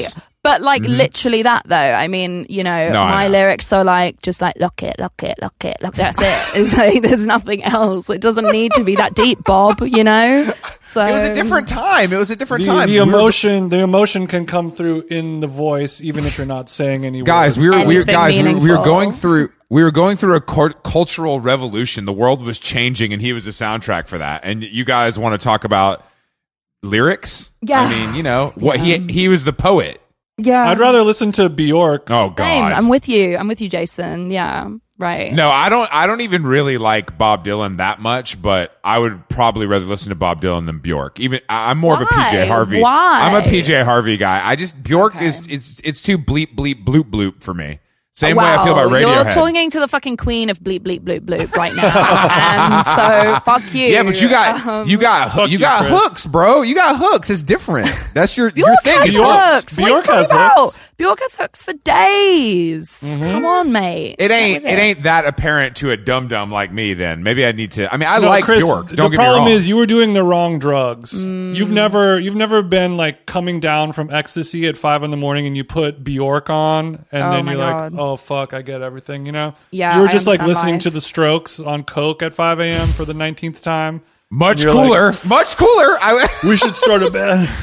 sunglasses. 0.04 0.20
But 0.44 0.62
like 0.62 0.82
mm-hmm. 0.82 0.98
literally 0.98 1.44
that 1.44 1.64
though. 1.66 1.76
I 1.76 2.10
mean, 2.10 2.46
you 2.50 2.66
know, 2.66 2.90
No, 2.90 3.06
my 3.06 3.28
know. 3.28 3.32
lyrics 3.32 3.72
are 3.72 3.86
like 3.86 4.22
just 4.22 4.42
like 4.42 4.56
lock 4.60 4.84
it, 4.84 5.00
lock 5.00 5.24
it, 5.24 5.38
lock 5.42 5.64
it, 5.64 5.78
lock. 5.82 5.96
That's 5.96 6.18
it. 6.20 6.56
It's 6.62 6.78
like 6.78 7.02
there's 7.02 7.26
nothing 7.26 7.64
else. 7.64 8.10
It 8.10 8.22
doesn't 8.22 8.52
need 8.52 8.74
to 8.74 8.84
be 8.84 8.98
that 8.98 9.16
deep, 9.16 9.44
Bob. 9.46 9.82
You 9.82 10.04
know. 10.04 10.54
So 10.90 11.04
It 11.04 11.12
was 11.14 11.24
a 11.24 11.34
different 11.34 11.68
time. 11.68 12.12
It 12.12 12.18
was 12.18 12.30
a 12.30 12.36
different 12.36 12.66
The, 12.66 12.72
time. 12.72 12.90
the 12.90 12.98
emotion 12.98 13.70
the 13.70 13.80
emotion 13.80 14.28
can 14.28 14.46
come 14.46 14.72
through 14.72 15.06
in 15.10 15.40
the 15.40 15.48
voice 15.48 16.02
even 16.02 16.26
if 16.26 16.38
you're 16.38 16.46
not 16.46 16.70
saying 16.70 17.06
any 17.06 17.24
guys, 17.24 17.58
words. 17.58 17.70
we 17.70 17.70
were 17.70 17.86
we 17.88 17.96
were 17.96 18.02
Anything 18.02 18.14
guys, 18.14 18.38
we 18.38 18.44
were, 18.44 18.60
we 18.60 18.70
were 18.70 18.84
going 18.84 19.12
through 19.12 19.50
we 19.70 19.82
were 19.82 19.92
going 19.92 20.18
through 20.18 20.36
a 20.36 20.42
cur- 20.42 20.70
cultural 20.84 21.40
revolution. 21.40 22.06
The 22.06 22.14
world 22.14 22.44
was 22.44 22.60
changing, 22.60 23.12
and 23.12 23.20
he 23.20 23.34
was 23.34 23.46
the 23.46 23.52
soundtrack 23.52 24.08
for 24.08 24.20
that. 24.20 24.42
And 24.44 24.62
you 24.62 24.86
guys 24.86 25.18
want 25.18 25.40
to 25.40 25.44
talk 25.44 25.64
about 25.64 26.06
lyrics? 26.84 27.52
Yeah. 27.64 27.82
I 27.82 27.90
mean, 27.90 28.14
you 28.14 28.22
know 28.22 28.52
what 28.56 28.80
he 28.80 29.00
he 29.00 29.28
was 29.30 29.46
the 29.46 29.54
poet. 29.54 30.00
Yeah. 30.38 30.70
I'd 30.70 30.80
rather 30.80 31.04
listen 31.04 31.32
to 31.34 31.50
Bjork. 31.50 32.10
Oh 32.10 32.30
God, 32.30 32.38
Same. 32.44 32.64
I'm 32.66 32.88
with 32.90 33.08
you. 33.08 33.38
I'm 33.38 33.48
with 33.48 33.62
you, 33.62 33.70
Jason. 33.70 34.30
Yeah. 34.30 34.70
Right. 35.00 35.34
No, 35.34 35.50
I 35.50 35.70
don't. 35.70 35.94
I 35.94 36.06
don't 36.08 36.22
even 36.22 36.46
really 36.46 36.78
like 36.78 37.18
Bob 37.18 37.44
Dylan 37.44 37.78
that 37.78 38.00
much, 38.00 38.40
but 38.42 38.78
I 38.84 39.00
would 39.00 39.28
probably 39.28 39.66
rather 39.66 39.86
listen 39.86 40.10
to 40.10 40.16
Bob 40.16 40.42
Dylan 40.42 40.66
than 40.68 40.80
Bjork. 40.80 41.20
Even 41.20 41.40
I- 41.50 41.72
I'm 41.72 41.80
more 41.80 41.96
of 41.96 42.02
a 42.02 42.06
PJ 42.06 42.48
Harvey. 42.48 42.80
Why? 42.80 43.22
I'm 43.22 43.36
a 43.36 43.42
PJ 43.42 43.84
Harvey 43.84 44.18
guy. 44.18 44.48
I 44.48 44.56
just 44.56 44.82
Bjork 44.84 45.16
Okay. 45.16 45.26
is 45.26 45.48
it's 45.48 45.82
it's 45.84 46.02
too 46.02 46.18
bleep 46.18 46.56
bleep 46.56 46.86
bloop 46.86 47.10
bloop 47.10 47.42
for 47.44 47.54
me. 47.56 47.80
Same 48.16 48.38
way 48.38 48.46
I 48.46 48.64
feel 48.64 48.74
about 48.74 48.86
about 48.88 49.00
You're 49.02 49.24
talking 49.32 49.70
to 49.72 49.80
the 49.80 49.88
fucking 49.88 50.18
queen 50.18 50.50
of 50.52 50.60
bleep 50.60 50.82
bleep 50.82 51.00
bloop 51.00 51.22
bloop 51.22 51.52
right 51.56 51.74
now, 51.76 51.84
and 52.78 52.86
so 52.86 53.40
fuck 53.44 53.64
you. 53.74 53.88
yeah, 53.88 54.04
but 54.04 54.22
you 54.22 54.30
got 54.30 54.66
Um, 54.68 54.88
you 54.88 54.98
got 55.00 55.36
you 55.50 55.54
you, 55.54 55.60
got 55.60 55.86
Chris. 55.86 56.00
hooks, 56.00 56.28
bro. 56.28 56.62
You 56.62 56.76
got 56.76 56.98
hooks. 56.98 57.30
It's 57.32 57.42
different. 57.44 57.90
That's 58.14 58.38
your 58.38 58.50
your 58.56 58.76
thing. 58.84 59.00
has 59.00 59.10
is 59.10 59.16
Bjork- 59.16 59.28
hooks. 59.40 59.76
hooks. 59.76 59.78
What 59.80 59.92
are 59.92 59.96
you 59.96 60.02
talking 60.04 60.16
has 60.20 60.30
about? 60.32 60.52
hooks. 60.56 60.80
Bjork 60.98 61.20
has 61.22 61.36
hooks 61.36 61.64
for 61.64 61.74
days. 61.74 63.04
Come 63.20 63.46
on, 63.46 63.72
mate. 63.72 64.16
It 64.20 64.32
ain't 64.32 64.64
Get 64.64 64.74
it 64.74 64.82
ain't 64.82 65.04
that 65.04 65.26
apparent 65.26 65.76
to 65.78 65.90
a 65.92 65.98
dum 65.98 66.28
dum 66.28 66.52
like 66.52 66.72
me. 66.72 66.94
Then 66.94 67.24
maybe 67.24 67.46
I 67.46 67.52
need 67.52 67.72
to. 67.74 67.92
I 67.94 67.98
mean, 67.98 68.08
I 68.08 68.20
No, 68.20 68.28
like 68.28 68.44
Chris, 68.44 68.64
Bjork. 68.64 68.88
the 68.90 68.96
Don't 68.96 69.12
get 69.12 69.18
problem 69.18 69.18
me 69.18 69.18
wrong. 69.18 69.34
The 69.36 69.40
problem 69.40 69.58
is 69.58 69.68
you 69.68 69.76
were 69.76 69.86
doing 69.86 70.14
the 70.14 70.24
wrong 70.24 70.60
drugs. 70.60 71.14
Mm. 71.14 71.56
You've 71.56 71.72
never 71.72 72.20
you've 72.20 72.36
never 72.36 72.62
been 72.62 72.96
like 72.96 73.26
coming 73.26 73.60
down 73.60 73.92
from 73.92 74.12
ecstasy 74.12 74.68
at 74.68 74.78
five 74.78 75.04
in 75.04 75.12
the 75.12 75.18
morning 75.18 75.48
and 75.48 75.58
you 75.58 75.64
put 75.64 76.04
Bjork 76.04 76.50
on 76.50 77.06
and 77.12 77.24
Oh 77.24 77.32
then 77.32 77.48
you're 77.48 77.56
God. 77.58 77.94
like, 77.94 78.02
oh 78.04 78.18
fuck, 78.18 78.54
I 78.54 78.62
get 78.62 78.82
everything. 78.82 79.26
You 79.26 79.32
know? 79.32 79.54
Yeah, 79.72 79.96
You 79.96 80.02
were 80.02 80.08
I 80.08 80.12
just 80.12 80.28
like 80.28 80.40
understand 80.40 80.48
listening 80.48 80.74
life. 80.76 80.84
to 80.84 80.90
the 80.92 81.02
Strokes 81.02 81.60
on 81.60 81.84
Coke 81.84 82.22
at 82.22 82.34
five 82.34 82.60
a.m. 82.60 82.88
for 82.90 83.06
the 83.06 83.14
nineteenth 83.14 83.62
time. 83.62 84.02
much 84.30 84.64
you're 84.64 84.74
like- 84.74 84.86
cooler. 84.88 85.12
much 85.28 85.56
cooler. 85.58 85.98
I, 86.02 86.28
We 86.44 86.56
should 86.58 86.76
start 86.76 87.04
a 87.04 87.12
band. 87.12 87.50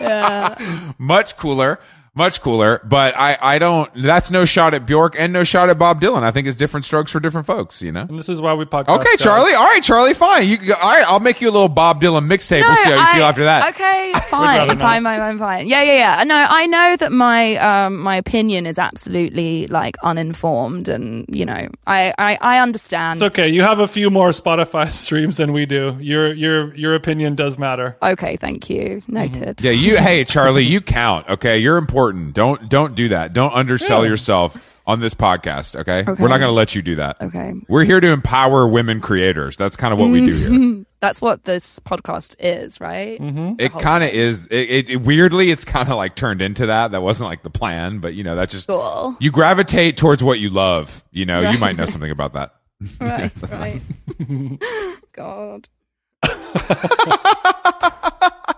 Yeah. 0.00 0.92
much 0.98 1.36
cooler. 1.36 1.80
Much 2.18 2.42
cooler. 2.42 2.80
But 2.84 3.16
I, 3.16 3.38
I 3.40 3.58
don't. 3.58 3.88
That's 3.94 4.30
no 4.30 4.44
shot 4.44 4.74
at 4.74 4.84
Bjork 4.86 5.14
and 5.18 5.32
no 5.32 5.44
shot 5.44 5.70
at 5.70 5.78
Bob 5.78 6.00
Dylan. 6.00 6.22
I 6.24 6.32
think 6.32 6.48
it's 6.48 6.56
different 6.56 6.84
strokes 6.84 7.12
for 7.12 7.20
different 7.20 7.46
folks. 7.46 7.80
You 7.80 7.92
know. 7.92 8.00
And 8.08 8.18
this 8.18 8.28
is 8.28 8.40
why 8.40 8.54
we 8.54 8.64
podcast. 8.64 8.98
Okay, 9.00 9.04
guys. 9.16 9.18
Charli. 9.26 9.54
All 9.54 9.64
right, 9.64 9.80
Charli. 9.82 10.16
Fine. 10.16 10.48
You 10.48 10.58
all 10.74 10.90
right? 10.90 11.04
I'll 11.06 11.20
make 11.20 11.40
you 11.40 11.48
a 11.48 11.52
little 11.52 11.68
Bob 11.68 12.02
Dylan 12.02 12.26
mixtape. 12.28 12.62
we'll 12.66 12.76
see 12.76 12.90
how 12.90 12.96
you 12.96 13.02
I- 13.02 13.14
feel 13.14 13.24
after 13.24 13.44
that. 13.44 13.68
Okay, 13.74 14.12
fine, 14.28 14.68
fine, 14.76 14.78
fine, 14.78 15.18
fine, 15.18 15.38
fine. 15.38 15.68
Yeah, 15.68 15.82
yeah, 15.82 16.18
yeah. 16.18 16.24
No, 16.24 16.34
I 16.48 16.66
know 16.66 16.96
that 16.96 17.12
my 17.12 17.56
um 17.56 17.98
my 18.00 18.16
opinion 18.16 18.66
is 18.66 18.78
absolutely 18.80 19.68
like 19.68 19.96
uninformed, 20.02 20.88
and 20.88 21.24
you 21.28 21.46
know, 21.46 21.68
I 21.86 22.12
I, 22.18 22.36
I 22.40 22.58
understand. 22.58 23.20
It's 23.20 23.26
okay. 23.28 23.48
You 23.48 23.62
have 23.62 23.78
a 23.78 23.86
few 23.88 24.10
more 24.10 24.30
Spotify 24.30 24.90
streams 25.04 25.36
than 25.36 25.52
we 25.52 25.66
do. 25.66 25.96
Your 26.00 26.32
your 26.34 26.74
your 26.74 26.94
opinion 26.94 27.36
does 27.36 27.58
matter. 27.58 27.96
okay, 28.02 28.36
thank 28.36 28.68
you. 28.68 29.02
Noted. 29.06 29.60
Yeah, 29.60 29.70
you. 29.70 29.98
Hey, 29.98 30.24
Charli, 30.24 30.66
you 30.68 30.80
count. 30.80 31.28
Okay, 31.28 31.58
you're 31.58 31.76
important. 31.76 32.07
Don't 32.12 32.68
don't 32.68 32.94
do 32.94 33.08
that. 33.08 33.32
Don't 33.32 33.52
undersell 33.54 34.04
Yeah. 34.04 34.10
yourself 34.10 34.74
on 34.86 35.00
this 35.00 35.14
podcast. 35.14 35.76
Okay, 35.76 36.00
Okay. 36.00 36.12
we're 36.22 36.28
not 36.28 36.38
going 36.38 36.48
to 36.48 36.52
let 36.52 36.74
you 36.74 36.80
do 36.82 36.94
that. 36.96 37.20
Okay, 37.20 37.52
We're 37.68 37.84
here 37.84 38.00
to 38.00 38.08
empower 38.10 38.66
women 38.66 39.00
creators. 39.02 39.56
That's 39.58 39.76
kind 39.76 39.92
of 39.92 40.00
what 40.00 40.08
we 40.10 40.24
do 40.24 40.32
here. 40.32 40.84
that's 41.00 41.20
what 41.20 41.44
this 41.44 41.78
podcast 41.80 42.34
is, 42.38 42.80
right? 42.80 43.20
Mm-hmm. 43.20 43.56
It 43.58 43.72
kind 43.72 44.02
of 44.02 44.08
is. 44.10 44.46
It, 44.46 44.70
it, 44.70 44.90
it- 44.90 44.96
weirdly, 45.02 45.50
it's 45.50 45.64
kind 45.66 45.90
of 45.90 45.96
like 45.96 46.14
turned 46.16 46.40
into 46.40 46.66
that. 46.66 46.92
That 46.92 47.02
wasn't 47.02 47.28
like 47.28 47.42
the 47.42 47.50
plan, 47.50 47.98
but 47.98 48.14
you 48.14 48.24
know, 48.24 48.34
that 48.36 48.48
just 48.48 48.66
Cool. 48.68 49.14
you 49.20 49.30
gravitate 49.30 49.98
towards 49.98 50.24
what 50.24 50.38
you 50.40 50.48
love. 50.48 51.04
You 51.12 51.26
know, 51.26 51.50
you 51.50 51.58
might 51.58 51.76
know 51.76 51.84
something 51.84 52.10
about 52.10 52.32
that. 52.32 52.54
Right, 53.00 53.32
right. 53.52 53.82
God. 55.12 55.68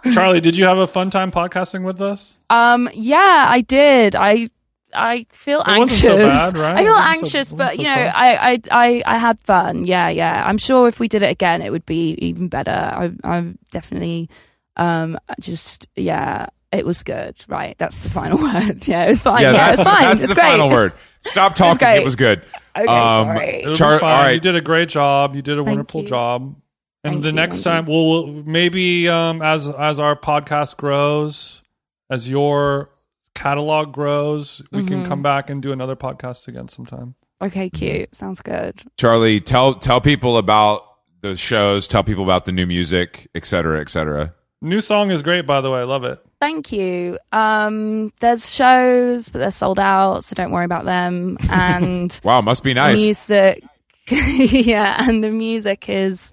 Charli, 0.14 0.40
did 0.42 0.56
you 0.56 0.64
have 0.64 0.78
a 0.78 0.86
fun 0.86 1.10
time 1.10 1.30
podcasting 1.30 1.82
with 1.84 2.00
us? 2.00 2.38
Um. 2.50 2.88
Yeah, 2.94 3.46
I 3.48 3.60
did. 3.60 4.14
I. 4.16 4.50
I 4.92 5.24
feel 5.30 5.60
It 5.60 5.68
anxious. 5.68 6.02
wasn't 6.02 6.18
so 6.18 6.18
bad, 6.18 6.58
right? 6.58 6.76
I 6.78 6.80
It 6.80 6.84
feel 6.84 6.94
wasn't 6.94 7.06
so- 7.06 7.20
anxious, 7.20 7.52
it 7.52 7.56
but 7.56 7.78
you 7.78 7.84
so 7.84 7.90
know, 7.94 8.04
tough. 8.06 8.12
I, 8.16 8.34
I, 8.34 8.60
I, 8.72 9.02
I 9.06 9.18
had 9.18 9.38
fun. 9.38 9.84
Yeah, 9.86 10.08
yeah. 10.08 10.42
I'm 10.44 10.58
sure 10.58 10.88
if 10.88 10.98
we 10.98 11.06
did 11.06 11.22
it 11.22 11.30
again, 11.30 11.62
it 11.62 11.70
would 11.70 11.86
be 11.86 12.14
even 12.14 12.48
better. 12.48 12.72
I, 12.72 13.12
I'm 13.22 13.56
definitely, 13.70 14.28
um, 14.76 15.16
just 15.38 15.86
yeah, 15.94 16.46
it 16.72 16.84
was 16.84 17.04
good. 17.04 17.36
Right, 17.46 17.76
that's 17.78 18.00
the 18.00 18.10
final 18.10 18.38
word. 18.42 18.84
Yeah, 18.88 19.04
it 19.04 19.10
was 19.10 19.20
fine. 19.20 19.42
Yeah, 19.42 19.52
that's, 19.52 19.80
it's 19.80 19.88
fine. 19.88 20.02
that's 20.02 20.20
it's 20.22 20.28
the 20.30 20.34
great. 20.34 20.50
final 20.50 20.70
word. 20.70 20.92
Stop 21.20 21.54
talking. 21.54 21.78
great. 21.78 21.98
It 21.98 22.04
was 22.04 22.16
good. 22.16 22.42
Okay, 22.76 22.86
Um, 22.88 23.26
sorry. 23.28 23.48
It'll 23.62 23.76
Char- 23.76 24.00
fine. 24.00 24.10
all 24.12 24.22
right. 24.24 24.30
You 24.32 24.40
did 24.40 24.56
a 24.56 24.60
great 24.60 24.88
job. 24.88 25.36
You 25.36 25.42
did 25.42 25.52
a 25.56 25.56
Thank 25.58 25.68
wonderful 25.68 26.00
you. 26.02 26.08
job. 26.08 26.56
And 27.02 27.14
Thank 27.14 27.22
the 27.22 27.28
you, 27.28 27.34
next 27.34 27.62
thank 27.62 27.86
time, 27.86 27.86
we'll, 27.86 28.26
we'll 28.32 28.42
maybe 28.44 29.08
um, 29.08 29.40
as 29.40 29.66
as 29.68 29.98
our 29.98 30.14
podcast 30.16 30.76
grows, 30.76 31.62
as 32.10 32.28
your 32.28 32.90
catalog 33.34 33.92
grows, 33.92 34.60
we 34.70 34.80
Mm-hmm. 34.80 34.88
can 34.88 35.06
come 35.06 35.22
back 35.22 35.48
and 35.48 35.62
do 35.62 35.72
another 35.72 35.96
podcast 35.96 36.46
again 36.48 36.68
sometime. 36.68 37.14
Okay, 37.40 37.70
cute. 37.70 38.14
Sounds 38.14 38.42
good. 38.42 38.82
Charli, 38.98 39.42
tell 39.42 39.74
tell 39.74 40.00
people 40.02 40.36
about 40.36 40.84
the 41.22 41.36
shows. 41.36 41.88
Tell 41.88 42.04
people 42.04 42.22
about 42.24 42.44
the 42.44 42.52
new 42.52 42.66
music, 42.66 43.28
et 43.34 43.46
cetera, 43.46 43.80
et 43.80 43.88
cetera. 43.88 44.34
New 44.60 44.82
song 44.82 45.10
is 45.10 45.22
great, 45.22 45.46
by 45.46 45.62
the 45.62 45.70
way. 45.70 45.80
I 45.80 45.84
love 45.84 46.04
it. 46.04 46.18
Thank 46.38 46.70
you. 46.70 47.18
Um, 47.32 48.12
there's 48.20 48.50
shows, 48.52 49.30
but 49.30 49.38
they're 49.38 49.50
sold 49.50 49.78
out, 49.78 50.22
so 50.24 50.34
don't 50.34 50.50
worry 50.50 50.66
about 50.66 50.84
them. 50.84 51.38
And 51.50 52.20
Wow, 52.24 52.42
must 52.42 52.62
be 52.62 52.74
nice. 52.74 52.98
music 52.98 53.64
yeah 54.10 54.96
and 55.08 55.22
the 55.24 55.30
music 55.30 55.88
is 55.88 56.32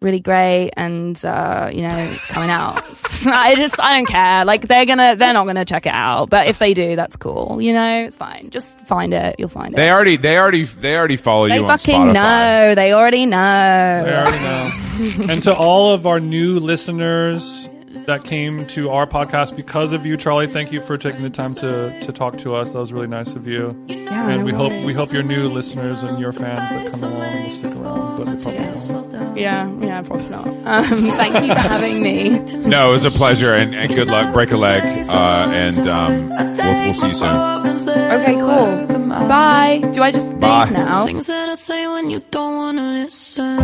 really 0.00 0.20
great 0.20 0.70
and 0.76 1.24
uh 1.24 1.68
you 1.72 1.82
know 1.82 1.96
it's 1.96 2.26
coming 2.26 2.50
out. 2.50 2.82
I 3.26 3.54
just 3.56 3.80
i 3.80 3.96
don't 3.96 4.06
care. 4.06 4.44
Like 4.44 4.68
they're 4.68 4.86
gonna 4.86 5.16
they're 5.16 5.32
not 5.32 5.46
gonna 5.46 5.64
check 5.64 5.86
it 5.86 5.92
out. 5.94 6.30
But 6.30 6.46
if 6.46 6.58
they 6.58 6.74
do 6.74 6.96
that's 6.96 7.16
cool. 7.16 7.60
You 7.60 7.72
know 7.72 8.04
it's 8.04 8.16
fine. 8.16 8.50
Just 8.50 8.78
find 8.80 9.12
it. 9.12 9.36
You'll 9.38 9.48
find 9.48 9.74
it. 9.74 9.76
They 9.76 9.90
already, 9.90 10.16
they 10.16 10.38
already, 10.38 10.64
they 10.64 10.96
already 10.96 11.16
follow 11.16 11.48
they 11.48 11.56
you 11.56 11.66
on 11.66 11.78
fucking 11.78 12.00
Spotify. 12.00 12.12
know. 12.12 12.74
They 12.74 12.92
already 12.92 13.26
know. 13.26 13.38
I 13.38 14.26
already 14.26 15.26
know. 15.28 15.32
and 15.32 15.42
to 15.44 15.54
all 15.54 15.92
of 15.94 16.06
our 16.06 16.20
new 16.20 16.58
listeners 16.58 17.68
that 18.08 18.24
came 18.24 18.66
to 18.66 18.88
our 18.88 19.06
podcast 19.06 19.54
because 19.54 19.92
of 19.92 20.06
you, 20.06 20.16
Charli, 20.16 20.50
thank 20.50 20.72
you 20.72 20.80
for 20.80 20.96
taking 20.96 21.22
the 21.22 21.28
time 21.30 21.54
to 21.56 21.98
to 22.00 22.10
talk 22.10 22.38
to 22.38 22.54
us. 22.54 22.72
That 22.72 22.78
was 22.78 22.90
really 22.92 23.06
nice 23.06 23.34
of 23.34 23.46
you. 23.46 23.76
yeah, 23.86 24.30
And 24.30 24.44
we 24.46 24.52
hope 24.52 24.72
we 24.84 24.94
hope 24.94 25.12
your 25.12 25.22
new 25.22 25.48
listeners 25.50 26.02
and 26.02 26.18
your 26.18 26.32
fans 26.32 26.70
that 26.70 26.90
come 26.90 27.02
along 27.04 27.42
will 27.42 27.50
stick 27.50 27.74
around, 27.76 28.16
but 28.16 28.24
they 28.24 28.42
probably 28.42 28.94
won't. 28.94 29.38
yeah 29.38 29.70
yeah 29.80 30.00
probably 30.02 30.28
not 30.30 30.46
um 30.46 30.84
thank 31.20 31.34
you 31.46 31.52
for 31.54 31.60
having 31.68 32.02
me 32.02 32.30
No, 32.66 32.88
it 32.88 32.92
was 32.92 33.04
a 33.04 33.10
pleasure, 33.10 33.52
and, 33.52 33.74
and 33.74 33.94
good 33.94 34.08
luck. 34.08 34.32
Break 34.32 34.52
a 34.52 34.56
leg, 34.56 34.82
uh, 35.08 35.48
and 35.52 35.86
um, 35.86 36.28
we'll, 36.30 36.84
we'll 36.84 36.94
see 36.94 37.08
you 37.08 37.14
soon. 37.14 37.88
okay 38.16 38.34
cool 38.34 38.86
bye 39.28 39.80
do 39.92 40.02
i 40.02 40.10
just 40.10 40.38
Bye. 40.40 40.64
leave 40.64 40.72
now 40.72 41.04
Things 41.04 41.26
that 41.26 41.48
I 41.50 41.54
say 41.56 41.86
when 41.88 42.08
you 42.10 42.22
don't 42.30 42.56
wanna 42.56 42.82
listen. 43.04 43.56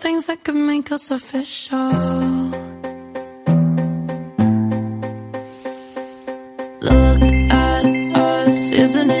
Things 0.00 0.28
that 0.28 0.44
could 0.44 0.54
make 0.54 0.90
us 0.92 1.10
official. 1.10 1.90
Look 6.80 7.22
at 7.52 7.84
us, 8.16 8.70
isn't 8.70 9.10
it 9.10 9.19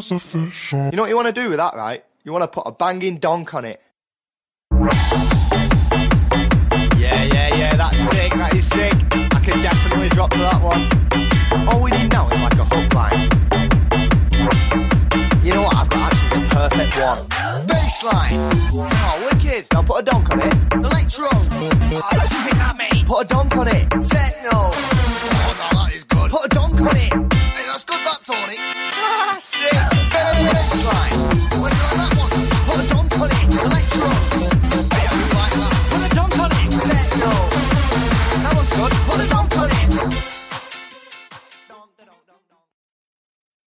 us 0.00 0.10
official. 0.10 0.86
You 0.86 0.92
know 0.92 1.02
what 1.02 1.10
you 1.10 1.16
want 1.16 1.26
to 1.26 1.32
do 1.32 1.50
with 1.50 1.58
that, 1.58 1.74
right? 1.74 2.02
You 2.24 2.32
want 2.32 2.42
to 2.42 2.48
put 2.48 2.66
a 2.66 2.72
banging 2.72 3.18
donk 3.18 3.52
on 3.54 3.66
it. 3.66 3.80
Yeah, 6.96 7.24
yeah, 7.24 7.54
yeah, 7.54 7.76
that's 7.76 7.98
sick, 8.10 8.32
that 8.32 8.54
is 8.54 8.66
sick. 8.66 8.94
I 9.12 9.40
can 9.44 9.60
definitely 9.60 10.08
drop 10.08 10.30
to 10.32 10.38
that 10.38 10.62
one. 10.62 10.88
All 11.68 11.82
we 11.82 11.90
need 11.90 12.10
now 12.10 12.30
is 12.30 12.40
like 12.40 12.54
a 12.54 12.64
hook 12.64 12.94
line. 12.94 13.28
You 15.44 15.54
know 15.54 15.62
what? 15.62 15.76
I've 15.76 15.90
got 15.90 16.12
actually 16.12 16.40
the 16.40 16.50
perfect 16.50 16.98
one. 16.98 17.28
Bassline. 17.66 18.38
Oh, 18.72 19.30
wicked. 19.32 19.66
Now 19.72 19.82
put 19.82 20.00
a 20.00 20.02
donk 20.02 20.30
on 20.30 20.40
it. 20.40 20.54
Electro. 20.72 21.28
Oh, 21.30 22.08
that's 22.12 22.36
sick, 22.36 22.52
that 22.52 22.76
mate. 22.78 23.06
Put 23.06 23.24
a 23.24 23.28
donk 23.28 23.56
on 23.56 23.68
it. 23.68 23.88
Techno. 24.08 24.50
Oh, 24.52 25.70
no, 25.72 25.82
that 25.82 25.92
is 25.94 26.04
good. 26.04 26.30
Put 26.30 26.46
a 26.46 26.48
donk 26.48 26.80
on 26.80 26.96
it 26.96 27.29
on 28.30 28.50
it. 28.50 28.58
That's 28.58 29.56
it. 29.56 29.72
Better 30.10 30.44
bassline. 30.50 31.60
Well, 31.60 31.70
you 31.70 31.82
like 31.82 31.96
that 31.98 32.12
one? 32.18 32.30
Hold 32.68 32.92
on, 32.92 33.08
put 33.08 33.30
it 33.32 33.44
later. 33.72 34.39